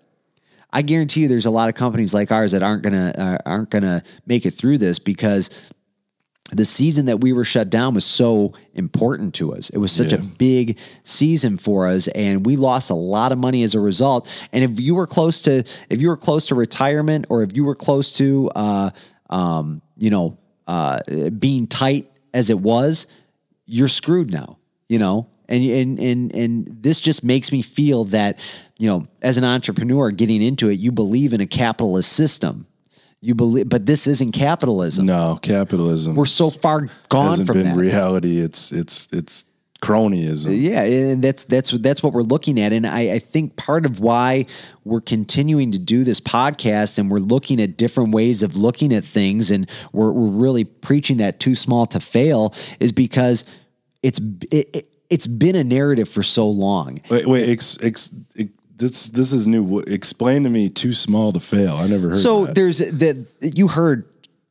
I 0.71 0.81
guarantee 0.81 1.21
you 1.21 1.27
there's 1.27 1.45
a 1.45 1.51
lot 1.51 1.67
of 1.67 1.75
companies 1.75 2.13
like 2.13 2.31
ours 2.31 2.53
that 2.53 2.63
aren't 2.63 2.83
gonna 2.83 3.13
uh, 3.17 3.37
aren't 3.45 3.69
gonna 3.69 4.03
make 4.25 4.45
it 4.45 4.51
through 4.51 4.77
this 4.77 4.97
because 4.97 5.49
the 6.51 6.65
season 6.65 7.07
that 7.07 7.19
we 7.19 7.33
were 7.33 7.43
shut 7.43 7.69
down 7.69 7.93
was 7.93 8.05
so 8.05 8.53
important 8.73 9.35
to 9.35 9.53
us. 9.53 9.69
It 9.69 9.77
was 9.77 9.91
such 9.91 10.13
a 10.13 10.17
big 10.17 10.79
season 11.03 11.59
for 11.59 11.85
us 11.85 12.07
and 12.07 12.43
we 12.43 12.55
lost 12.55 12.89
a 12.89 12.95
lot 12.95 13.31
of 13.31 13.37
money 13.37 13.61
as 13.61 13.75
a 13.75 13.79
result. 13.79 14.27
And 14.51 14.63
if 14.63 14.79
you 14.79 14.95
were 14.95 15.05
close 15.05 15.43
to 15.43 15.63
if 15.91 16.01
you 16.01 16.07
were 16.07 16.17
close 16.17 16.47
to 16.47 16.55
retirement 16.55 17.27
or 17.29 17.43
if 17.43 17.55
you 17.55 17.65
were 17.65 17.75
close 17.75 18.13
to 18.13 18.49
uh 18.55 18.89
um 19.29 19.83
you 19.95 20.09
know 20.09 20.38
uh 20.69 20.99
being 21.37 21.67
tight 21.67 22.09
as 22.33 22.49
it 22.49 22.59
was, 22.59 23.07
you're 23.65 23.87
screwed 23.89 24.29
now, 24.31 24.57
you 24.87 24.99
know? 24.99 25.27
And 25.49 25.63
and 25.63 25.99
and 25.99 26.35
and 26.35 26.83
this 26.83 27.01
just 27.01 27.23
makes 27.23 27.51
me 27.51 27.63
feel 27.63 28.05
that, 28.05 28.37
you 28.77 28.87
know, 28.87 29.07
as 29.23 29.37
an 29.39 29.43
entrepreneur 29.43 30.11
getting 30.11 30.43
into 30.43 30.69
it, 30.69 30.77
you 30.77 30.91
believe 30.91 31.33
in 31.33 31.41
a 31.41 31.47
capitalist 31.47 32.13
system. 32.13 32.67
You 33.19 33.33
believe 33.35 33.67
but 33.67 33.85
this 33.87 34.05
isn't 34.05 34.31
capitalism. 34.33 35.07
no 35.07 35.39
capitalism. 35.41 36.13
We're 36.15 36.25
so 36.27 36.51
far 36.51 36.87
gone 37.09 37.31
hasn't 37.31 37.47
from 37.47 37.57
been 37.57 37.69
that. 37.69 37.75
reality. 37.75 38.39
It's 38.39 38.71
it's 38.71 39.07
it's 39.11 39.43
cronyism. 39.81 40.59
Yeah, 40.59 40.83
and 40.83 41.23
that's 41.23 41.45
that's 41.45 41.71
that's 41.71 42.03
what 42.03 42.13
we're 42.13 42.21
looking 42.21 42.59
at, 42.59 42.73
and 42.73 42.85
I, 42.85 43.13
I 43.13 43.19
think 43.19 43.55
part 43.55 43.85
of 43.85 43.99
why 43.99 44.45
we're 44.83 45.01
continuing 45.01 45.71
to 45.71 45.79
do 45.79 46.03
this 46.03 46.19
podcast 46.19 46.99
and 46.99 47.09
we're 47.09 47.19
looking 47.19 47.61
at 47.61 47.77
different 47.77 48.13
ways 48.13 48.43
of 48.43 48.55
looking 48.55 48.93
at 48.93 49.05
things, 49.05 49.51
and 49.51 49.69
we're 49.93 50.11
we're 50.11 50.27
really 50.27 50.63
preaching 50.63 51.17
that 51.17 51.39
too 51.39 51.55
small 51.55 51.85
to 51.87 51.99
fail 51.99 52.53
is 52.79 52.91
because 52.91 53.45
it's 54.03 54.19
it, 54.51 54.69
it, 54.73 54.89
it's 55.09 55.27
been 55.27 55.55
a 55.55 55.63
narrative 55.63 56.09
for 56.09 56.23
so 56.23 56.47
long. 56.47 56.99
Wait, 57.09 57.27
wait. 57.27 57.49
Ex, 57.49 57.77
ex, 57.81 58.13
ex, 58.37 58.49
this 58.75 59.07
this 59.07 59.33
is 59.33 59.47
new. 59.47 59.79
Explain 59.79 60.43
to 60.43 60.49
me. 60.49 60.69
Too 60.69 60.93
small 60.93 61.31
to 61.31 61.39
fail. 61.39 61.75
I 61.75 61.87
never 61.87 62.09
heard. 62.09 62.19
So 62.19 62.45
that. 62.45 62.55
there's 62.55 62.79
that 62.79 63.25
you 63.41 63.67
heard 63.67 64.05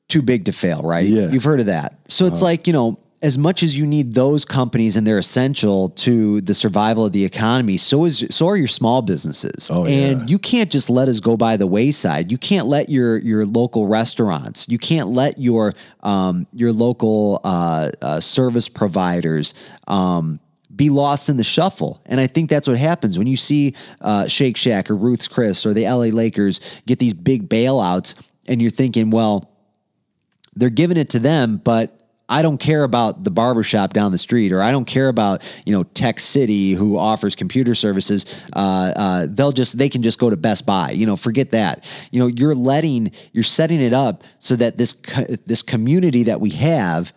too 0.08 0.22
big 0.22 0.46
to 0.46 0.52
fail, 0.52 0.80
right? 0.82 1.06
Yeah. 1.06 1.24
Uh-huh. 1.24 1.32
You've 1.32 1.44
heard 1.44 1.60
of 1.60 1.66
that. 1.66 1.98
So 2.08 2.26
it's 2.26 2.42
like, 2.42 2.66
you 2.66 2.72
know, 2.72 2.98
as 3.20 3.36
much 3.36 3.62
as 3.62 3.76
you 3.76 3.84
need 3.84 4.14
those 4.14 4.44
companies 4.44 4.94
and 4.94 5.06
they're 5.06 5.18
essential 5.18 5.90
to 5.90 6.40
the 6.40 6.54
survival 6.54 7.04
of 7.06 7.12
the 7.12 7.24
economy, 7.24 7.76
so 7.76 8.04
is 8.04 8.24
so 8.30 8.48
are 8.48 8.56
your 8.56 8.68
small 8.68 9.02
businesses. 9.02 9.68
Oh, 9.70 9.84
and 9.86 10.20
yeah. 10.20 10.26
you 10.26 10.38
can't 10.38 10.70
just 10.70 10.88
let 10.88 11.08
us 11.08 11.18
go 11.18 11.36
by 11.36 11.56
the 11.56 11.66
wayside. 11.66 12.30
You 12.30 12.38
can't 12.38 12.68
let 12.68 12.88
your 12.88 13.18
your 13.18 13.44
local 13.44 13.88
restaurants, 13.88 14.68
you 14.68 14.78
can't 14.78 15.08
let 15.08 15.38
your 15.38 15.74
um, 16.02 16.46
your 16.52 16.72
local 16.72 17.40
uh, 17.42 17.90
uh, 18.00 18.20
service 18.20 18.68
providers 18.68 19.52
um, 19.88 20.38
be 20.74 20.88
lost 20.88 21.28
in 21.28 21.36
the 21.36 21.44
shuffle. 21.44 22.00
And 22.06 22.20
I 22.20 22.28
think 22.28 22.48
that's 22.48 22.68
what 22.68 22.76
happens 22.76 23.18
when 23.18 23.26
you 23.26 23.36
see 23.36 23.74
uh, 24.00 24.28
Shake 24.28 24.56
Shack 24.56 24.90
or 24.90 24.94
Ruth's 24.94 25.26
Chris 25.26 25.66
or 25.66 25.74
the 25.74 25.84
LA 25.88 26.06
Lakers 26.14 26.60
get 26.86 27.00
these 27.00 27.14
big 27.14 27.48
bailouts, 27.48 28.14
and 28.46 28.62
you're 28.62 28.70
thinking, 28.70 29.10
well, 29.10 29.50
they're 30.54 30.70
giving 30.70 30.96
it 30.96 31.10
to 31.10 31.18
them, 31.18 31.56
but 31.56 31.97
I 32.28 32.42
don't 32.42 32.58
care 32.58 32.84
about 32.84 33.24
the 33.24 33.30
barbershop 33.30 33.94
down 33.94 34.10
the 34.10 34.18
street, 34.18 34.52
or 34.52 34.62
I 34.62 34.70
don't 34.70 34.84
care 34.84 35.08
about 35.08 35.42
you 35.64 35.72
know 35.72 35.84
Tech 35.84 36.20
City 36.20 36.72
who 36.72 36.98
offers 36.98 37.34
computer 37.34 37.74
services. 37.74 38.26
Uh, 38.54 38.92
uh, 38.96 39.26
they'll 39.28 39.52
just 39.52 39.78
they 39.78 39.88
can 39.88 40.02
just 40.02 40.18
go 40.18 40.28
to 40.28 40.36
Best 40.36 40.66
Buy. 40.66 40.90
You 40.90 41.06
know, 41.06 41.16
forget 41.16 41.50
that. 41.50 41.84
You 42.10 42.20
know, 42.20 42.26
you're 42.26 42.54
letting 42.54 43.12
you're 43.32 43.44
setting 43.44 43.80
it 43.80 43.92
up 43.92 44.24
so 44.38 44.56
that 44.56 44.76
this 44.76 44.92
co- 44.92 45.26
this 45.46 45.62
community 45.62 46.24
that 46.24 46.40
we 46.40 46.50
have 46.50 47.12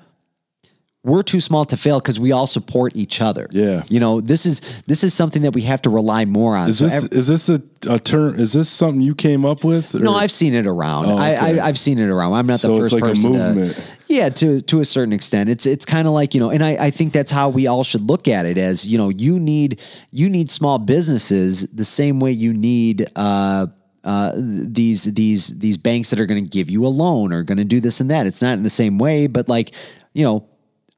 we're 1.03 1.23
too 1.23 1.41
small 1.41 1.65
to 1.65 1.75
fail 1.77 1.99
because 1.99 2.19
we 2.19 2.31
all 2.31 2.45
support 2.45 2.95
each 2.95 3.21
other. 3.21 3.47
Yeah. 3.51 3.83
You 3.89 3.99
know, 3.99 4.21
this 4.21 4.45
is 4.45 4.61
this 4.85 5.03
is 5.03 5.13
something 5.15 5.41
that 5.41 5.53
we 5.55 5.63
have 5.63 5.81
to 5.83 5.89
rely 5.89 6.25
more 6.25 6.55
on. 6.55 6.69
is 6.69 6.77
So 6.77 6.85
this 6.85 7.03
is 7.05 7.27
this 7.27 7.49
a, 7.49 7.61
a 7.89 7.97
term? 7.97 8.39
Is 8.39 8.53
this 8.53 8.69
something 8.69 9.01
you 9.01 9.15
came 9.15 9.43
up 9.43 9.63
with? 9.63 9.95
no, 9.95 10.13
I've 10.13 10.31
seen 10.31 10.53
it 10.53 10.67
around. 10.67 11.07
Oh, 11.07 11.17
I, 11.17 11.35
okay. 11.35 11.59
I 11.59 11.67
I've 11.67 11.79
seen 11.79 11.97
it 11.97 12.07
around. 12.07 12.33
I'm 12.33 12.45
not 12.45 12.59
So 12.59 12.77
the 12.77 12.83
it's 12.83 12.93
first 12.93 12.93
like 12.93 13.03
a 13.03 13.07
person. 13.15 13.33
to- 13.33 13.39
movement. 13.39 13.97
yeah, 14.07 14.29
to 14.29 14.61
to 14.61 14.79
a 14.81 14.85
certain 14.85 15.11
extent, 15.11 15.49
it's 15.49 15.65
it's 15.65 15.85
kind 15.85 16.07
of 16.07 16.13
like 16.13 16.35
you 16.35 16.39
know, 16.39 16.51
and 16.51 16.63
I, 16.63 16.71
I 16.85 16.91
think 16.91 17.13
that's 17.13 17.31
how 17.31 17.49
we 17.49 17.65
all 17.65 17.83
should 17.83 18.07
look 18.07 18.27
at 18.27 18.45
it. 18.45 18.59
As 18.59 18.85
you 18.85 18.99
know, 18.99 19.09
you 19.09 19.39
need 19.39 19.81
you 20.11 20.29
need 20.29 20.51
small 20.51 20.77
businesses 20.77 21.61
the 21.73 21.83
same 21.85 22.19
way 22.19 22.31
you 22.31 22.53
need. 22.53 23.07
Uh, 23.15 23.67
uh, 24.03 24.33
these 24.35 25.03
these 25.05 25.47
these 25.59 25.77
banks 25.77 26.09
that 26.11 26.19
are 26.19 26.25
going 26.25 26.43
to 26.43 26.49
give 26.49 26.69
you 26.69 26.85
a 26.85 26.89
loan 26.89 27.31
or 27.33 27.43
going 27.43 27.57
to 27.59 27.63
do 27.65 27.79
this 27.79 27.99
and 28.01 28.09
that. 28.11 28.25
It's 28.27 28.41
not 28.41 28.53
in 28.53 28.63
the 28.63 28.69
same 28.69 28.97
way, 28.99 29.25
but 29.27 29.47
like 29.49 29.73
you 30.13 30.23
know, 30.23 30.47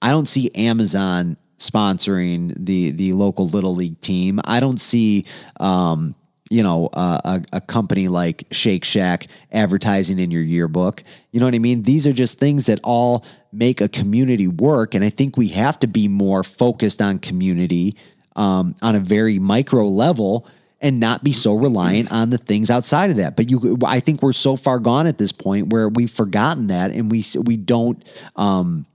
I 0.03 0.11
don't 0.11 0.27
see 0.27 0.51
Amazon 0.53 1.37
sponsoring 1.57 2.53
the 2.57 2.91
the 2.91 3.13
local 3.13 3.47
little 3.47 3.73
league 3.73 3.99
team. 4.01 4.41
I 4.43 4.59
don't 4.59 4.79
see 4.79 5.25
um, 5.61 6.13
you 6.49 6.61
know 6.61 6.89
uh, 6.91 7.21
a, 7.23 7.57
a 7.57 7.61
company 7.61 8.09
like 8.09 8.43
Shake 8.51 8.83
Shack 8.83 9.27
advertising 9.51 10.19
in 10.19 10.29
your 10.29 10.41
yearbook. 10.41 11.03
You 11.31 11.39
know 11.39 11.47
what 11.47 11.55
I 11.55 11.59
mean? 11.59 11.83
These 11.83 12.05
are 12.05 12.11
just 12.11 12.37
things 12.37 12.65
that 12.65 12.81
all 12.83 13.25
make 13.53 13.79
a 13.79 13.87
community 13.87 14.47
work, 14.47 14.93
and 14.93 15.05
I 15.05 15.09
think 15.09 15.37
we 15.37 15.47
have 15.49 15.79
to 15.79 15.87
be 15.87 16.09
more 16.09 16.43
focused 16.43 17.01
on 17.01 17.17
community 17.19 17.95
um, 18.35 18.75
on 18.81 18.95
a 18.95 18.99
very 18.99 19.39
micro 19.39 19.87
level 19.87 20.45
and 20.81 20.99
not 20.99 21.23
be 21.23 21.31
so 21.31 21.53
reliant 21.53 22.11
on 22.11 22.29
the 22.29 22.37
things 22.37 22.69
outside 22.69 23.09
of 23.09 23.15
that. 23.15 23.37
But 23.37 23.49
you, 23.49 23.77
I 23.85 24.01
think 24.01 24.21
we're 24.21 24.33
so 24.33 24.57
far 24.57 24.79
gone 24.79 25.07
at 25.07 25.17
this 25.17 25.31
point 25.31 25.71
where 25.71 25.87
we've 25.87 26.11
forgotten 26.11 26.67
that, 26.67 26.91
and 26.91 27.09
we 27.09 27.23
we 27.41 27.55
don't 27.55 28.03
um, 28.35 28.85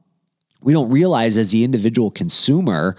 we 0.60 0.72
don't 0.72 0.90
realize 0.90 1.36
as 1.36 1.50
the 1.50 1.64
individual 1.64 2.10
consumer 2.10 2.96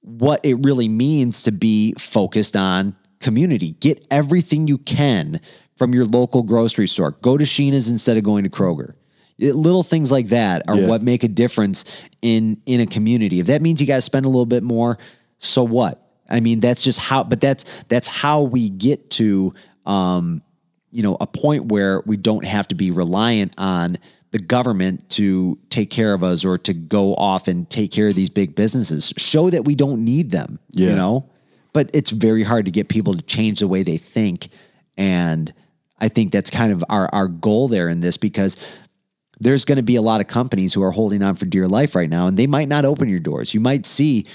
what 0.00 0.40
it 0.44 0.54
really 0.64 0.88
means 0.88 1.42
to 1.42 1.52
be 1.52 1.94
focused 1.98 2.56
on 2.56 2.94
community. 3.20 3.72
Get 3.80 4.06
everything 4.10 4.68
you 4.68 4.78
can 4.78 5.40
from 5.76 5.94
your 5.94 6.04
local 6.04 6.42
grocery 6.42 6.86
store. 6.88 7.12
Go 7.22 7.38
to 7.38 7.44
Sheena's 7.44 7.88
instead 7.88 8.16
of 8.16 8.22
going 8.24 8.44
to 8.44 8.50
Kroger. 8.50 8.94
It- 9.38 9.56
little 9.56 9.82
things 9.82 10.12
like 10.12 10.28
that 10.28 10.62
are 10.68 10.76
Yeah. 10.78 10.86
what 10.86 11.02
make 11.02 11.24
a 11.24 11.28
difference 11.28 11.84
in 12.22 12.58
in 12.66 12.80
a 12.80 12.86
community. 12.86 13.40
If 13.40 13.46
that 13.46 13.62
means 13.62 13.80
you 13.80 13.86
guys 13.86 14.04
spend 14.04 14.26
a 14.26 14.28
little 14.28 14.46
bit 14.46 14.62
more, 14.62 14.98
so 15.38 15.64
what? 15.64 16.00
I 16.28 16.40
mean, 16.40 16.60
that's 16.60 16.82
just 16.82 16.98
how. 16.98 17.24
But 17.24 17.40
that's 17.40 17.64
that's 17.88 18.06
how 18.06 18.42
we 18.42 18.68
get 18.70 19.10
to 19.10 19.52
um, 19.86 20.42
you 20.90 21.02
know 21.02 21.16
a 21.20 21.26
point 21.26 21.66
where 21.72 22.02
we 22.06 22.16
don't 22.16 22.44
have 22.44 22.68
to 22.68 22.74
be 22.74 22.90
reliant 22.90 23.52
on 23.58 23.98
the 24.34 24.40
government 24.40 25.08
to 25.10 25.56
take 25.70 25.90
care 25.90 26.12
of 26.12 26.24
us 26.24 26.44
or 26.44 26.58
to 26.58 26.74
go 26.74 27.14
off 27.14 27.46
and 27.46 27.70
take 27.70 27.92
care 27.92 28.08
of 28.08 28.16
these 28.16 28.30
big 28.30 28.56
businesses. 28.56 29.14
Show 29.16 29.48
that 29.48 29.64
we 29.64 29.76
don't 29.76 30.04
need 30.04 30.32
them. 30.32 30.58
You 30.88 30.96
know, 30.96 31.30
but 31.72 31.88
it's 31.94 32.10
very 32.10 32.42
hard 32.42 32.64
to 32.64 32.72
get 32.72 32.88
people 32.88 33.14
to 33.14 33.22
change 33.22 33.60
the 33.60 33.68
way 33.68 33.84
they 33.84 33.96
think, 33.96 34.48
and 34.96 35.54
I 36.00 36.08
think 36.08 36.32
that's 36.32 36.50
kind 36.50 36.72
of 36.72 36.82
our 36.88 37.08
our 37.14 37.28
goal 37.28 37.68
there 37.68 37.88
in 37.88 38.00
this 38.00 38.16
because 38.16 38.56
there's 39.38 39.64
going 39.64 39.76
to 39.76 39.84
be 39.84 39.94
a 39.94 40.02
lot 40.02 40.20
of 40.20 40.26
companies 40.26 40.74
who 40.74 40.82
are 40.82 40.90
holding 40.90 41.22
on 41.22 41.36
for 41.36 41.44
dear 41.44 41.68
life 41.68 41.94
right 41.94 42.10
now, 42.10 42.26
and 42.26 42.36
they 42.36 42.48
might 42.48 42.66
not 42.66 42.84
open 42.84 43.08
your 43.08 43.20
doors. 43.20 43.54
You 43.54 43.60
might 43.60 43.86
see 43.86 44.26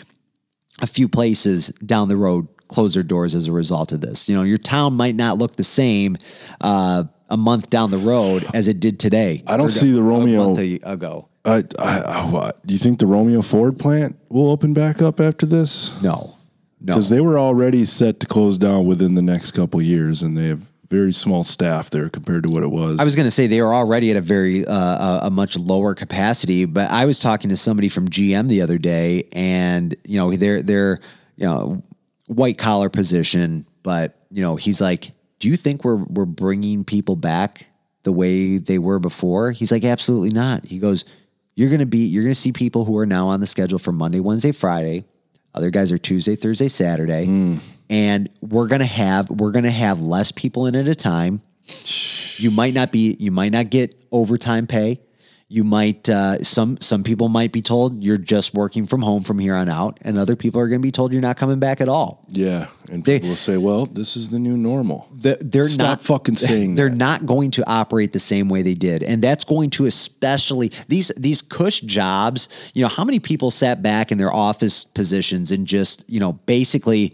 a 0.81 0.87
few 0.87 1.09
places 1.09 1.67
down 1.85 2.07
the 2.07 2.15
road 2.15 2.47
close 2.69 2.93
their 2.93 3.03
doors 3.03 3.35
as 3.35 3.47
a 3.47 3.51
result 3.51 3.91
of 3.91 3.99
this. 3.99 4.29
You 4.29 4.37
know, 4.37 4.43
your 4.43 4.59
town 4.59 4.93
might 4.93 5.15
not 5.15 5.37
look 5.37 5.57
the 5.57 5.65
same 5.65 6.15
uh, 6.61 7.03
a 7.29 7.37
month 7.37 7.69
down 7.69 7.91
the 7.91 7.97
road 7.97 8.45
as 8.53 8.67
it 8.67 8.79
did 8.79 8.99
today. 8.99 9.43
I 9.47 9.57
don't 9.57 9.69
see 9.69 9.91
the 9.91 9.99
a 9.99 10.03
Romeo- 10.03 10.47
month 10.47 10.59
a- 10.59 10.79
ago. 10.83 11.27
I, 11.45 11.63
I, 11.79 11.97
I, 11.99 12.25
what, 12.29 12.65
do 12.67 12.73
you 12.73 12.79
think 12.79 12.99
the 12.99 13.07
Romeo 13.07 13.41
Ford 13.41 13.79
plant 13.79 14.17
will 14.29 14.51
open 14.51 14.73
back 14.73 15.01
up 15.01 15.19
after 15.21 15.45
this? 15.45 15.89
No, 16.01 16.35
no. 16.81 16.93
Because 16.93 17.09
they 17.09 17.21
were 17.21 17.39
already 17.39 17.85
set 17.85 18.19
to 18.19 18.27
close 18.27 18.57
down 18.57 18.85
within 18.85 19.15
the 19.15 19.21
next 19.21 19.51
couple 19.51 19.81
years, 19.81 20.21
and 20.21 20.37
they 20.37 20.47
have 20.47 20.65
very 20.89 21.13
small 21.13 21.43
staff 21.43 21.91
there 21.91 22.09
compared 22.09 22.43
to 22.43 22.51
what 22.51 22.63
it 22.63 22.67
was. 22.71 22.99
I 22.99 23.03
was 23.05 23.15
going 23.15 23.25
to 23.27 23.31
say 23.31 23.47
they 23.47 23.61
were 23.61 23.73
already 23.73 24.11
at 24.11 24.17
a 24.17 24.21
very 24.21 24.65
uh, 24.65 25.19
a, 25.23 25.27
a 25.27 25.29
much 25.31 25.57
lower 25.57 25.95
capacity, 25.95 26.65
but 26.65 26.89
I 26.91 27.05
was 27.05 27.19
talking 27.19 27.49
to 27.51 27.57
somebody 27.57 27.89
from 27.89 28.09
GM 28.09 28.47
the 28.49 28.61
other 28.61 28.77
day, 28.77 29.27
and 29.31 29.95
you 30.03 30.17
know 30.17 30.31
they're 30.31 30.61
they're 30.61 30.99
you 31.37 31.45
know 31.45 31.81
white 32.27 32.57
collar 32.57 32.89
position, 32.89 33.65
but 33.81 34.17
you 34.29 34.41
know 34.41 34.55
he's 34.57 34.81
like, 34.81 35.11
do 35.39 35.47
you 35.47 35.55
think 35.55 35.83
we're 35.83 35.95
we're 35.95 36.25
bringing 36.25 36.83
people 36.83 37.15
back 37.15 37.67
the 38.03 38.11
way 38.11 38.57
they 38.57 38.77
were 38.77 38.99
before? 38.99 39.51
He's 39.51 39.71
like, 39.71 39.83
absolutely 39.83 40.29
not. 40.29 40.65
He 40.67 40.79
goes, 40.79 41.03
you're 41.55 41.69
going 41.69 41.79
to 41.79 41.85
be 41.85 42.05
you're 42.05 42.23
going 42.23 42.33
to 42.33 42.39
see 42.39 42.51
people 42.51 42.85
who 42.85 42.97
are 42.97 43.05
now 43.05 43.27
on 43.27 43.39
the 43.39 43.47
schedule 43.47 43.79
for 43.79 43.91
Monday, 43.91 44.19
Wednesday, 44.19 44.51
Friday. 44.51 45.03
Other 45.53 45.69
guys 45.69 45.91
are 45.91 45.97
Tuesday, 45.97 46.35
Thursday, 46.35 46.67
Saturday. 46.67 47.25
Hmm. 47.25 47.57
And 47.89 48.29
we're 48.41 48.67
gonna 48.67 48.85
have 48.85 49.31
we're 49.31 49.51
gonna 49.51 49.71
have 49.71 49.99
less 49.99 50.31
people 50.31 50.67
in 50.67 50.75
at 50.75 50.87
a 50.87 50.93
time. 50.93 51.41
You 52.37 52.51
might 52.51 52.75
not 52.75 52.91
be 52.91 53.17
you 53.19 53.31
might 53.31 53.51
not 53.51 53.71
get 53.71 53.99
overtime 54.11 54.67
pay. 54.67 55.01
You 55.51 55.63
might 55.63 56.07
uh, 56.07 56.43
some 56.43 56.77
some 56.79 57.01
people 57.03 57.27
might 57.27 57.51
be 57.51 57.63
told 57.63 58.03
you're 58.03 58.19
just 58.19 58.53
working 58.53 58.85
from 58.85 59.01
home 59.01 59.23
from 59.23 59.39
here 59.39 59.55
on 59.55 59.67
out, 59.67 59.97
and 60.03 60.15
other 60.15 60.35
people 60.35 60.61
are 60.61 60.67
going 60.67 60.79
to 60.79 60.85
be 60.85 60.91
told 60.91 61.11
you're 61.11 61.23
not 61.23 61.37
coming 61.37 61.57
back 61.57 61.81
at 61.81 61.89
all. 61.89 62.23
yeah, 62.29 62.67
and 62.91 63.03
They- 63.03 63.15
people 63.15 63.29
will 63.29 63.35
say, 63.35 63.57
"Well, 63.57 63.87
this 63.87 64.15
is 64.15 64.29
the 64.29 64.37
new 64.37 64.55
normal." 64.55 65.07
The- 65.19 65.39
they're 65.41 65.65
Stop 65.65 65.83
not 65.87 66.01
fucking 66.01 66.35
saying 66.35 66.75
they're 66.75 66.89
that. 66.89 66.95
not 66.95 67.25
going 67.25 67.49
to 67.51 67.67
operate 67.67 68.13
the 68.13 68.19
same 68.19 68.47
way 68.47 68.61
they 68.61 68.75
did 68.75 69.01
and 69.01 69.23
that's 69.23 69.43
going 69.43 69.71
to 69.71 69.87
especially 69.87 70.71
these 70.87 71.11
these 71.17 71.41
cush 71.41 71.81
jobs 71.81 72.47
you 72.75 72.83
know 72.83 72.87
how 72.87 73.03
many 73.03 73.17
people 73.19 73.49
sat 73.49 73.81
back 73.81 74.11
in 74.11 74.19
their 74.19 74.31
office 74.31 74.83
positions 74.83 75.49
and 75.49 75.65
just 75.65 76.05
you 76.07 76.19
know 76.19 76.33
basically 76.45 77.11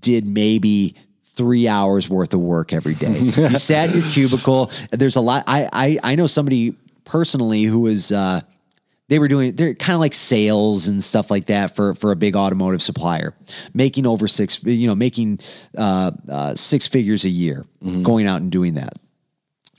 did 0.00 0.26
maybe 0.26 0.94
three 1.36 1.68
hours 1.68 2.08
worth 2.08 2.32
of 2.32 2.40
work 2.40 2.72
every 2.72 2.94
day 2.94 3.18
you 3.24 3.58
sat 3.58 3.90
in 3.90 4.00
your 4.00 4.08
cubicle 4.10 4.70
there's 4.90 5.16
a 5.16 5.20
lot 5.20 5.44
i 5.46 5.68
i, 5.72 5.98
I 6.12 6.14
know 6.14 6.26
somebody 6.26 6.74
personally 7.04 7.62
who 7.64 7.80
was 7.80 8.12
uh 8.12 8.40
they 9.08 9.18
were 9.18 9.28
doing 9.28 9.54
they're 9.54 9.74
kind 9.74 9.94
of 9.94 10.00
like 10.00 10.14
sales 10.14 10.88
and 10.88 11.02
stuff 11.02 11.30
like 11.30 11.46
that 11.46 11.76
for 11.76 11.94
for 11.94 12.10
a 12.10 12.16
big 12.16 12.36
automotive 12.36 12.82
supplier 12.82 13.34
making 13.74 14.06
over 14.06 14.26
six 14.26 14.62
you 14.64 14.86
know 14.86 14.94
making 14.94 15.38
uh, 15.76 16.10
uh, 16.28 16.54
six 16.54 16.86
figures 16.86 17.24
a 17.24 17.28
year 17.28 17.64
going 18.02 18.26
out 18.26 18.40
and 18.40 18.50
doing 18.50 18.74
that. 18.74 18.94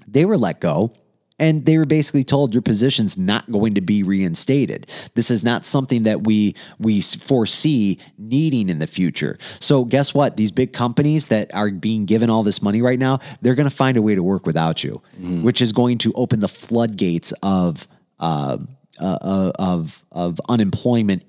They 0.08 0.26
were 0.26 0.38
let 0.38 0.60
go 0.62 0.94
and 1.38 1.66
they 1.66 1.78
were 1.78 1.86
basically 1.86 2.24
told 2.24 2.54
your 2.54 2.62
position's 2.62 3.18
not 3.18 3.50
going 3.52 3.74
to 3.74 3.82
be 3.82 4.04
reinstated. 4.04 4.88
This 5.16 5.30
is 5.30 5.44
not 5.44 5.66
something 5.66 6.04
that 6.04 6.26
we 6.26 6.56
we 6.80 7.02
foresee 7.02 8.00
needing 8.18 8.70
in 8.70 8.80
the 8.80 8.88
future. 8.88 9.38
So 9.60 9.84
guess 9.84 10.14
what? 10.14 10.38
These 10.38 10.52
big 10.52 10.72
companies 10.74 11.28
that 11.28 11.54
are 11.54 11.70
being 11.72 12.06
given 12.06 12.30
all 12.30 12.44
this 12.44 12.62
money 12.62 12.82
right 12.82 13.00
now 13.00 13.20
they're 13.42 13.56
going 13.56 13.70
to 13.70 13.76
find 13.76 13.98
a 13.98 14.02
way 14.02 14.16
to 14.16 14.24
work 14.24 14.46
without 14.46 14.84
you 14.84 15.02
which 15.44 15.62
is 15.62 15.72
going 15.72 15.98
to 16.00 16.14
open 16.14 16.40
the 16.40 16.48
floodgates 16.48 17.34
of 17.44 17.88
uh, 18.20 18.58
uh, 19.00 19.18
uh, 19.22 19.52
of 19.60 20.04
of 20.12 20.40
unemployment 20.48 21.24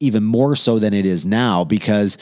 even 0.00 0.22
more 0.24 0.56
so 0.56 0.78
than 0.78 0.94
it 0.94 1.06
is 1.06 1.26
now 1.26 1.64
because 1.64 2.18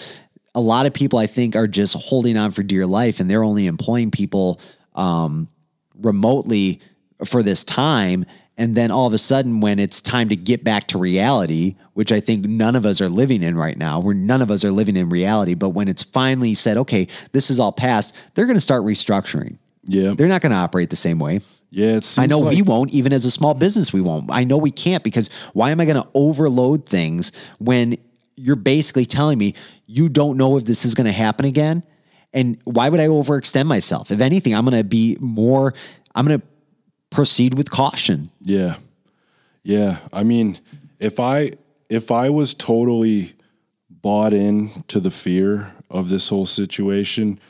a 0.55 0.61
lot 0.61 0.87
of 0.87 0.95
people 0.95 1.19
I 1.19 1.27
think 1.27 1.55
are 1.57 1.67
just 1.67 1.95
holding 1.95 2.37
on 2.37 2.51
for 2.51 2.63
dear 2.63 2.87
life 2.87 3.21
and 3.21 3.31
they're 3.31 3.45
only 3.45 3.67
employing 3.67 4.11
people 4.11 4.61
um, 4.95 5.49
remotely 5.95 6.81
for 7.25 7.43
this 7.43 7.65
time. 7.65 8.25
And 8.59 8.75
then 8.75 8.91
all 8.91 9.07
of 9.07 9.13
a 9.13 9.19
sudden, 9.19 9.61
when 9.61 9.79
it's 9.79 10.01
time 10.01 10.31
to 10.31 10.37
get 10.37 10.65
back 10.65 10.87
to 10.89 10.99
reality, 10.99 11.77
which 11.93 12.11
I 12.11 12.21
think 12.21 12.47
none 12.47 12.75
of 12.75 12.87
us 12.87 13.01
are 13.03 13.09
living 13.09 13.43
in 13.43 13.55
right 13.57 13.77
now, 13.77 14.01
where 14.01 14.15
none 14.15 14.41
of 14.41 14.51
us 14.51 14.65
are 14.65 14.71
living 14.71 14.97
in 14.97 15.11
reality, 15.11 15.55
but 15.55 15.71
when 15.71 15.89
it's 15.89 16.03
finally 16.03 16.55
said, 16.55 16.79
okay, 16.79 17.07
this 17.33 17.51
is 17.51 17.61
all 17.61 17.73
past, 17.73 18.15
they're 18.35 18.47
going 18.47 18.57
to 18.57 18.61
start 18.61 18.83
restructuring. 18.83 19.59
Yeah, 19.85 20.15
They're 20.17 20.27
not 20.27 20.41
going 20.41 20.53
to 20.53 20.59
operate 20.59 20.91
the 20.91 20.97
same 20.97 21.19
way. 21.19 21.43
yeah. 21.71 22.01
I 22.17 22.27
know 22.27 22.39
like, 22.39 22.57
we 22.57 22.63
won't, 22.63 22.93
even 22.93 23.13
as 23.13 23.25
a 23.25 23.31
small 23.31 23.55
business, 23.55 23.93
we 23.93 24.01
won't. 24.01 24.31
I 24.31 24.45
know 24.45 24.57
we 24.57 24.71
can't 24.71 25.05
because 25.05 25.29
why 25.53 25.71
am 25.71 25.81
I 25.81 25.85
going 25.85 26.03
to 26.03 26.09
overload 26.15 26.87
things 26.89 27.33
when 27.59 27.97
you're 28.37 28.57
basically 28.57 29.07
telling 29.07 29.39
me 29.39 29.55
you 29.87 30.09
don't 30.09 30.37
know 30.39 30.57
if 30.57 30.65
this 30.65 30.85
is 30.85 30.95
going 30.95 31.05
to 31.07 31.13
happen 31.13 31.45
again? 31.45 31.85
And 32.33 32.59
why 32.65 32.89
would 32.89 33.01
I 33.01 33.07
overextend 33.07 33.67
myself? 33.67 34.11
If 34.11 34.21
anything, 34.21 34.55
I'm 34.55 34.65
going 34.65 34.77
to 34.77 34.85
be 34.85 35.17
more, 35.21 35.73
I'm 36.15 36.27
going 36.27 36.41
to 36.41 36.47
proceed 37.17 37.55
with 37.55 37.71
caution. 37.71 38.31
Yeah. 38.43 38.77
Yeah. 39.65 39.99
I 40.13 40.23
mean, 40.23 40.61
if 41.01 41.19
I 41.19 41.53
if 41.89 42.11
I 42.11 42.31
was 42.31 42.55
totally 42.55 43.35
bought 43.91 44.33
in 44.33 44.85
to 44.89 45.01
the 45.01 45.11
fear 45.11 45.73
of 45.91 46.09
this 46.09 46.29
whole 46.29 46.47
situation, 46.47 47.41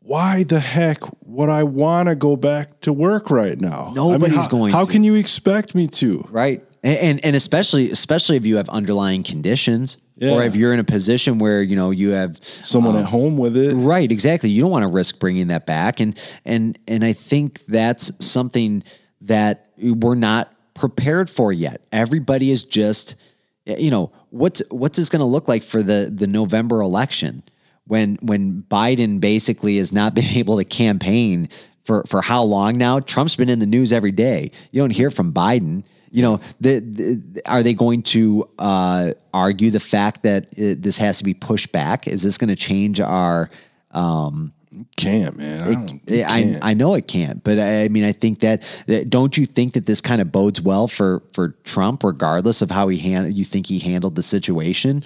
why 0.00 0.42
the 0.42 0.60
heck 0.60 0.98
would 1.26 1.48
I 1.48 1.62
want 1.62 2.08
to 2.08 2.14
go 2.14 2.36
back 2.36 2.80
to 2.80 2.92
work 2.92 3.30
right 3.30 3.60
now? 3.60 3.84
I 3.84 3.86
mean, 3.86 3.94
Nobody's 3.94 4.36
how, 4.36 4.48
going 4.48 4.72
How 4.72 4.84
to. 4.84 4.92
can 4.92 5.04
you 5.04 5.14
expect 5.14 5.74
me 5.74 5.86
to? 5.88 6.26
Right. 6.30 6.64
And, 6.84 6.98
and 6.98 7.24
and 7.24 7.36
especially 7.36 7.90
especially 7.90 8.36
if 8.36 8.46
you 8.46 8.58
have 8.58 8.68
underlying 8.68 9.24
conditions 9.24 9.96
or 10.22 10.44
if 10.44 10.54
you're 10.54 10.72
in 10.72 10.78
a 10.78 10.84
position 10.84 11.38
where 11.38 11.60
you 11.62 11.74
know 11.74 11.90
you 11.90 12.10
have 12.10 12.38
Someone 12.42 12.96
at 12.96 13.04
um, 13.04 13.06
home 13.06 13.36
with 13.38 13.56
it. 13.56 13.74
Right, 13.74 14.10
exactly. 14.10 14.50
You 14.50 14.62
don't 14.62 14.70
want 14.70 14.84
to 14.84 14.88
risk 14.88 15.18
bringing 15.18 15.48
that 15.48 15.66
back, 15.66 15.98
and 15.98 16.16
and 16.44 16.78
and 16.86 17.04
I 17.04 17.12
think 17.12 17.64
that's 17.66 18.12
something 18.24 18.84
that 19.22 19.70
we're 19.78 20.14
not 20.14 20.52
prepared 20.74 21.30
for 21.30 21.52
yet. 21.52 21.80
Everybody 21.92 22.50
is 22.50 22.62
just, 22.64 23.16
you 23.64 23.90
know, 23.90 24.12
what's 24.30 24.62
what's 24.70 24.98
this 24.98 25.08
going 25.08 25.20
to 25.20 25.26
look 25.26 25.48
like 25.48 25.62
for 25.62 25.82
the 25.82 26.12
the 26.14 26.26
November 26.26 26.80
election 26.80 27.42
when 27.86 28.16
when 28.22 28.62
Biden 28.70 29.20
basically 29.20 29.78
has 29.78 29.92
not 29.92 30.14
been 30.14 30.24
able 30.36 30.58
to 30.58 30.64
campaign 30.64 31.48
for 31.84 32.04
for 32.04 32.22
how 32.22 32.42
long 32.42 32.78
now? 32.78 33.00
Trump's 33.00 33.36
been 33.36 33.48
in 33.48 33.58
the 33.58 33.66
news 33.66 33.92
every 33.92 34.12
day. 34.12 34.50
You 34.70 34.82
don't 34.82 34.90
hear 34.90 35.10
from 35.10 35.32
Biden. 35.32 35.84
You 36.14 36.22
know, 36.22 36.40
the, 36.60 36.78
the, 36.78 37.42
are 37.44 37.64
they 37.64 37.74
going 37.74 38.02
to 38.02 38.48
uh, 38.56 39.14
argue 39.32 39.72
the 39.72 39.80
fact 39.80 40.22
that 40.22 40.44
uh 40.46 40.78
this 40.78 40.96
has 40.98 41.18
to 41.18 41.24
be 41.24 41.34
pushed 41.34 41.72
back? 41.72 42.06
Is 42.06 42.22
this 42.22 42.38
going 42.38 42.50
to 42.50 42.56
change 42.56 43.00
our? 43.00 43.50
Um, 43.90 44.52
Can't, 44.96 45.36
man. 45.36 45.62
I, 45.62 45.72
don't, 45.72 46.10
you 46.10 46.22
I, 46.22 46.42
can't. 46.42 46.64
I 46.64 46.74
know 46.74 46.94
it 46.94 47.08
can't, 47.08 47.42
but 47.42 47.58
I, 47.58 47.84
I 47.84 47.88
mean, 47.88 48.04
I 48.04 48.12
think 48.12 48.40
that, 48.40 48.62
that 48.86 49.10
don't 49.10 49.36
you 49.36 49.44
think 49.44 49.74
that 49.74 49.86
this 49.86 50.00
kind 50.00 50.20
of 50.20 50.30
bodes 50.30 50.60
well 50.60 50.86
for 50.86 51.22
for 51.32 51.48
Trump, 51.64 52.04
regardless 52.04 52.62
of 52.62 52.70
how 52.70 52.86
he 52.86 52.98
handled? 52.98 53.36
You 53.36 53.44
think 53.44 53.66
he 53.66 53.80
handled 53.80 54.14
the 54.14 54.22
situation? 54.22 55.02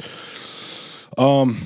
Um, 1.17 1.59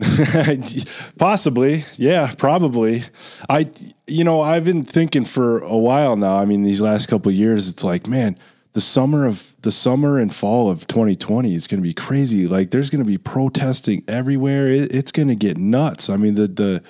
Possibly, 1.18 1.84
yeah, 1.96 2.32
probably. 2.36 3.04
I, 3.48 3.70
you 4.08 4.24
know, 4.24 4.40
I've 4.40 4.64
been 4.64 4.84
thinking 4.84 5.24
for 5.24 5.60
a 5.60 5.76
while 5.76 6.16
now. 6.16 6.36
I 6.38 6.46
mean, 6.46 6.64
these 6.64 6.80
last 6.80 7.06
couple 7.06 7.30
of 7.30 7.36
years, 7.36 7.68
it's 7.68 7.84
like, 7.84 8.08
man, 8.08 8.36
the 8.72 8.80
summer 8.80 9.26
of 9.26 9.54
the 9.62 9.70
summer 9.70 10.18
and 10.18 10.34
fall 10.34 10.70
of 10.70 10.86
2020 10.86 11.54
is 11.54 11.66
going 11.66 11.78
to 11.78 11.82
be 11.82 11.92
crazy. 11.92 12.46
Like, 12.48 12.70
there's 12.70 12.90
going 12.90 13.04
to 13.04 13.08
be 13.08 13.18
protesting 13.18 14.02
everywhere. 14.08 14.68
It, 14.68 14.92
it's 14.94 15.12
going 15.12 15.28
to 15.28 15.34
get 15.34 15.58
nuts. 15.58 16.08
I 16.08 16.16
mean, 16.16 16.34
the 16.34 16.48
the 16.48 16.82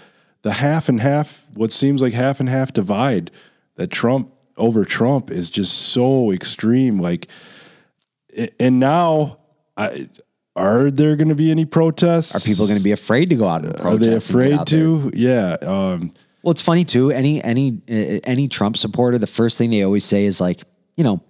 the 0.42 0.52
half 0.52 0.88
and 0.88 1.00
half, 1.00 1.46
what 1.54 1.72
seems 1.72 2.02
like 2.02 2.12
half 2.12 2.40
and 2.40 2.48
half 2.48 2.72
divide 2.72 3.30
that 3.76 3.90
Trump 3.90 4.32
over 4.56 4.84
Trump 4.84 5.30
is 5.30 5.50
just 5.50 5.76
so 5.76 6.30
extreme. 6.30 7.00
Like, 7.00 7.28
and 8.58 8.78
now 8.78 9.38
I 9.76 10.08
are 10.54 10.90
there 10.90 11.16
going 11.16 11.28
to 11.28 11.34
be 11.34 11.50
any 11.50 11.64
protests? 11.64 12.34
Are 12.34 12.40
people 12.40 12.66
going 12.66 12.78
to 12.78 12.84
be 12.84 12.92
afraid 12.92 13.30
to 13.30 13.36
go 13.36 13.48
out 13.48 13.64
and 13.64 13.76
protest? 13.76 13.84
Are 13.84 13.98
they 13.98 14.14
afraid 14.14 14.52
out 14.52 14.68
there? 14.68 14.80
to? 14.80 15.10
Yeah. 15.14 15.56
Um, 15.62 16.12
Well, 16.42 16.52
it's 16.52 16.60
funny 16.60 16.84
too. 16.84 17.10
Any 17.10 17.42
any 17.42 17.80
uh, 17.90 18.20
any 18.24 18.48
Trump 18.48 18.76
supporter, 18.76 19.18
the 19.18 19.26
first 19.26 19.58
thing 19.58 19.70
they 19.70 19.82
always 19.82 20.04
say 20.04 20.24
is 20.24 20.40
like, 20.40 20.62
you 20.96 21.04
know, 21.04 21.22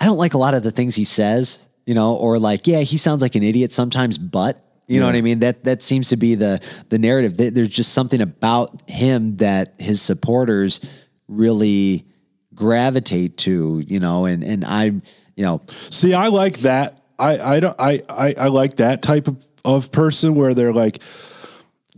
I 0.00 0.04
don't 0.04 0.18
like 0.18 0.34
a 0.34 0.38
lot 0.38 0.54
of 0.54 0.62
the 0.62 0.70
things 0.70 0.94
he 0.94 1.04
says, 1.04 1.58
you 1.86 1.94
know, 1.94 2.14
or 2.14 2.38
like, 2.38 2.66
yeah, 2.66 2.80
he 2.80 2.96
sounds 2.96 3.22
like 3.22 3.34
an 3.34 3.42
idiot 3.42 3.72
sometimes, 3.72 4.18
but 4.18 4.60
you 4.86 5.00
know 5.00 5.06
what 5.06 5.16
I 5.16 5.20
mean. 5.20 5.40
That 5.40 5.64
that 5.64 5.82
seems 5.82 6.08
to 6.08 6.16
be 6.16 6.34
the 6.34 6.62
the 6.88 6.98
narrative. 6.98 7.36
There's 7.36 7.68
just 7.68 7.92
something 7.92 8.22
about 8.22 8.88
him 8.88 9.36
that 9.36 9.74
his 9.78 10.00
supporters 10.00 10.80
really 11.28 12.06
gravitate 12.54 13.36
to, 13.38 13.84
you 13.86 14.00
know, 14.00 14.24
and 14.24 14.42
and 14.42 14.64
I'm, 14.64 15.02
you 15.36 15.44
know, 15.44 15.60
see, 15.90 16.14
I 16.14 16.28
like 16.28 16.60
that. 16.60 17.02
I, 17.18 17.56
I 17.56 17.60
don't 17.60 17.76
I, 17.78 18.02
I, 18.08 18.34
I 18.38 18.48
like 18.48 18.76
that 18.76 19.02
type 19.02 19.28
of, 19.28 19.44
of 19.62 19.92
person 19.92 20.34
where 20.34 20.54
they're 20.54 20.72
like, 20.72 21.02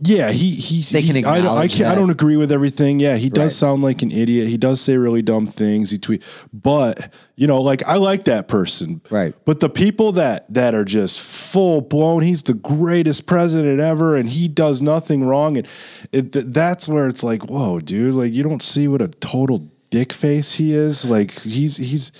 yeah, 0.03 0.31
he 0.31 0.55
he. 0.55 0.81
They 0.81 1.01
can 1.03 1.15
he- 1.15 1.23
I 1.25 1.35
don't, 1.35 1.35
I, 1.35 1.37
acknowledge 1.37 1.71
can't, 1.77 1.85
I 1.85 1.89
that. 1.89 1.95
don't 2.01 2.09
agree 2.09 2.35
with 2.37 2.51
everything. 2.51 2.99
Yeah, 2.99 3.17
he 3.17 3.29
does 3.29 3.41
Right. 3.43 3.51
sound 3.51 3.83
like 3.83 4.01
an 4.01 4.11
idiot. 4.11 4.47
He 4.47 4.57
does 4.57 4.81
say 4.81 4.97
really 4.97 5.21
dumb 5.21 5.45
things. 5.47 5.91
He 5.91 5.97
tweet, 5.97 6.23
but 6.51 7.11
you 7.35 7.47
know, 7.47 7.61
like 7.61 7.83
I 7.83 7.95
like 7.97 8.25
that 8.25 8.47
person. 8.47 9.01
Right. 9.09 9.33
But 9.45 9.59
the 9.59 9.69
people 9.69 10.11
that 10.13 10.51
that 10.53 10.73
are 10.73 10.85
just 10.85 11.19
full 11.21 11.81
blown, 11.81 12.21
he's 12.23 12.43
the 12.43 12.53
greatest 12.55 13.25
president 13.27 13.79
ever, 13.79 14.15
and 14.15 14.27
he 14.29 14.47
does 14.47 14.81
nothing 14.81 15.23
wrong, 15.23 15.57
and 15.57 15.67
it, 16.11 16.31
th- 16.33 16.45
that's 16.49 16.89
where 16.89 17.07
it's 17.07 17.23
like, 17.23 17.45
whoa, 17.49 17.79
dude, 17.79 18.15
like 18.15 18.33
you 18.33 18.43
don't 18.43 18.63
see 18.63 18.87
what 18.87 19.01
a 19.01 19.07
total 19.07 19.69
dick 19.91 20.13
face 20.13 20.53
he 20.53 20.73
is. 20.73 21.05
Like 21.05 21.39
he's 21.41 21.77
he's. 21.77 22.11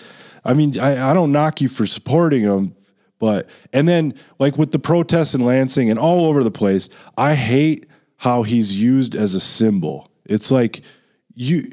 I 0.43 0.55
mean, 0.55 0.79
I, 0.79 1.11
I 1.11 1.13
don't 1.13 1.31
knock 1.31 1.61
you 1.61 1.69
for 1.69 1.85
supporting 1.85 2.41
him, 2.41 2.75
but 3.21 3.47
and 3.71 3.87
then 3.87 4.13
like 4.39 4.57
with 4.57 4.71
the 4.71 4.79
protests 4.79 5.33
in 5.33 5.45
Lansing 5.45 5.89
and 5.89 5.97
all 5.97 6.25
over 6.25 6.43
the 6.43 6.51
place, 6.51 6.89
I 7.17 7.35
hate 7.35 7.85
how 8.17 8.43
he's 8.43 8.81
used 8.81 9.15
as 9.15 9.33
a 9.35 9.39
symbol. 9.39 10.11
It's 10.25 10.51
like 10.51 10.81
you 11.33 11.69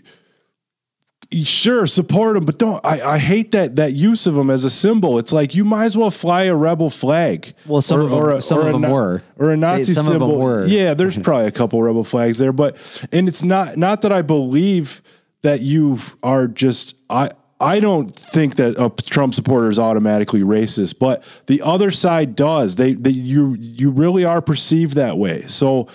sure 1.45 1.87
support 1.87 2.37
him, 2.37 2.45
but 2.45 2.59
don't 2.59 2.85
I, 2.87 3.03
I 3.15 3.19
hate 3.19 3.53
that 3.53 3.77
that 3.77 3.93
use 3.93 4.27
of 4.27 4.37
him 4.37 4.49
as 4.51 4.65
a 4.65 4.71
symbol. 4.71 5.19
It's 5.19 5.33
like 5.33 5.55
you 5.55 5.65
might 5.65 5.85
as 5.87 5.97
well 5.97 6.11
fly 6.11 6.45
a 6.45 6.55
rebel 6.55 6.89
flag. 6.91 7.55
Well, 7.67 7.83
some 7.83 8.01
of 8.01 8.11
them- 8.11 8.41
some 8.41 8.61
of 8.61 8.67
a 8.69 8.73
them 8.73 8.81
Na- 8.83 8.93
were. 8.93 9.23
or 9.37 9.51
a 9.51 9.57
Nazi 9.57 9.93
some 9.95 10.07
of 10.07 10.13
them 10.13 10.23
symbol. 10.23 10.39
were. 10.39 10.67
Yeah, 10.67 10.95
there's 10.99 11.19
probably 11.19 11.47
a 11.47 11.51
couple 11.51 11.83
rebel 11.83 12.05
flags 12.05 12.39
there, 12.39 12.53
but 12.53 12.77
and 13.13 13.29
it's 13.29 13.43
not 13.43 13.77
not 13.77 14.03
that 14.03 14.13
I 14.13 14.23
believe 14.23 15.03
that 15.43 15.61
you 15.61 15.99
are 16.23 16.47
just 16.47 16.95
I 17.11 17.31
I 17.61 17.81
don't 17.81 18.15
think 18.15 18.55
that 18.57 18.77
a 18.79 18.89
Trump 19.03 19.35
supporter 19.35 19.69
is 19.69 19.79
automatically 19.79 20.43
racist, 20.43 20.99
but 20.99 21.25
the 21.47 21.63
other 21.63 21.91
side 21.91 22.37
does. 22.37 22.77
They 22.77 22.95
they 22.95 23.11
you 23.11 23.57
you 23.59 23.91
really 23.91 24.25
are 24.25 24.41
perceived 24.41 24.95
that 24.95 25.19
way. 25.19 25.45
So 25.49 25.89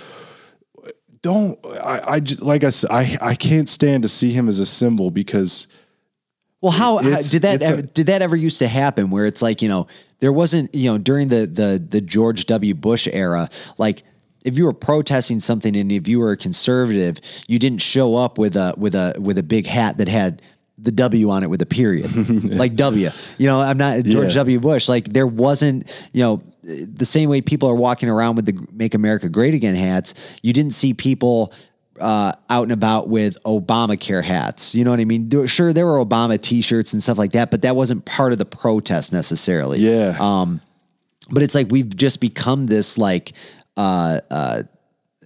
don't 1.22 1.58
I, 1.66 2.16
I 2.18 2.22
like 2.40 2.64
I 2.64 2.70
said 2.70 2.92
I 2.92 3.18
I 3.22 3.36
can't 3.36 3.70
stand 3.70 4.04
to 4.04 4.10
see 4.10 4.32
him 4.32 4.50
as 4.50 4.60
a 4.60 4.66
symbol 4.66 5.10
because 5.10 5.68
Well, 6.62 6.74
how, 6.74 6.98
how 6.98 7.22
did 7.22 7.44
that 7.44 7.56
it's 7.62 7.70
a- 7.70 7.72
ever, 7.72 7.82
did 7.82 8.08
that 8.08 8.22
ever 8.22 8.36
used 8.36 8.60
to 8.60 8.68
happen? 8.68 9.10
Where 9.10 9.26
it's 9.26 9.42
like 9.42 9.62
you 9.62 9.70
know 9.70 9.88
there 10.20 10.34
wasn't 10.34 10.76
you 10.76 10.92
know 10.92 10.98
during 10.98 11.30
the 11.30 11.46
the 11.48 11.82
the 11.86 12.02
George 12.02 12.46
W. 12.48 12.74
Bush 12.76 13.08
era, 13.12 13.50
like 13.78 14.04
if 14.44 14.58
you 14.58 14.66
were 14.66 14.74
protesting 14.74 15.40
something 15.40 15.74
and 15.78 15.90
if 15.90 16.06
you 16.10 16.20
were 16.20 16.34
a 16.34 16.38
conservative, 16.38 17.20
you 17.48 17.58
didn't 17.58 17.82
show 17.82 18.16
up 18.16 18.38
with 18.38 18.58
a 18.58 18.74
with 18.78 18.96
a 18.96 19.16
with 19.18 19.38
a 19.38 19.44
big 19.44 19.66
hat 19.66 19.98
that 20.00 20.10
had 20.10 20.42
the 20.84 20.92
W 20.92 21.30
on 21.30 21.44
it 21.44 21.50
with 21.50 21.62
a 21.62 21.66
period, 21.66 22.14
like 22.44 22.76
W. 22.76 23.10
You 23.38 23.48
know, 23.48 23.62
I'm 23.62 23.78
not 23.78 24.04
George 24.04 24.30
Yeah. 24.30 24.36
W. 24.42 24.60
Bush. 24.60 24.88
Like 24.90 25.06
there 25.06 25.28
wasn't 25.28 25.90
you 26.14 26.22
know 26.22 26.44
the 26.64 27.06
same 27.06 27.30
way 27.30 27.42
people 27.42 27.70
are 27.70 27.76
walking 27.76 28.10
around 28.10 28.36
with 28.36 28.46
the 28.46 28.68
"Make 28.72 28.94
America 28.94 29.30
Great 29.30 29.54
Again" 29.54 29.76
hats. 29.76 30.14
You 30.42 30.54
didn't 30.54 30.74
see 30.74 30.94
people 30.94 31.54
uh, 32.00 32.34
out 32.50 32.64
and 32.64 32.72
about 32.72 33.08
with 33.10 33.42
Obamacare 33.44 34.24
hats. 34.24 34.74
You 34.76 34.84
know 34.84 34.92
what 34.92 35.00
I 35.00 35.06
mean? 35.06 35.30
Sure, 35.48 35.74
there 35.74 35.86
were 35.86 36.04
Obama 36.04 36.42
T-shirts 36.42 36.94
and 36.94 37.02
stuff 37.04 37.18
like 37.18 37.32
that, 37.34 37.52
but 37.52 37.62
that 37.62 37.76
wasn't 37.76 38.06
part 38.06 38.32
of 38.32 38.38
the 38.40 38.46
protest 38.46 39.14
necessarily. 39.14 39.80
Yeah. 39.80 40.18
Um, 40.20 40.60
but 41.30 41.44
it's 41.44 41.56
like 41.56 41.68
we've 41.72 41.96
just 41.96 42.20
become 42.20 42.66
this 42.66 42.98
like 42.98 43.34
uh, 43.78 44.20
uh, 44.30 44.64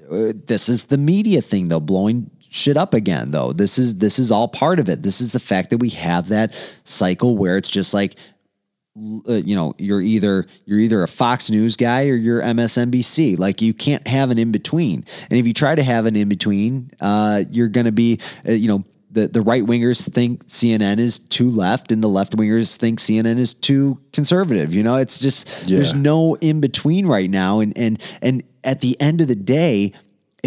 this 0.09 0.69
is 0.69 0.85
the 0.85 0.97
media 0.97 1.41
thing 1.41 1.67
though, 1.67 1.79
blowing 1.79 2.29
shit 2.57 2.75
up 2.75 2.93
again 2.93 3.31
though. 3.31 3.53
This 3.53 3.77
is 3.77 3.99
this 3.99 4.19
is 4.19 4.31
all 4.31 4.47
part 4.47 4.79
of 4.79 4.89
it. 4.89 5.03
This 5.03 5.21
is 5.21 5.31
the 5.31 5.39
fact 5.39 5.69
that 5.69 5.77
we 5.77 5.89
have 5.89 6.29
that 6.29 6.53
cycle 6.83 7.37
where 7.37 7.57
it's 7.57 7.69
just 7.69 7.93
like 7.93 8.15
uh, 9.29 9.33
you 9.33 9.55
know 9.55 9.73
you're 9.77 10.01
either 10.01 10.47
you're 10.65 10.79
either 10.79 11.03
a 11.03 11.07
Fox 11.07 11.49
News 11.49 11.77
guy 11.77 12.07
or 12.07 12.15
you're 12.15 12.41
MSNBC. 12.41 13.37
Like 13.37 13.61
you 13.61 13.73
can't 13.73 14.05
have 14.07 14.31
an 14.31 14.39
in 14.39 14.51
between. 14.51 15.05
And 15.29 15.39
if 15.39 15.45
you 15.45 15.53
try 15.53 15.75
to 15.75 15.83
have 15.83 16.05
an 16.05 16.15
in 16.15 16.29
between, 16.29 16.91
uh, 16.99 17.43
you're 17.51 17.69
going 17.69 17.85
to 17.85 17.91
be 17.91 18.19
uh, 18.47 18.53
you 18.53 18.67
know. 18.67 18.83
The, 19.09 19.29
the 19.29 19.41
right 19.41 19.63
wingers 19.63 20.07
think 20.07 20.45
CNN 20.47 20.99
is 20.99 21.17
too 21.17 21.49
left, 21.49 21.93
and 21.93 22.03
the 22.03 22.09
left 22.09 22.35
wingers 22.35 22.75
think 22.75 22.99
CNN 22.99 23.39
is 23.39 23.53
too 23.53 23.99
conservative. 24.11 24.75
You 24.75 24.83
know, 24.83 24.97
it's 24.97 25.17
just 25.17 25.65
there's 25.65 25.93
no 25.93 26.35
in 26.35 26.59
between 26.59 27.07
right 27.07 27.29
now, 27.29 27.61
and 27.61 27.75
and 27.77 28.01
and 28.21 28.43
at 28.65 28.81
the 28.81 28.99
end 28.99 29.21
of 29.21 29.29
the 29.29 29.35
day, 29.35 29.93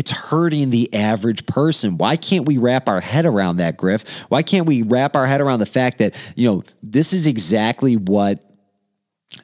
it's 0.01 0.11
hurting 0.11 0.71
the 0.71 0.93
average 0.95 1.45
person. 1.45 1.99
Why 1.99 2.17
can't 2.17 2.47
we 2.47 2.57
wrap 2.57 2.89
our 2.89 3.03
head 3.03 3.27
around 3.27 3.59
that, 3.59 3.77
Griff? 3.77 4.09
Why 4.31 4.43
can't 4.43 4.67
we 4.67 4.81
wrap 4.81 5.15
our 5.15 5.27
head 5.27 5.43
around 5.43 5.59
the 5.59 5.67
fact 5.67 5.99
that, 5.99 6.15
you 6.37 6.51
know, 6.51 6.63
this 6.83 7.13
is 7.13 7.27
exactly 7.27 7.97
what 7.99 8.43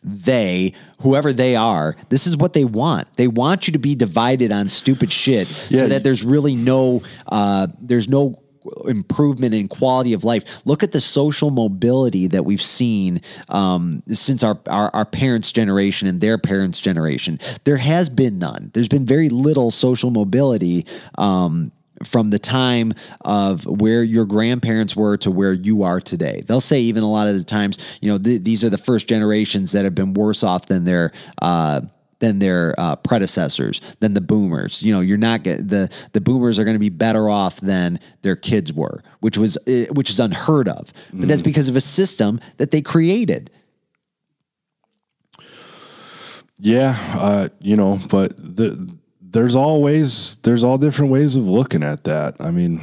they, 0.02 0.72
whoever 1.02 1.30
they 1.34 1.56
are, 1.56 1.94
this 2.08 2.26
is 2.26 2.38
what 2.38 2.54
they 2.54 2.64
want. 2.64 3.06
They 3.18 3.28
want 3.28 3.66
you 3.68 3.74
to 3.74 3.78
be 3.78 3.94
divided 3.94 4.50
on 4.50 4.70
stupid 4.70 5.12
shit 5.12 5.46
Yeah. 5.70 5.80
so 5.80 5.88
that 5.88 6.04
there's 6.04 6.24
really 6.24 6.54
no, 6.56 7.02
uh, 7.26 7.66
there's 7.78 8.08
no 8.08 8.42
improvement 8.86 9.54
in 9.54 9.68
quality 9.68 10.12
of 10.12 10.24
life. 10.24 10.62
Look 10.64 10.82
at 10.82 10.92
the 10.92 11.00
social 11.00 11.50
mobility 11.50 12.26
that 12.28 12.44
we've 12.44 12.62
seen 12.62 13.20
um, 13.48 14.02
since 14.08 14.42
our, 14.42 14.58
our 14.68 14.90
our 14.94 15.04
parents' 15.04 15.52
generation 15.52 16.08
and 16.08 16.20
their 16.20 16.38
parents' 16.38 16.80
generation. 16.80 17.38
There 17.64 17.76
has 17.76 18.08
been 18.08 18.38
none. 18.38 18.70
There's 18.74 18.88
been 18.88 19.06
very 19.06 19.28
little 19.28 19.70
social 19.70 20.10
mobility. 20.10 20.86
Um, 21.18 21.72
from 22.04 22.28
the 22.28 22.38
time 22.38 22.92
of 23.22 23.64
where 23.64 24.02
your 24.02 24.26
grandparents 24.26 24.94
were 24.94 25.16
to 25.16 25.30
where 25.30 25.54
you 25.54 25.82
are 25.82 25.98
today. 25.98 26.42
They'll 26.46 26.60
say 26.60 26.80
even 26.80 27.02
a 27.02 27.10
lot 27.10 27.26
of 27.26 27.34
the 27.36 27.44
times, 27.44 27.78
you 28.02 28.12
know, 28.12 28.18
th- 28.18 28.42
these 28.42 28.62
are 28.64 28.68
the 28.70 28.78
first 28.78 29.08
generations 29.08 29.72
that 29.72 29.84
have 29.84 29.94
been 29.94 30.12
worse 30.12 30.42
off 30.42 30.66
than 30.66 30.84
their 30.84 31.12
uh, 31.40 31.80
than 32.18 32.38
their 32.38 32.74
uh, 32.78 32.96
predecessors, 32.96 33.80
than 34.00 34.14
the 34.14 34.20
boomers. 34.20 34.82
You 34.82 34.92
know, 34.92 35.00
you're 35.00 35.18
not 35.18 35.42
get, 35.42 35.68
the 35.68 35.90
the 36.12 36.20
boomers 36.20 36.58
are 36.58 36.64
going 36.64 36.74
to 36.74 36.80
be 36.80 36.88
better 36.88 37.28
off 37.28 37.60
than 37.60 38.00
their 38.22 38.36
kids 38.36 38.72
were, 38.72 39.02
which 39.20 39.36
was 39.36 39.56
uh, 39.68 39.86
which 39.92 40.10
is 40.10 40.20
unheard 40.20 40.68
of. 40.68 40.92
But 41.12 41.28
that's 41.28 41.42
because 41.42 41.68
of 41.68 41.76
a 41.76 41.80
system 41.80 42.40
that 42.56 42.70
they 42.70 42.82
created. 42.82 43.50
Yeah, 46.58 46.96
uh, 47.14 47.48
you 47.60 47.76
know, 47.76 48.00
but 48.08 48.36
the, 48.38 48.96
there's 49.20 49.54
always 49.54 50.36
there's 50.36 50.64
all 50.64 50.78
different 50.78 51.12
ways 51.12 51.36
of 51.36 51.46
looking 51.46 51.82
at 51.82 52.04
that. 52.04 52.36
I 52.40 52.50
mean, 52.50 52.80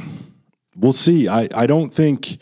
we'll 0.76 0.92
see. 0.92 1.26
I, 1.26 1.48
I 1.54 1.66
don't 1.66 1.92
think 1.92 2.38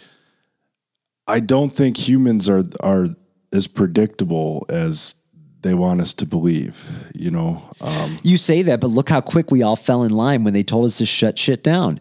I 1.26 1.40
don't 1.40 1.70
think 1.70 1.96
humans 1.96 2.48
are 2.48 2.64
are 2.80 3.08
as 3.52 3.66
predictable 3.66 4.66
as 4.68 5.14
they 5.62 5.74
want 5.74 6.00
us 6.00 6.12
to 6.14 6.26
believe. 6.26 6.90
You 7.14 7.30
know, 7.30 7.62
um, 7.80 8.18
You 8.22 8.36
say 8.36 8.62
that, 8.62 8.80
but 8.80 8.88
look 8.88 9.08
how 9.08 9.20
quick 9.20 9.50
we 9.50 9.62
all 9.62 9.76
fell 9.76 10.02
in 10.02 10.10
line 10.10 10.44
when 10.44 10.52
they 10.54 10.62
told 10.62 10.86
us 10.86 10.98
to 10.98 11.06
shut 11.06 11.38
shit 11.38 11.62
down. 11.64 12.00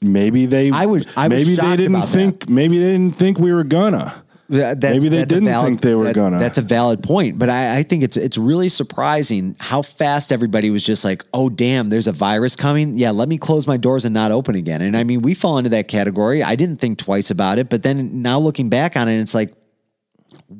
maybe 0.00 0.46
they 0.46 0.70
I 0.70 0.86
was- 0.86 1.04
I 1.16 1.28
maybe 1.28 1.54
they 1.56 1.76
didn't 1.76 2.02
think 2.02 2.48
maybe 2.48 2.78
they 2.78 2.92
didn't 2.92 3.16
think 3.16 3.38
we 3.38 3.52
were 3.52 3.64
gonna. 3.64 4.14
That- 4.48 4.80
that's- 4.80 5.02
Maybe 5.02 5.08
they 5.16 5.24
didn't 5.24 5.44
valid- 5.46 5.66
think 5.66 5.80
they 5.80 5.94
were 5.94 6.04
that- 6.04 6.14
gonna. 6.14 6.38
That's 6.38 6.58
a 6.58 6.62
valid 6.62 7.02
point, 7.02 7.38
but 7.38 7.48
I, 7.48 7.78
I 7.78 7.82
think 7.82 8.02
it's 8.02 8.16
it's 8.16 8.36
really 8.38 8.68
surprising 8.68 9.56
how 9.58 9.82
fast 9.82 10.30
everybody 10.30 10.70
was 10.70 10.82
just 10.82 11.04
like, 11.04 11.24
"Oh, 11.32 11.48
damn, 11.48 11.88
there's 11.90 12.06
a 12.06 12.12
virus 12.12 12.54
coming. 12.54 12.98
Yeah, 12.98 13.10
let 13.12 13.28
me 13.28 13.38
close 13.38 13.66
my 13.66 13.76
doors 13.76 14.04
and 14.04 14.12
not 14.14 14.30
open 14.30 14.54
again." 14.54 14.82
And 14.82 14.96
I 14.96 15.04
mean, 15.04 15.22
we 15.22 15.34
fall 15.34 15.58
into 15.58 15.70
that 15.70 15.88
category. 15.88 16.42
I 16.42 16.54
didn't 16.54 16.80
think 16.80 16.98
twice 16.98 17.30
about 17.30 17.58
it, 17.58 17.68
but 17.70 17.82
then 17.82 18.22
now 18.22 18.38
looking 18.38 18.68
back 18.68 18.96
on 18.96 19.08
it, 19.08 19.20
it's 19.20 19.34
like, 19.34 19.54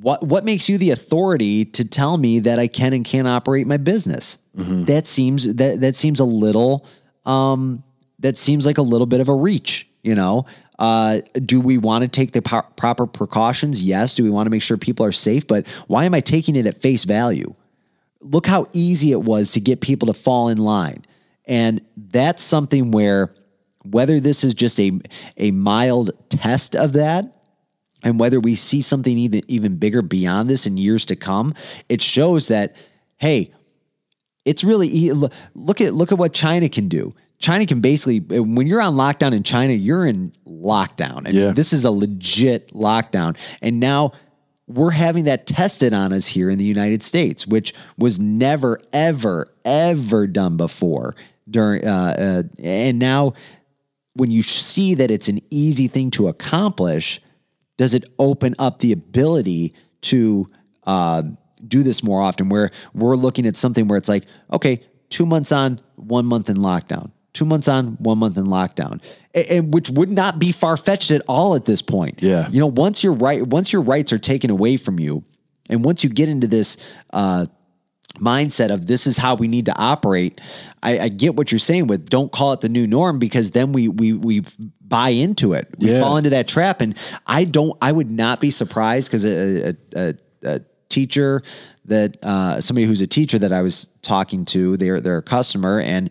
what 0.01 0.23
what 0.23 0.45
makes 0.45 0.69
you 0.69 0.79
the 0.79 0.91
authority 0.91 1.65
to 1.67 1.85
tell 1.85 2.17
me 2.17 2.41
that 2.41 2.59
I 2.59 2.67
can 2.67 2.93
and 2.93 3.05
can't 3.05 3.29
operate 3.29 3.67
my 3.67 3.77
business? 3.77 4.39
That 4.85 5.07
seems 5.07 5.55
that 5.55 5.81
that 5.81 5.97
seems 5.97 6.21
a 6.21 6.25
little 6.25 6.87
um, 7.25 7.83
that 8.21 8.39
seems 8.39 8.67
like 8.67 8.79
a 8.79 8.83
little 8.83 9.07
bit 9.07 9.21
of 9.21 9.29
a 9.29 9.35
reach. 9.35 9.87
You 10.03 10.15
know, 10.15 10.47
uh, 10.79 11.21
do 11.45 11.61
we 11.61 11.79
want 11.79 12.03
to 12.03 12.09
take 12.09 12.33
the 12.33 12.43
po- 12.43 12.67
proper 12.77 13.07
precautions? 13.07 13.83
Yes. 13.83 14.17
Do 14.17 14.25
we 14.25 14.31
want 14.31 14.47
to 14.47 14.51
make 14.51 14.63
sure 14.63 14.77
people 14.77 15.07
are 15.07 15.13
safe? 15.13 15.47
But 15.47 15.67
why 15.87 16.05
am 16.05 16.15
I 16.15 16.21
taking 16.21 16.57
it 16.57 16.67
at 16.67 16.83
face 16.83 17.05
value? 17.05 17.55
Look 18.21 18.47
how 18.47 18.69
easy 18.73 19.13
it 19.13 19.23
was 19.23 19.53
to 19.53 19.61
get 19.61 19.81
people 19.81 20.07
to 20.07 20.15
fall 20.15 20.49
in 20.49 20.59
line, 20.59 21.05
and 21.47 21.81
that's 21.97 22.43
something 22.43 22.91
where 22.91 23.33
whether 23.85 24.21
this 24.21 24.45
is 24.45 24.55
just 24.55 24.79
a 24.81 24.93
a 25.37 25.51
mild 25.51 26.13
test 26.29 26.77
of 26.77 26.95
that 26.95 27.42
and 28.03 28.19
whether 28.19 28.41
we 28.41 28.55
see 28.55 28.81
something 28.81 29.17
even 29.19 29.43
even 29.49 29.77
bigger 29.77 30.03
beyond 30.03 30.49
this 30.51 30.67
in 30.67 30.77
years 30.77 31.07
to 31.07 31.17
come, 31.17 31.55
it 31.89 32.03
shows 32.03 32.49
that 32.49 32.77
hey, 33.19 33.51
it's 34.45 34.65
really 34.65 35.11
look 35.13 35.33
look 35.55 35.81
at 35.81 35.95
look 35.95 36.13
at 36.13 36.19
what 36.19 36.33
China 36.33 36.69
can 36.69 36.89
do. 36.89 37.15
China 37.39 37.67
can 37.67 37.81
basically 37.81 38.21
when 38.21 38.67
you're 38.67 38.81
on 38.81 38.95
lockdown 38.95 39.35
in 39.35 39.43
China, 39.43 39.73
you're 39.73 40.07
in 40.07 40.33
lockdown. 40.47 41.27
I 41.27 41.31
Yeah. 41.31 41.47
mean, 41.47 41.55
this 41.55 41.73
is 41.73 41.85
a 41.85 41.91
legit 41.91 42.73
lockdown, 42.73 43.37
and 43.61 43.81
now 43.81 44.13
we're 44.69 44.91
having 44.93 45.25
that 45.25 45.47
tested 45.47 45.93
on 45.93 46.13
us 46.13 46.27
here 46.27 46.49
in 46.49 46.57
the 46.59 46.65
United 46.65 47.03
States, 47.03 47.47
which 47.47 47.75
was 47.99 48.19
never, 48.21 48.81
ever, 48.93 49.49
ever 49.65 50.27
done 50.29 50.57
before. 50.57 51.15
During 51.51 51.85
uh, 51.85 52.45
uh, 52.47 52.63
and 52.63 52.99
now, 53.01 53.35
when 54.15 54.31
you 54.31 54.43
see 54.45 54.95
that 54.95 55.11
it's 55.11 55.29
an 55.29 55.41
easy 55.51 55.89
thing 55.89 56.11
to 56.13 56.29
accomplish, 56.29 57.21
does 57.83 57.95
it 57.95 58.05
open 58.17 58.55
up 58.61 58.79
the 58.79 58.93
ability 58.93 59.75
to 60.03 60.49
uh, 60.85 61.21
do 61.67 61.83
this 61.83 62.01
more 62.05 62.23
often? 62.23 62.49
Where 62.49 62.71
we're 62.95 63.17
looking 63.17 63.45
at 63.45 63.57
something 63.57 63.89
where 63.89 63.99
it's 63.99 64.09
like, 64.09 64.23
okay, 64.53 64.85
two 65.09 65.27
months 65.27 65.51
on, 65.51 65.81
one 65.97 66.25
month 66.25 66.49
in 66.49 66.59
lockdown, 66.59 67.11
two 67.33 67.45
months 67.45 67.67
on, 67.67 67.95
one 67.95 68.19
month 68.19 68.37
in 68.37 68.45
lockdown, 68.45 69.03
and, 69.35 69.47
and 69.47 69.75
which 69.75 69.91
would 69.91 70.13
not 70.13 70.39
be 70.39 70.53
far 70.53 70.77
fetched 70.77 71.11
at 71.11 71.23
all 71.27 71.57
at 71.57 71.65
this 71.65 71.83
point. 71.83 72.23
Yeah. 72.23 72.49
you 72.51 72.61
know, 72.61 72.69
once 72.69 73.03
your 73.03 73.15
right, 73.15 73.45
once 73.45 73.73
your 73.73 73.83
rights 73.83 74.13
are 74.13 74.19
taken 74.21 74.49
away 74.49 74.77
from 74.77 75.01
you, 75.01 75.25
and 75.69 75.85
once 75.85 76.05
you 76.05 76.11
get 76.11 76.29
into 76.29 76.47
this. 76.47 76.77
Uh, 77.13 77.47
mindset 78.19 78.71
of 78.71 78.87
this 78.87 79.07
is 79.07 79.17
how 79.17 79.35
we 79.35 79.49
need 79.49 79.67
to 79.67 79.77
operate. 79.77 80.41
I, 80.83 80.99
I 80.99 81.09
get 81.09 81.35
what 81.35 81.51
you're 81.51 81.59
saying 81.59 81.87
with 81.87 82.09
don't 82.09 82.31
call 82.31 82.53
it 82.53 82.61
the 82.61 82.69
new 82.69 82.87
norm 82.87 83.19
because 83.19 83.53
then 83.53 83.73
we 83.73 83.89
we 83.89 84.13
we 84.13 84.45
buy 84.81 85.09
into 85.11 85.55
it. 85.55 85.69
We 85.79 85.93
Yeah. 85.93 86.01
fall 86.01 86.17
into 86.19 86.31
that 86.31 86.47
trap, 86.49 86.81
and 86.83 86.95
I 87.27 87.45
don't. 87.45 87.77
I 87.81 87.91
would 87.93 88.11
not 88.11 88.41
be 88.41 88.51
surprised 88.51 89.09
because 89.11 89.25
a, 89.25 89.71
a, 89.71 89.75
a, 89.97 90.15
a 90.43 90.61
teacher 90.91 91.43
that 91.87 92.19
uh, 92.23 92.61
somebody 92.61 92.87
who's 92.87 93.01
a 93.01 93.07
teacher 93.07 93.39
that 93.39 93.53
I 93.53 93.63
was 93.63 93.87
talking 94.03 94.45
to, 94.47 94.77
they're 94.77 95.01
they're 95.01 95.17
a 95.19 95.23
customer, 95.23 95.81
and 95.81 96.11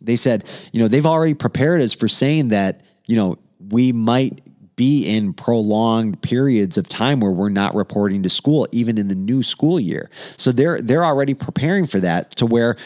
they 0.00 0.16
said, 0.16 0.44
you 0.72 0.80
know, 0.80 0.88
they've 0.88 1.04
already 1.04 1.34
prepared 1.34 1.82
us 1.82 1.92
for 1.92 2.08
saying 2.08 2.48
that, 2.50 2.82
you 3.06 3.16
know, 3.16 3.36
we 3.68 3.92
might 3.92 4.40
be 4.80 5.04
in 5.06 5.34
prolonged 5.34 6.22
periods 6.22 6.78
of 6.78 6.88
time 6.88 7.20
where 7.20 7.30
we're 7.30 7.50
not 7.50 7.74
reporting 7.74 8.22
to 8.22 8.30
school, 8.30 8.66
even 8.72 8.96
in 8.96 9.08
the 9.08 9.14
new 9.14 9.42
school 9.42 9.78
year. 9.78 10.08
So 10.38 10.52
they're 10.52 10.80
they're 10.80 11.04
already 11.04 11.34
preparing 11.34 11.86
for 11.86 12.00
that 12.00 12.30
to 12.36 12.46
where, 12.46 12.76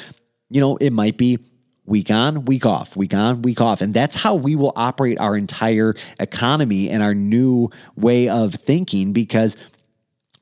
you 0.51 0.61
know, 0.61 0.77
it 0.79 0.93
might 0.93 1.17
be 1.17 1.39
week 1.87 2.11
on, 2.11 2.47
week 2.47 2.67
off, 2.67 2.97
week 2.97 3.15
on, 3.15 3.43
week 3.43 3.61
off. 3.61 3.81
And 3.81 3.95
that's 3.95 4.17
how 4.17 4.35
we 4.35 4.57
will 4.57 4.73
operate 4.75 5.21
our 5.21 5.37
entire 5.37 5.95
economy 6.19 6.91
and 6.91 7.01
our 7.01 7.15
new 7.15 7.71
way 7.95 8.29
of 8.29 8.55
thinking 8.55 9.13
because 9.13 9.57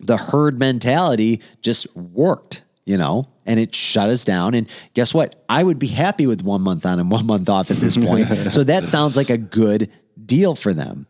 the 0.00 0.16
herd 0.16 0.58
mentality 0.58 1.42
just 1.60 1.94
worked, 1.94 2.64
you 2.86 2.96
know, 2.96 3.28
and 3.44 3.60
it 3.60 3.74
shut 3.74 4.08
us 4.08 4.24
down. 4.24 4.54
And 4.54 4.70
guess 4.94 5.12
what? 5.12 5.44
I 5.50 5.62
would 5.62 5.78
be 5.78 5.88
happy 5.88 6.26
with 6.26 6.40
one 6.40 6.62
month 6.62 6.86
on 6.86 6.98
and 6.98 7.10
one 7.10 7.26
month 7.26 7.50
off 7.50 7.70
at 7.70 7.76
this 7.76 7.98
point. 7.98 8.26
so 8.50 8.64
that 8.64 8.88
sounds 8.88 9.18
like 9.18 9.28
a 9.28 9.36
good 9.36 9.90
deal 10.24 10.54
for 10.54 10.72
them. 10.72 11.06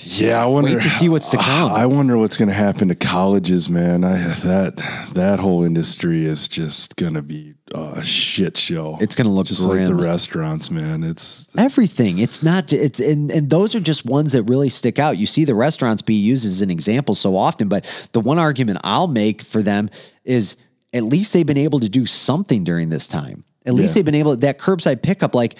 Yeah, 0.00 0.42
I 0.42 0.46
wonder 0.46 0.74
Wait 0.74 0.82
to 0.82 0.88
see 0.88 1.08
what's 1.08 1.28
to 1.30 1.36
come. 1.40 1.72
I 1.72 1.86
wonder 1.86 2.16
what's 2.18 2.36
going 2.36 2.48
to 2.48 2.54
happen 2.54 2.88
to 2.88 2.94
colleges, 2.94 3.68
man. 3.68 4.04
I 4.04 4.16
that 4.18 4.76
that 5.14 5.40
whole 5.40 5.64
industry 5.64 6.24
is 6.26 6.48
just 6.48 6.96
going 6.96 7.14
to 7.14 7.22
be 7.22 7.54
a 7.74 8.02
shit 8.02 8.56
show. 8.56 8.96
It's 9.00 9.14
gonna 9.14 9.32
look 9.32 9.46
just 9.46 9.64
like 9.66 9.84
the 9.86 9.94
restaurants, 9.94 10.70
man. 10.70 11.04
It's 11.04 11.48
Everything. 11.58 12.18
It's 12.18 12.42
not. 12.42 12.72
It's 12.72 13.00
and 13.00 13.30
and 13.30 13.50
those 13.50 13.74
are 13.74 13.80
just 13.80 14.04
ones 14.06 14.32
that 14.32 14.44
really 14.44 14.68
stick 14.70 14.98
out. 14.98 15.18
You 15.18 15.26
see 15.26 15.44
the 15.44 15.54
restaurants 15.54 16.00
be 16.02 16.14
used 16.14 16.46
as 16.46 16.62
an 16.62 16.70
example 16.70 17.14
so 17.14 17.36
often, 17.36 17.68
but 17.68 17.84
the 18.12 18.20
one 18.20 18.38
argument 18.38 18.80
I'll 18.84 19.08
make 19.08 19.42
for 19.42 19.62
them 19.62 19.90
is 20.24 20.56
at 20.94 21.02
least 21.02 21.32
they've 21.34 21.44
been 21.46 21.58
able 21.58 21.80
to 21.80 21.88
do 21.88 22.06
something 22.06 22.64
during 22.64 22.88
this 22.88 23.06
time. 23.06 23.44
At 23.66 23.74
least 23.74 23.90
Yeah. 23.90 23.98
they've 23.98 24.04
been 24.06 24.14
able 24.14 24.36
that 24.36 24.58
curbside 24.58 25.02
pickup. 25.02 25.34
Like, 25.34 25.56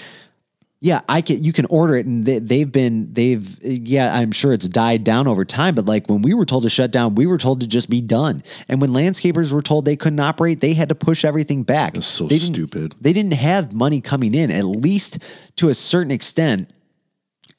yeah, 0.81 1.01
I 1.09 1.23
can. 1.23 1.43
You 1.43 1.53
can 1.53 1.67
order 1.67 1.97
it, 1.97 2.07
and 2.07 2.25
they, 2.25 2.39
they've 2.39 2.71
been 2.71 3.13
they've 3.13 3.59
yeah. 3.63 4.15
I'm 4.17 4.31
sure 4.31 4.53
it's 4.53 4.69
died 4.69 5.03
down 5.03 5.27
over 5.27 5.45
time, 5.45 5.75
but 5.75 5.87
like 5.87 6.09
when 6.09 6.23
we 6.23 6.35
were 6.35 6.47
told 6.47 6.63
to 6.63 6.71
shut 6.71 6.93
down, 6.93 7.17
we 7.17 7.27
were 7.27 7.39
told 7.39 7.61
to 7.63 7.67
just 7.67 7.91
be 7.91 8.01
done. 8.01 8.45
And 8.69 8.81
when 8.81 8.91
landscapers 8.91 9.51
were 9.51 9.63
told 9.63 9.85
they 9.85 9.97
couldn't 9.97 10.21
operate, 10.21 10.61
they 10.61 10.75
had 10.75 10.89
to 10.91 10.95
push 10.95 11.25
everything 11.25 11.65
back. 11.65 11.95
That's 11.95 12.07
so 12.07 12.27
They 12.27 12.39
stupid. 12.39 12.95
they 13.01 13.13
didn't 13.13 13.33
have 13.33 13.73
money 13.73 14.01
coming 14.01 14.35
in 14.35 14.53
at 14.53 14.65
least 14.65 15.19
to 15.57 15.69
a 15.69 15.75
certain 15.75 16.13
extent 16.13 16.71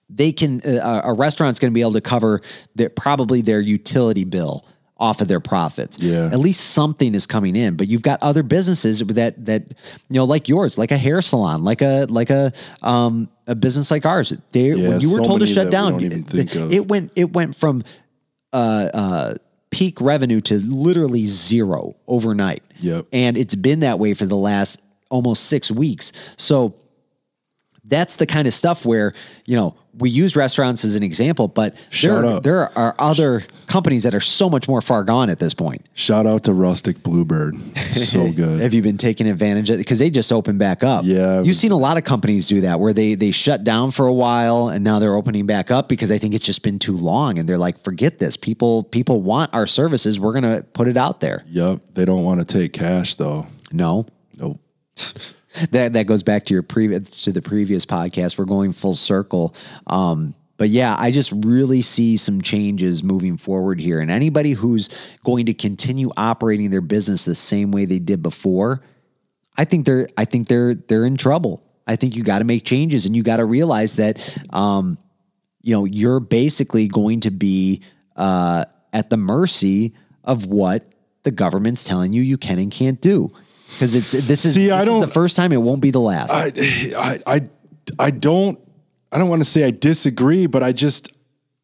they 0.10 0.32
can 0.32 0.62
uh, 0.62 1.02
a 1.04 1.14
restaurant's 1.14 1.60
going 1.60 1.72
to 1.72 1.76
be 1.76 1.82
able 1.82 1.94
to 1.94 2.02
cover 2.02 2.40
their 2.76 2.90
probably 2.90 3.42
their 3.42 3.60
utility 3.60 4.24
bill 4.24 4.66
off 5.00 5.22
of 5.22 5.28
their 5.28 5.40
profits 5.40 5.98
Yeah. 6.00 6.26
at 6.28 6.40
least 6.40 6.62
something 6.72 7.16
is 7.16 7.26
coming 7.26 7.56
in 7.56 7.76
but 7.78 7.88
you've 7.88 8.02
got 8.02 8.22
other 8.22 8.44
businesses 8.44 9.00
that 9.00 9.46
that 9.46 9.64
you 10.10 10.16
know 10.20 10.26
like 10.26 10.50
yours 10.50 10.78
like 10.78 10.92
a 10.92 10.98
hair 10.98 11.22
salon 11.22 11.64
like 11.64 11.82
a 11.82 12.06
like 12.10 12.30
a 12.30 12.52
um 12.82 13.30
a 13.48 13.56
business 13.56 13.90
like 13.92 14.06
ours 14.06 14.34
they 14.52 14.70
Yeah, 14.74 14.90
when 14.90 15.00
you 15.02 15.10
were 15.10 15.18
so 15.18 15.24
told 15.24 15.40
to 15.40 15.48
shut 15.48 15.72
down 15.72 16.04
it, 16.04 16.54
it 16.74 16.88
went 16.88 17.12
it 17.16 17.32
went 17.34 17.56
from 17.56 17.84
uh 18.54 18.90
uh 18.94 19.36
peak 19.72 20.02
revenue 20.02 20.42
to 20.42 20.60
literally 20.60 21.26
zero 21.26 21.96
overnight 22.08 22.64
Yep. 22.80 23.06
and 23.14 23.38
it's 23.38 23.56
been 23.56 23.82
that 23.82 24.00
way 24.00 24.14
for 24.14 24.26
the 24.26 24.36
last 24.38 24.82
almost 25.12 25.46
six 25.46 25.72
weeks. 25.72 26.12
So 26.38 26.76
that's 27.84 28.18
the 28.18 28.26
kind 28.28 28.48
of 28.48 28.54
stuff 28.54 28.86
where, 28.86 29.14
you 29.46 29.56
know, 29.56 29.76
we 30.00 30.10
use 30.10 30.36
restaurants 30.36 30.84
as 30.86 30.96
an 30.96 31.04
example, 31.04 31.48
but 31.48 31.76
there, 32.02 32.40
there 32.40 32.78
are 32.78 32.96
other 32.98 33.44
companies 33.68 34.04
that 34.04 34.16
are 34.16 34.20
so 34.22 34.50
much 34.50 34.68
more 34.68 34.82
far 34.82 35.04
gone 35.04 35.30
at 35.30 35.40
this 35.40 35.54
point. 35.54 35.86
shout 35.94 36.26
out 36.26 36.46
to 36.46 36.54
Rustic 36.54 37.04
Bluebird. 37.04 37.56
So 37.92 38.32
good. 38.34 38.60
Have 38.62 38.74
you 38.74 38.82
been 38.82 38.98
taking 38.98 39.28
advantage 39.28 39.70
of 39.70 39.76
it? 39.76 39.78
Because 39.80 40.00
they 40.00 40.10
just 40.10 40.32
opened 40.32 40.58
back 40.60 40.84
up. 40.84 41.06
Yeah, 41.06 41.38
You've 41.38 41.48
was- 41.48 41.60
seen 41.60 41.72
a 41.72 41.78
lot 41.78 41.98
of 41.98 42.04
companies 42.04 42.48
do 42.48 42.62
that 42.62 42.80
where 42.80 42.94
they 42.94 43.16
they 43.16 43.32
shut 43.32 43.64
down 43.64 43.92
for 43.92 44.08
a 44.08 44.14
while 44.14 44.70
and 44.70 44.84
now 44.84 45.00
they're 45.00 45.16
opening 45.16 45.46
back 45.46 45.70
up 45.72 45.90
because 45.90 46.12
I 46.12 46.18
think 46.18 46.34
it's 46.34 46.46
just 46.46 46.64
been 46.64 46.80
too 46.80 46.96
long 46.98 47.38
and 47.38 47.48
they're 47.48 47.58
like, 47.58 47.78
forget 47.80 48.20
this. 48.20 48.38
People 48.38 48.84
people 48.84 49.22
want 49.22 49.54
our 49.54 49.68
services. 49.68 50.20
We're 50.20 50.34
gonna 50.34 50.64
put 50.74 50.88
it 50.88 50.98
out 50.98 51.20
there. 51.22 51.44
yep. 51.48 51.82
They 51.94 52.06
don't 52.06 52.24
want 52.24 52.40
to 52.40 52.46
take 52.60 52.74
cash 52.74 53.16
though. 53.16 53.48
No. 53.72 54.06
Nope. 54.38 54.60
that 55.72 55.94
that 55.94 56.06
goes 56.06 56.24
back 56.24 56.46
to 56.46 56.54
your 56.54 56.64
previous 56.64 57.10
to 57.24 57.32
the 57.32 57.42
previous 57.42 57.86
podcast. 57.86 58.38
We're 58.38 58.46
going 58.46 58.74
full 58.74 58.96
circle. 58.96 59.56
Um, 59.88 60.36
but 60.58 60.70
yeah, 60.70 60.96
I 61.00 61.12
just 61.12 61.32
really 61.32 61.82
see 61.82 62.18
some 62.18 62.42
changes 62.42 63.02
moving 63.02 63.38
forward 63.38 63.80
here. 63.80 64.00
And 64.02 64.12
anybody 64.12 64.52
who's 64.52 64.90
going 65.24 65.46
to 65.46 65.54
continue 65.54 66.12
operating 66.18 66.70
their 66.70 66.82
business 66.82 67.24
the 67.24 67.34
same 67.34 67.72
way 67.72 67.86
they 67.86 68.00
did 68.00 68.22
before, 68.22 68.84
I 69.58 69.64
think 69.64 69.86
they're 69.86 70.10
I 70.18 70.26
think 70.26 70.50
they're 70.50 70.76
they're 70.76 71.06
in 71.06 71.18
trouble. 71.18 71.64
I 71.88 71.96
think 71.96 72.16
you 72.16 72.24
got 72.24 72.40
to 72.40 72.46
make 72.46 72.66
changes 72.66 73.06
and 73.06 73.16
you 73.16 73.24
got 73.24 73.38
to 73.38 73.46
realize 73.46 73.96
that 73.96 74.20
um, 74.54 74.98
you 75.62 75.74
know 75.74 75.86
you're 75.86 76.20
basically 76.20 76.88
going 76.88 77.22
to 77.22 77.32
be 77.32 77.82
uh, 78.18 78.66
at 78.92 79.10
the 79.10 79.18
mercy 79.18 79.96
of 80.24 80.46
what 80.46 80.86
the 81.24 81.32
government's 81.32 81.86
telling 81.86 82.14
you 82.14 82.22
you 82.22 82.38
can 82.38 82.60
and 82.60 82.72
can't 82.72 83.02
do. 83.02 83.30
Because 83.72 83.96
it's 83.96 84.12
this 84.12 84.46
is, 84.46 84.54
See, 84.56 84.66
this 84.68 84.74
I 84.74 84.84
don't- 84.86 85.02
the 85.02 85.08
first 85.08 85.36
time 85.36 85.52
it 85.52 85.62
won't 85.62 85.82
be 85.82 85.92
the 85.92 86.00
last. 86.02 86.32
I, 86.32 86.52
I, 86.98 87.20
I, 87.36 87.50
I 87.98 88.12
don't, 88.12 88.60
I 89.12 89.18
don't 89.18 89.30
want 89.30 89.42
to 89.42 89.50
say 89.50 89.64
I 89.64 89.72
disagree, 89.72 90.48
but 90.48 90.62
I 90.64 90.72
just, 90.72 91.12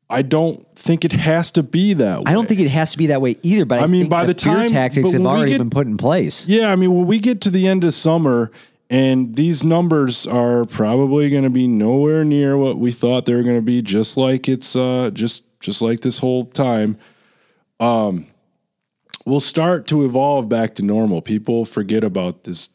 I 0.10 0.22
don't 0.22 0.66
think 0.76 1.04
it 1.04 1.12
has 1.12 1.52
to 1.52 1.64
be 1.64 1.94
that 1.96 2.20
way. 2.20 2.24
I 2.28 2.34
don't 2.34 2.48
think 2.48 2.60
it 2.62 2.70
has 2.70 2.92
to 2.92 2.98
be 2.98 3.08
that 3.08 3.22
way 3.22 3.38
either. 3.44 3.66
But 3.66 3.80
I, 3.80 3.84
I 3.84 3.88
mean, 3.88 4.08
by 4.08 4.26
the 4.26 4.34
fear 4.36 4.54
time- 4.54 4.70
tactics 4.70 5.12
have 5.14 5.26
already 5.26 5.52
get- 5.52 5.58
been 5.58 5.70
put 5.70 5.88
in 5.88 5.98
place. 5.98 6.46
Yeah, 6.48 6.72
I 6.72 6.76
mean, 6.76 6.94
when 6.96 7.06
we 7.08 7.20
get 7.20 7.42
to 7.42 7.50
the 7.50 7.68
end 7.68 7.84
of 7.84 7.94
summer 7.94 8.52
and 8.90 9.36
these 9.36 9.64
numbers 9.64 10.28
are 10.28 10.66
probably 10.66 11.30
going 11.32 11.44
to 11.44 11.50
be 11.50 11.68
nowhere 11.68 12.24
near 12.24 12.56
what 12.56 12.78
we 12.78 12.92
thought 12.92 13.26
they 13.26 13.34
were 13.34 13.42
going 13.44 13.58
to 13.58 13.62
be, 13.64 13.82
just 13.82 14.16
like 14.16 14.48
it's 14.48 14.76
uh, 14.76 15.10
just 15.12 15.44
just 15.60 15.82
like 15.82 16.02
this 16.02 16.20
whole 16.20 16.46
time. 16.46 16.98
Um, 17.80 18.28
we'll 19.26 19.40
start 19.40 19.88
to 19.88 20.06
evolve 20.06 20.48
back 20.48 20.76
to 20.76 20.84
normal. 20.84 21.22
People 21.22 21.66
forget 21.66 22.04
about 22.04 22.44
this 22.44 22.70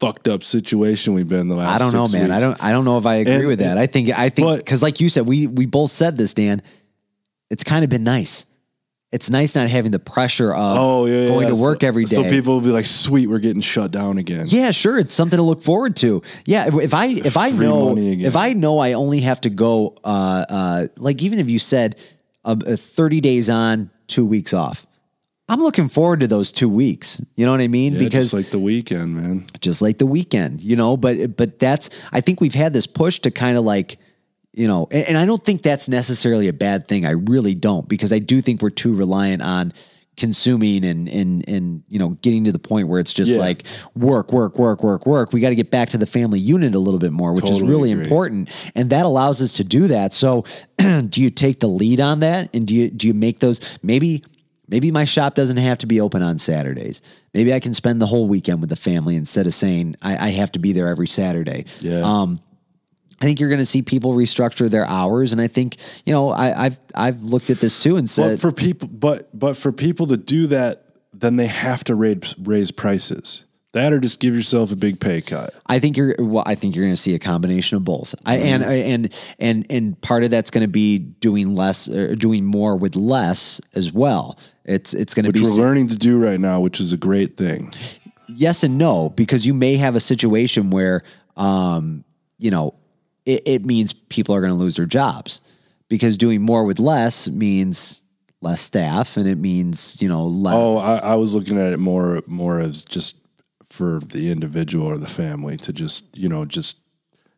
fucked 0.00 0.28
up 0.28 0.44
situation 0.44 1.14
we've 1.14 1.26
been 1.28 1.48
the 1.48 1.56
last. 1.56 1.74
I 1.74 1.78
don't 1.78 1.92
know, 1.92 2.06
man. 2.06 2.30
I 2.30 2.38
don't. 2.38 2.62
I 2.62 2.70
don't 2.70 2.84
know 2.84 2.98
if 2.98 3.06
I 3.06 3.16
agree 3.16 3.34
And- 3.34 3.46
with 3.46 3.58
that. 3.60 3.78
I 3.78 3.86
think. 3.86 4.10
I 4.16 4.28
think 4.28 4.58
because, 4.58 4.82
like 4.82 5.00
you 5.00 5.08
said, 5.08 5.26
we 5.26 5.46
we 5.46 5.66
both 5.66 5.90
said 5.90 6.16
this, 6.16 6.34
Dan. 6.34 6.62
It's 7.50 7.64
kind 7.64 7.82
of 7.82 7.90
been 7.90 8.04
nice. 8.04 8.44
it's 9.10 9.30
nice 9.30 9.54
not 9.54 9.70
having 9.70 9.90
the 9.90 9.98
pressure 9.98 10.52
of 10.52 10.76
Oh 10.78 11.06
yeah, 11.06 11.28
going 11.28 11.48
yeah. 11.48 11.54
to 11.54 11.60
work 11.60 11.80
so, 11.80 11.86
every 11.88 12.04
day. 12.04 12.14
So 12.14 12.28
people 12.28 12.52
will 12.54 12.60
be 12.60 12.68
like, 12.70 12.84
"Sweet, 12.84 13.26
we're 13.26 13.38
getting 13.38 13.62
shut 13.62 13.90
down 13.90 14.18
again." 14.18 14.44
Yeah, 14.48 14.70
sure. 14.70 14.98
It's 14.98 15.14
something 15.14 15.38
to 15.38 15.42
look 15.42 15.62
forward 15.62 15.96
to. 15.96 16.20
Yeah, 16.44 16.66
if, 16.66 16.74
if 16.74 16.94
I 16.94 17.06
if 17.06 17.38
I 17.38 17.52
Free 17.52 17.66
know 17.66 17.96
if 17.96 18.36
I 18.36 18.52
know 18.52 18.78
I 18.78 18.92
only 18.92 19.20
have 19.20 19.40
to 19.42 19.50
go 19.50 19.94
uh 20.04 20.44
uh 20.50 20.86
like 20.98 21.22
even 21.22 21.38
if 21.38 21.48
you 21.48 21.58
said 21.58 21.96
uh, 22.44 22.54
uh, 22.66 22.76
thirty 22.76 23.22
days 23.22 23.48
on, 23.48 23.90
two 24.08 24.26
weeks 24.26 24.52
off, 24.52 24.86
I'm 25.48 25.60
looking 25.60 25.88
forward 25.88 26.20
to 26.20 26.26
those 26.26 26.52
two 26.52 26.68
weeks. 26.68 27.22
You 27.34 27.46
know 27.46 27.52
what 27.52 27.60
I 27.60 27.68
mean? 27.68 27.94
Yeah, 27.94 28.00
because 28.00 28.26
just 28.26 28.34
like 28.34 28.50
the 28.50 28.58
weekend, 28.58 29.16
man. 29.16 29.46
just 29.60 29.80
like 29.80 29.98
the 29.98 30.06
weekend, 30.06 30.62
you 30.62 30.76
know. 30.76 30.96
But 30.96 31.36
but 31.36 31.58
that's 31.58 31.88
I 32.12 32.20
think 32.20 32.40
we've 32.40 32.54
had 32.54 32.72
this 32.72 32.86
push 32.86 33.18
to 33.20 33.30
kind 33.30 33.56
of 33.56 33.64
like, 33.64 33.98
you 34.52 34.68
know, 34.68 34.88
and, 34.90 35.06
and 35.08 35.18
I 35.18 35.24
don't 35.24 35.42
think 35.42 35.62
that's 35.62 35.88
necessarily 35.88 36.48
a 36.48 36.52
bad 36.52 36.86
thing. 36.86 37.06
I 37.06 37.12
really 37.12 37.54
don't 37.54 37.88
because 37.88 38.12
I 38.12 38.18
do 38.18 38.42
think 38.42 38.60
we're 38.60 38.70
too 38.70 38.94
reliant 38.94 39.40
on 39.42 39.72
consuming 40.18 40.84
and 40.84 41.08
and 41.08 41.48
and 41.48 41.82
you 41.88 41.98
know 41.98 42.10
getting 42.22 42.44
to 42.44 42.52
the 42.52 42.58
point 42.58 42.88
where 42.88 42.98
it's 43.00 43.12
just 43.14 43.32
Yeah. 43.32 43.38
like 43.38 43.64
work 43.94 44.32
work 44.32 44.58
work 44.58 44.82
work 44.82 45.06
work 45.06 45.32
we 45.32 45.40
got 45.40 45.50
to 45.50 45.54
get 45.54 45.70
back 45.70 45.90
to 45.90 45.96
the 45.96 46.06
family 46.06 46.40
unit 46.40 46.74
a 46.74 46.78
little 46.80 46.98
bit 46.98 47.12
more 47.12 47.32
which 47.32 47.48
is 47.48 47.62
really 47.62 47.92
agree. 47.92 48.02
important 48.02 48.50
and 48.74 48.90
that 48.90 49.06
allows 49.06 49.40
us 49.40 49.52
to 49.54 49.64
do 49.64 49.86
that 49.86 50.12
so 50.12 50.44
do 51.08 51.20
you 51.22 51.30
take 51.30 51.60
the 51.60 51.68
lead 51.68 52.00
on 52.00 52.18
that 52.18 52.50
and 52.52 52.66
do 52.66 52.74
you 52.74 52.90
do 52.90 53.06
you 53.06 53.14
make 53.14 53.38
those 53.38 53.78
maybe 53.84 54.24
maybe 54.68 54.90
my 54.90 55.04
shop 55.04 55.34
doesn't 55.34 55.56
have 55.56 55.78
to 55.78 55.86
be 55.86 56.00
open 56.00 56.22
on 56.22 56.38
Saturdays. 56.38 57.02
Maybe 57.34 57.52
I 57.52 57.60
can 57.60 57.74
spend 57.74 58.00
the 58.00 58.06
whole 58.06 58.28
weekend 58.28 58.60
with 58.60 58.70
the 58.70 58.76
family 58.76 59.16
instead 59.16 59.46
of 59.46 59.54
saying 59.54 59.96
I, 60.02 60.28
I 60.28 60.30
have 60.30 60.52
to 60.52 60.58
be 60.58 60.72
there 60.72 60.88
every 60.88 61.08
Saturday. 61.08 61.64
Yeah. 61.80 62.00
Um, 62.00 62.40
I 63.20 63.24
think 63.24 63.40
you're 63.40 63.48
going 63.48 63.60
to 63.60 63.66
see 63.66 63.82
people 63.82 64.14
restructure 64.14 64.70
their 64.70 64.86
hours, 64.86 65.32
and 65.32 65.40
I 65.40 65.48
think 65.48 65.76
you 66.04 66.12
know 66.12 66.30
I, 66.30 66.66
I've 66.66 66.78
I've 66.94 67.22
looked 67.22 67.50
at 67.50 67.58
this 67.58 67.80
too 67.80 67.96
and 67.96 68.04
But 68.04 68.10
said, 68.10 68.40
for 68.40 68.52
people, 68.52 68.86
but 68.86 69.36
but 69.36 69.56
for 69.56 69.72
people 69.72 70.06
to 70.08 70.16
do 70.16 70.46
that, 70.48 70.84
then 71.12 71.34
they 71.36 71.48
have 71.48 71.82
to 71.84 71.96
raise 71.96 72.34
raise 72.38 72.70
prices. 72.70 73.44
That 73.72 73.92
or 73.92 74.00
just 74.00 74.18
give 74.18 74.34
yourself 74.34 74.72
a 74.72 74.76
big 74.76 74.98
pay 74.98 75.20
cut. 75.20 75.52
I 75.66 75.78
think 75.78 75.96
you're 75.98 76.14
well. 76.18 76.42
I 76.46 76.54
think 76.54 76.74
you're 76.74 76.84
going 76.84 76.94
to 76.94 77.00
see 77.00 77.14
a 77.14 77.18
combination 77.18 77.76
of 77.76 77.84
both. 77.84 78.14
I, 78.24 78.36
and 78.38 78.62
Mm-hmm. 78.62 78.70
and 78.72 79.32
and 79.38 79.66
and 79.70 80.00
part 80.00 80.24
of 80.24 80.30
that's 80.30 80.50
going 80.50 80.64
to 80.66 80.72
be 80.72 80.98
doing 80.98 81.54
less, 81.54 81.86
or 81.88 82.14
doing 82.16 82.46
more 82.46 82.76
with 82.76 82.96
less 82.96 83.60
as 83.74 83.92
well. 83.92 84.38
It's 84.64 84.94
it's 84.94 85.12
going 85.12 85.26
to 85.26 85.32
be 85.32 85.40
Which 85.40 85.48
we're 85.50 85.54
learning 85.56 85.88
to 85.88 85.96
do 85.96 86.18
right 86.18 86.40
now, 86.40 86.60
which 86.60 86.80
is 86.80 86.92
a 86.92 86.96
great 86.96 87.36
thing. 87.36 87.70
yes 88.26 88.62
and 88.62 88.78
no 88.78 89.10
because 89.10 89.46
you 89.46 89.52
may 89.54 89.76
have 89.76 89.94
a 89.96 90.00
situation 90.00 90.70
where 90.70 91.02
um, 91.36 92.04
you 92.38 92.50
know 92.50 92.74
it, 93.26 93.42
it 93.46 93.64
means 93.66 93.92
people 93.92 94.34
are 94.34 94.40
going 94.40 94.52
to 94.52 94.58
lose 94.58 94.76
their 94.76 94.86
jobs 94.86 95.40
because 95.88 96.16
doing 96.18 96.40
more 96.42 96.64
with 96.64 96.78
less 96.78 97.28
means 97.28 98.02
less 98.40 98.60
staff 98.60 99.16
and 99.18 99.26
it 99.28 99.36
means 99.36 100.00
you 100.00 100.08
know 100.08 100.24
less 100.24 100.54
Oh, 100.54 100.76
I, 100.78 100.96
I 100.98 101.14
was 101.16 101.34
looking 101.34 101.58
at 101.60 101.72
it 101.72 101.78
more 101.78 102.22
more 102.26 102.60
as 102.60 102.82
just 102.84 103.16
for 103.70 104.00
the 104.00 104.30
individual 104.30 104.86
or 104.86 104.98
the 104.98 105.06
family 105.06 105.56
to 105.58 105.72
just 105.72 106.16
you 106.16 106.28
know 106.28 106.44
just 106.44 106.76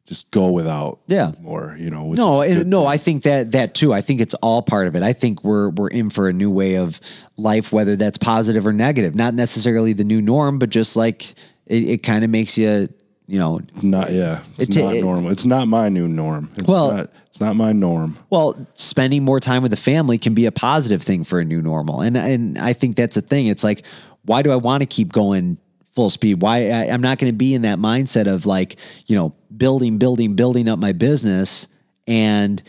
just 0.06 0.30
go 0.30 0.50
without 0.50 0.98
Yeah. 1.06 1.32
more 1.40 1.76
you 1.78 1.90
know 1.90 2.04
which 2.04 2.18
no 2.18 2.42
and 2.42 2.68
no 2.68 2.80
thing. 2.80 2.88
i 2.88 2.96
think 2.96 3.22
that 3.24 3.52
that 3.52 3.74
too. 3.74 3.92
I 3.92 4.00
think 4.00 4.20
it's 4.20 4.34
all 4.34 4.62
part 4.62 4.86
of 4.88 4.96
it. 4.96 5.02
I 5.02 5.12
think 5.12 5.44
we're 5.44 5.70
we're 5.70 5.88
in 5.88 6.10
for 6.10 6.28
a 6.28 6.32
new 6.32 6.50
way 6.50 6.76
of 6.76 7.00
life 7.36 7.72
whether 7.72 7.96
that's 7.96 8.18
positive 8.18 8.66
or 8.66 8.72
negative. 8.72 9.14
Not 9.14 9.34
necessarily 9.34 9.92
the 9.92 10.04
new 10.04 10.20
norm 10.20 10.58
but 10.58 10.70
just 10.70 10.96
like 10.96 11.30
it, 11.66 11.88
it 11.88 12.02
kind 12.02 12.24
of 12.24 12.30
makes 12.30 12.56
you 12.58 12.88
you 13.26 13.38
know 13.38 13.60
not 13.82 14.12
yeah 14.12 14.42
it's 14.58 14.76
It- 14.76 14.82
not 14.82 14.96
it- 14.96 15.02
normal. 15.02 15.30
It's 15.30 15.44
not 15.44 15.68
my 15.68 15.88
new 15.88 16.08
norm. 16.08 16.48
It's 16.56 16.66
Well- 16.66 16.92
not 16.96 17.10
it's 17.26 17.40
not 17.40 17.54
my 17.54 17.70
norm. 17.72 18.18
Well, 18.28 18.56
spending 18.74 19.24
more 19.24 19.38
time 19.38 19.62
with 19.62 19.70
the 19.70 19.76
family 19.76 20.18
can 20.18 20.34
be 20.34 20.46
a 20.46 20.52
positive 20.52 21.00
thing 21.02 21.22
for 21.22 21.38
a 21.38 21.44
new 21.44 21.62
normal, 21.62 22.00
and 22.00 22.16
and 22.16 22.58
I 22.58 22.72
think 22.72 22.96
that's 22.96 23.16
a 23.16 23.20
thing. 23.22 23.46
It's 23.46 23.62
like, 23.62 23.84
why 24.24 24.42
do 24.42 24.50
I 24.50 24.56
want 24.56 24.80
to 24.80 24.86
keep 24.86 25.12
going 25.12 25.56
full 25.94 26.10
speed? 26.10 26.42
Why 26.42 26.70
I, 26.70 26.90
I'm 26.90 27.00
not 27.00 27.18
going 27.18 27.32
to 27.32 27.36
be 27.36 27.54
in 27.54 27.62
that 27.62 27.78
mindset 27.78 28.26
of 28.26 28.46
like, 28.46 28.76
you 29.06 29.16
know, 29.16 29.34
building, 29.54 29.98
building, 29.98 30.34
building 30.34 30.68
up 30.68 30.78
my 30.78 30.92
business, 30.92 31.66
and 32.06 32.62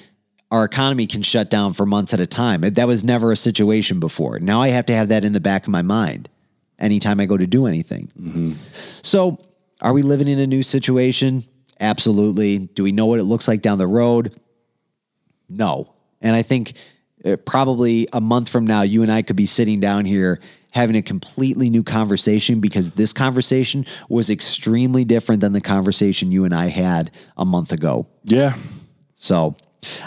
our 0.52 0.66
economy 0.66 1.08
can 1.08 1.22
shut 1.22 1.50
down 1.50 1.74
for 1.74 1.86
months 1.86 2.14
at 2.14 2.20
a 2.20 2.28
time. 2.28 2.62
That 2.62 2.88
was 2.88 3.04
never 3.04 3.32
a 3.32 3.38
situation 3.38 4.00
before. 4.00 4.40
Now 4.40 4.62
I 4.62 4.70
have 4.70 4.86
to 4.88 4.94
have 4.94 5.10
that 5.10 5.24
in 5.24 5.34
the 5.34 5.40
back 5.40 5.64
of 5.64 5.70
my 5.70 5.82
mind 5.82 6.30
anytime 6.78 7.20
I 7.20 7.26
go 7.26 7.38
to 7.38 7.48
do 7.48 7.68
anything. 7.68 8.12
Mm-hmm. 8.20 8.54
So, 9.04 9.40
are 9.80 9.94
we 9.94 10.02
living 10.02 10.28
in 10.28 10.40
a 10.40 10.46
new 10.46 10.62
situation? 10.62 11.46
Absolutely. 11.80 12.60
Do 12.60 12.84
we 12.84 12.92
know 12.92 13.08
what 13.08 13.20
it 13.20 13.24
looks 13.24 13.48
like 13.48 13.62
down 13.62 13.78
the 13.78 13.88
road? 13.88 14.40
No. 15.50 15.94
And 16.22 16.36
I 16.36 16.44
think 16.44 16.74
probably 17.46 18.08
a 18.14 18.22
month 18.22 18.50
from 18.50 18.66
now, 18.66 18.82
you 18.82 19.02
and 19.04 19.12
I 19.12 19.22
could 19.22 19.36
be 19.36 19.46
sitting 19.46 19.80
down 19.80 20.06
here 20.06 20.40
having 20.72 20.96
a 20.96 21.02
completely 21.02 21.70
new 21.70 21.84
conversation 21.84 22.60
because 22.62 22.92
this 22.92 23.12
conversation 23.14 23.86
was 24.08 24.30
extremely 24.30 25.04
different 25.04 25.42
than 25.42 25.52
the 25.52 25.60
conversation 25.62 26.32
you 26.32 26.46
and 26.46 26.54
I 26.54 26.68
had 26.68 27.12
a 27.38 27.44
month 27.46 27.72
ago. 27.74 28.08
yeah 28.24 28.56
So, 29.16 29.56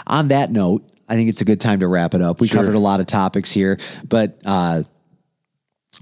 on 0.07 0.29
that 0.29 0.51
note, 0.51 0.83
I 1.07 1.15
think 1.15 1.29
it's 1.29 1.41
a 1.41 1.45
good 1.45 1.61
time 1.61 1.81
to 1.81 1.87
wrap 1.87 2.15
it 2.15 2.21
up. 2.21 2.41
We 2.41 2.47
Sure. 2.47 2.61
covered 2.61 2.75
a 2.75 2.79
lot 2.79 2.99
of 2.99 3.05
topics 3.05 3.51
here, 3.51 3.77
but 4.07 4.39
uh, 4.43 4.83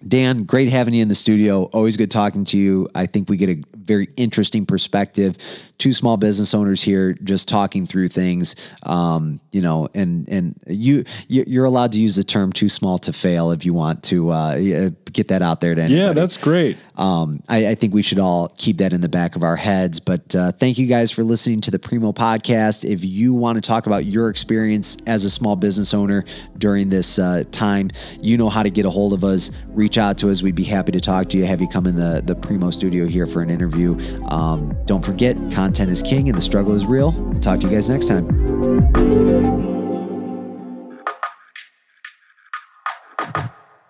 Dan, 0.08 0.44
great 0.44 0.70
having 0.70 0.94
you 0.94 1.02
in 1.02 1.08
the 1.08 1.16
studio. 1.16 1.64
Always 1.66 1.98
good 1.98 2.12
talking 2.12 2.46
to 2.46 2.58
you. 2.58 2.88
I 2.96 3.06
think 3.06 3.30
we 3.30 3.38
get 3.38 3.50
a 3.50 3.56
very 3.86 4.10
interesting 4.18 4.66
perspective. 4.66 5.38
Two 5.78 5.94
small 5.94 6.18
business 6.18 6.54
owners 6.54 6.82
here, 6.82 7.14
just 7.14 7.48
talking 7.48 7.86
through 7.86 8.08
things. 8.08 8.56
Um, 8.84 9.40
you 9.52 9.62
know, 9.62 9.88
and 9.94 10.28
and 10.30 10.60
you 10.68 11.04
you- 11.28 11.44
you're 11.48 11.66
allowed 11.66 11.92
to 11.94 12.00
use 12.00 12.16
the 12.16 12.24
term 12.24 12.52
"too 12.54 12.70
small 12.70 12.98
to 13.00 13.14
fail" 13.14 13.52
if 13.52 13.66
you 13.66 13.74
want 13.74 14.04
to 14.04 14.30
uh, 14.30 14.90
get 15.12 15.28
that 15.28 15.42
out 15.42 15.62
there 15.62 15.76
to 15.76 15.82
anybody. 15.82 16.00
yeah 16.02 16.14
that's 16.14 16.38
great 16.38 16.78
Um, 16.96 17.42
I, 17.50 17.68
I 17.70 17.76
think 17.76 17.94
we 17.94 18.02
should 18.04 18.20
all 18.20 18.50
keep 18.58 18.78
that 18.78 18.94
in 18.94 19.02
the 19.02 19.10
back 19.10 19.36
of 19.36 19.44
our 19.44 19.56
heads. 19.56 20.00
But 20.00 20.36
uh, 20.36 20.52
thank 20.54 20.78
you 20.78 20.86
guys 20.88 21.12
for 21.12 21.24
listening 21.24 21.60
to 21.62 21.72
the 21.72 21.80
Preemo 21.80 22.14
podcast. 22.16 22.84
If 22.88 23.04
you 23.04 23.34
want 23.34 23.56
to 23.58 23.62
talk 23.62 23.88
about 23.88 24.06
your 24.06 24.30
experience 24.30 24.96
as 25.08 25.26
a 25.26 25.30
small 25.30 25.56
business 25.56 25.94
owner 25.94 26.24
during 26.58 26.90
this 26.90 27.18
uh, 27.20 27.44
time, 27.52 27.90
you 28.22 28.38
know 28.38 28.50
how 28.50 28.62
to 28.64 28.70
get 28.70 28.86
a 28.86 28.90
hold 28.92 29.14
of 29.14 29.24
us. 29.24 29.50
Reach 29.70 29.98
out 29.98 30.18
to 30.20 30.30
us. 30.30 30.42
We'd 30.44 30.56
be 30.56 30.64
happy 30.64 30.92
to 30.92 31.02
talk 31.02 31.30
to 31.30 31.38
you. 31.38 31.46
Have 31.46 31.62
you 31.62 31.68
come 31.68 31.88
in 31.88 31.96
the 31.96 32.22
the 32.26 32.36
Preemo 32.36 32.72
studio 32.72 33.06
here 33.08 33.26
for 33.26 33.42
an 33.42 33.50
interview. 33.74 34.24
Um, 34.26 34.76
don't 34.86 35.04
forget, 35.04 35.36
content 35.52 35.90
is 35.90 36.02
king 36.02 36.30
and 36.30 36.38
the 36.38 36.42
struggle 36.42 36.74
is 36.74 36.86
real. 36.86 37.12
We'll 37.12 37.40
talk 37.40 37.60
to 37.62 37.68
you 37.68 37.74
guys 37.74 37.90
next 37.90 38.08
time. 38.08 39.73